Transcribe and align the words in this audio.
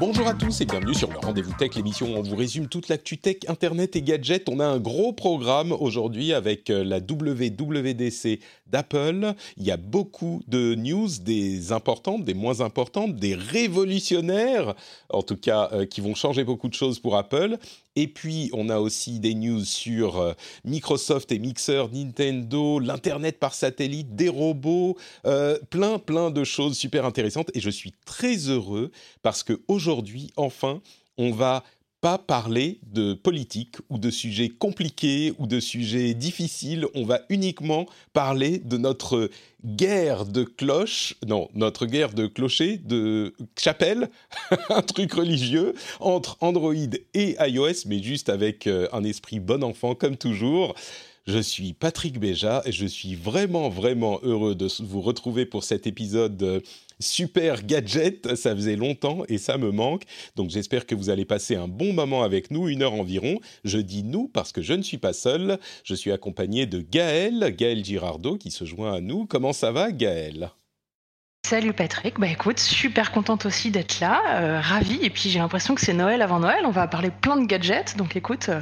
Bonjour 0.00 0.26
à 0.26 0.32
tous 0.32 0.62
et 0.62 0.64
bienvenue 0.64 0.94
sur 0.94 1.10
le 1.10 1.18
Rendez-vous 1.18 1.52
Tech, 1.58 1.74
l'émission 1.74 2.14
où 2.14 2.16
on 2.16 2.22
vous 2.22 2.34
résume 2.34 2.68
toute 2.68 2.88
l'actu 2.88 3.18
tech, 3.18 3.36
internet 3.48 3.96
et 3.96 4.00
gadgets. 4.00 4.48
On 4.48 4.58
a 4.58 4.64
un 4.64 4.78
gros 4.78 5.12
programme 5.12 5.72
aujourd'hui 5.72 6.32
avec 6.32 6.70
euh, 6.70 6.82
la 6.82 7.00
WWDC 7.00 8.40
d'Apple. 8.66 9.34
Il 9.58 9.64
y 9.64 9.70
a 9.70 9.76
beaucoup 9.76 10.40
de 10.48 10.74
news, 10.74 11.10
des 11.20 11.72
importantes, 11.72 12.24
des 12.24 12.32
moins 12.32 12.62
importantes, 12.62 13.16
des 13.16 13.34
révolutionnaires, 13.34 14.74
en 15.10 15.22
tout 15.22 15.36
cas, 15.36 15.68
euh, 15.74 15.84
qui 15.84 16.00
vont 16.00 16.14
changer 16.14 16.44
beaucoup 16.44 16.68
de 16.68 16.74
choses 16.74 16.98
pour 16.98 17.18
Apple. 17.18 17.58
Et 18.00 18.08
puis, 18.08 18.48
on 18.54 18.70
a 18.70 18.78
aussi 18.78 19.20
des 19.20 19.34
news 19.34 19.62
sur 19.62 20.18
euh, 20.18 20.32
Microsoft 20.64 21.32
et 21.32 21.38
Mixer, 21.38 21.84
Nintendo, 21.92 22.78
l'Internet 22.78 23.38
par 23.38 23.52
satellite, 23.52 24.16
des 24.16 24.30
robots, 24.30 24.96
euh, 25.26 25.58
plein, 25.68 25.98
plein 25.98 26.30
de 26.30 26.42
choses 26.42 26.78
super 26.78 27.04
intéressantes. 27.04 27.50
Et 27.52 27.60
je 27.60 27.68
suis 27.68 27.92
très 28.06 28.48
heureux 28.48 28.90
parce 29.20 29.42
qu'aujourd'hui, 29.42 30.32
enfin, 30.36 30.80
on 31.18 31.30
va 31.30 31.62
pas 32.00 32.18
parler 32.18 32.80
de 32.86 33.12
politique 33.12 33.76
ou 33.90 33.98
de 33.98 34.10
sujets 34.10 34.48
compliqués 34.48 35.34
ou 35.38 35.46
de 35.46 35.60
sujets 35.60 36.14
difficiles. 36.14 36.86
On 36.94 37.04
va 37.04 37.20
uniquement 37.28 37.86
parler 38.12 38.58
de 38.58 38.78
notre 38.78 39.30
guerre 39.64 40.24
de 40.24 40.44
cloches, 40.44 41.14
non, 41.26 41.48
notre 41.54 41.84
guerre 41.84 42.14
de 42.14 42.26
clochers, 42.26 42.78
de 42.78 43.34
chapelle, 43.58 44.08
un 44.70 44.82
truc 44.82 45.12
religieux 45.12 45.74
entre 46.00 46.38
Android 46.40 46.74
et 47.12 47.36
iOS, 47.38 47.86
mais 47.86 48.02
juste 48.02 48.30
avec 48.30 48.66
euh, 48.66 48.88
un 48.92 49.04
esprit 49.04 49.40
bon 49.40 49.62
enfant 49.62 49.94
comme 49.94 50.16
toujours. 50.16 50.74
Je 51.26 51.38
suis 51.38 51.74
Patrick 51.74 52.18
Béja 52.18 52.62
et 52.64 52.72
je 52.72 52.86
suis 52.86 53.14
vraiment, 53.14 53.68
vraiment 53.68 54.18
heureux 54.22 54.54
de 54.54 54.68
vous 54.82 55.02
retrouver 55.02 55.44
pour 55.44 55.64
cet 55.64 55.86
épisode 55.86 56.42
euh, 56.42 56.60
super 56.98 57.62
gadget. 57.62 58.34
Ça 58.36 58.54
faisait 58.54 58.76
longtemps 58.76 59.22
et 59.28 59.36
ça 59.36 59.58
me 59.58 59.70
manque. 59.70 60.04
Donc 60.36 60.50
j'espère 60.50 60.86
que 60.86 60.94
vous 60.94 61.10
allez 61.10 61.26
passer 61.26 61.56
un 61.56 61.68
bon 61.68 61.92
moment 61.92 62.22
avec 62.22 62.50
nous, 62.50 62.68
une 62.68 62.82
heure 62.82 62.94
environ. 62.94 63.38
Je 63.64 63.78
dis 63.78 64.02
nous 64.02 64.28
parce 64.28 64.50
que 64.52 64.62
je 64.62 64.72
ne 64.72 64.82
suis 64.82 64.98
pas 64.98 65.12
seul. 65.12 65.58
Je 65.84 65.94
suis 65.94 66.10
accompagné 66.10 66.66
de 66.66 66.80
Gaël, 66.80 67.54
Gaël 67.56 67.84
Girardot 67.84 68.38
qui 68.38 68.50
se 68.50 68.64
joint 68.64 68.94
à 68.94 69.00
nous. 69.00 69.26
Comment 69.26 69.52
ça 69.52 69.72
va 69.72 69.92
Gaël? 69.92 70.50
Salut 71.46 71.72
Patrick, 71.72 72.20
bah 72.20 72.28
écoute, 72.28 72.60
super 72.60 73.10
contente 73.10 73.44
aussi 73.44 73.70
d'être 73.70 73.98
là, 73.98 74.40
euh, 74.40 74.60
ravie, 74.60 75.00
et 75.02 75.10
puis 75.10 75.30
j'ai 75.30 75.40
l'impression 75.40 75.74
que 75.74 75.80
c'est 75.80 75.94
Noël 75.94 76.22
avant 76.22 76.38
Noël, 76.38 76.64
on 76.64 76.70
va 76.70 76.86
parler 76.86 77.10
plein 77.10 77.36
de 77.40 77.46
gadgets, 77.46 77.96
donc 77.96 78.14
écoute, 78.14 78.50
euh, 78.50 78.60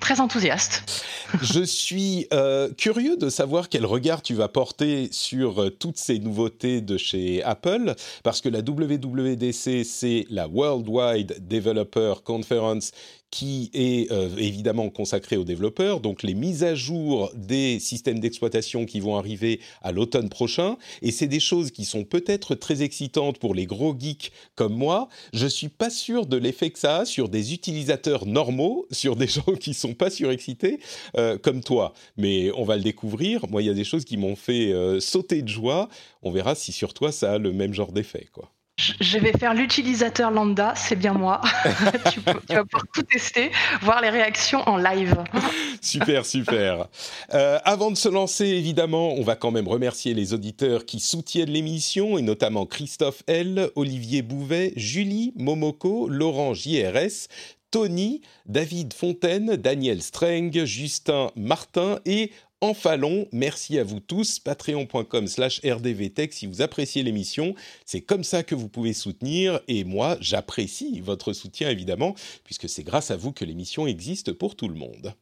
très 0.00 0.20
enthousiaste. 0.20 1.04
Je 1.42 1.62
suis 1.62 2.26
euh, 2.32 2.68
curieux 2.76 3.16
de 3.16 3.28
savoir 3.28 3.68
quel 3.68 3.86
regard 3.86 4.22
tu 4.22 4.34
vas 4.34 4.48
porter 4.48 5.08
sur 5.12 5.62
euh, 5.62 5.70
toutes 5.70 5.98
ces 5.98 6.18
nouveautés 6.18 6.80
de 6.80 6.96
chez 6.96 7.42
Apple, 7.42 7.94
parce 8.22 8.40
que 8.40 8.48
la 8.48 8.60
WWDC, 8.60 9.84
c'est 9.84 10.26
la 10.30 10.46
Worldwide 10.48 11.46
Developer 11.48 12.14
Conference 12.24 12.92
qui 13.34 13.68
est 13.74 14.12
euh, 14.12 14.28
évidemment 14.36 14.90
consacré 14.90 15.36
aux 15.36 15.42
développeurs, 15.42 15.98
donc 15.98 16.22
les 16.22 16.34
mises 16.34 16.62
à 16.62 16.76
jour 16.76 17.32
des 17.34 17.80
systèmes 17.80 18.20
d'exploitation 18.20 18.86
qui 18.86 19.00
vont 19.00 19.16
arriver 19.16 19.58
à 19.82 19.90
l'automne 19.90 20.28
prochain, 20.28 20.76
et 21.02 21.10
c'est 21.10 21.26
des 21.26 21.40
choses 21.40 21.72
qui 21.72 21.84
sont 21.84 22.04
peut-être 22.04 22.54
très 22.54 22.82
excitantes 22.82 23.40
pour 23.40 23.52
les 23.52 23.66
gros 23.66 23.92
geeks 23.98 24.30
comme 24.54 24.74
moi. 24.74 25.08
Je 25.32 25.48
suis 25.48 25.68
pas 25.68 25.90
sûr 25.90 26.26
de 26.26 26.36
l'effet 26.36 26.70
que 26.70 26.78
ça 26.78 26.98
a 26.98 27.04
sur 27.04 27.28
des 27.28 27.52
utilisateurs 27.52 28.24
normaux, 28.24 28.86
sur 28.92 29.16
des 29.16 29.26
gens 29.36 29.56
qui 29.58 29.74
sont 29.74 29.94
pas 29.94 30.10
surexcités 30.10 30.78
euh, 31.16 31.36
comme 31.36 31.60
toi, 31.60 31.92
mais 32.16 32.52
on 32.52 32.62
va 32.62 32.76
le 32.76 32.84
découvrir. 32.84 33.48
Moi, 33.48 33.62
il 33.62 33.66
y 33.66 33.70
a 33.70 33.74
des 33.74 33.82
choses 33.82 34.04
qui 34.04 34.16
m'ont 34.16 34.36
fait 34.36 34.72
euh, 34.72 35.00
sauter 35.00 35.42
de 35.42 35.48
joie. 35.48 35.88
On 36.22 36.30
verra 36.30 36.54
si 36.54 36.70
sur 36.70 36.94
toi 36.94 37.10
ça 37.10 37.32
a 37.32 37.38
le 37.38 37.52
même 37.52 37.74
genre 37.74 37.90
d'effet, 37.90 38.28
quoi. 38.32 38.52
Je 38.76 39.18
vais 39.18 39.30
faire 39.32 39.54
l'utilisateur 39.54 40.32
lambda, 40.32 40.74
c'est 40.74 40.96
bien 40.96 41.12
moi. 41.12 41.40
tu, 42.12 42.20
vas 42.20 42.34
pouvoir 42.34 42.84
tout 42.92 43.02
tester, 43.02 43.52
voir 43.82 44.00
les 44.00 44.10
réactions 44.10 44.68
en 44.68 44.76
live. 44.76 45.16
super, 45.80 46.26
super. 46.26 46.88
Euh, 47.32 47.60
avant 47.64 47.92
de 47.92 47.96
se 47.96 48.08
lancer, 48.08 48.46
évidemment, 48.46 49.14
on 49.14 49.22
va 49.22 49.36
quand 49.36 49.52
même 49.52 49.68
remercier 49.68 50.12
les 50.12 50.34
auditeurs 50.34 50.86
qui 50.86 50.98
soutiennent 50.98 51.50
l'émission, 51.50 52.18
et 52.18 52.22
notamment 52.22 52.66
Christophe 52.66 53.22
L, 53.28 53.70
Olivier 53.76 54.22
Bouvet, 54.22 54.72
Julie 54.74 55.32
Momoko, 55.36 56.08
Laurent 56.08 56.52
JRS, 56.52 57.28
Tony, 57.70 58.22
David 58.46 58.92
Fontaine, 58.92 59.54
Daniel 59.56 60.02
Streng, 60.02 60.64
Justin 60.64 61.30
Martin 61.36 62.00
et 62.06 62.32
Enfalon. 62.64 63.28
Merci 63.30 63.78
à 63.78 63.84
vous 63.84 64.00
tous. 64.00 64.38
Patreon.com 64.38 65.26
slash 65.26 65.60
rdvtech 65.62 66.32
si 66.32 66.46
vous 66.46 66.62
appréciez 66.62 67.02
l'émission. 67.02 67.54
C'est 67.84 68.00
comme 68.00 68.24
ça 68.24 68.42
que 68.42 68.54
vous 68.54 68.70
pouvez 68.70 68.94
soutenir. 68.94 69.60
Et 69.68 69.84
moi, 69.84 70.16
j'apprécie 70.22 71.00
votre 71.00 71.34
soutien, 71.34 71.68
évidemment, 71.68 72.14
puisque 72.42 72.70
c'est 72.70 72.82
grâce 72.82 73.10
à 73.10 73.16
vous 73.16 73.32
que 73.32 73.44
l'émission 73.44 73.86
existe 73.86 74.32
pour 74.32 74.56
tout 74.56 74.68
le 74.68 74.76
monde. 74.76 75.12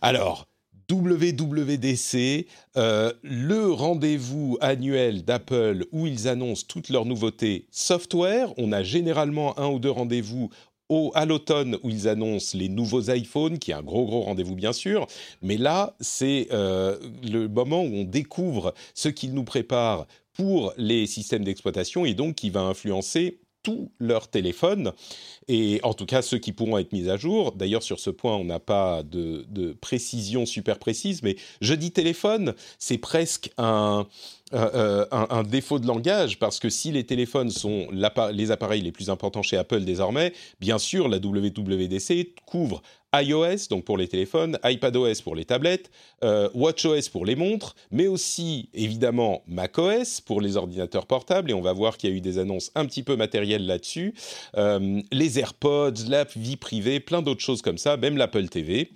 Alors, 0.00 0.48
WWDC, 0.90 2.48
euh, 2.76 3.12
le 3.22 3.70
rendez-vous 3.70 4.58
annuel 4.60 5.24
d'Apple 5.24 5.86
où 5.92 6.08
ils 6.08 6.26
annoncent 6.26 6.66
toutes 6.66 6.88
leurs 6.88 7.06
nouveautés 7.06 7.68
software. 7.70 8.52
On 8.58 8.72
a 8.72 8.82
généralement 8.82 9.56
un 9.60 9.68
ou 9.68 9.78
deux 9.78 9.90
rendez-vous 9.90 10.50
à 11.14 11.24
l'automne 11.24 11.78
où 11.82 11.90
ils 11.90 12.08
annoncent 12.08 12.56
les 12.56 12.68
nouveaux 12.68 13.10
iPhones, 13.10 13.58
qui 13.58 13.70
est 13.70 13.74
un 13.74 13.82
gros 13.82 14.04
gros 14.04 14.22
rendez-vous 14.22 14.54
bien 14.54 14.72
sûr, 14.72 15.06
mais 15.42 15.56
là 15.56 15.94
c'est 16.00 16.48
euh, 16.52 16.96
le 17.22 17.48
moment 17.48 17.82
où 17.82 17.94
on 17.94 18.04
découvre 18.04 18.74
ce 18.94 19.08
qu'ils 19.08 19.34
nous 19.34 19.44
préparent 19.44 20.06
pour 20.34 20.72
les 20.76 21.06
systèmes 21.06 21.44
d'exploitation 21.44 22.04
et 22.04 22.14
donc 22.14 22.36
qui 22.36 22.50
va 22.50 22.60
influencer 22.60 23.38
tous 23.62 23.90
leurs 23.98 24.28
téléphones, 24.28 24.92
et 25.48 25.80
en 25.82 25.94
tout 25.94 26.06
cas 26.06 26.22
ceux 26.22 26.38
qui 26.38 26.52
pourront 26.52 26.78
être 26.78 26.92
mis 26.92 27.08
à 27.08 27.16
jour. 27.16 27.52
D'ailleurs, 27.52 27.82
sur 27.82 28.00
ce 28.00 28.10
point, 28.10 28.36
on 28.36 28.44
n'a 28.44 28.58
pas 28.58 29.02
de, 29.02 29.44
précision 29.80 30.46
super 30.46 30.78
précise, 30.78 31.22
mais 31.22 31.36
je 31.60 31.74
dis 31.74 31.90
téléphone, 31.90 32.54
c'est 32.78 32.98
presque 32.98 33.50
un, 33.58 34.06
euh, 34.54 35.42
défaut 35.44 35.78
de 35.78 35.86
langage, 35.86 36.38
parce 36.38 36.58
que 36.58 36.68
si 36.68 36.92
les 36.92 37.04
téléphones 37.04 37.50
sont 37.50 37.88
les 38.32 38.50
appareils 38.50 38.82
les 38.82 38.92
plus 38.92 39.10
importants 39.10 39.42
chez 39.42 39.56
Apple 39.56 39.80
désormais, 39.84 40.32
bien 40.60 40.78
sûr, 40.78 41.08
la 41.08 41.18
WWDC 41.18 42.34
couvre 42.46 42.82
iOS, 43.14 43.68
donc 43.70 43.84
pour 43.84 43.98
les 43.98 44.08
téléphones, 44.08 44.58
iPadOS 44.64 45.22
pour 45.22 45.34
les 45.34 45.44
tablettes, 45.44 45.90
euh, 46.24 46.48
WatchOS 46.54 47.10
pour 47.10 47.26
les 47.26 47.36
montres, 47.36 47.74
mais 47.90 48.06
aussi 48.06 48.68
évidemment 48.74 49.42
macOS 49.46 50.20
pour 50.20 50.40
les 50.40 50.56
ordinateurs 50.56 51.06
portables, 51.06 51.50
et 51.50 51.54
on 51.54 51.60
va 51.60 51.72
voir 51.72 51.96
qu'il 51.96 52.10
y 52.10 52.12
a 52.12 52.16
eu 52.16 52.20
des 52.20 52.38
annonces 52.38 52.70
un 52.74 52.86
petit 52.86 53.02
peu 53.02 53.16
matérielles 53.16 53.66
là-dessus, 53.66 54.14
euh, 54.56 55.00
les 55.10 55.38
AirPods, 55.38 56.08
la 56.08 56.24
vie 56.24 56.56
privée, 56.56 57.00
plein 57.00 57.22
d'autres 57.22 57.42
choses 57.42 57.62
comme 57.62 57.78
ça, 57.78 57.96
même 57.96 58.16
l'Apple 58.16 58.48
TV. 58.48 58.90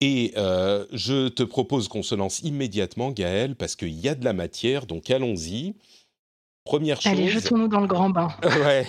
Et 0.00 0.32
euh, 0.38 0.86
je 0.92 1.28
te 1.28 1.42
propose 1.42 1.88
qu'on 1.88 2.02
se 2.02 2.14
lance 2.14 2.40
immédiatement, 2.40 3.10
Gaël, 3.10 3.54
parce 3.54 3.76
qu'il 3.76 3.92
y 3.92 4.08
a 4.08 4.14
de 4.14 4.24
la 4.24 4.32
matière, 4.32 4.86
donc 4.86 5.10
allons-y. 5.10 5.74
Première 6.64 7.00
chose. 7.00 7.12
Allez, 7.12 7.28
jetons-nous 7.28 7.68
dans 7.68 7.80
le 7.80 7.86
grand 7.86 8.10
bain. 8.10 8.28
ouais. 8.64 8.86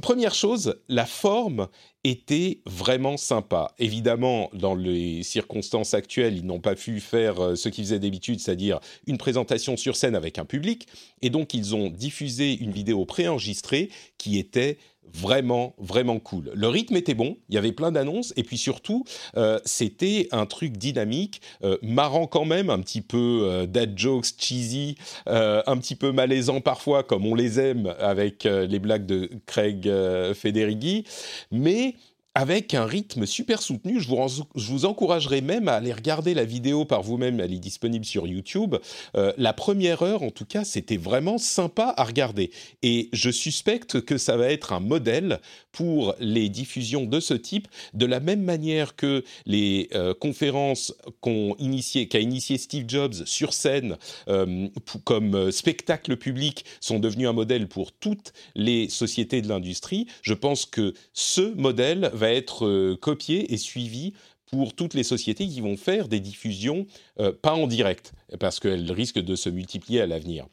première 0.00 0.34
chose, 0.34 0.76
la 0.88 1.06
forme 1.06 1.68
était 2.08 2.60
vraiment 2.66 3.16
sympa. 3.16 3.72
Évidemment, 3.78 4.50
dans 4.52 4.74
les 4.74 5.22
circonstances 5.22 5.94
actuelles, 5.94 6.36
ils 6.36 6.46
n'ont 6.46 6.60
pas 6.60 6.74
pu 6.74 7.00
faire 7.00 7.40
euh, 7.40 7.54
ce 7.54 7.68
qu'ils 7.68 7.84
faisaient 7.84 7.98
d'habitude, 7.98 8.40
c'est-à-dire 8.40 8.80
une 9.06 9.18
présentation 9.18 9.76
sur 9.76 9.96
scène 9.96 10.14
avec 10.14 10.38
un 10.38 10.44
public. 10.44 10.86
Et 11.22 11.30
donc, 11.30 11.54
ils 11.54 11.74
ont 11.74 11.90
diffusé 11.90 12.54
une 12.58 12.72
vidéo 12.72 13.04
préenregistrée 13.04 13.90
qui 14.16 14.38
était 14.38 14.78
vraiment, 15.14 15.74
vraiment 15.78 16.18
cool. 16.18 16.50
Le 16.54 16.68
rythme 16.68 16.96
était 16.96 17.14
bon, 17.14 17.36
il 17.48 17.54
y 17.54 17.58
avait 17.58 17.72
plein 17.72 17.92
d'annonces, 17.92 18.32
et 18.36 18.42
puis 18.42 18.58
surtout, 18.58 19.04
euh, 19.36 19.58
c'était 19.64 20.28
un 20.32 20.46
truc 20.46 20.76
dynamique, 20.76 21.40
euh, 21.64 21.78
marrant 21.82 22.26
quand 22.26 22.44
même, 22.44 22.70
un 22.70 22.80
petit 22.80 23.00
peu 23.00 23.42
euh, 23.44 23.66
dad 23.66 23.98
jokes 23.98 24.34
cheesy, 24.38 24.96
euh, 25.28 25.62
un 25.66 25.76
petit 25.78 25.94
peu 25.94 26.12
malaisant 26.12 26.60
parfois, 26.60 27.02
comme 27.02 27.26
on 27.26 27.34
les 27.34 27.60
aime 27.60 27.94
avec 27.98 28.44
les 28.44 28.78
blagues 28.78 29.06
de 29.06 29.30
Craig 29.46 29.90
Federighi, 30.34 31.04
mais 31.50 31.94
avec 32.38 32.72
un 32.72 32.86
rythme 32.86 33.26
super 33.26 33.60
soutenu. 33.60 34.00
Je 34.00 34.06
vous, 34.06 34.44
je 34.54 34.86
encouragerai 34.86 35.40
même 35.40 35.66
à 35.66 35.74
aller 35.74 35.92
regarder 35.92 36.34
la 36.34 36.44
vidéo 36.44 36.84
par 36.84 37.02
vous-même, 37.02 37.40
elle 37.40 37.52
est 37.52 37.58
disponible 37.58 38.04
sur 38.04 38.28
YouTube. 38.28 38.76
Euh, 39.16 39.32
la 39.38 39.52
première 39.52 40.02
heure, 40.02 40.22
en 40.22 40.30
tout 40.30 40.44
cas, 40.44 40.62
c'était 40.62 40.98
vraiment 40.98 41.38
sympa 41.38 41.92
à 41.96 42.04
regarder. 42.04 42.52
Et 42.82 43.08
je 43.12 43.30
suspecte 43.30 44.02
que 44.02 44.18
ça 44.18 44.36
va 44.36 44.52
être 44.52 44.72
un 44.72 44.78
modèle 44.78 45.40
pour 45.72 46.14
les 46.20 46.48
diffusions 46.48 47.06
de 47.06 47.18
ce 47.18 47.34
type, 47.34 47.66
de 47.92 48.06
la 48.06 48.20
même 48.20 48.42
manière 48.42 48.94
que 48.94 49.24
les 49.44 49.88
euh, 49.96 50.14
conférences 50.14 50.94
qu'a 51.20 52.20
initié, 52.20 52.58
Steve 52.58 52.84
Jobs 52.86 53.14
sur 53.24 53.52
scène 53.52 53.96
euh, 54.28 54.68
comme 55.02 55.50
spectacle 55.50 56.16
public 56.16 56.64
sont 56.80 57.00
devenus 57.00 57.26
un 57.26 57.32
modèle 57.32 57.66
pour 57.66 57.90
toutes 57.90 58.32
les 58.54 58.88
sociétés 58.88 59.42
de 59.42 59.48
l'industrie. 59.48 60.06
Je 60.22 60.34
pense 60.34 60.66
que 60.66 60.94
ce 61.12 61.52
modèle 61.54 62.12
va 62.14 62.27
être 62.32 62.66
euh, 62.66 62.96
copié 63.00 63.52
et 63.52 63.56
suivi 63.56 64.12
pour 64.46 64.74
toutes 64.74 64.94
les 64.94 65.02
sociétés 65.02 65.46
qui 65.46 65.60
vont 65.60 65.76
faire 65.76 66.08
des 66.08 66.20
diffusions 66.20 66.86
euh, 67.20 67.32
pas 67.32 67.54
en 67.54 67.66
direct, 67.66 68.12
parce 68.40 68.60
qu'elles 68.60 68.90
risquent 68.90 69.20
de 69.20 69.36
se 69.36 69.50
multiplier 69.50 70.00
à 70.00 70.06
l'avenir. 70.06 70.46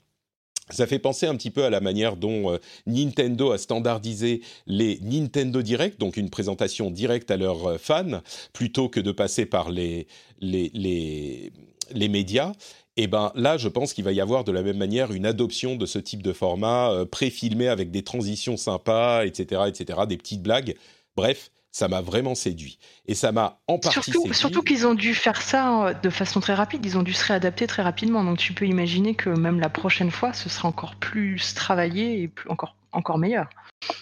Ça 0.72 0.88
fait 0.88 1.00
penser 1.00 1.28
un 1.28 1.36
petit 1.36 1.52
peu 1.52 1.64
à 1.64 1.70
la 1.70 1.80
manière 1.80 2.16
dont 2.16 2.52
euh, 2.52 2.58
Nintendo 2.88 3.52
a 3.52 3.58
standardisé 3.58 4.42
les 4.66 5.00
Nintendo 5.02 5.62
Direct, 5.62 6.00
donc 6.00 6.18
une 6.18 6.30
présentation 6.30 6.90
directe 6.90 7.30
à 7.30 7.38
leurs 7.38 7.80
fans, 7.80 8.22
plutôt 8.52 8.90
que 8.90 9.00
de 9.00 9.12
passer 9.12 9.46
par 9.46 9.70
les, 9.70 10.08
les, 10.40 10.72
les, 10.74 11.54
les 11.92 12.10
médias. 12.10 12.52
Et 12.98 13.04
eh 13.04 13.08
ben 13.08 13.34
là, 13.36 13.58
je 13.58 13.68
pense 13.68 13.94
qu'il 13.94 14.06
va 14.06 14.14
y 14.14 14.22
avoir 14.22 14.46
de 14.46 14.54
la 14.54 14.64
même 14.64 14.78
manière 14.78 15.12
une 15.12 15.26
adoption 15.26 15.76
de 15.76 15.86
ce 15.86 16.00
type 16.00 16.24
de 16.24 16.32
format 16.32 17.06
pré-filmé 17.12 17.68
avec 17.68 17.92
des 17.92 18.04
transitions 18.04 18.56
sympas, 18.56 19.26
etc., 19.26 19.64
etc., 19.68 20.00
des 20.08 20.16
petites 20.16 20.42
blagues. 20.42 20.76
Bref, 21.18 21.52
ça 21.76 21.90
m'a 21.90 22.00
vraiment 22.00 22.36
séduit. 22.36 22.80
Et 23.06 23.16
ça 23.16 23.34
m'a 23.34 23.60
en 23.68 23.80
partie 23.80 24.02
surtout, 24.02 24.22
séduit. 24.22 24.34
Surtout 24.34 24.62
qu'ils 24.62 24.88
ont 24.88 24.94
dû 24.94 25.14
faire 25.14 25.42
ça 25.42 25.88
euh, 25.88 25.94
de 25.94 26.10
façon 26.10 26.40
très 26.40 26.54
rapide, 26.54 26.86
ils 26.86 26.98
ont 26.98 27.04
dû 27.04 27.12
se 27.12 27.26
réadapter 27.26 27.68
très 27.68 27.82
rapidement. 27.82 28.24
Donc 28.24 28.38
tu 28.38 28.54
peux 28.54 28.66
imaginer 28.66 29.14
que 29.14 29.30
même 29.30 29.60
la 29.60 29.68
prochaine 29.68 30.10
fois, 30.10 30.32
ce 30.32 30.48
sera 30.48 30.70
encore 30.70 30.96
plus 30.96 31.54
travaillé 31.54 32.22
et 32.22 32.28
plus, 32.30 32.50
encore, 32.50 32.78
encore 32.94 33.18
meilleur. 33.18 33.50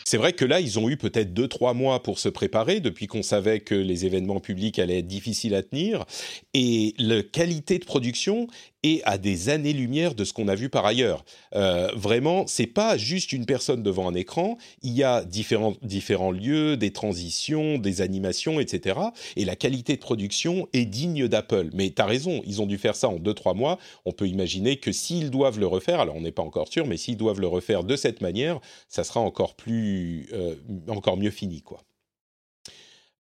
C'est 0.06 0.18
vrai 0.18 0.34
que 0.34 0.46
là, 0.46 0.60
ils 0.60 0.78
ont 0.78 0.88
eu 0.88 0.98
peut-être 0.98 1.34
deux, 1.34 1.48
trois 1.48 1.74
mois 1.74 2.04
pour 2.04 2.20
se 2.20 2.30
préparer 2.30 2.80
depuis 2.80 3.08
qu'on 3.08 3.24
savait 3.24 3.60
que 3.60 3.74
les 3.74 4.06
événements 4.06 4.40
publics 4.40 4.78
allaient 4.78 5.00
être 5.00 5.08
difficiles 5.08 5.56
à 5.56 5.64
tenir. 5.64 6.06
Et 6.54 6.94
la 7.00 7.24
qualité 7.24 7.80
de 7.80 7.86
production 7.86 8.48
est 8.84 9.02
à 9.04 9.18
des 9.18 9.50
années-lumière 9.50 10.16
de 10.16 10.24
ce 10.24 10.34
qu'on 10.34 10.48
a 10.48 10.56
vu 10.56 10.70
par 10.70 10.86
ailleurs. 10.86 11.26
Euh, 11.56 11.90
vraiment, 11.96 12.46
c'est 12.48 12.68
pas 12.68 12.98
juste 12.98 13.34
une 13.34 13.46
personne 13.46 13.84
devant 13.84 14.08
un 14.08 14.14
écran. 14.14 14.58
Il 14.82 14.94
y 14.94 15.04
a 15.04 15.24
différents, 15.24 15.74
différents 15.82 16.32
lieux, 16.32 16.78
des 16.78 16.92
transitions, 16.92 17.78
des 17.78 18.02
animations, 18.02 18.60
etc. 18.60 19.00
Et 19.36 19.46
la 19.46 19.56
qualité 19.56 19.96
de 19.96 20.02
production 20.02 20.68
est 20.74 20.86
digne 20.86 21.28
d'Apple. 21.28 21.70
Mais 21.74 21.90
tu 21.90 22.02
as 22.02 22.06
raison, 22.06 22.42
ils 22.46 22.62
ont 22.62 22.66
dû 22.66 22.78
faire 22.78 22.96
ça 22.96 23.10
en 23.10 23.18
deux, 23.18 23.34
trois 23.34 23.54
mois. 23.54 23.80
On 24.06 24.12
peut 24.12 24.28
imaginer 24.28 24.78
que 24.78 24.92
s'ils 24.92 25.32
doivent 25.32 25.60
le 25.60 25.68
refaire, 25.68 26.00
alors 26.00 26.16
on 26.16 26.22
n'est 26.22 26.32
pas 26.32 26.44
encore 26.44 26.68
sûr, 26.68 26.86
mais 26.86 26.98
s'ils 26.98 27.18
doivent 27.18 27.40
le 27.40 27.48
refaire 27.48 27.84
de 27.84 27.96
cette 27.96 28.22
manière, 28.22 28.60
ça 28.88 29.04
sera 29.04 29.20
encore 29.20 29.56
plus, 29.56 30.28
euh, 30.34 30.56
encore 30.88 31.18
mieux 31.18 31.32
fini, 31.32 31.62
quoi. 31.62 31.80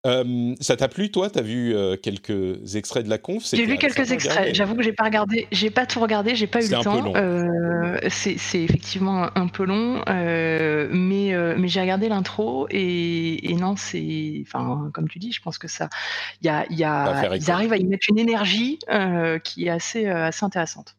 Euh, 0.05 0.53
ça 0.59 0.75
t'a 0.75 0.89
plu, 0.89 1.11
toi? 1.11 1.29
T'as 1.29 1.41
vu 1.41 1.73
euh, 1.73 1.95
quelques 1.95 2.75
extraits 2.75 3.05
de 3.05 3.09
la 3.09 3.17
conf? 3.17 3.43
J'ai 3.53 3.65
vu 3.65 3.77
quelques 3.77 4.11
extraits. 4.11 4.53
J'avoue 4.53 4.75
que 4.75 4.83
j'ai 4.83 4.91
pas 4.91 5.05
regardé, 5.05 5.47
j'ai 5.51 5.69
pas 5.69 5.85
tout 5.85 5.99
regardé, 6.01 6.35
j'ai 6.35 6.47
pas 6.47 6.61
eu 6.61 6.67
le 6.67 6.83
temps. 6.83 7.13
Euh, 7.15 7.97
c'est 8.09 8.61
effectivement 8.61 9.29
un 9.35 9.47
peu 9.47 9.65
long, 9.65 10.03
mais 10.07 11.33
mais 11.57 11.67
j'ai 11.67 11.81
regardé 11.81 12.09
l'intro 12.09 12.67
et, 12.69 13.49
et, 13.49 13.55
non, 13.55 13.75
c'est, 13.75 14.43
enfin, 14.45 14.89
comme 14.93 15.07
tu 15.07 15.19
dis, 15.19 15.31
je 15.31 15.41
pense 15.41 15.57
que 15.57 15.67
ça, 15.67 15.89
il 16.41 16.47
y 16.47 16.49
a, 16.49 16.65
y 16.69 16.83
a 16.83 17.35
ils 17.35 17.51
arrivent 17.51 17.73
à 17.73 17.77
y 17.77 17.85
mettre 17.85 18.05
une 18.09 18.19
énergie 18.19 18.79
qui 19.43 19.65
est 19.65 19.69
assez 19.69 20.07
assez 20.07 20.43
intéressante. 20.43 20.95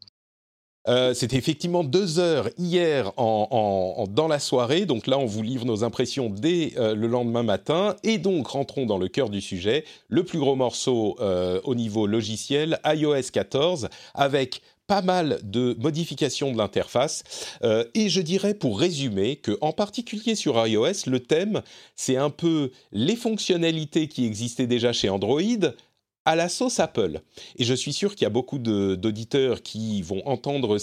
Euh, 0.87 1.15
c'était 1.15 1.37
effectivement 1.37 1.83
deux 1.83 2.19
heures 2.19 2.49
hier 2.59 3.13
dans 3.17 4.29
la 4.29 4.39
soirée. 4.39 4.87
Donc 4.87 5.07
là, 5.07 5.19
on 5.19 5.27
vous 5.27 5.43
livre 5.43 5.65
nos 5.65 5.85
impressions 5.85 6.29
dès 6.29 6.73
euh, 6.77 6.95
le 6.95 7.07
lendemain 7.07 7.43
matin. 7.43 7.97
Et 8.03 8.19
donc, 8.19 8.49
rentrons 8.49 8.87
dans 8.87 8.99
le 8.99 9.09
cœur 9.09 9.31
du 9.31 9.41
sujet. 9.41 9.85
Le 10.09 10.25
plus 10.25 10.39
gros 10.39 10.57
morceau 10.57 11.17
euh, 11.21 11.61
au 11.65 11.75
niveau 11.75 12.07
logiciel, 12.07 12.79
iOS 12.85 13.31
14, 13.33 13.89
avec 14.15 14.61
pas 14.87 15.01
mal 15.01 15.41
de 15.43 15.75
modifications 15.81 16.53
de 16.53 16.59
l'interface. 16.59 17.23
et 17.95 18.11
je 18.11 18.21
dirais, 18.21 18.53
pour 18.53 18.79
résumer, 18.79 19.37
que 19.37 19.57
en 19.63 19.73
particulier 19.73 20.35
sur 20.35 20.67
iOS, 20.67 21.07
le 21.07 21.21
thème, 21.21 21.63
c'est 21.97 22.19
un 22.19 22.29
peu 22.29 22.71
les 22.93 23.17
fonctionnalités 23.17 24.09
qui 24.09 24.27
existaient 24.27 24.67
déjà 24.67 24.93
chez 24.93 25.09
Android 25.09 25.41
à 26.25 26.37
la 26.37 26.49
sauce 26.49 26.81
Apple. 26.81 27.21
Et 27.57 27.65
je 27.65 27.75
suis 27.75 27.93
sûr 27.93 28.15
qu'il 28.15 28.23
y 28.23 28.27
a 28.27 28.31
beaucoup 28.31 28.59
d'auditeurs 28.59 29.63
qui 29.63 30.03
vont 30.03 30.27
entendre 30.27 30.79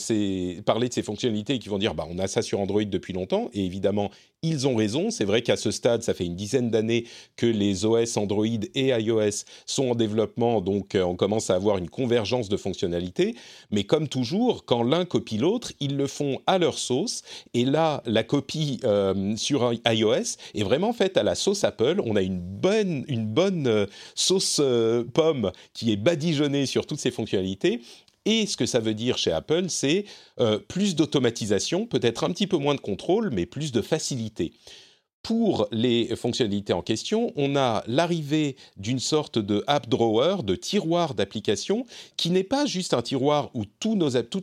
parler 0.61 0.89
de 0.89 0.93
ces 0.93 1.03
fonctionnalités 1.03 1.55
et 1.55 1.59
qui 1.59 1.69
vont 1.69 1.77
dire 1.77 1.95
bah, 1.95 2.07
on 2.09 2.19
a 2.19 2.27
ça 2.27 2.41
sur 2.41 2.59
Android 2.59 2.83
depuis 2.83 3.13
longtemps. 3.13 3.49
Et 3.53 3.65
évidemment, 3.65 4.11
ils 4.43 4.67
ont 4.67 4.75
raison. 4.75 5.11
C'est 5.11 5.25
vrai 5.25 5.41
qu'à 5.41 5.55
ce 5.55 5.69
stade, 5.71 6.01
ça 6.01 6.13
fait 6.13 6.25
une 6.25 6.35
dizaine 6.35 6.71
d'années 6.71 7.05
que 7.35 7.45
les 7.45 7.85
OS 7.85 8.17
Android 8.17 8.45
et 8.45 8.87
iOS 8.87 9.45
sont 9.65 9.89
en 9.89 9.95
développement, 9.95 10.61
donc 10.61 10.95
euh, 10.95 11.03
on 11.03 11.15
commence 11.15 11.49
à 11.49 11.55
avoir 11.55 11.77
une 11.77 11.89
convergence 11.89 12.49
de 12.49 12.57
fonctionnalités. 12.57 13.35
Mais 13.69 13.83
comme 13.83 14.07
toujours, 14.07 14.65
quand 14.65 14.83
l'un 14.83 15.05
copie 15.05 15.37
l'autre, 15.37 15.73
ils 15.79 15.95
le 15.95 16.07
font 16.07 16.39
à 16.47 16.57
leur 16.57 16.77
sauce. 16.77 17.21
Et 17.53 17.65
là, 17.65 18.01
la 18.05 18.23
copie 18.23 18.79
euh, 18.83 19.35
sur 19.37 19.73
iOS 19.85 20.37
est 20.55 20.63
vraiment 20.63 20.93
faite 20.93 21.17
à 21.17 21.23
la 21.23 21.35
sauce 21.35 21.63
Apple. 21.63 22.01
On 22.03 22.15
a 22.15 22.21
une 22.21 22.39
bonne, 22.39 23.05
une 23.07 23.27
bonne 23.27 23.67
euh, 23.67 23.85
sauce 24.15 24.59
qui 25.73 25.91
est 25.91 25.97
badigeonnée 25.97 26.65
sur 26.65 26.85
toutes 26.85 26.99
ces 26.99 27.11
fonctionnalités. 27.11 27.81
Et 28.25 28.45
ce 28.45 28.55
que 28.55 28.65
ça 28.65 28.79
veut 28.79 28.93
dire 28.93 29.17
chez 29.17 29.31
Apple, 29.31 29.65
c'est 29.69 30.05
euh, 30.39 30.59
plus 30.59 30.95
d'automatisation, 30.95 31.87
peut-être 31.87 32.23
un 32.23 32.29
petit 32.29 32.47
peu 32.47 32.57
moins 32.57 32.75
de 32.75 32.81
contrôle, 32.81 33.31
mais 33.31 33.45
plus 33.45 33.71
de 33.71 33.81
facilité 33.81 34.53
pour 35.23 35.67
les 35.71 36.15
fonctionnalités 36.15 36.73
en 36.73 36.81
question, 36.81 37.31
on 37.35 37.55
a 37.55 37.83
l'arrivée 37.87 38.55
d'une 38.77 38.99
sorte 38.99 39.37
de 39.37 39.63
app 39.67 39.87
drawer, 39.87 40.37
de 40.43 40.55
tiroir 40.55 41.13
d'applications, 41.13 41.85
qui 42.17 42.31
n'est 42.31 42.43
pas 42.43 42.65
juste 42.65 42.93
un 42.93 43.01
tiroir 43.01 43.51
où 43.53 43.65
toutes 43.65 43.97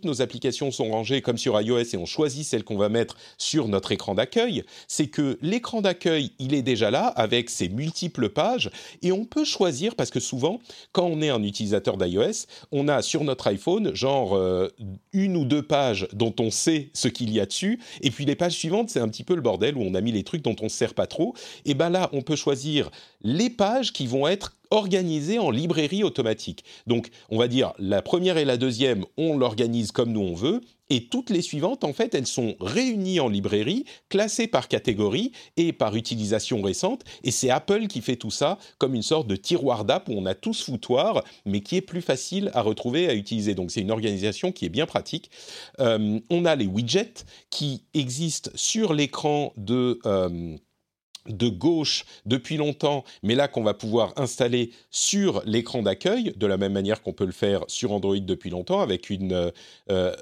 nos 0.05 0.23
applications 0.23 0.71
sont 0.71 0.91
rangées 0.91 1.21
comme 1.21 1.39
sur 1.39 1.61
iOS 1.61 1.95
et 1.95 1.97
on 1.97 2.07
choisit 2.07 2.45
celle 2.45 2.65
qu'on 2.65 2.77
va 2.77 2.89
mettre 2.89 3.17
sur 3.39 3.67
notre 3.67 3.93
écran 3.93 4.15
d'accueil. 4.15 4.63
C'est 4.87 5.09
que 5.09 5.39
l'écran 5.43 5.83
d'accueil, 5.83 6.33
il 6.39 6.55
est 6.55 6.63
déjà 6.63 6.91
là 6.91 7.07
avec 7.07 7.51
ses 7.51 7.69
multiples 7.69 8.29
pages 8.29 8.71
et 9.03 9.11
on 9.11 9.25
peut 9.25 9.45
choisir 9.45 9.97
parce 9.97 10.11
que 10.11 10.21
souvent, 10.21 10.61
quand 10.93 11.07
on 11.07 11.21
est 11.23 11.31
un 11.31 11.43
utilisateur 11.43 11.97
d'iOS, 11.97 12.47
on 12.71 12.87
a 12.89 13.03
sur 13.03 13.25
notre 13.25 13.49
iPhone 13.49 13.95
genre 13.95 14.37
euh, 14.37 14.69
une 15.12 15.37
ou 15.37 15.45
deux 15.45 15.62
pages 15.62 16.07
dont 16.12 16.35
on 16.38 16.50
sait 16.50 16.91
ce 16.95 17.09
qu'il 17.09 17.33
y 17.33 17.41
a 17.41 17.47
dessus 17.47 17.81
et 18.00 18.11
puis 18.11 18.25
les 18.25 18.37
pages 18.37 18.52
suivantes, 18.52 18.91
c'est 18.91 19.00
un 19.00 19.09
petit 19.09 19.25
peu 19.25 19.35
le 19.35 19.41
bordel 19.41 19.76
où 19.76 19.83
on 19.83 19.95
a 19.95 20.00
mis 20.00 20.12
les 20.12 20.23
trucs 20.23 20.43
dont 20.43 20.57
on 20.62 20.68
sert 20.69 20.95
pas 20.95 21.07
trop, 21.07 21.35
et 21.65 21.75
ben 21.75 21.91
là, 21.91 22.09
on 22.13 22.23
peut 22.23 22.37
choisir 22.37 22.91
les 23.23 23.51
pages 23.51 23.93
qui 23.93 24.07
vont 24.07 24.27
être 24.29 24.58
organisées 24.71 25.39
en 25.39 25.51
librairie 25.51 26.05
automatique. 26.05 26.65
Donc, 26.87 27.09
on 27.31 27.39
va 27.39 27.49
dire 27.49 27.73
la 27.79 28.03
première 28.03 28.37
et 28.39 28.45
la 28.45 28.57
deuxième, 28.57 29.05
on 29.17 29.37
l'organise 29.37 29.93
comme 29.93 30.13
nous 30.13 30.21
on 30.21 30.35
veut, 30.35 30.61
et 30.91 31.05
toutes 31.05 31.31
les 31.31 31.43
suivantes, 31.43 31.85
en 31.85 31.93
fait, 31.93 32.15
elles 32.15 32.27
sont 32.27 32.57
réunies 32.61 33.21
en 33.21 33.29
librairie, 33.29 33.85
classées 34.09 34.47
par 34.47 34.69
catégorie 34.69 35.33
et 35.57 35.73
par 35.73 35.95
utilisation 35.97 36.63
récente. 36.63 37.05
Et 37.25 37.31
c'est 37.31 37.51
Apple 37.51 37.87
qui 37.89 38.01
fait 38.01 38.17
tout 38.17 38.31
ça 38.31 38.59
comme 38.79 38.95
une 38.95 39.03
sorte 39.03 39.27
de 39.27 39.37
tiroir 39.37 39.85
d'app 39.85 40.09
où 40.09 40.13
on 40.13 40.27
a 40.27 40.35
tout 40.35 40.55
ce 40.55 40.65
foutoir, 40.65 41.25
mais 41.45 41.61
qui 41.61 41.77
est 41.77 41.83
plus 41.83 42.03
facile 42.03 42.51
à 42.55 42.63
retrouver 42.63 43.05
et 43.05 43.09
à 43.09 43.15
utiliser. 43.15 43.55
Donc 43.55 43.71
c'est 43.71 43.81
une 43.81 43.91
organisation 43.91 44.53
qui 44.53 44.65
est 44.65 44.71
bien 44.71 44.87
pratique. 44.87 45.31
Euh, 45.81 46.21
on 46.31 46.45
a 46.45 46.57
les 46.57 46.67
widgets 46.67 47.25
qui 47.51 47.85
existent 47.95 48.51
sur 48.55 48.95
l'écran 48.95 49.53
de... 49.57 49.99
Euh, 50.07 50.57
de 51.27 51.49
gauche 51.49 52.05
depuis 52.27 52.57
longtemps, 52.57 53.05
mais 53.23 53.35
là 53.35 53.49
qu'on 53.49 53.63
va 53.63 53.75
pouvoir 53.75 54.13
installer 54.17 54.71
sur 54.91 55.43
l'écran 55.45 55.83
d'accueil, 55.83 56.33
de 56.37 56.47
la 56.47 56.57
même 56.57 56.73
manière 56.73 57.03
qu'on 57.03 57.13
peut 57.13 57.27
le 57.27 57.33
faire 57.33 57.65
sur 57.69 57.93
Android 57.93 58.19
depuis 58.19 58.51
longtemps, 58.51 58.81
avec 58.81 59.11
une, 59.11 59.33
euh, 59.33 59.51
euh, 59.91 60.15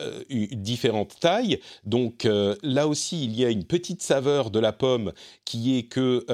différente 0.52 1.18
taille. 1.20 1.60
Donc 1.84 2.24
euh, 2.24 2.56
là 2.62 2.88
aussi, 2.88 3.24
il 3.24 3.38
y 3.38 3.44
a 3.44 3.50
une 3.50 3.64
petite 3.64 4.02
saveur 4.02 4.50
de 4.50 4.58
la 4.58 4.72
pomme 4.72 5.12
qui 5.44 5.78
est 5.78 5.84
que 5.84 6.24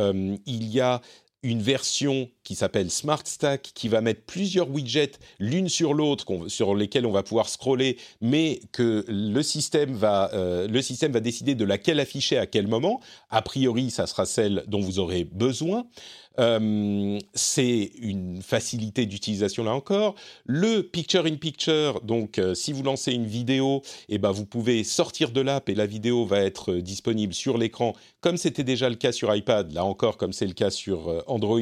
il 0.46 0.68
y 0.68 0.80
a 0.80 1.00
une 1.42 1.60
version 1.60 2.28
qui 2.44 2.54
s'appelle 2.54 2.90
Smart 2.90 3.22
Stack 3.24 3.72
qui 3.74 3.88
va 3.88 4.00
mettre 4.00 4.22
plusieurs 4.22 4.70
widgets 4.70 5.18
l'une 5.38 5.68
sur 5.68 5.94
l'autre 5.94 6.48
sur 6.48 6.74
lesquels 6.74 7.06
on 7.06 7.10
va 7.10 7.22
pouvoir 7.22 7.48
scroller, 7.48 7.98
mais 8.20 8.60
que 8.72 9.04
le 9.08 9.42
système 9.42 9.94
va 9.94 10.30
euh, 10.34 10.68
le 10.68 10.82
système 10.82 11.12
va 11.12 11.20
décider 11.20 11.54
de 11.54 11.64
laquelle 11.64 12.00
afficher 12.00 12.38
à 12.38 12.46
quel 12.46 12.68
moment. 12.68 13.00
A 13.30 13.42
priori, 13.42 13.90
ça 13.90 14.06
sera 14.06 14.26
celle 14.26 14.64
dont 14.68 14.80
vous 14.80 14.98
aurez 14.98 15.24
besoin. 15.24 15.86
Euh, 16.38 17.18
c'est 17.34 17.90
une 18.00 18.42
facilité 18.42 19.06
d'utilisation 19.06 19.64
là 19.64 19.74
encore. 19.74 20.14
Le 20.44 20.82
picture 20.82 21.26
in 21.26 21.36
picture, 21.36 22.00
donc 22.00 22.38
euh, 22.38 22.54
si 22.54 22.72
vous 22.72 22.82
lancez 22.82 23.12
une 23.12 23.26
vidéo, 23.26 23.82
eh 24.08 24.18
ben 24.18 24.30
vous 24.30 24.46
pouvez 24.46 24.84
sortir 24.84 25.30
de 25.30 25.40
l'app 25.40 25.68
et 25.68 25.74
la 25.74 25.86
vidéo 25.86 26.24
va 26.24 26.40
être 26.40 26.74
disponible 26.74 27.34
sur 27.34 27.58
l'écran, 27.58 27.94
comme 28.20 28.36
c'était 28.36 28.64
déjà 28.64 28.88
le 28.88 28.96
cas 28.96 29.12
sur 29.12 29.34
iPad. 29.34 29.72
Là 29.72 29.84
encore, 29.84 30.16
comme 30.16 30.32
c'est 30.32 30.46
le 30.46 30.54
cas 30.54 30.70
sur 30.70 31.22
Android. 31.26 31.60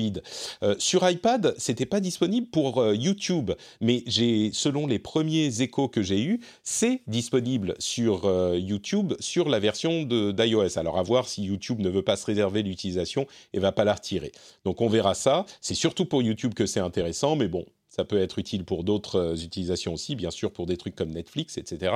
sur 0.78 1.08
iPad, 1.08 1.54
c'était 1.58 1.86
pas 1.86 2.00
disponible 2.00 2.46
pour 2.48 2.84
YouTube, 2.92 3.52
mais 3.80 4.02
j'ai, 4.06 4.50
selon 4.52 4.86
les 4.86 4.98
premiers 4.98 5.62
échos 5.62 5.88
que 5.88 6.02
j'ai 6.02 6.22
eus, 6.22 6.40
c'est 6.62 7.02
disponible 7.06 7.74
sur 7.78 8.30
YouTube 8.56 9.14
sur 9.20 9.48
la 9.48 9.58
version 9.58 10.02
d'iOS. 10.02 10.78
Alors 10.78 10.98
à 10.98 11.02
voir 11.02 11.28
si 11.28 11.42
YouTube 11.42 11.80
ne 11.80 11.88
veut 11.88 12.02
pas 12.02 12.16
se 12.16 12.26
réserver 12.26 12.62
l'utilisation 12.62 13.26
et 13.52 13.58
va 13.58 13.72
pas 13.72 13.84
la 13.84 13.94
retirer. 13.94 14.32
Donc 14.64 14.80
on 14.80 14.88
verra 14.88 15.14
ça. 15.14 15.46
C'est 15.60 15.74
surtout 15.74 16.04
pour 16.04 16.22
YouTube 16.22 16.54
que 16.54 16.66
c'est 16.66 16.80
intéressant, 16.80 17.36
mais 17.36 17.48
bon, 17.48 17.64
ça 17.90 18.04
peut 18.04 18.18
être 18.22 18.38
utile 18.38 18.64
pour 18.64 18.84
d'autres 18.84 19.16
euh, 19.16 19.34
utilisations 19.34 19.92
aussi, 19.92 20.14
bien 20.14 20.30
sûr 20.30 20.52
pour 20.52 20.66
des 20.66 20.76
trucs 20.76 20.94
comme 20.94 21.10
Netflix, 21.10 21.58
etc. 21.58 21.92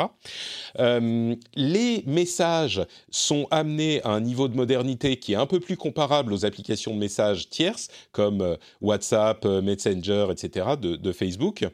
Euh, 0.81 1.35
les 1.55 2.03
messages 2.05 2.85
sont 3.11 3.47
amenés 3.51 4.03
à 4.03 4.11
un 4.11 4.21
niveau 4.21 4.49
de 4.49 4.57
modernité 4.57 5.17
qui 5.17 5.33
est 5.33 5.37
un 5.37 5.47
peu 5.47 5.61
plus 5.61 5.77
comparable 5.77 6.33
aux 6.33 6.45
applications 6.45 6.93
de 6.93 6.99
messages 6.99 7.49
tierces 7.49 7.89
comme 8.11 8.43
euh, 8.43 8.57
WhatsApp, 8.81 9.45
Messenger, 9.45 10.27
etc. 10.31 10.71
de 10.81 11.13
Facebook 11.13 11.65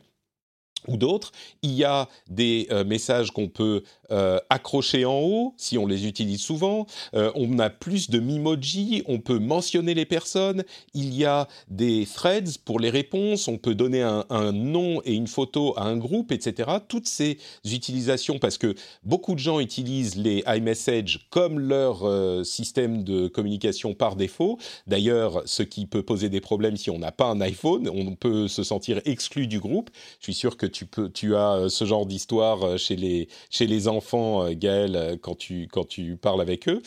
ou 0.87 0.97
d'autres. 0.97 1.32
Il 1.62 1.73
y 1.73 1.85
a 1.85 2.09
des 2.28 2.68
messages 2.87 3.30
qu'on 3.30 3.49
peut 3.49 3.82
euh, 4.12 4.40
accrochés 4.50 5.05
en 5.05 5.21
haut, 5.21 5.55
si 5.57 5.79
on 5.79 5.87
les 5.87 6.05
utilise 6.05 6.40
souvent. 6.40 6.87
Euh, 7.14 7.31
on 7.37 7.61
a 7.61 7.71
plus 7.71 8.11
de 8.11 8.19
Mimoji, 8.19 9.05
on 9.07 9.21
peut 9.21 9.38
mentionner 9.38 9.95
les 9.95 10.05
personnes. 10.05 10.64
Il 10.95 11.14
y 11.14 11.25
a 11.25 11.47
des 11.69 12.09
threads 12.12 12.59
pour 12.64 12.81
les 12.81 12.90
réponses, 12.90 13.47
on 13.47 13.57
peut 13.57 13.76
donner 13.76 14.02
un, 14.02 14.25
nom 14.52 15.00
et 15.05 15.14
une 15.14 15.29
photo 15.29 15.75
à 15.76 15.85
un 15.85 15.97
groupe, 15.97 16.33
etc. 16.33 16.71
Toutes 16.88 17.07
ces 17.07 17.38
utilisations, 17.64 18.40
parce 18.40 18.59
que 18.59 18.75
beaucoup 19.05 19.35
de 19.35 19.38
gens 19.38 19.61
utilisent 19.61 20.17
les 20.17 20.43
iMessage 20.49 21.29
comme 21.31 21.61
leur 21.61 22.05
euh, 22.05 22.43
système 22.43 23.05
de 23.05 23.29
communication 23.29 23.95
par 23.95 24.17
défaut. 24.17 24.59
D'ailleurs, 24.88 25.43
ce 25.45 25.62
qui 25.62 25.87
peut 25.87 26.02
poser 26.02 26.29
des 26.29 26.40
problèmes 26.40 26.76
si 26.76 26.90
on 26.90 26.99
n'a 26.99 27.12
pas 27.12 27.26
un 27.26 27.40
iPhone, 27.40 27.88
on 27.88 28.17
peut 28.17 28.49
se 28.49 28.64
sentir 28.64 29.00
exclu 29.05 29.47
du 29.47 29.61
groupe. 29.61 29.90
Je 30.19 30.25
suis 30.25 30.35
sûr 30.35 30.57
que 30.57 30.67
tu, 30.67 30.87
peux, 30.87 31.11
tu 31.11 31.37
as 31.37 31.67
ce 31.69 31.85
genre 31.85 32.07
d'histoire 32.07 32.76
chez 32.76 32.97
les, 32.97 33.29
chez 33.50 33.69
les 33.69 33.87
enfants 33.87 34.00
enfants, 34.00 34.47
euh, 34.47 34.54
Gaël, 34.54 34.97
euh, 34.97 35.16
quand 35.21 35.37
tu, 35.37 35.69
quand 35.71 35.87
tu 35.87 36.16
parles 36.16 36.40
avec 36.40 36.69
eux. 36.69 36.80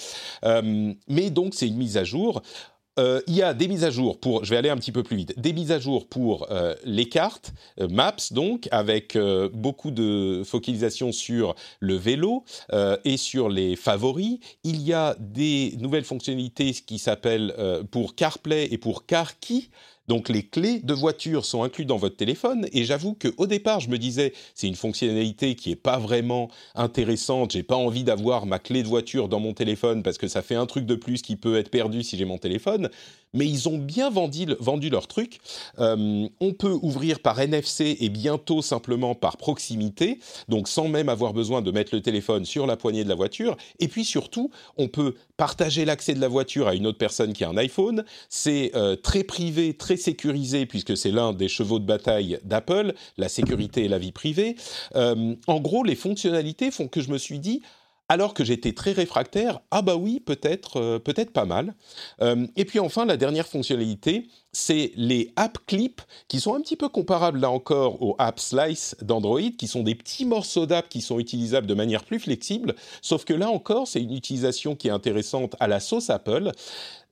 Euh, 0.46 0.94
mais 1.08 1.30
donc, 1.30 1.54
c'est 1.54 1.68
une 1.68 1.78
mise 1.78 1.98
à 1.98 2.04
jour. 2.04 2.42
il 2.98 3.36
y 3.36 3.42
a 3.42 3.54
des 3.54 3.68
mises 3.68 3.84
à 3.84 3.92
jour 3.92 4.20
pour, 4.20 4.46
je 4.46 4.50
vais 4.52 4.58
aller 4.58 4.70
un 4.70 4.78
petit 4.78 4.92
peu 4.92 5.04
plus 5.04 5.18
vite, 5.18 5.40
des 5.40 5.54
mises 5.54 5.72
à 5.72 5.80
jour 5.80 6.08
pour 6.08 6.48
les 6.86 7.10
cartes, 7.10 7.52
Maps 7.90 8.32
donc, 8.32 8.68
avec 8.70 9.18
beaucoup 9.52 9.90
de 9.90 10.44
focalisation 10.46 11.12
sur 11.12 11.56
le 11.80 11.96
vélo 11.96 12.44
et 13.04 13.18
sur 13.18 13.50
les 13.50 13.76
favoris. 13.76 14.38
Il 14.64 14.80
y 14.84 14.94
a 14.94 15.16
des 15.20 15.74
nouvelles 15.80 16.04
fonctionnalités 16.04 16.72
qui 16.74 17.00
s'appellent 17.00 17.56
pour 17.90 18.14
CarPlay 18.14 18.68
et 18.70 18.78
pour 18.78 19.08
CarKey. 19.08 19.70
Donc 20.08 20.28
les 20.28 20.44
clés 20.44 20.80
de 20.80 20.94
voiture 20.94 21.46
sont 21.46 21.64
incluses 21.64 21.88
dans 21.88 21.98
votre 21.98 22.18
téléphone 22.18 22.68
et 22.74 22.84
j'avoue 22.84 23.16
qu'au 23.16 23.48
départ 23.48 23.80
je 23.80 23.90
me 23.90 23.98
disais 23.98 24.34
c'est 24.54 24.68
une 24.68 24.76
fonctionnalité 24.76 25.56
qui 25.56 25.72
est 25.72 25.78
pas 25.78 25.98
vraiment 25.98 26.50
intéressante, 26.76 27.52
j'ai 27.52 27.64
pas 27.64 27.78
envie 27.78 28.04
d'avoir 28.04 28.46
ma 28.46 28.60
clé 28.60 28.84
de 28.84 28.88
voiture 28.88 29.30
dans 29.30 29.40
mon 29.40 29.54
téléphone 29.54 30.04
parce 30.04 30.18
que 30.18 30.28
ça 30.28 30.42
fait 30.42 30.56
un 30.56 30.66
truc 30.66 30.86
de 30.86 30.96
plus 30.96 31.22
qui 31.22 31.38
peut 31.38 31.58
être 31.58 31.70
perdu 31.70 32.04
si 32.04 32.18
j'ai 32.18 32.26
mon 32.26 32.38
téléphone 32.38 32.90
mais 33.34 33.48
ils 33.48 33.68
ont 33.70 33.78
bien 33.78 34.10
vendu, 34.10 34.46
leur 34.90 35.08
truc. 35.08 35.40
Euh, 35.80 36.28
on 36.40 36.54
peut 36.54 36.78
ouvrir 36.82 37.20
par 37.20 37.40
NFC 37.40 37.98
et 38.00 38.10
bientôt 38.10 38.62
simplement 38.62 39.16
par 39.16 39.38
proximité, 39.38 40.20
donc 40.50 40.68
sans 40.68 40.88
même 40.88 41.10
avoir 41.10 41.34
besoin 41.34 41.62
de 41.62 41.72
mettre 41.72 41.96
le 41.96 42.02
téléphone 42.02 42.46
sur 42.46 42.68
la 42.68 42.78
poignée 42.78 43.04
de 43.04 43.10
la 43.10 43.16
voiture. 43.16 43.58
Et 43.80 43.88
puis 43.88 44.06
surtout, 44.06 44.52
on 44.78 44.88
peut 44.88 45.16
partager 45.38 45.86
l'accès 45.86 46.14
de 46.14 46.22
la 46.22 46.28
voiture 46.28 46.68
à 46.68 46.76
une 46.76 46.88
autre 46.88 46.98
personne 46.98 47.34
qui 47.34 47.44
a 47.44 47.50
un 47.50 47.58
iPhone. 47.58 48.06
C'est 48.30 48.72
euh, 48.76 48.96
très 48.96 49.24
privé, 49.24 49.74
très 49.74 49.98
sécurisé, 49.98 50.66
puisque 50.66 50.96
c'est 50.96 51.12
l'un 51.12 51.34
des 51.34 51.48
chevaux 51.48 51.80
de 51.80 51.86
bataille 51.86 52.40
d'Apple, 52.44 52.94
la 53.18 53.30
sécurité 53.30 53.86
et 53.86 53.88
la 53.88 54.00
vie 54.00 54.12
privée. 54.12 54.56
Euh, 54.96 55.36
en 55.48 55.60
gros, 55.60 55.84
les 55.84 55.96
fonctionnalités 55.96 56.72
font 56.72 56.88
que 56.88 57.02
je 57.02 57.10
me 57.10 57.18
suis 57.18 57.40
dit, 57.40 57.62
alors 58.10 58.34
que 58.34 58.44
j'étais 58.44 58.74
très 58.74 58.92
réfractaire, 58.92 59.60
ah 59.72 59.82
bah 59.82 59.96
oui, 59.96 60.20
peut-être, 60.20 60.78
euh, 60.78 61.00
peut-être 61.00 61.32
pas 61.32 61.46
mal. 61.46 61.74
Euh, 62.22 62.48
et 62.56 62.66
puis 62.66 62.80
enfin, 62.80 63.06
la 63.06 63.18
dernière 63.18 63.48
fonctionnalité, 63.48 64.28
c'est 64.54 64.92
les 64.96 65.34
app 65.36 65.58
clips 65.66 66.02
qui 66.28 66.40
sont 66.40 66.54
un 66.54 66.62
petit 66.62 66.76
peu 66.76 66.88
comparables 66.88 67.40
là 67.40 67.50
encore 67.50 68.02
aux 68.02 68.16
app 68.20 68.40
slice 68.40 68.96
d'Android, 69.02 69.42
qui 69.58 69.68
sont 69.68 69.84
des 69.84 69.96
petits 69.96 70.26
morceaux 70.26 70.66
d'app 70.66 70.88
qui 70.88 71.02
sont 71.02 71.20
utilisables 71.20 71.68
de 71.68 71.74
manière 71.74 72.04
plus 72.04 72.20
flexible, 72.20 72.76
sauf 73.02 73.26
que 73.26 73.34
là 73.34 73.50
encore, 73.50 73.88
c'est 73.88 74.02
une 74.02 74.16
utilisation 74.16 74.76
qui 74.76 74.88
est 74.88 74.92
intéressante 74.92 75.56
à 75.60 75.68
la 75.68 75.80
sauce 75.80 76.10
Apple. 76.10 76.52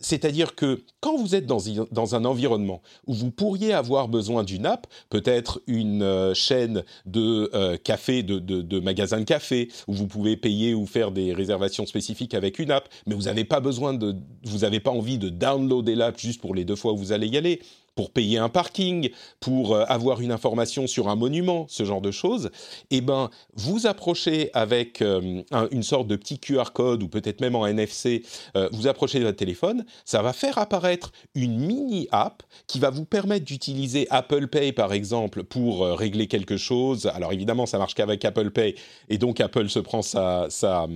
C'est-à-dire 0.02 0.56
que 0.56 0.84
quand 1.00 1.16
vous 1.16 1.36
êtes 1.36 1.46
dans, 1.46 2.16
un 2.16 2.26
environnement 2.26 2.82
où 3.06 3.14
vous 3.14 3.32
pourriez 3.32 3.72
avoir 3.72 4.08
besoin 4.08 4.44
d'une 4.44 4.66
app, 4.66 4.88
peut-être 5.10 5.62
une 5.68 6.02
euh, 6.02 6.34
chaîne 6.34 6.84
de 7.06 7.52
euh, 7.54 7.78
café, 7.78 8.24
de, 8.24 8.40
de, 8.40 8.80
magasins 8.80 9.20
de 9.20 9.26
café, 9.26 9.70
où 9.88 9.94
vous 9.94 10.08
pouvez 10.08 10.38
payer 10.38 10.74
ou 10.74 10.88
faire 10.88 11.12
des 11.12 11.34
réservations 11.34 11.86
spécifiques 11.86 12.34
avec 12.34 12.58
une 12.58 12.72
app, 12.72 12.90
mais 13.06 13.14
vous 13.14 13.24
n'avez 13.24 13.46
pas 13.46 13.60
besoin 13.60 13.94
de, 13.94 14.16
vous 14.44 14.60
n'avez 14.60 14.80
pas 14.80 14.92
envie 14.92 15.20
de 15.20 15.30
downloader 15.30 15.96
l'app 15.96 16.20
juste 16.20 16.42
pour 16.42 16.56
les 16.56 16.66
deux 16.66 16.76
fois 16.76 16.94
où 16.94 16.98
vous 16.98 17.12
allez 17.12 17.30
aller 17.38 17.60
pour 17.96 18.12
payer 18.12 18.38
un 18.38 18.50
parking, 18.50 19.10
pour 19.40 19.76
euh, 19.76 19.84
avoir 19.88 20.22
une 20.22 20.32
information 20.32 20.88
sur 20.88 21.10
un 21.10 21.16
monument, 21.16 21.66
ce 21.70 21.84
genre 21.84 22.02
de 22.02 22.12
choses, 22.12 22.50
eh 22.90 23.02
ben, 23.02 23.30
vous 23.54 23.86
approchez 23.86 24.50
avec 24.54 25.02
euh, 25.02 25.44
une 25.72 25.84
sorte 25.84 26.08
de 26.08 26.16
petit 26.16 26.40
QR 26.40 26.72
code 26.74 27.04
ou 27.04 27.10
peut-être 27.10 27.42
même 27.42 27.56
en 27.56 27.68
NFC, 27.68 28.24
euh, 28.56 28.70
vous 28.72 28.88
approchez 28.88 29.20
de 29.20 29.26
votre 29.26 29.38
téléphone, 29.38 29.86
ça 30.06 30.22
va 30.22 30.34
faire 30.34 30.58
apparaître 30.58 31.12
une 31.36 31.60
mini 31.60 32.08
app 32.12 32.44
qui 32.68 32.80
va 32.80 32.90
vous 32.90 33.06
permettre 33.06 33.46
d'utiliser 33.46 34.08
Apple 34.10 34.48
Pay 34.48 34.72
par 34.72 34.94
exemple 34.94 35.44
pour 35.44 35.82
régler 35.82 36.28
quelque 36.28 36.58
chose. 36.58 37.08
Alors 37.08 37.34
évidemment, 37.34 37.66
ça 37.66 37.78
marche 37.78 37.96
qu'avec 37.96 38.24
Apple 38.24 38.52
Pay 38.52 38.76
et 39.10 39.18
donc 39.18 39.42
Apple 39.42 39.70
se 39.70 39.80
prend 39.80 40.02
sa, 40.02 40.48
sa 40.50 40.88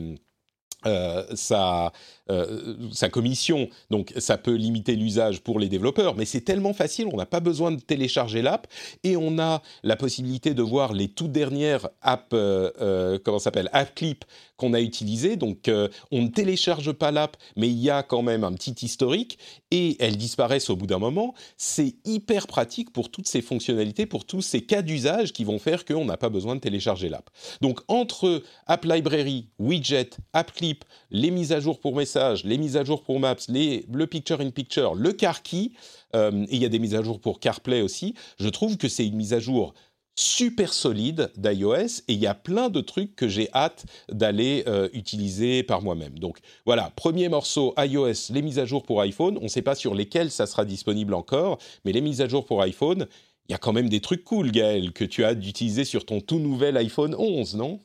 sa, 1.34 1.92
euh, 2.32 2.76
sa 2.92 3.10
commission, 3.10 3.70
donc 3.92 4.12
ça 4.18 4.38
peut 4.38 4.56
limiter 4.56 4.96
l'usage 4.96 5.42
pour 5.42 5.60
les 5.60 5.70
développeurs, 5.70 6.16
mais 6.16 6.26
c'est 6.26 6.42
tellement 6.42 6.74
facile, 6.74 7.08
on 7.14 7.18
n'a 7.18 7.26
pas 7.28 7.40
besoin 7.40 7.72
de 7.72 7.80
télécharger 7.80 8.42
l'app 8.42 8.66
et 9.04 9.16
on 9.16 9.38
a 9.38 9.62
la 9.84 9.96
possibilité 9.96 10.56
de 10.56 10.62
voir 10.64 10.94
les 10.94 11.08
toutes 11.08 11.32
dernières 11.32 11.88
apps, 12.02 12.26
euh, 12.34 12.72
euh, 12.82 13.20
comment 13.24 13.38
s'appelle, 13.38 13.70
app 13.74 13.94
clip 13.94 14.26
qu'on 14.58 14.74
a 14.74 14.82
utilisées. 14.82 15.36
Donc 15.36 15.70
on 16.12 16.22
ne 16.22 16.28
télécharge 16.30 16.94
pas 16.94 17.12
l'app, 17.12 17.36
mais 17.58 17.68
il 17.68 17.78
y 17.78 17.90
a 17.90 18.04
quand 18.04 18.22
même 18.22 18.44
un 18.44 18.54
petit 18.54 18.86
historique 18.86 19.38
et 19.70 19.98
elles 20.00 20.18
disparaissent 20.18 20.70
au 20.70 20.78
bout 20.78 20.88
d'un 20.88 20.98
moment. 20.98 21.34
C'est 21.58 21.96
hyper 22.06 22.48
pratique 22.48 22.94
pour 22.94 23.12
toutes 23.12 23.28
ces 23.28 23.42
fonctionnalités, 23.42 24.06
pour 24.06 24.26
tous 24.26 24.42
ces 24.42 24.62
cas 24.62 24.82
d'usage 24.82 25.34
qui 25.34 25.44
vont 25.44 25.60
faire 25.60 25.84
qu'on 25.84 26.06
n'a 26.06 26.18
pas 26.18 26.30
besoin 26.30 26.56
de 26.56 26.62
télécharger 26.62 27.10
l'app. 27.10 27.30
Donc 27.62 27.82
entre 27.90 28.44
App 28.66 28.86
Library, 28.86 29.50
Widget, 29.60 30.12
App 30.34 30.54
Clip, 30.54 30.86
les 31.12 31.32
mises 31.32 31.52
à 31.52 31.60
jour 31.60 31.80
pour 31.80 31.96
messages, 31.96 32.15
les 32.44 32.58
mises 32.58 32.78
à 32.78 32.84
jour 32.84 33.04
pour 33.04 33.20
Maps, 33.20 33.36
les, 33.50 33.86
le 33.92 34.08
Picture 34.08 34.42
in 34.42 34.50
Picture, 34.50 34.96
le 34.96 35.14
Car 35.14 35.44
Key, 35.44 35.72
euh, 36.16 36.46
il 36.50 36.62
y 36.62 36.66
a 36.66 36.70
des 36.70 36.80
mises 36.80 36.96
à 36.96 37.04
jour 37.04 37.20
pour 37.20 37.40
CarPlay 37.40 37.82
aussi. 37.82 38.14
Je 38.40 38.50
trouve 38.50 38.78
que 38.78 38.88
c'est 38.88 39.06
une 39.06 39.16
mise 39.16 39.34
à 39.34 39.40
jour 39.40 39.74
super 40.18 40.74
solide 40.74 41.30
d'iOS 41.36 42.02
et 42.08 42.14
il 42.14 42.20
y 42.20 42.28
a 42.28 42.34
plein 42.34 42.70
de 42.70 42.80
trucs 42.80 43.16
que 43.16 43.28
j'ai 43.28 43.50
hâte 43.54 43.86
d'aller 44.10 44.64
euh, 44.68 44.88
utiliser 44.94 45.62
par 45.64 45.82
moi-même. 45.82 46.18
Donc 46.20 46.40
voilà, 46.66 46.92
premier 46.96 47.28
morceau 47.28 47.74
iOS, 47.78 48.32
les 48.32 48.42
mises 48.42 48.60
à 48.60 48.66
jour 48.66 48.84
pour 48.84 49.02
iPhone. 49.02 49.38
On 49.40 49.44
ne 49.44 49.50
sait 49.50 49.62
pas 49.62 49.76
sur 49.76 49.94
lesquelles 49.94 50.32
ça 50.32 50.46
sera 50.46 50.64
disponible 50.64 51.14
encore, 51.14 51.58
mais 51.84 51.92
les 51.92 52.02
mises 52.02 52.22
à 52.22 52.30
jour 52.30 52.46
pour 52.46 52.62
iPhone, 52.62 53.08
il 53.50 53.52
y 53.52 53.56
a 53.56 53.58
quand 53.58 53.74
même 53.74 53.90
des 53.90 54.00
trucs 54.00 54.24
cool, 54.24 54.52
Gaël, 54.52 54.94
que 54.94 55.04
tu 55.04 55.24
as 55.26 55.36
d'utiliser 55.36 55.84
sur 55.84 56.06
ton 56.06 56.22
tout 56.22 56.40
nouvel 56.40 56.78
iPhone 56.78 57.14
11, 57.18 57.56
non? 57.56 57.82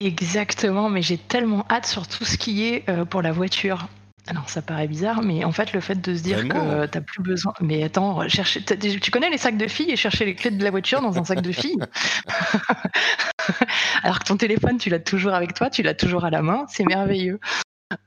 Exactement, 0.00 0.88
mais 0.88 1.02
j'ai 1.02 1.18
tellement 1.18 1.66
hâte 1.70 1.86
sur 1.86 2.08
tout 2.08 2.24
ce 2.24 2.38
qui 2.38 2.66
est 2.66 2.88
euh, 2.88 3.04
pour 3.04 3.20
la 3.20 3.32
voiture. 3.32 3.86
Alors 4.26 4.48
ça 4.48 4.62
paraît 4.62 4.86
bizarre, 4.86 5.22
mais 5.22 5.44
en 5.44 5.52
fait 5.52 5.72
le 5.72 5.80
fait 5.80 6.00
de 6.00 6.14
se 6.14 6.22
dire 6.22 6.46
que 6.46 6.86
t'as 6.86 7.00
plus 7.00 7.22
besoin. 7.22 7.52
Mais 7.60 7.82
attends, 7.82 8.28
chercher... 8.28 8.62
tu 8.62 9.10
connais 9.10 9.30
les 9.30 9.38
sacs 9.38 9.56
de 9.56 9.66
filles 9.66 9.90
et 9.90 9.96
chercher 9.96 10.24
les 10.24 10.34
clés 10.34 10.50
de 10.50 10.62
la 10.62 10.70
voiture 10.70 11.00
dans 11.00 11.18
un 11.18 11.24
sac 11.24 11.40
de 11.40 11.52
filles? 11.52 11.78
Alors 14.02 14.20
que 14.20 14.24
ton 14.24 14.36
téléphone, 14.36 14.78
tu 14.78 14.88
l'as 14.88 15.00
toujours 15.00 15.34
avec 15.34 15.54
toi, 15.54 15.68
tu 15.68 15.82
l'as 15.82 15.94
toujours 15.94 16.24
à 16.24 16.30
la 16.30 16.42
main, 16.42 16.64
c'est 16.68 16.84
merveilleux. 16.84 17.40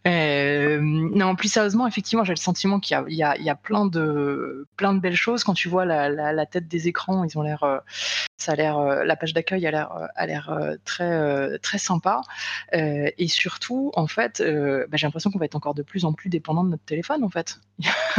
Euh, 0.07 0.79
non, 0.81 1.35
plus 1.35 1.51
sérieusement, 1.51 1.87
effectivement, 1.87 2.23
j'ai 2.23 2.33
le 2.33 2.37
sentiment 2.37 2.79
qu'il 2.79 2.97
y, 3.09 3.15
y, 3.15 3.23
a, 3.23 3.55
plein 3.55 3.85
de 3.85 4.65
plein 4.77 4.93
de 4.93 4.99
belles 4.99 5.15
choses 5.15 5.43
quand 5.43 5.53
tu 5.53 5.67
vois 5.67 5.85
la, 5.85 6.45
tête 6.45 6.67
des 6.67 6.87
écrans. 6.87 7.23
Ils 7.23 7.37
ont 7.37 7.41
l'air, 7.41 7.63
euh, 7.63 7.79
ça 8.37 8.53
a 8.53 8.55
l'air, 8.55 8.79
la 8.79 9.15
page 9.15 9.33
d'accueil 9.33 9.65
a 9.67 9.71
l'air, 9.71 9.91
a 10.51 10.77
très, 10.85 11.59
très 11.59 11.77
sympa. 11.77 12.21
et 12.73 13.27
surtout, 13.27 13.91
en 13.95 14.07
fait, 14.07 14.41
bah, 14.41 14.97
j'ai 14.97 15.07
l'impression 15.07 15.31
qu'on 15.31 15.39
va 15.39 15.45
être 15.45 15.55
encore 15.55 15.75
de 15.75 15.83
plus 15.83 16.05
en 16.05 16.13
plus 16.13 16.29
dépendant 16.29 16.63
de 16.63 16.69
notre 16.69 16.85
téléphone, 16.85 17.23
en 17.23 17.29
fait. 17.29 17.59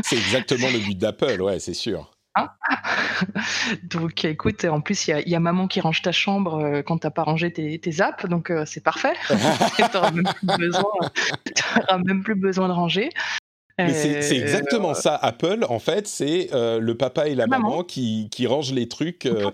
c'est 0.02 0.16
exactement 0.16 0.68
le 0.71 0.78
but 0.78 0.99
d'Apple, 0.99 1.40
ouais, 1.40 1.59
c'est 1.61 1.75
sûr. 1.75 2.11
Hein 2.37 2.50
donc 3.85 4.25
écoute, 4.25 4.64
en 4.64 4.81
plus 4.81 5.07
il 5.07 5.29
y, 5.29 5.35
a 5.35 5.41
maman 5.41 5.69
qui 5.69 5.81
range 5.81 6.03
ta 6.03 6.12
chambre 6.12 6.55
euh, 6.55 6.83
quand 6.83 6.99
t'as 6.99 7.11
pas 7.11 7.23
rangé 7.23 7.53
tes, 7.53 8.00
apps, 8.00 8.26
donc 8.26 8.50
euh, 8.50 8.64
c'est 8.67 8.83
parfait. 8.83 9.14
t'auras 9.93 10.11
même, 10.11 10.26
même 12.05 12.23
plus 12.23 12.35
besoin 12.35 12.69
de 12.69 12.73
ranger. 12.73 13.11
Mais 13.78 13.93
c'est 13.93 14.37
euh, 14.37 14.43
exactement 14.43 14.95
ça, 14.95 15.16
Apple, 15.16 15.66
en 15.69 15.81
fait, 15.81 16.07
c'est 16.07 16.50
euh, 16.52 16.78
le 16.78 16.97
papa 16.97 17.26
et 17.26 17.35
la 17.35 17.49
maman, 17.49 17.83
qui, 17.83 18.28
qui, 18.31 18.47
rangent 18.47 18.73
les 18.73 18.88
trucs. 18.88 19.26
Euh, 19.26 19.50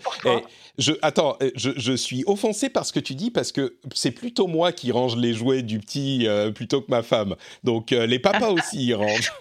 je, 0.76 0.92
attends, 1.00 1.38
je, 1.56 1.70
je, 1.76 1.92
suis 1.94 2.22
offensé 2.26 2.68
par 2.68 2.84
ce 2.84 2.92
que 2.92 3.00
tu 3.00 3.14
dis, 3.14 3.30
parce 3.30 3.50
que 3.50 3.76
c'est 3.94 4.10
plutôt 4.10 4.46
moi 4.46 4.72
qui 4.72 4.92
range 4.92 5.16
les 5.16 5.32
jouets 5.32 5.62
du 5.62 5.78
petit 5.78 6.28
plutôt 6.54 6.82
que 6.82 6.90
ma 6.90 7.02
femme. 7.02 7.34
Donc 7.64 7.92
les 7.92 8.18
papas 8.18 8.50
aussi 8.50 8.86
y 8.86 8.94
rangent. 8.94 9.32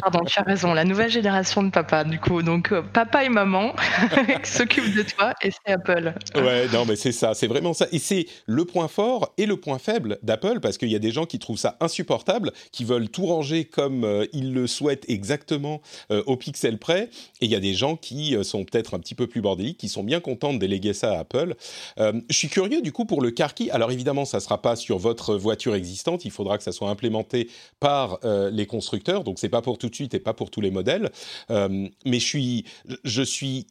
Pardon, 0.00 0.20
tu 0.24 0.38
as 0.38 0.42
raison, 0.42 0.72
la 0.72 0.84
nouvelle 0.84 1.10
génération 1.10 1.64
de 1.64 1.70
papa, 1.70 2.04
du 2.04 2.20
coup. 2.20 2.42
Donc 2.42 2.72
papa 2.92 3.24
et 3.24 3.28
maman 3.28 3.74
s'occupent 4.44 4.94
de 4.94 5.02
toi 5.02 5.34
et 5.42 5.50
c'est 5.50 5.72
Apple. 5.72 6.14
Ouais, 6.36 6.68
non, 6.72 6.84
mais 6.86 6.96
c'est 6.96 7.12
ça, 7.12 7.34
c'est 7.34 7.48
vraiment 7.48 7.72
ça. 7.72 7.86
Et 7.90 7.98
c'est 7.98 8.26
le 8.46 8.64
point 8.64 8.86
fort 8.86 9.32
et 9.36 9.46
le 9.46 9.56
point 9.56 9.78
faible 9.78 10.18
d'Apple, 10.22 10.60
parce 10.60 10.78
qu'il 10.78 10.92
y 10.92 10.96
a 10.96 11.00
des 11.00 11.10
gens 11.10 11.26
qui 11.26 11.40
trouvent 11.40 11.58
ça 11.58 11.76
insupportable, 11.80 12.52
qui 12.70 12.84
veulent 12.84 13.08
tout 13.08 13.26
ranger 13.26 13.64
comme 13.64 14.11
euh, 14.12 14.26
ils 14.32 14.52
le 14.52 14.66
souhaitent 14.66 15.08
exactement 15.08 15.80
euh, 16.10 16.22
au 16.26 16.36
pixel 16.36 16.78
près. 16.78 17.08
Et 17.40 17.46
il 17.46 17.50
y 17.50 17.54
a 17.54 17.60
des 17.60 17.74
gens 17.74 17.96
qui 17.96 18.36
euh, 18.36 18.42
sont 18.42 18.64
peut-être 18.64 18.94
un 18.94 18.98
petit 18.98 19.14
peu 19.14 19.26
plus 19.26 19.40
bordéliques, 19.40 19.78
qui 19.78 19.88
sont 19.88 20.04
bien 20.04 20.20
contents 20.20 20.52
de 20.52 20.58
déléguer 20.58 20.92
ça 20.92 21.12
à 21.12 21.18
Apple. 21.20 21.54
je 21.98 22.36
suis 22.36 22.48
curieux 22.48 22.82
du 22.82 22.92
coup 22.92 23.04
pour 23.04 23.20
le 23.20 23.30
car 23.30 23.54
key. 23.54 23.70
Alors 23.70 23.90
évidemment, 23.90 24.24
ça 24.24 24.38
ne 24.38 24.42
sera 24.42 24.60
pas 24.60 24.76
sur 24.76 24.98
votre 24.98 25.36
voiture 25.36 25.74
existante. 25.74 26.24
Il 26.24 26.30
faudra 26.30 26.58
que 26.58 26.64
ça 26.64 26.72
soit 26.72 26.90
implémenté 26.90 27.48
par 27.80 28.20
les 28.50 28.66
constructeurs. 28.66 29.24
Donc 29.24 29.38
c'est 29.38 29.48
pas 29.48 29.62
pour 29.62 29.78
tout 29.78 29.88
de 29.88 29.94
suite 29.94 30.14
et 30.14 30.20
pas 30.20 30.34
pour 30.34 30.50
tous 30.50 30.60
les 30.60 30.70
modèles. 30.70 31.10
mais 31.50 31.90
je 32.04 32.26
suis, 32.26 32.64
je 33.04 33.22
suis 33.22 33.66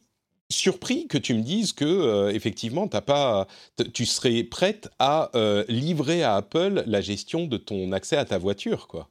surpris 0.50 1.06
que 1.06 1.18
tu 1.18 1.34
me 1.34 1.42
dises 1.42 1.72
que 1.72 2.30
effectivement 2.32 2.88
pas, 2.88 3.46
tu 3.92 4.06
serais 4.06 4.42
prête 4.44 4.88
à 4.98 5.30
livrer 5.68 6.22
à 6.22 6.36
Apple 6.36 6.84
la 6.86 7.00
gestion 7.00 7.46
de 7.46 7.56
ton 7.56 7.92
accès 7.92 8.16
à 8.16 8.24
ta 8.24 8.38
voiture, 8.38 8.88
quoi. 8.88 9.08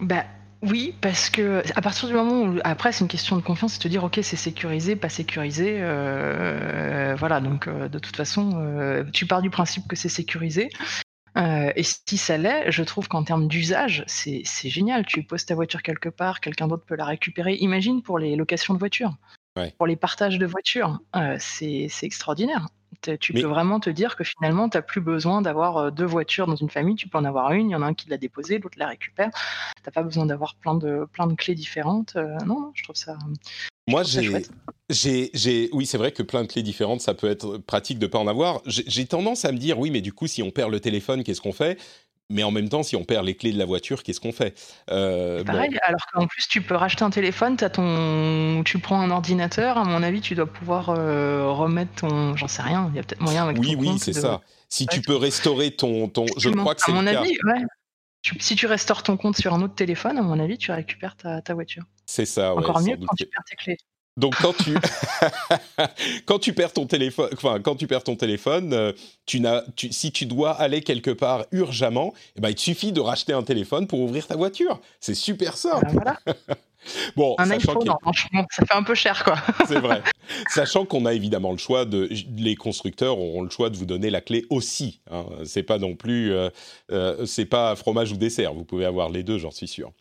Bah 0.00 0.24
oui, 0.62 0.94
parce 1.00 1.30
que 1.30 1.62
à 1.76 1.82
partir 1.82 2.08
du 2.08 2.14
moment 2.14 2.42
où 2.42 2.58
après 2.64 2.92
c'est 2.92 3.02
une 3.02 3.08
question 3.08 3.36
de 3.36 3.42
confiance, 3.42 3.74
c'est 3.74 3.84
de 3.84 3.88
dire 3.88 4.04
ok 4.04 4.18
c'est 4.22 4.36
sécurisé, 4.36 4.96
pas 4.96 5.08
sécurisé, 5.08 5.78
euh, 5.80 7.14
voilà 7.18 7.40
donc 7.40 7.68
euh, 7.68 7.88
de 7.88 7.98
toute 7.98 8.16
façon 8.16 8.52
euh, 8.56 9.04
tu 9.12 9.26
pars 9.26 9.42
du 9.42 9.50
principe 9.50 9.86
que 9.86 9.96
c'est 9.96 10.08
sécurisé. 10.08 10.68
et 11.36 11.82
si 11.82 12.16
ça 12.16 12.38
l'est, 12.38 12.70
je 12.70 12.82
trouve 12.82 13.08
qu'en 13.08 13.22
termes 13.22 13.46
d'usage, 13.46 14.04
c'est 14.06 14.42
génial. 14.70 15.04
Tu 15.04 15.22
poses 15.22 15.44
ta 15.44 15.54
voiture 15.54 15.82
quelque 15.82 16.08
part, 16.08 16.40
quelqu'un 16.40 16.66
d'autre 16.66 16.86
peut 16.86 16.96
la 16.96 17.04
récupérer. 17.04 17.56
Imagine 17.56 18.02
pour 18.02 18.18
les 18.18 18.36
locations 18.36 18.72
de 18.72 18.78
voitures, 18.78 19.14
pour 19.76 19.86
les 19.86 19.96
partages 19.96 20.38
de 20.38 20.46
voitures, 20.46 21.00
c'est 21.38 21.88
extraordinaire. 22.02 22.68
Tu 23.20 23.32
peux 23.32 23.46
vraiment 23.46 23.80
te 23.80 23.90
dire 23.90 24.16
que 24.16 24.24
finalement, 24.24 24.68
tu 24.68 24.76
n'as 24.76 24.82
plus 24.82 25.00
besoin 25.00 25.42
d'avoir 25.42 25.92
deux 25.92 26.04
voitures 26.04 26.46
dans 26.46 26.56
une 26.56 26.70
famille. 26.70 26.96
Tu 26.96 27.08
peux 27.08 27.18
en 27.18 27.24
avoir 27.24 27.52
une, 27.52 27.70
il 27.70 27.72
y 27.72 27.76
en 27.76 27.82
a 27.82 27.86
un 27.86 27.94
qui 27.94 28.08
l'a 28.08 28.16
déposée, 28.16 28.58
l'autre 28.58 28.78
la 28.78 28.88
récupère. 28.88 29.30
Tu 29.76 29.82
n'as 29.86 29.92
pas 29.92 30.02
besoin 30.02 30.26
d'avoir 30.26 30.54
plein 30.56 30.74
de, 30.74 31.06
plein 31.12 31.26
de 31.26 31.34
clés 31.34 31.54
différentes. 31.54 32.16
non, 32.46 32.70
je 32.74 32.82
trouve 32.82 32.96
ça. 32.96 33.16
Moi, 33.88 34.02
j'ai, 34.02 35.30
j'ai, 35.32 35.68
oui, 35.72 35.86
c'est 35.86 35.98
vrai 35.98 36.10
que 36.10 36.24
plein 36.24 36.42
de 36.42 36.48
clés 36.48 36.64
différentes, 36.64 37.00
ça 37.00 37.14
peut 37.14 37.30
être 37.30 37.58
pratique 37.58 38.00
de 38.00 38.08
pas 38.08 38.18
en 38.18 38.26
avoir. 38.26 38.60
J'ai 38.66 39.06
tendance 39.06 39.44
à 39.44 39.52
me 39.52 39.58
dire, 39.58 39.78
oui, 39.78 39.90
mais 39.90 40.00
du 40.00 40.12
coup, 40.12 40.26
si 40.26 40.42
on 40.42 40.50
perd 40.50 40.72
le 40.72 40.80
téléphone, 40.80 41.22
qu'est-ce 41.22 41.40
qu'on 41.40 41.52
fait? 41.52 41.78
Mais 42.28 42.42
en 42.42 42.50
même 42.50 42.68
temps, 42.68 42.82
si 42.82 42.96
on 42.96 43.04
perd 43.04 43.24
les 43.24 43.34
clés 43.36 43.52
de 43.52 43.58
la 43.58 43.64
voiture, 43.64 44.02
qu'est-ce 44.02 44.20
qu'on 44.20 44.32
fait? 44.32 44.58
Euh, 44.90 45.44
Pareil, 45.44 45.78
alors 45.82 46.00
qu'en 46.12 46.26
plus, 46.26 46.48
tu 46.48 46.60
peux 46.60 46.74
racheter 46.74 47.04
un 47.04 47.10
téléphone, 47.10 47.56
as 47.60 47.70
ton... 47.70 48.62
tu 48.64 48.78
prends 48.78 49.00
un 49.00 49.10
ordinateur, 49.10 49.78
à 49.78 49.84
mon 49.84 50.02
avis, 50.02 50.20
tu 50.20 50.34
dois 50.34 50.46
pouvoir 50.46 50.90
euh, 50.90 51.50
remettre 51.50 51.94
ton. 51.96 52.36
J'en 52.36 52.48
sais 52.48 52.62
rien, 52.62 52.88
il 52.90 52.96
y 52.96 52.98
a 52.98 53.02
peut-être 53.02 53.20
moyen 53.20 53.44
avec 53.44 53.58
Oui, 53.58 53.76
oui, 53.78 53.98
c'est 53.98 54.12
ça. 54.12 54.40
Si 54.68 54.86
tu 54.86 55.00
peux 55.00 55.16
restaurer 55.16 55.70
ton. 55.70 56.08
ton... 56.08 56.26
Je 56.36 56.50
crois 56.50 56.74
que 56.74 56.80
c'est. 56.84 56.90
À 56.90 56.94
mon 56.94 57.06
avis, 57.06 57.38
ouais. 57.44 57.62
Si 58.40 58.56
tu 58.56 58.66
restaures 58.66 59.04
ton 59.04 59.16
compte 59.16 59.36
sur 59.36 59.54
un 59.54 59.62
autre 59.62 59.76
téléphone, 59.76 60.18
à 60.18 60.22
mon 60.22 60.40
avis, 60.40 60.58
tu 60.58 60.72
récupères 60.72 61.16
ta, 61.16 61.42
ta 61.42 61.54
voiture. 61.54 61.84
C'est 62.06 62.26
ça, 62.26 62.54
ouais, 62.54 62.60
Encore 62.60 62.80
mieux 62.80 62.96
quand 62.96 63.14
tu 63.16 63.26
perds 63.26 63.44
tes 63.48 63.54
clés. 63.54 63.78
Donc 64.16 64.34
quand 64.40 64.54
tu 64.54 64.74
quand 66.26 66.38
tu 66.38 66.54
perds 66.54 66.72
ton 66.72 66.86
téléphone, 66.86 67.28
enfin 67.34 67.60
quand 67.60 67.76
tu 67.76 67.86
perds 67.86 68.04
ton 68.04 68.16
téléphone, 68.16 68.72
euh, 68.72 68.92
tu 69.26 69.40
n'as, 69.40 69.62
si 69.90 70.10
tu 70.10 70.24
dois 70.24 70.52
aller 70.52 70.80
quelque 70.80 71.10
part 71.10 71.44
urgemment, 71.52 72.14
eh 72.36 72.40
ben 72.40 72.48
il 72.48 72.54
te 72.54 72.60
suffit 72.60 72.92
de 72.92 73.00
racheter 73.00 73.34
un 73.34 73.42
téléphone 73.42 73.86
pour 73.86 74.00
ouvrir 74.00 74.26
ta 74.26 74.36
voiture. 74.36 74.80
C'est 75.00 75.14
super 75.14 75.56
simple. 75.56 75.86
Ben 76.04 76.34
bon, 77.16 77.34
un 77.38 77.50
iPhone, 77.50 77.78
franchement, 78.00 78.46
ça 78.50 78.64
fait 78.64 78.74
un 78.74 78.82
peu 78.82 78.94
cher 78.94 79.22
quoi. 79.22 79.36
C'est 79.68 79.80
vrai. 79.80 80.02
Sachant 80.48 80.86
qu'on 80.86 81.04
a 81.04 81.12
évidemment 81.12 81.52
le 81.52 81.58
choix 81.58 81.84
de, 81.84 82.08
les 82.36 82.56
constructeurs 82.56 83.18
auront 83.18 83.42
le 83.42 83.50
choix 83.50 83.70
de 83.70 83.76
vous 83.76 83.86
donner 83.86 84.10
la 84.10 84.20
clé 84.20 84.46
aussi. 84.50 85.00
Hein. 85.10 85.26
C'est 85.44 85.62
pas 85.62 85.78
non 85.78 85.94
plus, 85.94 86.32
euh, 86.32 86.50
euh, 86.90 87.26
c'est 87.26 87.44
pas 87.44 87.76
fromage 87.76 88.12
ou 88.12 88.16
dessert. 88.16 88.54
Vous 88.54 88.64
pouvez 88.64 88.84
avoir 88.84 89.10
les 89.10 89.22
deux, 89.22 89.38
j'en 89.38 89.50
suis 89.50 89.68
sûr. 89.68 89.92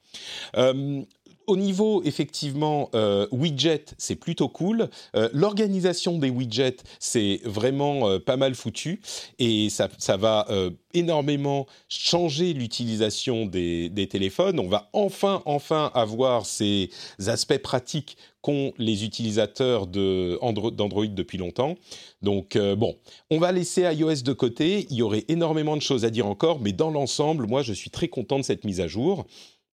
Euh, 0.56 1.02
au 1.48 1.58
niveau 1.58 2.02
effectivement 2.04 2.90
euh, 2.96 3.28
widget, 3.32 3.86
c'est 3.98 4.16
plutôt 4.16 4.50
cool. 4.50 4.90
Euh, 5.16 5.30
l'organisation 5.34 6.18
des 6.18 6.30
widgets, 6.30 6.78
c'est 7.00 7.42
vraiment 7.44 8.10
euh, 8.10 8.20
pas 8.20 8.38
mal 8.38 8.56
foutu 8.56 9.02
et 9.40 9.70
ça, 9.70 9.90
ça 9.98 10.18
va 10.18 10.48
énormément 10.94 11.66
changer 11.90 12.54
l'utilisation 12.54 13.46
des, 13.46 14.08
téléphones. 14.10 14.60
On 14.60 14.68
va 14.68 14.90
enfin, 14.94 15.42
enfin 15.46 15.92
avoir 15.94 16.46
ces 16.46 16.90
aspects 17.28 17.58
pratiques 17.58 18.18
qu'ont 18.42 18.74
les 18.78 19.04
utilisateurs 19.04 19.88
d'Android 19.88 21.08
depuis 21.08 21.38
longtemps. 21.38 21.76
Donc 22.22 22.58
bon, 22.58 22.96
on 23.30 23.40
va 23.40 23.52
laisser 23.52 23.82
iOS 23.82 24.22
de 24.24 24.34
côté. 24.34 24.88
Il 24.90 24.98
y 24.98 25.02
aurait 25.02 25.26
énormément 25.28 25.76
de 25.76 25.82
choses 25.82 26.06
à 26.06 26.10
dire 26.10 26.28
encore, 26.28 26.60
mais 26.60 26.72
dans 26.72 26.92
l'ensemble, 26.92 27.48
moi, 27.48 27.62
je 27.62 27.74
suis 27.74 27.90
très 27.90 28.08
content 28.08 28.38
de 28.38 28.44
cette 28.44 28.64
mise 28.64 28.80
à 28.80 28.88
jour. 28.88 29.26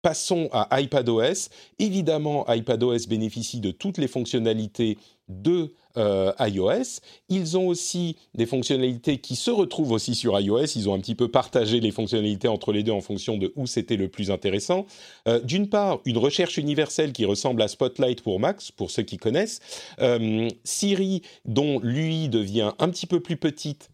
Passons 0.02 0.48
à 0.52 0.80
iPadOS. 0.80 1.48
Évidemment, 1.78 2.46
iPadOS 2.48 3.08
bénéficie 3.08 3.60
de 3.60 3.72
toutes 3.72 3.98
les 3.98 4.08
fonctionnalités 4.08 4.96
de 5.28 5.72
euh, 5.96 6.32
iOS. 6.38 7.00
Ils 7.28 7.58
ont 7.58 7.66
aussi 7.66 8.16
des 8.34 8.46
fonctionnalités 8.46 9.18
qui 9.18 9.34
se 9.34 9.50
retrouvent 9.50 9.90
aussi 9.90 10.14
sur 10.14 10.38
iOS. 10.38 10.76
Ils 10.76 10.88
ont 10.88 10.94
un 10.94 11.00
petit 11.00 11.16
peu 11.16 11.28
partagé 11.28 11.80
les 11.80 11.90
fonctionnalités 11.90 12.46
entre 12.46 12.72
les 12.72 12.82
deux 12.82 12.92
en 12.92 13.00
fonction 13.00 13.36
de 13.36 13.52
où 13.56 13.66
c'était 13.66 13.96
le 13.96 14.08
plus 14.08 14.30
intéressant. 14.30 14.86
Euh, 15.26 15.40
d'une 15.40 15.68
part, 15.68 16.00
une 16.04 16.18
recherche 16.18 16.58
universelle 16.58 17.12
qui 17.12 17.24
ressemble 17.24 17.60
à 17.62 17.68
Spotlight 17.68 18.22
pour 18.22 18.38
Max, 18.38 18.70
pour 18.70 18.90
ceux 18.90 19.02
qui 19.02 19.16
connaissent. 19.16 19.60
Euh, 20.00 20.48
Siri, 20.62 21.22
dont 21.44 21.80
l'UI 21.80 22.28
devient 22.28 22.72
un 22.78 22.88
petit 22.88 23.06
peu 23.06 23.20
plus 23.20 23.36
petite 23.36 23.90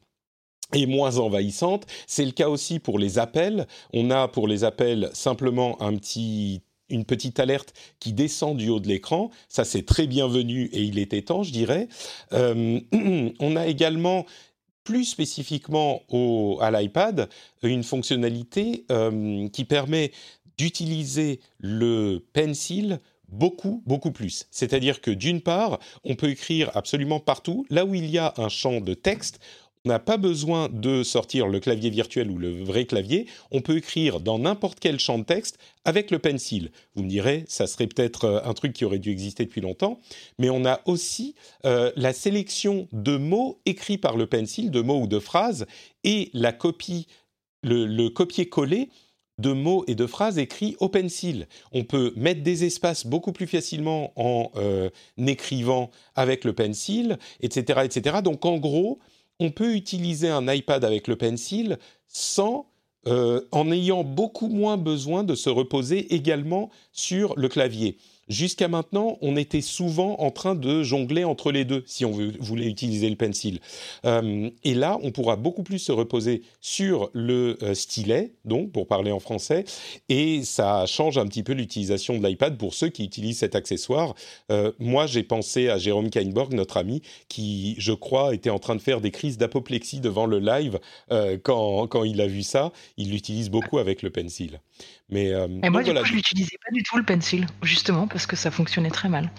et 0.73 0.87
moins 0.87 1.19
envahissante. 1.19 1.87
C'est 2.07 2.25
le 2.25 2.33
cas 2.33 2.49
aussi 2.49 2.79
pour 2.79 2.99
les 2.99 3.19
appels. 3.19 3.67
On 3.93 4.11
a 4.11 4.29
pour 4.29 4.49
les 4.49 4.65
appels 4.65 5.11
simplement 5.13 5.79
une 6.89 7.05
petite 7.05 7.39
alerte 7.39 7.75
qui 8.01 8.13
descend 8.13 8.57
du 8.57 8.69
haut 8.71 8.81
de 8.81 8.89
l'écran. 8.89 9.31
Ça, 9.49 9.65
c'est 9.65 9.85
très 9.85 10.07
bienvenu 10.07 10.67
et 10.73 10.83
il 10.83 10.99
était 10.99 11.23
temps, 11.23 11.43
je 11.43 11.53
dirais. 11.53 11.89
Euh, 12.33 12.81
on 13.41 13.57
a 13.57 13.67
également 13.67 14.27
plus 14.85 15.05
spécifiquement 15.07 16.03
au, 16.11 16.59
à 16.61 16.71
l'iPad, 16.71 17.29
une 17.63 17.85
fonctionnalité 17.85 18.85
euh, 18.91 19.49
qui 19.49 19.65
permet 19.65 20.13
d'utiliser 20.59 21.41
le 21.59 22.25
pencil 22.33 23.01
beaucoup, 23.29 23.83
beaucoup 23.87 24.13
plus. 24.13 24.47
C'est-à-dire 24.51 25.01
que 25.01 25.11
d'une 25.11 25.41
part, 25.41 25.81
on 26.05 26.15
peut 26.15 26.29
écrire 26.29 26.71
absolument 26.75 27.19
partout. 27.19 27.67
Là 27.71 27.85
où 27.85 27.95
il 27.95 28.09
y 28.11 28.19
a 28.19 28.35
un 28.37 28.49
champ 28.49 28.81
de 28.81 28.95
texte, 28.95 29.41
on 29.85 29.91
n'a 29.91 29.99
pas 29.99 30.17
besoin 30.17 30.71
de 30.71 31.03
sortir 31.03 31.47
le 31.47 31.61
clavier 31.61 31.91
virtuel 31.91 32.31
ou 32.31 32.39
le 32.39 32.63
vrai 32.63 32.87
clavier. 32.87 33.27
On 33.51 33.61
peut 33.61 33.77
écrire 33.77 34.21
dans 34.21 34.39
n'importe 34.39 34.81
quel 34.81 34.99
champ 34.99 35.19
de 35.19 35.25
texte 35.25 35.59
avec 35.85 36.11
le 36.11 36.19
pencil. 36.19 36.71
Vous 36.95 37.03
me 37.03 37.09
direz, 37.09 37.45
ça 37.49 37.67
serait 37.67 37.87
peut-être 37.87 38.25
euh, 38.25 38.41
un 38.45 38.55
truc 38.55 38.73
qui 38.73 38.87
aurait 38.87 38.99
dû 38.99 39.11
exister 39.11 39.45
depuis 39.45 39.61
longtemps, 39.61 40.01
mais 40.39 40.49
on 40.49 40.65
a 40.65 40.81
aussi 40.87 41.35
euh, 41.67 41.93
la 41.97 42.15
sélection 42.15 42.89
de 42.93 43.19
mots 43.19 43.61
écrits 43.67 43.99
par 43.99 44.17
le 44.17 44.27
pencil, 44.27 44.71
de 44.71 44.81
mots 44.81 45.03
ou 45.03 45.07
de 45.07 45.19
phrases, 45.19 45.67
et 46.03 46.31
la 46.33 46.53
copie, 46.53 47.07
le, 47.63 48.09
copier-coller 48.09 48.89
de 49.37 49.53
mots 49.53 49.85
et 49.87 49.95
de 49.95 50.07
phrases 50.07 50.39
écrits 50.39 50.77
au 50.81 50.89
pencil. 50.89 51.47
On 51.73 51.85
peut 51.85 52.15
mettre 52.17 52.43
des 52.43 52.65
espaces 52.65 53.05
beaucoup 53.05 53.33
plus 53.33 53.49
facilement 53.49 54.13
en 54.17 54.51
euh, 54.57 54.89
écrivant 55.19 55.91
avec 56.15 56.45
le 56.45 56.55
pencil, 56.55 57.19
etc., 57.41 57.81
etc. 57.85 58.19
Donc 58.23 58.47
en 58.47 58.57
gros, 58.57 59.01
on 59.41 59.51
peut 59.51 59.75
utiliser 59.75 60.29
un 60.29 60.53
iPad 60.53 60.85
avec 60.85 61.09
le 61.09 61.17
pencil 61.17 61.79
sans 62.09 62.67
euh, 63.07 63.43
en 63.53 63.71
ayant 63.71 64.03
beaucoup 64.03 64.49
moins 64.49 64.79
besoin 64.79 65.25
de 65.25 65.35
se 65.35 65.51
reposer 65.51 66.15
également 66.15 66.71
sur 66.93 67.35
le 67.37 67.49
clavier. 67.49 67.99
Jusqu'à 68.29 68.69
maintenant, 68.69 69.19
on 69.21 69.37
était 69.37 69.61
souvent 69.61 70.21
en 70.21 70.31
train 70.31 70.55
de 70.55 70.83
jongler 70.83 71.25
entre 71.25 71.53
les 71.53 71.65
deux 71.65 71.83
si 71.87 72.05
on 72.05 72.13
voulait 72.41 72.67
utiliser 72.67 73.09
le 73.11 73.17
pencil. 73.17 73.61
Euh, 74.05 74.51
et 74.63 74.75
là, 74.75 74.99
on 75.03 75.11
pourra 75.11 75.37
beaucoup 75.37 75.63
plus 75.63 75.79
se 75.79 75.93
reposer 75.93 76.43
sur 76.61 77.11
le 77.13 77.59
euh, 77.63 77.75
stylet, 77.75 78.33
donc 78.45 78.73
pour 78.73 78.87
parler 78.87 79.13
en 79.13 79.21
français, 79.21 79.65
et 80.09 80.43
ça 80.43 80.87
change 80.87 81.19
un 81.19 81.27
petit 81.27 81.43
peu 81.43 81.53
l'utilisation 81.53 82.19
de 82.19 82.27
l'iPad 82.27 82.57
pour 82.57 82.75
ceux 82.75 82.89
qui 82.89 83.05
utilisent 83.05 83.39
cet 83.39 83.55
accessoire. 83.55 84.15
Euh, 84.51 84.73
moi, 84.79 85.07
j'ai 85.07 85.23
pensé 85.23 85.69
à 85.69 85.79
Jérôme 85.79 86.11
Kainborg, 86.11 86.53
notre 86.55 86.77
ami, 86.77 87.03
qui, 87.29 87.75
je 87.79 87.93
crois, 87.93 88.35
était 88.35 88.51
en 88.51 88.59
train 88.59 88.77
de 88.77 88.83
faire 88.83 89.01
des 89.01 89.11
crises 89.11 89.39
d'apoplexie 89.39 90.01
devant 90.01 90.27
le 90.27 90.39
live 90.39 90.79
quand, 91.43 91.87
quand 91.87 92.05
il 92.05 92.21
a 92.21 92.27
vu 92.27 92.43
ça. 92.43 92.73
Il 92.97 93.11
l'utilise 93.11 93.51
beaucoup 93.51 93.79
avec 93.79 94.03
le 94.03 94.11
pencil. 94.11 94.61
Mais, 95.11 95.33
euh, 95.33 95.47
Et 95.63 95.71
moi, 95.71 95.83
du 95.83 95.93
coup, 95.93 96.05
je 96.05 96.15
n'utilisais 96.15 96.57
pas 96.65 96.73
du 96.73 96.83
tout 96.83 96.97
le 96.97 97.05
pencil, 97.05 97.47
justement, 97.63 98.07
parce 98.07 98.27
que 98.27 98.37
ça 98.37 98.51
fonctionnait 98.51 98.91
très 98.91 99.09
mal. 99.09 99.31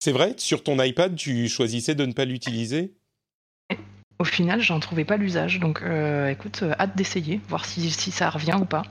C'est 0.00 0.12
vrai 0.12 0.34
Sur 0.36 0.64
ton 0.64 0.82
iPad, 0.82 1.14
tu 1.14 1.48
choisissais 1.48 1.94
de 1.94 2.04
ne 2.04 2.12
pas 2.12 2.24
l'utiliser? 2.24 2.94
Au 4.18 4.24
final, 4.24 4.60
j'en 4.60 4.80
trouvais 4.80 5.04
pas 5.04 5.16
l'usage. 5.16 5.60
Donc, 5.60 5.82
euh, 5.82 6.28
écoute, 6.28 6.60
euh, 6.62 6.74
hâte 6.78 6.96
d'essayer, 6.96 7.40
voir 7.48 7.64
si, 7.64 7.90
si 7.90 8.10
ça 8.10 8.30
revient 8.30 8.56
ou 8.60 8.64
pas. 8.64 8.82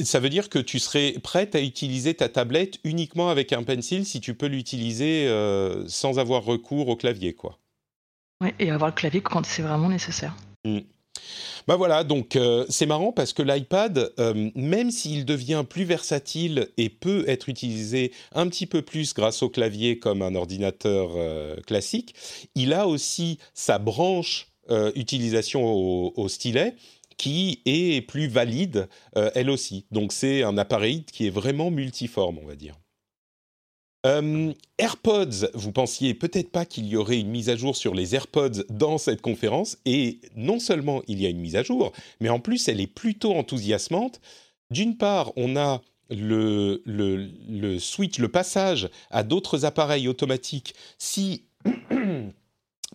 Ça 0.00 0.20
veut 0.20 0.28
dire 0.28 0.48
que 0.48 0.58
tu 0.58 0.78
serais 0.78 1.14
prête 1.22 1.54
à 1.54 1.60
utiliser 1.60 2.14
ta 2.14 2.28
tablette 2.28 2.78
uniquement 2.84 3.30
avec 3.30 3.52
un 3.52 3.64
pencil 3.64 4.06
si 4.06 4.20
tu 4.20 4.34
peux 4.34 4.46
l'utiliser 4.46 5.28
sans 5.88 6.20
avoir 6.20 6.44
recours 6.44 6.88
au 6.88 6.94
clavier, 6.94 7.34
quoi? 7.34 7.58
Oui, 8.40 8.50
et 8.60 8.70
avoir 8.70 8.90
le 8.90 8.94
clavier 8.94 9.20
quand 9.20 9.44
c'est 9.44 9.62
vraiment 9.62 9.88
nécessaire. 9.88 10.36
Mmh. 10.64 10.78
Bah 11.66 11.76
voilà, 11.76 12.04
donc 12.04 12.36
euh, 12.36 12.66
c'est 12.68 12.86
marrant 12.86 13.10
parce 13.10 13.32
que 13.32 13.42
l'iPad, 13.42 14.12
euh, 14.18 14.50
même 14.54 14.90
s'il 14.90 15.24
devient 15.24 15.64
plus 15.68 15.84
versatile 15.84 16.68
et 16.76 16.90
peut 16.90 17.24
être 17.26 17.48
utilisé 17.48 18.12
un 18.34 18.48
petit 18.48 18.66
peu 18.66 18.82
plus 18.82 19.14
grâce 19.14 19.42
au 19.42 19.48
clavier 19.48 19.98
comme 19.98 20.20
un 20.20 20.34
ordinateur 20.34 21.12
euh, 21.16 21.56
classique, 21.66 22.14
il 22.54 22.74
a 22.74 22.86
aussi 22.86 23.38
sa 23.54 23.78
branche 23.78 24.48
utilisation 24.94 25.62
au, 25.62 26.28
stylet 26.28 26.74
qui 27.18 27.60
est 27.66 28.00
plus 28.00 28.28
valide 28.28 28.88
elle 29.34 29.50
aussi. 29.50 29.84
Donc 29.90 30.10
c'est 30.10 30.42
un 30.42 30.56
appareil 30.56 31.04
qui 31.04 31.26
est 31.26 31.30
vraiment 31.30 31.70
multiforme, 31.70 32.38
on 32.42 32.46
va 32.46 32.56
dire. 32.56 32.74
Euh, 34.04 34.52
AirPods, 34.76 35.48
vous 35.54 35.72
pensiez 35.72 36.14
peut-être 36.14 36.50
pas 36.50 36.66
qu'il 36.66 36.86
y 36.86 36.96
aurait 36.96 37.20
une 37.20 37.30
mise 37.30 37.48
à 37.48 37.56
jour 37.56 37.74
sur 37.74 37.94
les 37.94 38.14
AirPods 38.14 38.64
dans 38.68 38.98
cette 38.98 39.22
conférence, 39.22 39.78
et 39.86 40.20
non 40.36 40.58
seulement 40.58 41.02
il 41.06 41.22
y 41.22 41.26
a 41.26 41.30
une 41.30 41.40
mise 41.40 41.56
à 41.56 41.62
jour, 41.62 41.92
mais 42.20 42.28
en 42.28 42.38
plus 42.38 42.68
elle 42.68 42.80
est 42.80 42.86
plutôt 42.86 43.34
enthousiasmante. 43.34 44.20
D'une 44.70 44.96
part, 44.96 45.32
on 45.36 45.56
a 45.56 45.80
le, 46.10 46.82
le, 46.84 47.30
le 47.48 47.78
switch, 47.78 48.18
le 48.18 48.28
passage 48.28 48.90
à 49.10 49.22
d'autres 49.22 49.64
appareils 49.64 50.06
automatiques 50.06 50.74
si 50.98 51.46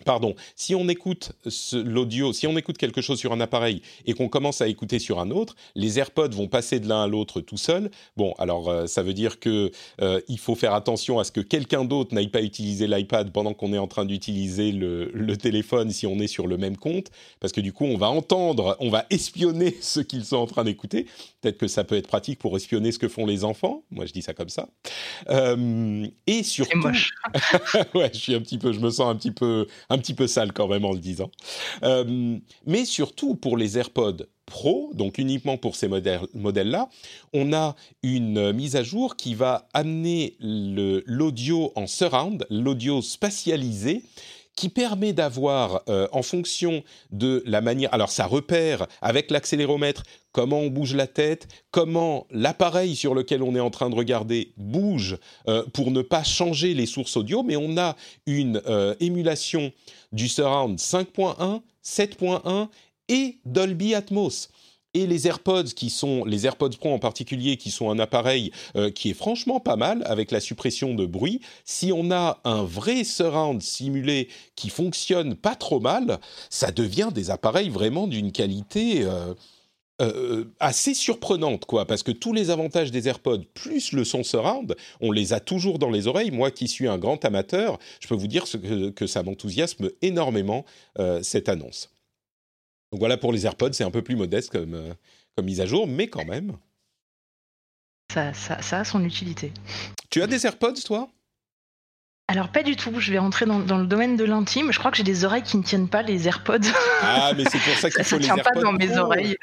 pardon, 0.03 0.35
si 0.55 0.75
on 0.75 0.87
écoute 0.87 1.31
l'audio, 1.73 2.33
si 2.33 2.47
on 2.47 2.57
écoute 2.57 2.77
quelque 2.77 3.01
chose 3.01 3.19
sur 3.19 3.33
un 3.33 3.39
appareil 3.39 3.81
et 4.05 4.13
qu'on 4.13 4.29
commence 4.29 4.61
à 4.61 4.67
écouter 4.67 4.99
sur 4.99 5.19
un 5.19 5.31
autre, 5.31 5.55
les 5.75 5.99
AirPods 5.99 6.29
vont 6.29 6.47
passer 6.47 6.79
de 6.79 6.87
l'un 6.87 7.03
à 7.03 7.07
l'autre 7.07 7.41
tout 7.41 7.57
seul. 7.57 7.89
Bon, 8.17 8.33
alors 8.37 8.69
euh, 8.69 8.87
ça 8.87 9.03
veut 9.03 9.13
dire 9.13 9.39
que 9.39 9.71
euh, 10.01 10.21
il 10.27 10.39
faut 10.39 10.55
faire 10.55 10.73
attention 10.73 11.19
à 11.19 11.23
ce 11.23 11.31
que 11.31 11.41
quelqu'un 11.41 11.85
d'autre 11.85 12.13
n'aille 12.13 12.29
pas 12.29 12.41
utiliser 12.41 12.87
l'iPad 12.87 13.31
pendant 13.31 13.53
qu'on 13.53 13.73
est 13.73 13.77
en 13.77 13.87
train 13.87 14.05
d'utiliser 14.05 14.71
le, 14.71 15.11
le, 15.13 15.37
téléphone 15.37 15.91
si 15.91 16.05
on 16.05 16.19
est 16.19 16.27
sur 16.27 16.47
le 16.47 16.57
même 16.57 16.77
compte, 16.77 17.11
parce 17.39 17.53
que 17.53 17.61
du 17.61 17.71
coup 17.71 17.85
on 17.85 17.97
va 17.97 18.09
entendre, 18.09 18.75
on 18.79 18.89
va 18.89 19.05
espionner 19.09 19.75
ce 19.81 19.99
qu'ils 19.99 20.25
sont 20.25 20.37
en 20.37 20.47
train 20.47 20.63
d'écouter. 20.63 21.05
Peut-être 21.41 21.57
que 21.57 21.67
ça 21.67 21.83
peut 21.83 21.95
être 21.95 22.07
pratique 22.07 22.39
pour 22.39 22.55
espionner 22.55 22.91
ce 22.91 22.99
que 22.99 23.07
font 23.07 23.25
les 23.25 23.43
enfants. 23.43 23.83
Moi 23.91 24.05
je 24.05 24.13
dis 24.13 24.21
ça 24.21 24.33
comme 24.33 24.49
ça. 24.49 24.67
Euh, 25.29 26.07
et 26.27 26.43
surtout, 26.43 26.77
moche. 26.77 27.11
ouais, 27.93 28.11
je 28.13 28.19
suis 28.19 28.35
un 28.35 28.41
petit 28.41 28.57
peu, 28.57 28.73
je 28.73 28.79
me 28.79 28.89
sens 28.89 29.09
un 29.09 29.15
petit 29.15 29.31
peu 29.31 29.67
un 29.95 29.97
petit 29.97 30.13
peu 30.13 30.27
sale 30.27 30.53
quand 30.53 30.67
même 30.67 30.85
en 30.85 30.93
le 30.93 30.99
disant. 30.99 31.31
Euh, 31.83 32.37
mais 32.65 32.85
surtout 32.85 33.35
pour 33.35 33.57
les 33.57 33.77
AirPods 33.77 34.25
Pro, 34.45 34.91
donc 34.95 35.19
uniquement 35.19 35.57
pour 35.57 35.75
ces 35.75 35.87
modèles-là, 35.87 36.89
on 37.33 37.53
a 37.53 37.75
une 38.01 38.51
mise 38.51 38.75
à 38.75 38.83
jour 38.83 39.15
qui 39.15 39.35
va 39.35 39.67
amener 39.73 40.35
l'audio 40.39 41.71
en 41.75 41.85
surround, 41.85 42.47
l'audio 42.49 43.01
spatialisé, 43.03 44.03
qui 44.59 44.67
permet 44.67 45.13
d'avoir, 45.13 45.83
euh, 45.87 46.09
en 46.11 46.21
fonction 46.21 46.83
de 47.11 47.41
la 47.45 47.61
manière, 47.61 47.93
alors 47.93 48.11
ça 48.11 48.25
repère 48.25 48.87
avec 49.01 49.31
l'accéléromètre 49.31 50.03
comment 50.33 50.59
on 50.59 50.67
bouge 50.67 50.95
la 50.95 51.07
tête, 51.07 51.47
comment 51.71 52.27
l'appareil 52.29 52.97
sur 52.97 53.15
lequel 53.15 53.41
on 53.41 53.55
est 53.55 53.61
en 53.61 53.69
train 53.69 53.89
de 53.89 53.95
regarder 53.95 54.51
bouge 54.57 55.17
euh, 55.47 55.63
pour 55.71 55.91
ne 55.91 56.01
pas 56.01 56.23
changer 56.23 56.73
les 56.73 56.87
sources 56.87 57.15
audio, 57.15 57.41
mais 57.41 57.55
on 57.55 57.77
a 57.77 57.95
une 58.25 58.61
euh, 58.67 58.95
émulation 58.99 59.71
du 60.11 60.27
surround 60.27 60.77
5.1, 60.77 61.61
7.1 61.81 62.67
et 63.07 63.37
Dolby 63.45 63.95
Atmos 63.95 64.49
et 64.93 65.05
les 65.05 65.27
AirPods 65.27 65.71
qui 65.75 65.89
sont 65.89 66.25
les 66.25 66.45
AirPods 66.45 66.77
Pro 66.79 66.93
en 66.93 66.99
particulier 66.99 67.57
qui 67.57 67.71
sont 67.71 67.89
un 67.89 67.99
appareil 67.99 68.51
euh, 68.75 68.89
qui 68.89 69.11
est 69.11 69.13
franchement 69.15 69.59
pas 69.59 69.75
mal 69.75 70.03
avec 70.05 70.31
la 70.31 70.39
suppression 70.39 70.95
de 70.95 71.05
bruit 71.05 71.41
si 71.63 71.91
on 71.93 72.11
a 72.11 72.39
un 72.43 72.63
vrai 72.63 73.03
surround 73.03 73.61
simulé 73.61 74.29
qui 74.55 74.69
fonctionne 74.69 75.35
pas 75.35 75.55
trop 75.55 75.79
mal 75.79 76.19
ça 76.49 76.71
devient 76.71 77.09
des 77.13 77.29
appareils 77.29 77.69
vraiment 77.69 78.07
d'une 78.07 78.31
qualité 78.31 79.03
euh, 79.03 79.33
euh, 80.01 80.45
assez 80.61 80.93
surprenante, 80.93 81.65
quoi, 81.65 81.85
parce 81.85 82.03
que 82.03 82.11
tous 82.11 82.31
les 82.31 82.51
avantages 82.51 82.89
des 82.89 83.09
AirPods, 83.09 83.43
plus 83.53 83.91
le 83.91 84.05
son 84.05 84.23
surround, 84.23 84.77
on 85.01 85.11
les 85.11 85.33
a 85.33 85.41
toujours 85.41 85.77
dans 85.77 85.89
les 85.89 86.07
oreilles. 86.07 86.31
Moi 86.31 86.51
qui 86.51 86.69
suis 86.69 86.87
un 86.87 86.97
grand 86.97 87.25
amateur, 87.25 87.77
je 87.99 88.07
peux 88.07 88.15
vous 88.15 88.27
dire 88.27 88.45
que, 88.45 88.91
que 88.91 89.07
ça 89.07 89.23
m'enthousiasme 89.23 89.89
énormément, 90.01 90.63
cette 91.21 91.49
annonce. 91.49 91.89
Donc 92.91 92.99
voilà 92.99 93.17
pour 93.17 93.31
les 93.31 93.45
AirPods, 93.45 93.73
c'est 93.73 93.83
un 93.83 93.91
peu 93.91 94.01
plus 94.01 94.15
modeste 94.15 94.51
comme, 94.51 94.73
euh, 94.73 94.93
comme 95.35 95.45
mise 95.45 95.61
à 95.61 95.65
jour, 95.65 95.87
mais 95.87 96.07
quand 96.07 96.25
même. 96.25 96.57
Ça, 98.11 98.33
ça, 98.33 98.61
ça 98.61 98.79
a 98.79 98.83
son 98.83 99.03
utilité. 99.03 99.53
Tu 100.09 100.21
as 100.21 100.27
des 100.27 100.45
AirPods, 100.45 100.81
toi? 100.85 101.09
Alors 102.29 102.49
pas 102.49 102.61
du 102.61 102.75
tout, 102.75 102.93
je 102.99 103.11
vais 103.11 103.17
rentrer 103.17 103.47
dans, 103.47 103.57
le 103.57 103.87
domaine 103.87 104.15
de 104.15 104.23
l'intime. 104.23 104.71
Je 104.71 104.77
crois 104.77 104.91
que 104.91 104.97
j'ai 104.97 105.03
des 105.03 105.25
oreilles 105.25 105.41
qui 105.41 105.57
ne 105.57 105.63
tiennent 105.63 105.89
pas 105.89 106.03
les 106.03 106.27
AirPods. 106.27 106.59
Ah, 107.01 107.31
mais 107.35 107.43
c'est 107.49 107.57
pour 107.57 107.73
ça 107.73 107.89
qu'il 107.89 108.03
faut 108.03 108.19
les 108.19 108.27
AirPods. 108.27 108.43
Ça 108.43 108.51
tient 108.51 108.53
pas 108.53 108.61
dans 108.61 108.71
mes 108.71 108.97
oreilles. 108.99 109.35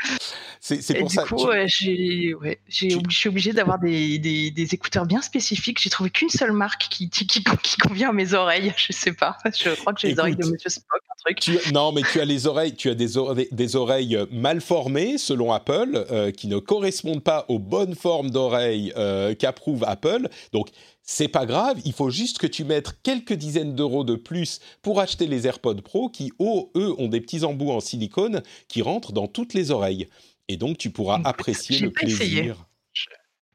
C'est 0.60 0.94
pour 0.94 1.08
du 1.08 1.16
coup, 1.16 1.48
j'ai, 1.66 2.34
ouais, 2.34 2.60
je 2.68 2.98
suis 3.10 3.28
obligée 3.28 3.52
d'avoir 3.52 3.80
des, 3.80 4.18
des, 4.18 4.74
écouteurs 4.74 5.04
bien 5.04 5.20
spécifiques. 5.20 5.80
J'ai 5.80 5.90
trouvé 5.90 6.10
qu'une 6.10 6.28
seule 6.28 6.52
marque 6.52 6.86
qui, 6.88 7.10
qui, 7.10 7.26
qui, 7.26 7.76
convient 7.76 8.10
à 8.10 8.12
mes 8.12 8.34
oreilles. 8.34 8.72
Je 8.76 8.92
sais 8.92 9.12
pas. 9.12 9.36
Je 9.44 9.74
crois 9.74 9.92
que 9.92 10.00
j'ai 10.00 10.08
les 10.08 10.18
oreilles 10.20 10.36
de 10.36 10.46
Monsieur 10.46 10.70
Spock, 10.70 11.00
truc. 11.26 11.40
Tu, 11.40 11.72
non, 11.72 11.92
mais 11.92 12.02
tu 12.02 12.20
as 12.20 12.24
les 12.24 12.46
oreilles, 12.46 12.74
tu 12.74 12.88
as 12.90 12.94
des, 12.94 13.16
oreilles, 13.16 13.48
des 13.50 13.76
oreilles 13.76 14.18
mal 14.30 14.60
formées 14.60 15.18
selon 15.18 15.52
Apple, 15.52 16.06
euh, 16.10 16.30
qui 16.30 16.48
ne 16.48 16.58
correspondent 16.58 17.22
pas 17.22 17.44
aux 17.48 17.58
bonnes 17.58 17.94
formes 17.94 18.30
d'oreilles 18.30 18.92
euh, 18.96 19.34
qu'approuve 19.34 19.84
Apple. 19.84 20.28
Donc 20.52 20.68
c'est 21.02 21.28
pas 21.28 21.46
grave, 21.46 21.78
il 21.84 21.92
faut 21.92 22.10
juste 22.10 22.38
que 22.38 22.46
tu 22.46 22.64
mettes 22.64 22.98
quelques 23.02 23.32
dizaines 23.32 23.74
d'euros 23.74 24.02
de 24.02 24.16
plus 24.16 24.60
pour 24.82 25.00
acheter 25.00 25.26
les 25.26 25.46
AirPods 25.46 25.82
Pro 25.82 26.08
qui, 26.08 26.32
oh, 26.38 26.72
eux, 26.76 26.94
ont 26.98 27.08
des 27.08 27.20
petits 27.20 27.44
embouts 27.44 27.70
en 27.70 27.80
silicone 27.80 28.42
qui 28.68 28.82
rentrent 28.82 29.12
dans 29.12 29.28
toutes 29.28 29.54
les 29.54 29.70
oreilles. 29.70 30.08
Et 30.48 30.56
donc, 30.56 30.78
tu 30.78 30.90
pourras 30.90 31.20
apprécier 31.24 31.78
le 31.78 31.90
plaisir 31.92 32.66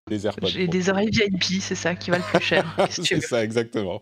des 0.07 0.25
AirPods 0.25 0.47
J'ai 0.47 0.67
des 0.67 0.89
oreilles 0.89 1.09
VIP, 1.09 1.61
c'est 1.61 1.75
ça 1.75 1.95
qui 1.95 2.09
va 2.09 2.17
le 2.17 2.23
plus 2.23 2.43
cher. 2.43 2.75
c'est 2.89 3.21
ça, 3.21 3.43
exactement. 3.43 4.01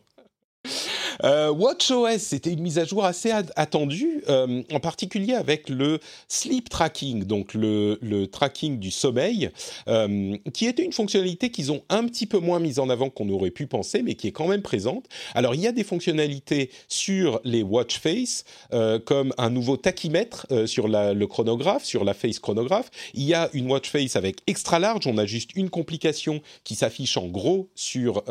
Euh, 1.24 1.52
WatchOS, 1.52 2.20
c'était 2.20 2.52
une 2.52 2.62
mise 2.62 2.78
à 2.80 2.86
jour 2.86 3.06
assez 3.06 3.32
attendue, 3.56 4.24
euh, 4.30 4.64
en 4.72 4.80
particulier 4.80 5.34
avec 5.34 5.70
le 5.70 6.00
sleep 6.28 6.70
tracking, 6.70 7.24
donc 7.24 7.54
le, 7.54 7.98
tracking 8.32 8.80
du 8.80 8.92
sommeil, 8.92 9.50
euh, 9.88 10.36
qui 10.54 10.66
était 10.66 10.84
une 10.84 10.94
fonctionnalité 10.94 11.50
qu'ils 11.52 11.72
ont 11.72 11.82
un 11.90 12.06
petit 12.06 12.26
peu 12.26 12.40
moins 12.40 12.60
mise 12.60 12.80
en 12.80 12.90
avant 12.90 13.10
qu'on 13.10 13.30
aurait 13.30 13.52
pu 13.52 13.68
penser, 13.68 14.02
mais 14.02 14.16
qui 14.16 14.28
est 14.28 14.32
quand 14.32 14.48
même 14.48 14.62
présente. 14.62 15.06
Alors, 15.34 15.56
il 15.56 15.62
y 15.62 15.68
a 15.68 15.72
des 15.72 15.84
fonctionnalités 15.84 16.72
sur 16.88 17.40
les 17.44 17.64
watch 17.64 18.00
face, 18.00 18.44
comme 19.06 19.34
un 19.38 19.50
nouveau 19.50 19.78
tachymètre 19.78 20.48
sur 20.66 20.88
le 20.88 21.26
chronographe, 21.26 21.84
sur 21.84 22.04
la 22.04 22.14
face 22.14 22.40
chronographe. 22.40 22.90
Il 23.14 23.24
y 23.24 23.34
a 23.34 23.50
une 23.54 23.70
watch 23.70 23.90
face 23.90 24.16
avec 24.16 24.38
extra 24.48 24.80
large, 24.80 25.08
on 25.08 25.18
a 25.18 25.26
juste 25.26 25.52
une 25.56 25.70
complication 25.70 26.42
qui 26.64 26.76
s'affiche 26.76 27.18
en 27.18 27.28
gros 27.28 27.70
sur 27.76 28.24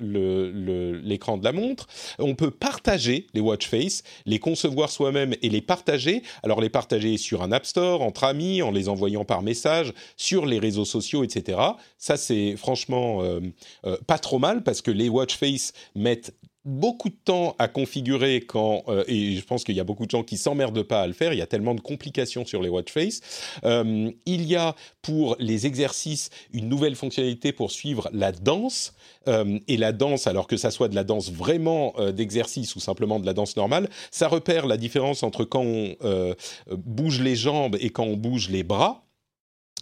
l'écran 0.00 1.38
de 1.38 1.44
la 1.44 1.52
montre. 1.52 1.86
On 2.26 2.34
peut 2.34 2.50
partager 2.50 3.26
les 3.34 3.40
watch 3.42 3.68
face, 3.68 4.02
les 4.24 4.38
concevoir 4.38 4.90
soi-même 4.90 5.34
et 5.42 5.50
les 5.50 5.60
partager. 5.60 6.22
Alors 6.42 6.62
les 6.62 6.70
partager 6.70 7.18
sur 7.18 7.42
un 7.42 7.52
App 7.52 7.66
Store, 7.66 8.00
entre 8.00 8.24
amis, 8.24 8.62
en 8.62 8.70
les 8.70 8.88
envoyant 8.88 9.26
par 9.26 9.42
message, 9.42 9.92
sur 10.16 10.46
les 10.46 10.58
réseaux 10.58 10.86
sociaux, 10.86 11.22
etc. 11.22 11.58
Ça 11.98 12.16
c'est 12.16 12.56
franchement 12.56 13.22
euh, 13.22 13.40
euh, 13.84 13.98
pas 14.06 14.18
trop 14.18 14.38
mal 14.38 14.62
parce 14.62 14.80
que 14.80 14.90
les 14.90 15.10
watch 15.10 15.36
face 15.36 15.74
mettent 15.94 16.34
beaucoup 16.64 17.10
de 17.10 17.16
temps 17.24 17.54
à 17.58 17.68
configurer 17.68 18.40
quand 18.40 18.84
euh, 18.88 19.04
et 19.06 19.36
je 19.36 19.44
pense 19.44 19.64
qu'il 19.64 19.74
y 19.74 19.80
a 19.80 19.84
beaucoup 19.84 20.06
de 20.06 20.10
gens 20.10 20.22
qui 20.22 20.36
s'emmerdent 20.36 20.82
pas 20.82 21.02
à 21.02 21.06
le 21.06 21.12
faire. 21.12 21.32
Il 21.32 21.38
y 21.38 21.42
a 21.42 21.46
tellement 21.46 21.74
de 21.74 21.80
complications 21.80 22.44
sur 22.44 22.62
les 22.62 22.68
watch 22.68 22.90
face. 22.90 23.20
Euh, 23.64 24.10
il 24.26 24.44
y 24.44 24.56
a 24.56 24.74
pour 25.02 25.36
les 25.38 25.66
exercices 25.66 26.30
une 26.52 26.68
nouvelle 26.68 26.96
fonctionnalité 26.96 27.52
pour 27.52 27.70
suivre 27.70 28.08
la 28.12 28.32
danse 28.32 28.94
euh, 29.28 29.58
et 29.68 29.76
la 29.76 29.92
danse, 29.92 30.26
alors 30.26 30.46
que 30.46 30.56
ça 30.56 30.70
soit 30.70 30.88
de 30.88 30.94
la 30.94 31.04
danse 31.04 31.30
vraiment 31.30 31.94
d'exercice 32.12 32.76
ou 32.76 32.80
simplement 32.80 33.20
de 33.20 33.26
la 33.26 33.34
danse 33.34 33.56
normale, 33.56 33.88
ça 34.10 34.28
repère 34.28 34.66
la 34.66 34.76
différence 34.76 35.22
entre 35.22 35.44
quand 35.44 35.64
on 35.64 36.34
bouge 36.70 37.20
les 37.20 37.36
jambes 37.36 37.76
et 37.80 37.90
quand 37.90 38.04
on 38.04 38.16
bouge 38.16 38.48
les 38.48 38.62
bras 38.62 39.04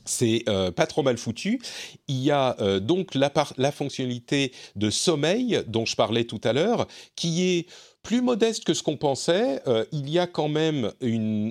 c'est 0.05 0.45
euh, 0.49 0.71
pas 0.71 0.87
trop 0.87 1.03
mal 1.03 1.19
foutu. 1.19 1.61
Il 2.09 2.19
y 2.19 2.31
a 2.31 2.57
euh, 2.61 2.81
donc 2.81 3.15
la, 3.15 3.33
la, 3.57 3.73
fonctionnalité 3.73 4.53
de 4.77 4.91
sommeil 4.91 5.62
dont 5.67 5.85
je 5.85 5.97
parlais 5.97 6.25
tout 6.25 6.41
à 6.45 6.53
l'heure, 6.53 6.87
qui 7.17 7.43
est 7.43 7.67
plus 8.03 8.21
modeste 8.21 8.65
que 8.65 8.75
ce 8.75 8.83
qu'on 8.83 8.97
pensait. 8.97 9.62
Euh, 9.69 9.85
il 9.93 10.11
y 10.11 10.19
a 10.19 10.27
quand 10.27 10.49
même 10.49 10.93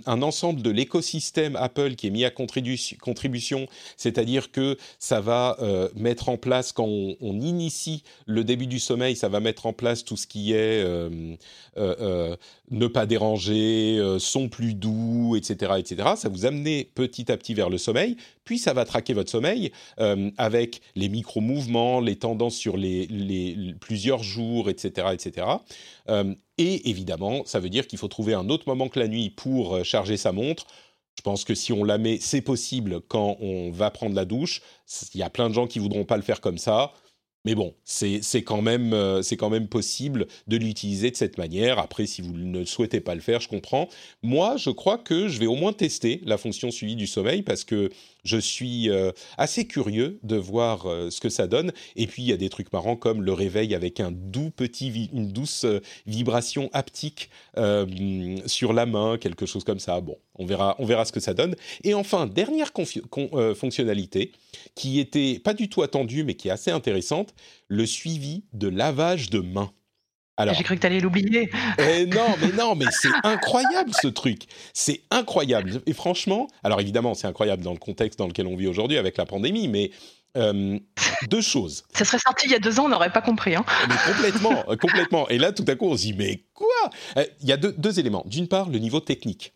un 0.05 0.21
ensemble 0.21 0.61
de 0.61 0.69
l'écosystème 0.69 1.55
Apple 1.55 1.95
qui 1.95 2.07
est 2.07 2.09
mis 2.09 2.25
à 2.25 2.31
contribution, 2.31 3.67
c'est-à-dire 3.95 4.51
que 4.51 4.77
ça 4.99 5.21
va 5.21 5.55
euh, 5.61 5.87
mettre 5.95 6.29
en 6.29 6.37
place, 6.37 6.71
quand 6.71 6.87
on, 6.87 7.15
initie 7.41 8.03
le 8.25 8.43
début 8.43 8.67
du 8.67 8.79
sommeil, 8.79 9.15
ça 9.15 9.29
va 9.29 9.39
mettre 9.39 9.65
en 9.65 9.73
place 9.73 10.03
tout 10.03 10.17
ce 10.17 10.27
qui 10.27 10.51
est 10.51 10.83
euh, 10.83 12.35
ne 12.69 12.87
pas 12.87 13.05
déranger, 13.05 13.99
son 14.19 14.49
plus 14.49 14.73
doux, 14.73 15.35
etc., 15.35 15.73
etc. 15.79 16.09
Ça 16.17 16.29
vous 16.29 16.45
amener 16.45 16.89
petit 16.93 17.31
à 17.31 17.37
petit 17.37 17.53
vers 17.53 17.69
le 17.69 17.77
sommeil, 17.77 18.17
puis 18.43 18.59
ça 18.59 18.73
va 18.73 18.85
traquer 18.85 19.13
votre 19.13 19.31
sommeil 19.31 19.71
avec 20.37 20.81
les 20.95 21.09
micro-mouvements, 21.09 21.99
les 21.99 22.17
tendances 22.17 22.55
sur 22.55 22.77
les, 22.77 23.07
les, 23.07 23.73
plusieurs 23.79 24.23
jours, 24.23 24.69
etc., 24.69 25.07
etc. 25.13 25.47
Euh, 26.11 26.35
et 26.57 26.89
évidemment, 26.89 27.43
ça 27.45 27.59
veut 27.59 27.69
dire 27.69 27.87
qu'il 27.87 27.97
faut 27.97 28.07
trouver 28.07 28.33
un 28.33 28.49
autre 28.49 28.67
moment 28.67 28.89
que 28.89 28.99
la 28.99 29.07
nuit 29.07 29.29
pour 29.29 29.75
euh, 29.75 29.83
charger 29.83 30.17
sa 30.17 30.31
montre. 30.31 30.67
Je 31.17 31.21
pense 31.21 31.43
que 31.43 31.55
si 31.55 31.73
on 31.73 31.83
la 31.83 31.97
met, 31.97 32.19
c'est 32.19 32.41
possible 32.41 33.01
quand 33.01 33.37
on 33.39 33.71
va 33.71 33.91
prendre 33.91 34.15
la 34.15 34.25
douche. 34.25 34.61
Il 35.13 35.19
y 35.19 35.23
a 35.23 35.29
plein 35.29 35.49
de 35.49 35.53
gens 35.53 35.67
qui 35.67 35.79
voudront 35.79 36.05
pas 36.05 36.17
le 36.17 36.23
faire 36.23 36.41
comme 36.41 36.57
ça. 36.57 36.93
Mais 37.43 37.55
bon, 37.55 37.73
c'est 37.83 38.21
quand, 38.43 38.61
même, 38.61 38.93
euh, 38.93 39.23
quand 39.37 39.49
même 39.49 39.67
possible 39.67 40.27
de 40.47 40.57
l'utiliser 40.57 41.09
de 41.09 41.15
cette 41.15 41.39
manière. 41.39 41.79
Après, 41.79 42.05
si 42.05 42.21
vous 42.21 42.33
ne 42.33 42.63
souhaitez 42.65 43.01
pas 43.01 43.15
le 43.15 43.21
faire, 43.21 43.41
je 43.41 43.47
comprends. 43.47 43.89
Moi, 44.21 44.57
je 44.57 44.69
crois 44.69 44.99
que 44.99 45.27
je 45.27 45.39
vais 45.39 45.47
au 45.47 45.55
moins 45.55 45.73
tester 45.73 46.21
la 46.23 46.37
fonction 46.37 46.69
suivi 46.69 46.95
du 46.95 47.07
sommeil 47.07 47.41
parce 47.41 47.63
que 47.63 47.89
je 48.23 48.37
suis 48.37 48.89
euh, 48.89 49.11
assez 49.37 49.65
curieux 49.65 50.19
de 50.23 50.35
voir 50.35 50.85
euh, 50.85 51.09
ce 51.09 51.19
que 51.19 51.29
ça 51.29 51.47
donne. 51.47 51.71
Et 51.95 52.07
puis, 52.07 52.23
il 52.23 52.29
y 52.29 52.33
a 52.33 52.37
des 52.37 52.49
trucs 52.49 52.71
marrants 52.71 52.95
comme 52.95 53.21
le 53.21 53.33
réveil 53.33 53.73
avec 53.75 53.99
une 53.99 55.31
douce 55.31 55.63
euh, 55.65 55.79
vibration 56.05 56.69
haptique 56.73 57.29
sur 58.45 58.73
la 58.73 58.85
main, 58.85 59.17
quelque 59.17 59.45
chose 59.45 59.63
comme 59.63 59.79
ça. 59.79 59.99
Bon, 60.01 60.17
on 60.35 60.45
verra, 60.45 60.75
ce 61.05 61.11
que 61.11 61.19
ça 61.19 61.33
donne. 61.33 61.55
Et 61.83 61.93
enfin, 61.93 62.27
dernière 62.27 62.71
fonctionnalité 63.55 64.31
qui 64.75 64.99
était 64.99 65.39
pas 65.39 65.53
du 65.53 65.69
tout 65.69 65.81
attendue, 65.81 66.23
mais 66.23 66.35
qui 66.35 66.47
est 66.47 66.51
assez 66.51 66.71
intéressante, 66.71 67.33
le 67.67 67.85
suivi 67.85 68.43
de 68.53 68.67
lavage 68.67 69.29
de 69.29 69.39
main. 70.37 70.53
J'ai 70.53 70.63
cru 70.63 70.75
que 70.75 70.81
tu 70.81 70.87
allais 70.87 70.99
l'oublier. 70.99 71.49
Eh 71.77 72.05
non, 72.05 72.35
mais 72.41 72.51
non, 72.51 72.75
mais 72.75 72.85
c'est 72.91 73.09
incroyable 73.23 73.91
ce 74.01 74.07
truc. 74.07 74.43
C'est 74.73 75.01
incroyable. 75.11 75.81
Et 75.85 75.93
franchement, 75.93 76.47
alors 76.63 76.79
évidemment, 76.81 77.13
c'est 77.13 77.27
incroyable 77.27 77.63
dans 77.63 77.73
le 77.73 77.79
contexte 77.79 78.19
dans 78.19 78.27
lequel 78.27 78.47
on 78.47 78.55
vit 78.55 78.67
aujourd'hui 78.67 78.97
avec 78.97 79.17
la 79.17 79.25
pandémie, 79.25 79.67
mais 79.67 79.91
euh, 80.37 80.79
deux 81.29 81.41
choses. 81.41 81.83
Ça 81.93 82.05
serait 82.05 82.19
sorti 82.19 82.47
il 82.47 82.51
y 82.51 82.55
a 82.55 82.59
deux 82.59 82.79
ans, 82.79 82.85
on 82.85 82.89
n'aurait 82.89 83.11
pas 83.11 83.21
compris. 83.21 83.55
Hein. 83.55 83.65
Mais 83.87 83.95
complètement, 84.13 84.63
complètement. 84.79 85.29
Et 85.29 85.37
là, 85.37 85.51
tout 85.51 85.65
à 85.67 85.75
coup, 85.75 85.87
on 85.87 85.97
se 85.97 86.03
dit, 86.03 86.13
mais 86.13 86.43
quoi? 86.53 86.67
Euh, 87.17 87.25
Il 87.41 87.47
y 87.47 87.51
a 87.51 87.57
deux 87.57 87.99
éléments. 87.99 88.23
D'une 88.25 88.47
part, 88.47 88.69
le 88.69 88.79
niveau 88.79 88.99
technique. 88.99 89.53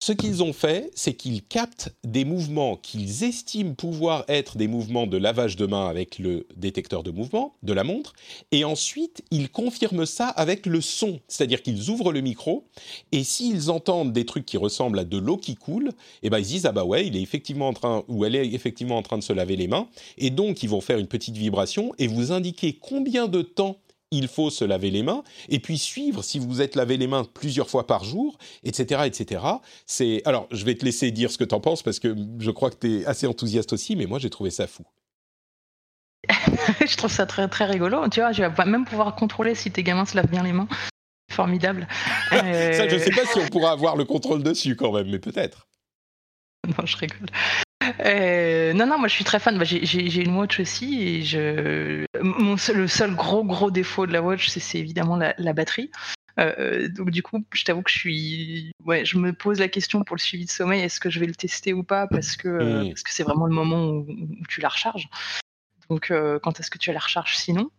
Ce 0.00 0.12
qu'ils 0.12 0.44
ont 0.44 0.52
fait, 0.52 0.92
c'est 0.94 1.14
qu'ils 1.14 1.42
captent 1.42 1.92
des 2.04 2.24
mouvements 2.24 2.76
qu'ils 2.76 3.24
estiment 3.24 3.74
pouvoir 3.74 4.24
être 4.28 4.56
des 4.56 4.68
mouvements 4.68 5.08
de 5.08 5.16
lavage 5.16 5.56
de 5.56 5.66
main 5.66 5.88
avec 5.88 6.20
le 6.20 6.46
détecteur 6.56 7.02
de 7.02 7.10
mouvement 7.10 7.56
de 7.64 7.72
la 7.72 7.82
montre, 7.82 8.12
et 8.52 8.64
ensuite 8.64 9.22
ils 9.32 9.50
confirment 9.50 10.06
ça 10.06 10.28
avec 10.28 10.66
le 10.66 10.80
son, 10.80 11.18
c'est-à-dire 11.26 11.62
qu'ils 11.62 11.90
ouvrent 11.90 12.12
le 12.12 12.20
micro, 12.20 12.64
et 13.10 13.24
s'ils 13.24 13.70
entendent 13.70 14.12
des 14.12 14.24
trucs 14.24 14.46
qui 14.46 14.56
ressemblent 14.56 15.00
à 15.00 15.04
de 15.04 15.18
l'eau 15.18 15.36
qui 15.36 15.56
coule, 15.56 15.90
eh 16.22 16.30
ben 16.30 16.38
ils 16.38 16.46
disent 16.46 16.66
ah 16.66 16.72
bah 16.72 16.84
ouais, 16.84 17.04
il 17.04 17.16
est 17.16 17.22
effectivement 17.22 17.66
en 17.66 17.72
train 17.74 18.04
ou 18.06 18.24
elle 18.24 18.36
est 18.36 18.54
effectivement 18.54 18.98
en 18.98 19.02
train 19.02 19.18
de 19.18 19.24
se 19.24 19.32
laver 19.32 19.56
les 19.56 19.66
mains, 19.66 19.88
et 20.16 20.30
donc 20.30 20.62
ils 20.62 20.68
vont 20.68 20.80
faire 20.80 20.98
une 20.98 21.08
petite 21.08 21.36
vibration 21.36 21.92
et 21.98 22.06
vous 22.06 22.30
indiquer 22.30 22.72
combien 22.72 23.26
de 23.26 23.42
temps 23.42 23.76
il 24.10 24.28
faut 24.28 24.50
se 24.50 24.64
laver 24.64 24.90
les 24.90 25.02
mains, 25.02 25.22
et 25.48 25.58
puis 25.58 25.78
suivre 25.78 26.22
si 26.22 26.38
vous 26.38 26.60
êtes 26.60 26.76
lavé 26.76 26.96
les 26.96 27.06
mains 27.06 27.24
plusieurs 27.24 27.68
fois 27.68 27.86
par 27.86 28.04
jour, 28.04 28.38
etc., 28.64 29.02
etc. 29.04 29.42
C'est 29.86 30.22
alors, 30.24 30.46
je 30.50 30.64
vais 30.64 30.74
te 30.74 30.84
laisser 30.84 31.10
dire 31.10 31.30
ce 31.30 31.38
que 31.38 31.44
tu 31.44 31.54
en 31.54 31.60
penses 31.60 31.82
parce 31.82 31.98
que 31.98 32.16
je 32.38 32.50
crois 32.50 32.70
que 32.70 32.76
tu 32.76 33.00
es 33.00 33.06
assez 33.06 33.26
enthousiaste 33.26 33.72
aussi, 33.72 33.96
mais 33.96 34.06
moi 34.06 34.18
j'ai 34.18 34.30
trouvé 34.30 34.50
ça 34.50 34.66
fou. 34.66 34.84
je 36.28 36.96
trouve 36.96 37.10
ça 37.10 37.26
très 37.26 37.48
très 37.48 37.66
rigolo. 37.66 38.08
Tu 38.08 38.20
vois, 38.20 38.32
je 38.32 38.42
vais 38.42 38.64
même 38.64 38.84
pouvoir 38.84 39.14
contrôler 39.14 39.54
si 39.54 39.70
tes 39.70 39.82
gamins 39.82 40.06
se 40.06 40.16
lavent 40.16 40.30
bien 40.30 40.42
les 40.42 40.52
mains. 40.52 40.68
Formidable. 41.30 41.86
ça, 42.30 42.88
je 42.88 42.98
sais 42.98 43.10
pas 43.10 43.26
si 43.26 43.38
on 43.38 43.46
pourra 43.48 43.72
avoir 43.72 43.96
le 43.96 44.04
contrôle 44.04 44.42
dessus 44.42 44.76
quand 44.76 44.92
même, 44.92 45.10
mais 45.10 45.18
peut-être. 45.18 45.68
Non, 46.66 46.86
je 46.86 46.96
rigole. 46.96 47.28
Euh, 48.00 48.72
non, 48.72 48.86
non, 48.86 48.98
moi 48.98 49.08
je 49.08 49.14
suis 49.14 49.24
très 49.24 49.38
fan. 49.38 49.58
Bah, 49.58 49.64
j'ai 49.64 50.22
une 50.22 50.36
watch 50.36 50.60
aussi 50.60 51.02
et 51.02 51.22
je, 51.22 52.04
mon 52.22 52.56
le 52.74 52.86
seul 52.86 53.14
gros 53.14 53.44
gros 53.44 53.70
défaut 53.70 54.06
de 54.06 54.12
la 54.12 54.22
watch, 54.22 54.48
c'est 54.48 54.78
évidemment 54.78 55.16
la, 55.16 55.52
batterie. 55.52 55.90
Euh, 56.38 56.88
donc 56.88 57.10
du 57.10 57.22
coup, 57.22 57.44
je 57.52 57.64
t'avoue 57.64 57.82
que 57.82 57.90
je 57.90 57.98
suis, 57.98 58.72
ouais, 58.84 59.04
je 59.04 59.18
me 59.18 59.32
pose 59.32 59.58
la 59.58 59.68
question 59.68 60.04
pour 60.04 60.16
le 60.16 60.20
suivi 60.20 60.44
de 60.44 60.50
sommeil, 60.50 60.82
est-ce 60.82 61.00
que 61.00 61.10
je 61.10 61.18
vais 61.18 61.26
le 61.26 61.34
tester 61.34 61.72
ou 61.72 61.82
pas, 61.82 62.06
parce 62.06 62.36
que 62.36 62.48
euh, 62.48 62.84
mm. 62.84 62.88
parce 62.90 63.02
que 63.02 63.12
c'est 63.12 63.24
vraiment 63.24 63.46
le 63.46 63.54
moment 63.54 63.88
où, 63.88 64.06
tu 64.48 64.60
la 64.60 64.68
recharges. 64.68 65.08
Donc 65.90 66.12
quand 66.42 66.60
est-ce 66.60 66.70
que 66.70 66.78
tu 66.78 66.92
la 66.92 67.00
recharges 67.00 67.36
sinon? 67.36 67.70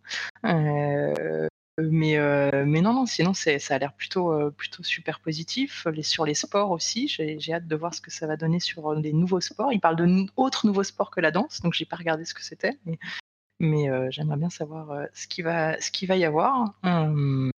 Mais, 1.92 2.18
euh, 2.18 2.64
mais 2.66 2.82
non, 2.82 2.94
non, 2.94 3.06
sinon 3.06 3.34
ça 3.34 3.52
a 3.70 3.78
l'air 3.78 3.94
plutôt, 3.94 4.32
euh, 4.34 4.52
plutôt 4.52 4.84
super 4.84 5.20
positif. 5.20 5.86
Sur 6.02 6.26
les 6.26 6.34
sports 6.34 6.72
aussi, 6.72 7.08
j'ai 7.08 7.54
hâte 7.54 7.68
de 7.68 7.76
voir 7.76 7.94
ce 7.94 8.02
que 8.02 8.12
ça 8.12 8.28
va 8.28 8.38
donner 8.38 8.60
sur 8.60 8.94
les 8.96 9.14
nouveaux 9.14 9.42
sports. 9.42 9.74
Il 9.74 9.80
parle 9.80 9.96
d'autres 9.96 10.66
nouveaux 10.68 10.84
sports 10.84 11.12
que 11.12 11.22
la 11.22 11.32
danse, 11.32 11.62
donc 11.62 11.74
j'ai 11.74 11.86
pas 11.86 11.96
regardé 11.96 12.26
ce 12.26 12.34
que 12.34 12.44
c'était, 12.44 12.78
mais, 13.60 13.90
euh, 13.90 14.08
j'aimerais 14.12 14.38
bien 14.38 14.50
savoir 14.50 15.08
ce 15.14 15.28
qu'il 15.28 15.44
va 15.44 16.16
y 16.16 16.26
avoir. 16.26 16.74
Hum, 16.84 17.52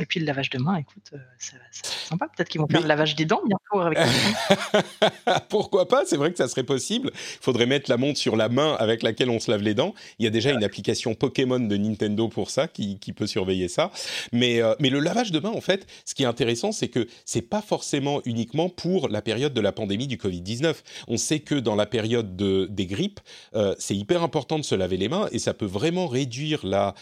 et 0.00 0.06
puis 0.06 0.20
le 0.20 0.26
lavage 0.26 0.50
de 0.50 0.58
main, 0.58 0.76
écoute, 0.76 1.10
euh, 1.12 1.16
va 1.16 1.58
être 1.66 1.86
sympa. 1.86 2.28
Peut-être 2.28 2.48
qu'ils 2.48 2.60
vont 2.60 2.68
faire 2.68 2.80
le 2.80 2.86
lavage 2.86 3.16
des 3.16 3.24
dents 3.24 3.40
bientôt 3.46 3.80
avec 3.80 3.98
Pourquoi 5.48 5.88
pas? 5.88 6.04
C'est 6.06 6.16
vrai 6.16 6.30
que 6.30 6.38
ça 6.38 6.48
serait 6.48 6.64
possible. 6.64 7.10
Il 7.14 7.42
faudrait 7.42 7.66
mettre 7.66 7.90
la 7.90 7.96
montre 7.96 8.18
sur 8.18 8.36
la 8.36 8.48
main 8.48 8.76
avec 8.78 9.02
laquelle 9.02 9.30
on 9.30 9.40
se 9.40 9.50
lave 9.50 9.62
les 9.62 9.74
dents. 9.74 9.94
Il 10.18 10.24
y 10.24 10.26
a 10.26 10.30
déjà 10.30 10.52
une 10.52 10.62
application 10.64 11.14
Pokémon 11.14 11.60
de 11.60 11.76
Nintendo 11.76 12.28
pour 12.28 12.50
ça 12.50 12.68
qui, 12.68 12.98
peut 13.16 13.26
surveiller 13.26 13.68
ça. 13.68 13.90
Mais, 14.32 14.62
euh, 14.62 14.74
mais 14.80 14.90
le 14.90 15.00
lavage 15.00 15.32
de 15.32 15.40
main, 15.40 15.50
en 15.50 15.60
fait, 15.60 15.86
ce 16.04 16.14
qui 16.14 16.22
est 16.22 16.26
intéressant, 16.26 16.72
c'est 16.72 16.88
que 16.88 17.08
c'est 17.24 17.42
pas 17.42 17.62
forcément 17.62 18.20
uniquement 18.24 18.68
pour 18.68 19.08
la 19.08 19.22
période 19.22 19.54
de 19.54 19.60
la 19.60 19.72
pandémie 19.72 20.06
du 20.06 20.16
Covid-19. 20.16 20.74
On 21.08 21.16
sait 21.16 21.40
que 21.40 21.54
dans 21.54 21.74
la 21.74 21.86
période 21.86 22.36
de, 22.36 22.66
des 22.70 22.86
grippes, 22.86 23.20
euh, 23.54 23.74
c'est 23.78 23.96
hyper 23.96 24.22
important 24.22 24.58
de 24.58 24.64
se 24.64 24.74
laver 24.74 24.98
les 24.98 25.08
mains 25.08 25.28
et 25.32 25.38
ça 25.38 25.54
peut 25.54 25.66
vraiment 25.66 26.06
réduire 26.06 26.64
la 26.64 26.94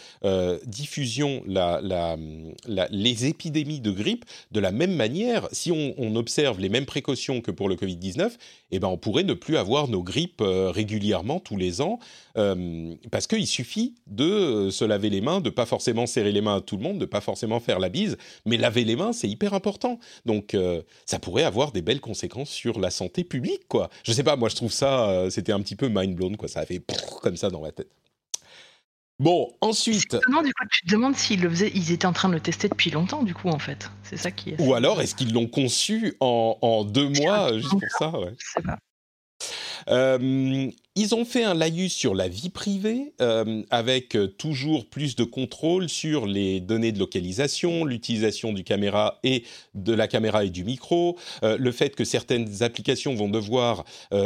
diffusion, 0.65 1.43
la, 1.45 1.79
la, 1.81 2.17
la 2.65 2.86
les 2.91 3.25
épidémies 3.25 3.79
de 3.79 3.91
grippe 3.91 4.25
de 4.51 4.59
la 4.59 4.71
même 4.71 4.95
manière. 4.95 5.47
Si 5.51 5.71
on, 5.71 6.15
observe 6.15 6.59
les 6.59 6.69
mêmes 6.69 6.85
précautions 6.85 7.41
que 7.41 7.51
pour 7.51 7.69
le 7.69 7.75
Covid-19, 7.75 8.31
eh 8.71 8.79
ben 8.79 8.87
on 8.87 8.97
pourrait 8.97 9.23
ne 9.23 9.33
plus 9.33 9.57
avoir 9.57 9.87
nos 9.87 10.01
grippes 10.01 10.41
euh, 10.41 10.71
régulièrement 10.71 11.39
tous 11.39 11.57
les 11.57 11.81
ans, 11.81 11.99
euh, 12.37 12.95
parce 13.11 13.27
qu'il 13.27 13.45
suffit 13.45 13.95
de 14.07 14.23
euh, 14.23 14.71
se 14.71 14.83
laver 14.83 15.09
les 15.09 15.21
mains, 15.21 15.41
de 15.41 15.49
pas 15.49 15.65
forcément 15.65 16.07
serrer 16.07 16.31
les 16.31 16.41
mains 16.41 16.55
à 16.55 16.61
tout 16.61 16.77
le 16.77 16.83
monde, 16.83 16.97
de 16.97 17.05
pas 17.05 17.21
forcément 17.21 17.59
faire 17.59 17.79
la 17.79 17.89
bise, 17.89 18.17
mais 18.45 18.57
laver 18.57 18.83
les 18.83 18.95
mains, 18.95 19.13
c'est 19.13 19.27
hyper 19.27 19.53
important. 19.53 19.99
Donc 20.25 20.55
ça 21.05 21.19
pourrait 21.19 21.43
avoir 21.43 21.71
des 21.71 21.81
belles 21.81 22.01
conséquences 22.01 22.49
sur 22.49 22.79
la 22.79 22.89
santé 22.89 23.23
publique, 23.23 23.67
quoi. 23.67 23.89
Je 24.03 24.11
sais 24.11 24.23
pas, 24.23 24.35
moi 24.35 24.49
je 24.49 24.55
trouve 24.55 24.71
ça, 24.71 25.27
c'était 25.29 25.51
un 25.51 25.61
petit 25.61 25.75
peu 25.75 25.89
mind 25.89 26.15
blown, 26.15 26.37
quoi. 26.37 26.47
Ça 26.47 26.61
a 26.61 26.65
fait 26.65 26.81
comme 27.21 27.37
ça 27.37 27.49
dans 27.49 27.61
ma 27.61 27.71
tête. 27.71 27.89
Bon, 29.19 29.51
ensuite. 29.61 30.15
Non, 30.29 30.43
du 30.43 30.53
coup, 30.53 30.65
tu 30.71 30.85
te 30.85 30.91
demandes 30.91 31.15
s'ils 31.15 31.41
le 31.41 31.49
faisaient, 31.49 31.71
ils 31.73 31.91
étaient 31.91 32.05
en 32.05 32.13
train 32.13 32.29
de 32.29 32.35
le 32.35 32.39
tester 32.39 32.69
depuis 32.69 32.91
longtemps, 32.91 33.23
du 33.23 33.33
coup, 33.33 33.49
en 33.49 33.57
fait. 33.57 33.89
C'est 34.03 34.17
ça 34.17 34.29
qui 34.31 34.51
est. 34.51 34.61
Ou 34.61 34.75
alors, 34.75 35.01
est-ce 35.01 35.15
qu'ils 35.15 35.33
l'ont 35.33 35.47
conçu 35.47 36.15
en, 36.19 36.85
deux 36.85 37.09
mois, 37.09 37.53
juste 37.53 37.71
pour 37.71 37.81
ça 37.97 38.19
ouais. 38.19 38.33
Je 38.37 38.45
sais 38.55 38.61
pas. 38.61 38.77
Euh, 39.89 40.69
ils 40.95 41.15
ont 41.15 41.25
fait 41.25 41.43
un 41.43 41.53
laïus 41.53 41.93
sur 41.93 42.15
la 42.15 42.27
vie 42.27 42.49
privée, 42.49 43.13
euh, 43.21 43.63
avec 43.69 44.15
euh, 44.15 44.27
toujours 44.27 44.89
plus 44.89 45.15
de 45.15 45.23
contrôle 45.23 45.89
sur 45.89 46.25
les 46.25 46.59
données 46.59 46.91
de 46.91 46.99
localisation, 46.99 47.85
l'utilisation 47.85 48.51
du 48.51 48.63
caméra 48.63 49.19
et 49.23 49.43
de 49.75 49.93
la 49.93 50.07
caméra 50.07 50.43
et 50.43 50.49
du 50.49 50.63
micro, 50.63 51.17
le 51.43 51.71
fait 51.71 51.95
que 51.95 52.03
certaines 52.03 52.63
applications 52.63 53.13
vont 53.15 53.29
devoir 53.29 53.85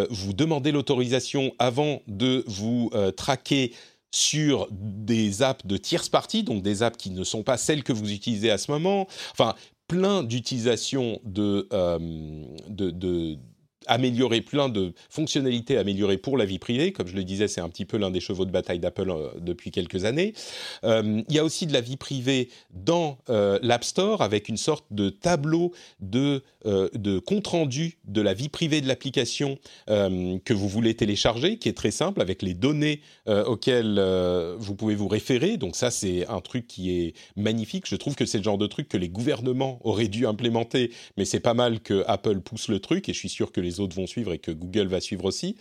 vous 0.10 0.34
demander 0.34 0.71
l'autorisation 0.71 1.54
avant 1.60 2.01
de 2.08 2.43
vous 2.47 2.91
traquer 3.15 3.73
sur 4.12 4.67
des 4.71 5.41
apps 5.41 5.65
de 5.65 5.78
tierce 5.78 6.10
partie, 6.10 6.43
donc 6.43 6.62
des 6.62 6.84
apps 6.84 6.97
qui 6.97 7.10
ne 7.12 7.24
sont 7.24 7.43
pas 7.43 7.58
celles 7.58 7.84
que 7.84 7.93
vous 7.93 8.12
utilisez 8.12 8.52
à 8.52 8.58
ce 8.58 8.71
moment. 8.71 9.08
Enfin, 9.32 9.56
plein 9.88 10.24
d'utilisations 10.24 11.19
de, 11.24 11.67
de, 12.69 12.91
de 12.91 13.38
améliorer 13.87 14.41
plein 14.41 14.69
de 14.69 14.93
fonctionnalités 15.09 15.77
améliorées 15.77 16.17
pour 16.17 16.37
la 16.37 16.45
vie 16.45 16.59
privée. 16.59 16.91
Comme 16.91 17.07
je 17.07 17.15
le 17.15 17.23
disais, 17.23 17.47
c'est 17.47 17.61
un 17.61 17.69
petit 17.69 17.85
peu 17.85 17.97
l'un 17.97 18.11
des 18.11 18.19
chevaux 18.19 18.45
de 18.45 18.51
bataille 18.51 18.79
d'Apple 18.79 19.09
euh, 19.09 19.29
depuis 19.39 19.71
quelques 19.71 20.05
années. 20.05 20.33
Euh, 20.83 21.21
il 21.27 21.35
y 21.35 21.39
a 21.39 21.43
aussi 21.43 21.65
de 21.65 21.73
la 21.73 21.81
vie 21.81 21.97
privée 21.97 22.49
dans 22.71 23.17
euh, 23.29 23.59
l'App 23.61 23.83
Store 23.83 24.21
avec 24.21 24.49
une 24.49 24.57
sorte 24.57 24.85
de 24.91 25.09
tableau 25.09 25.71
de, 25.99 26.43
de 26.65 27.19
compte-rendu 27.19 27.97
de 28.05 28.21
la 28.21 28.33
vie 28.33 28.49
privée 28.49 28.81
de 28.81 28.87
l'application 28.87 29.57
que 29.87 30.53
vous 30.53 30.67
voulez 30.67 30.93
télécharger, 30.95 31.57
qui 31.57 31.69
est 31.69 31.77
très 31.77 31.91
simple 31.91 32.21
avec 32.21 32.41
les 32.41 32.53
données 32.53 33.01
auxquelles 33.27 33.99
vous 34.57 34.75
pouvez 34.75 34.95
vous 34.95 35.07
référer. 35.07 35.57
Donc 35.57 35.75
ça, 35.75 35.91
c'est 35.91 36.27
un 36.27 36.41
truc 36.41 36.67
qui 36.67 36.91
est 36.91 37.13
magnifique. 37.35 37.85
Je 37.87 37.95
trouve 37.95 38.15
que 38.15 38.25
c'est 38.25 38.37
le 38.37 38.43
genre 38.43 38.57
de 38.57 38.67
truc 38.67 38.89
que 38.89 38.97
les 38.97 39.09
gouvernements 39.09 39.79
auraient 39.83 40.07
dû 40.07 40.27
implémenter, 40.27 40.91
mais 41.17 41.25
c'est 41.25 41.39
pas 41.39 41.53
mal 41.53 41.79
que 41.79 42.03
Apple 42.07 42.41
pousse 42.41 42.67
le 42.67 42.79
truc 42.79 43.09
et 43.09 43.13
je 43.13 43.19
suis 43.19 43.29
sûr 43.29 43.51
que 43.51 43.61
les 43.61 43.70
les 43.71 43.79
autres 43.79 43.95
vont 43.95 44.07
suivre 44.07 44.34
et 44.34 44.39
que 44.39 44.51
Google 44.51 44.88
va 44.88 44.99
suivre 44.99 45.25
aussi. 45.25 45.55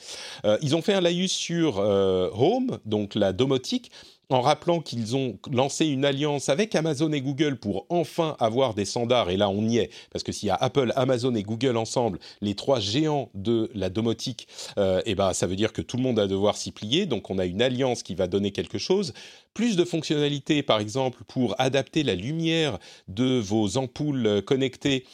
Euh, 0.45 0.59
ils 0.63 0.75
ont 0.75 0.83
fait 0.83 0.95
un 0.95 1.01
laïus 1.01 1.33
sur 1.33 1.79
euh, 1.79 2.29
Home, 2.35 2.79
donc 2.85 3.15
la 3.15 3.33
domotique, 3.33 3.91
en 4.31 4.41
rappelant 4.41 4.81
qu'ils 4.81 5.17
ont 5.17 5.39
lancé 5.51 5.87
une 5.87 6.05
alliance 6.05 6.49
avec 6.49 6.75
Amazon 6.77 7.13
et 7.13 7.21
Google 7.21 7.57
pour 7.57 7.87
enfin 7.89 8.37
avoir 8.39 8.75
des 8.75 8.85
standards, 8.85 9.29
et 9.29 9.37
là 9.37 9.51
on 9.51 9.69
y 9.69 9.79
est, 9.79 9.91
parce 10.13 10.23
que 10.23 10.31
s'il 10.31 10.47
y 10.47 10.51
a 10.51 10.55
Apple, 10.55 10.93
Amazon 10.95 11.35
et 11.35 11.43
Google 11.43 11.77
ensemble, 11.77 12.21
les 12.41 12.55
trois 12.55 12.79
géants 12.79 13.29
de 13.35 13.71
la 13.75 13.91
domotique, 13.91 14.47
euh, 14.79 15.03
eh 15.05 15.17
ben, 15.17 15.33
ça 15.33 15.49
veut 15.49 15.57
dire 15.57 15.73
que 15.73 15.83
tout 15.83 15.97
le 15.97 16.05
monde 16.05 16.17
va 16.17 16.29
devoir 16.29 16.57
s'y 16.57 16.71
plier, 16.71 17.07
donc 17.07 17.29
on 17.29 17.39
a 17.39 17.45
une 17.45 17.61
alliance 17.61 18.05
qui 18.05 18.15
va 18.15 18.29
donner 18.29 18.53
quelque 18.53 18.79
chose. 18.79 19.13
Plus 19.53 19.75
de 19.75 19.85
fonctionnalités, 19.85 20.63
par 20.63 20.79
exemple, 20.79 21.25
pour 21.27 21.57
adapter 21.59 22.05
la 22.05 22.15
lumière 22.15 22.79
de 23.09 23.41
vos 23.41 23.79
ampoules 23.79 24.43
connectées 24.47 25.05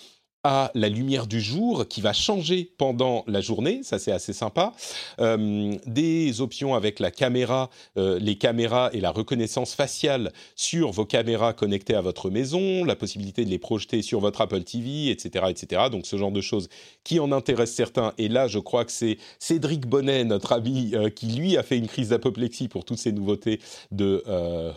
la 0.74 0.88
lumière 0.88 1.26
du 1.26 1.40
jour 1.40 1.86
qui 1.88 2.00
va 2.00 2.12
changer 2.12 2.70
pendant 2.78 3.24
la 3.26 3.40
journée, 3.40 3.80
ça 3.82 3.98
c'est 3.98 4.12
assez 4.12 4.32
sympa. 4.32 4.72
Euh, 5.20 5.74
des 5.86 6.40
options 6.40 6.74
avec 6.74 7.00
la 7.00 7.10
caméra, 7.10 7.70
euh, 7.96 8.18
les 8.18 8.36
caméras 8.36 8.90
et 8.92 9.00
la 9.00 9.10
reconnaissance 9.10 9.74
faciale 9.74 10.32
sur 10.54 10.90
vos 10.90 11.04
caméras 11.04 11.52
connectées 11.52 11.94
à 11.94 12.00
votre 12.00 12.30
maison, 12.30 12.84
la 12.84 12.96
possibilité 12.96 13.44
de 13.44 13.50
les 13.50 13.58
projeter 13.58 14.02
sur 14.02 14.20
votre 14.20 14.40
Apple 14.40 14.62
TV, 14.62 15.10
etc., 15.10 15.46
etc. 15.48 15.82
Donc 15.90 16.06
ce 16.06 16.16
genre 16.16 16.32
de 16.32 16.40
choses 16.40 16.68
qui 17.04 17.20
en 17.20 17.32
intéressent 17.32 17.76
certains. 17.76 18.12
Et 18.18 18.28
là, 18.28 18.48
je 18.48 18.58
crois 18.58 18.84
que 18.84 18.92
c'est 18.92 19.18
Cédric 19.38 19.86
Bonnet, 19.86 20.24
notre 20.24 20.52
ami, 20.52 20.90
euh, 20.94 21.10
qui 21.10 21.26
lui 21.26 21.56
a 21.56 21.62
fait 21.62 21.78
une 21.78 21.88
crise 21.88 22.10
d'apoplexie 22.10 22.68
pour 22.68 22.84
toutes 22.84 22.98
ces 22.98 23.12
nouveautés 23.12 23.60
de 23.90 24.22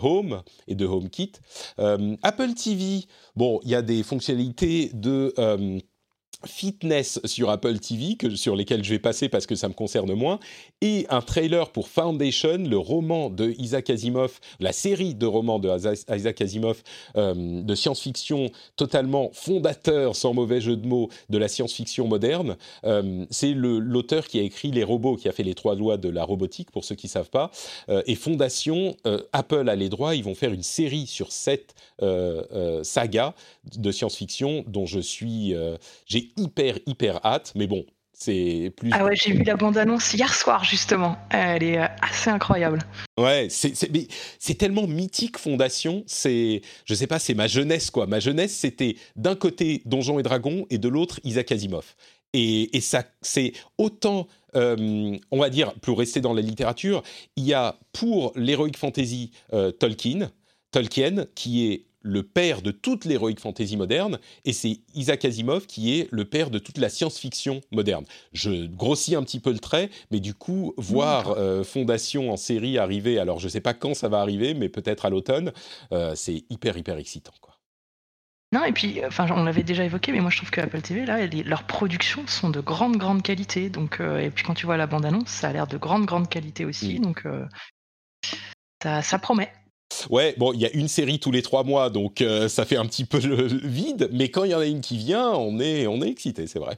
Home 0.01 0.41
et 0.67 0.75
de 0.75 0.85
HomeKit. 0.85 1.33
Apple 1.77 2.53
TV, 2.53 3.05
bon, 3.35 3.59
il 3.63 3.69
y 3.69 3.75
a 3.75 3.81
des 3.81 4.03
fonctionnalités 4.03 4.91
de 4.93 5.33
fitness 6.45 7.19
sur 7.25 7.49
Apple 7.49 7.79
TV, 7.79 8.15
que, 8.15 8.35
sur 8.35 8.55
lesquels 8.55 8.83
je 8.83 8.91
vais 8.91 8.99
passer 8.99 9.27
parce 9.27 9.45
que 9.45 9.55
ça 9.55 9.67
me 9.67 9.73
concerne 9.73 10.13
moins, 10.13 10.39
et 10.81 11.05
un 11.09 11.21
trailer 11.21 11.69
pour 11.71 11.89
Foundation, 11.89 12.57
le 12.57 12.77
roman 12.77 13.29
de 13.29 13.53
Isaac 13.57 13.89
Asimov, 13.89 14.39
la 14.59 14.71
série 14.71 15.15
de 15.15 15.25
romans 15.25 15.59
de 15.59 15.69
Isaac 16.15 16.41
Asimov 16.41 16.81
euh, 17.17 17.61
de 17.61 17.75
science-fiction 17.75 18.51
totalement 18.77 19.31
fondateur, 19.33 20.15
sans 20.15 20.33
mauvais 20.33 20.61
jeu 20.61 20.77
de 20.77 20.87
mots, 20.87 21.09
de 21.29 21.37
la 21.37 21.49
science-fiction 21.49 22.07
moderne. 22.07 22.55
Euh, 22.85 23.25
c'est 23.29 23.53
l'auteur 23.53 24.27
qui 24.27 24.39
a 24.39 24.43
écrit 24.43 24.71
Les 24.71 24.83
robots, 24.83 25.17
qui 25.17 25.27
a 25.27 25.33
fait 25.33 25.43
les 25.43 25.55
trois 25.55 25.75
lois 25.75 25.97
de 25.97 26.09
la 26.09 26.23
robotique, 26.23 26.71
pour 26.71 26.85
ceux 26.85 26.95
qui 26.95 27.07
ne 27.07 27.11
savent 27.11 27.29
pas. 27.29 27.51
Euh, 27.89 28.01
et 28.05 28.15
Fondation, 28.15 28.95
Apple 29.33 29.67
a 29.67 29.75
les 29.75 29.89
droits, 29.89 30.15
ils 30.15 30.23
vont 30.23 30.35
faire 30.35 30.53
une 30.53 30.63
série 30.63 31.07
sur 31.07 31.31
cette 31.31 31.75
saga 32.83 33.33
de 33.77 33.91
science-fiction 33.91 34.63
dont 34.67 34.85
je 34.85 34.99
suis... 34.99 35.53
j'ai 36.05 36.31
hyper, 36.37 36.79
hyper 36.85 37.25
hâte, 37.25 37.51
mais 37.55 37.67
bon, 37.67 37.85
c'est 38.19 38.73
plus. 38.75 38.89
Ah 38.93 39.05
ouais, 39.05 39.15
j'ai 39.15 39.31
vu 39.31 39.43
la 39.43 39.55
bande-annonce 39.55 40.13
hier 40.13 40.33
soir, 40.33 40.65
justement. 40.65 41.17
Elle 41.29 41.63
est 41.63 41.77
euh, 41.77 41.87
assez 42.01 42.29
incroyable. 42.29 42.79
Ouais, 43.17 43.47
c'est 43.49 44.57
tellement 44.57 44.87
mythique, 44.87 45.37
Fondation. 45.37 46.03
C'est, 46.05 46.61
je 46.83 46.93
sais 46.93 47.07
pas, 47.07 47.17
c'est 47.17 47.33
ma 47.33 47.47
jeunesse, 47.47 47.89
quoi. 47.89 48.07
Ma 48.07 48.19
jeunesse, 48.19 48.53
c'était 48.53 48.97
d'un 49.15 49.35
côté 49.35 49.81
Donjons 49.85 50.19
et 50.19 50.23
Dragons 50.23 50.65
et 50.69 50.77
de 50.77 50.89
l'autre 50.89 51.21
Isaac 51.23 51.53
Asimov. 51.53 51.95
Et, 52.33 52.75
et 52.75 52.81
ça, 52.81 53.05
c'est 53.21 53.53
autant, 53.77 54.27
euh, 54.55 55.17
on 55.31 55.39
va 55.39 55.49
dire, 55.49 55.73
pour 55.75 55.97
rester 55.97 56.19
dans 56.19 56.33
la 56.33 56.41
littérature, 56.41 57.03
il 57.37 57.45
y 57.45 57.53
a 57.53 57.79
pour 57.93 58.33
l'heroic 58.35 58.73
fantasy 58.75 59.31
euh, 59.53 59.71
Tolkien, 59.71 60.29
Tolkien, 60.71 61.25
qui 61.35 61.71
est 61.71 61.85
le 62.01 62.23
père 62.23 62.61
de 62.61 62.71
toute 62.71 63.05
l'heroic 63.05 63.35
fantasy 63.39 63.77
moderne, 63.77 64.19
et 64.45 64.53
c'est 64.53 64.79
Isaac 64.93 65.25
Asimov 65.25 65.65
qui 65.65 65.99
est 65.99 66.07
le 66.11 66.25
père 66.25 66.49
de 66.49 66.59
toute 66.59 66.77
la 66.77 66.89
science-fiction 66.89 67.61
moderne. 67.71 68.05
Je 68.33 68.67
grossis 68.67 69.15
un 69.15 69.23
petit 69.23 69.39
peu 69.39 69.51
le 69.51 69.59
trait, 69.59 69.89
mais 70.11 70.19
du 70.19 70.33
coup, 70.33 70.73
voir 70.77 71.31
euh, 71.31 71.63
Fondation 71.63 72.31
en 72.31 72.37
série 72.37 72.77
arriver, 72.77 73.19
alors 73.19 73.39
je 73.39 73.45
ne 73.45 73.49
sais 73.49 73.61
pas 73.61 73.73
quand 73.73 73.93
ça 73.93 74.07
va 74.07 74.21
arriver, 74.21 74.53
mais 74.53 74.69
peut-être 74.69 75.05
à 75.05 75.09
l'automne, 75.09 75.51
euh, 75.91 76.13
c'est 76.15 76.43
hyper, 76.49 76.77
hyper 76.77 76.97
excitant. 76.97 77.33
Quoi. 77.41 77.55
Non, 78.51 78.63
et 78.63 78.71
puis, 78.71 79.05
enfin, 79.05 79.27
on 79.29 79.43
l'avait 79.43 79.63
déjà 79.63 79.83
évoqué, 79.83 80.11
mais 80.11 80.21
moi 80.21 80.31
je 80.31 80.37
trouve 80.37 80.49
que 80.49 80.61
Apple 80.61 80.81
TV, 80.81 81.05
là, 81.05 81.27
leurs 81.27 81.63
productions 81.63 82.25
sont 82.27 82.49
de 82.49 82.61
grande, 82.61 82.97
grande 82.97 83.21
qualité. 83.21 83.69
Donc, 83.69 83.99
euh, 83.99 84.19
et 84.19 84.31
puis 84.31 84.43
quand 84.43 84.55
tu 84.55 84.65
vois 84.65 84.77
la 84.77 84.87
bande-annonce, 84.87 85.29
ça 85.29 85.49
a 85.49 85.53
l'air 85.53 85.67
de 85.67 85.77
grande, 85.77 86.05
grande 86.05 86.29
qualité 86.29 86.65
aussi. 86.65 86.99
Donc, 86.99 87.27
ça 88.81 89.19
promet. 89.19 89.51
Ouais, 90.09 90.35
bon, 90.37 90.53
il 90.53 90.59
y 90.59 90.65
a 90.65 90.71
une 90.71 90.87
série 90.87 91.19
tous 91.19 91.31
les 91.31 91.41
trois 91.41 91.63
mois, 91.63 91.89
donc 91.89 92.21
euh, 92.21 92.47
ça 92.47 92.65
fait 92.65 92.77
un 92.77 92.85
petit 92.85 93.05
peu 93.05 93.19
le, 93.19 93.45
vide, 93.45 94.09
mais 94.11 94.29
quand 94.29 94.43
il 94.43 94.51
y 94.51 94.55
en 94.55 94.59
a 94.59 94.65
une 94.65 94.81
qui 94.81 94.97
vient, 94.97 95.31
on 95.31 95.59
est, 95.59 95.87
on 95.87 96.01
est 96.01 96.07
excité, 96.07 96.47
c'est 96.47 96.59
vrai. 96.59 96.77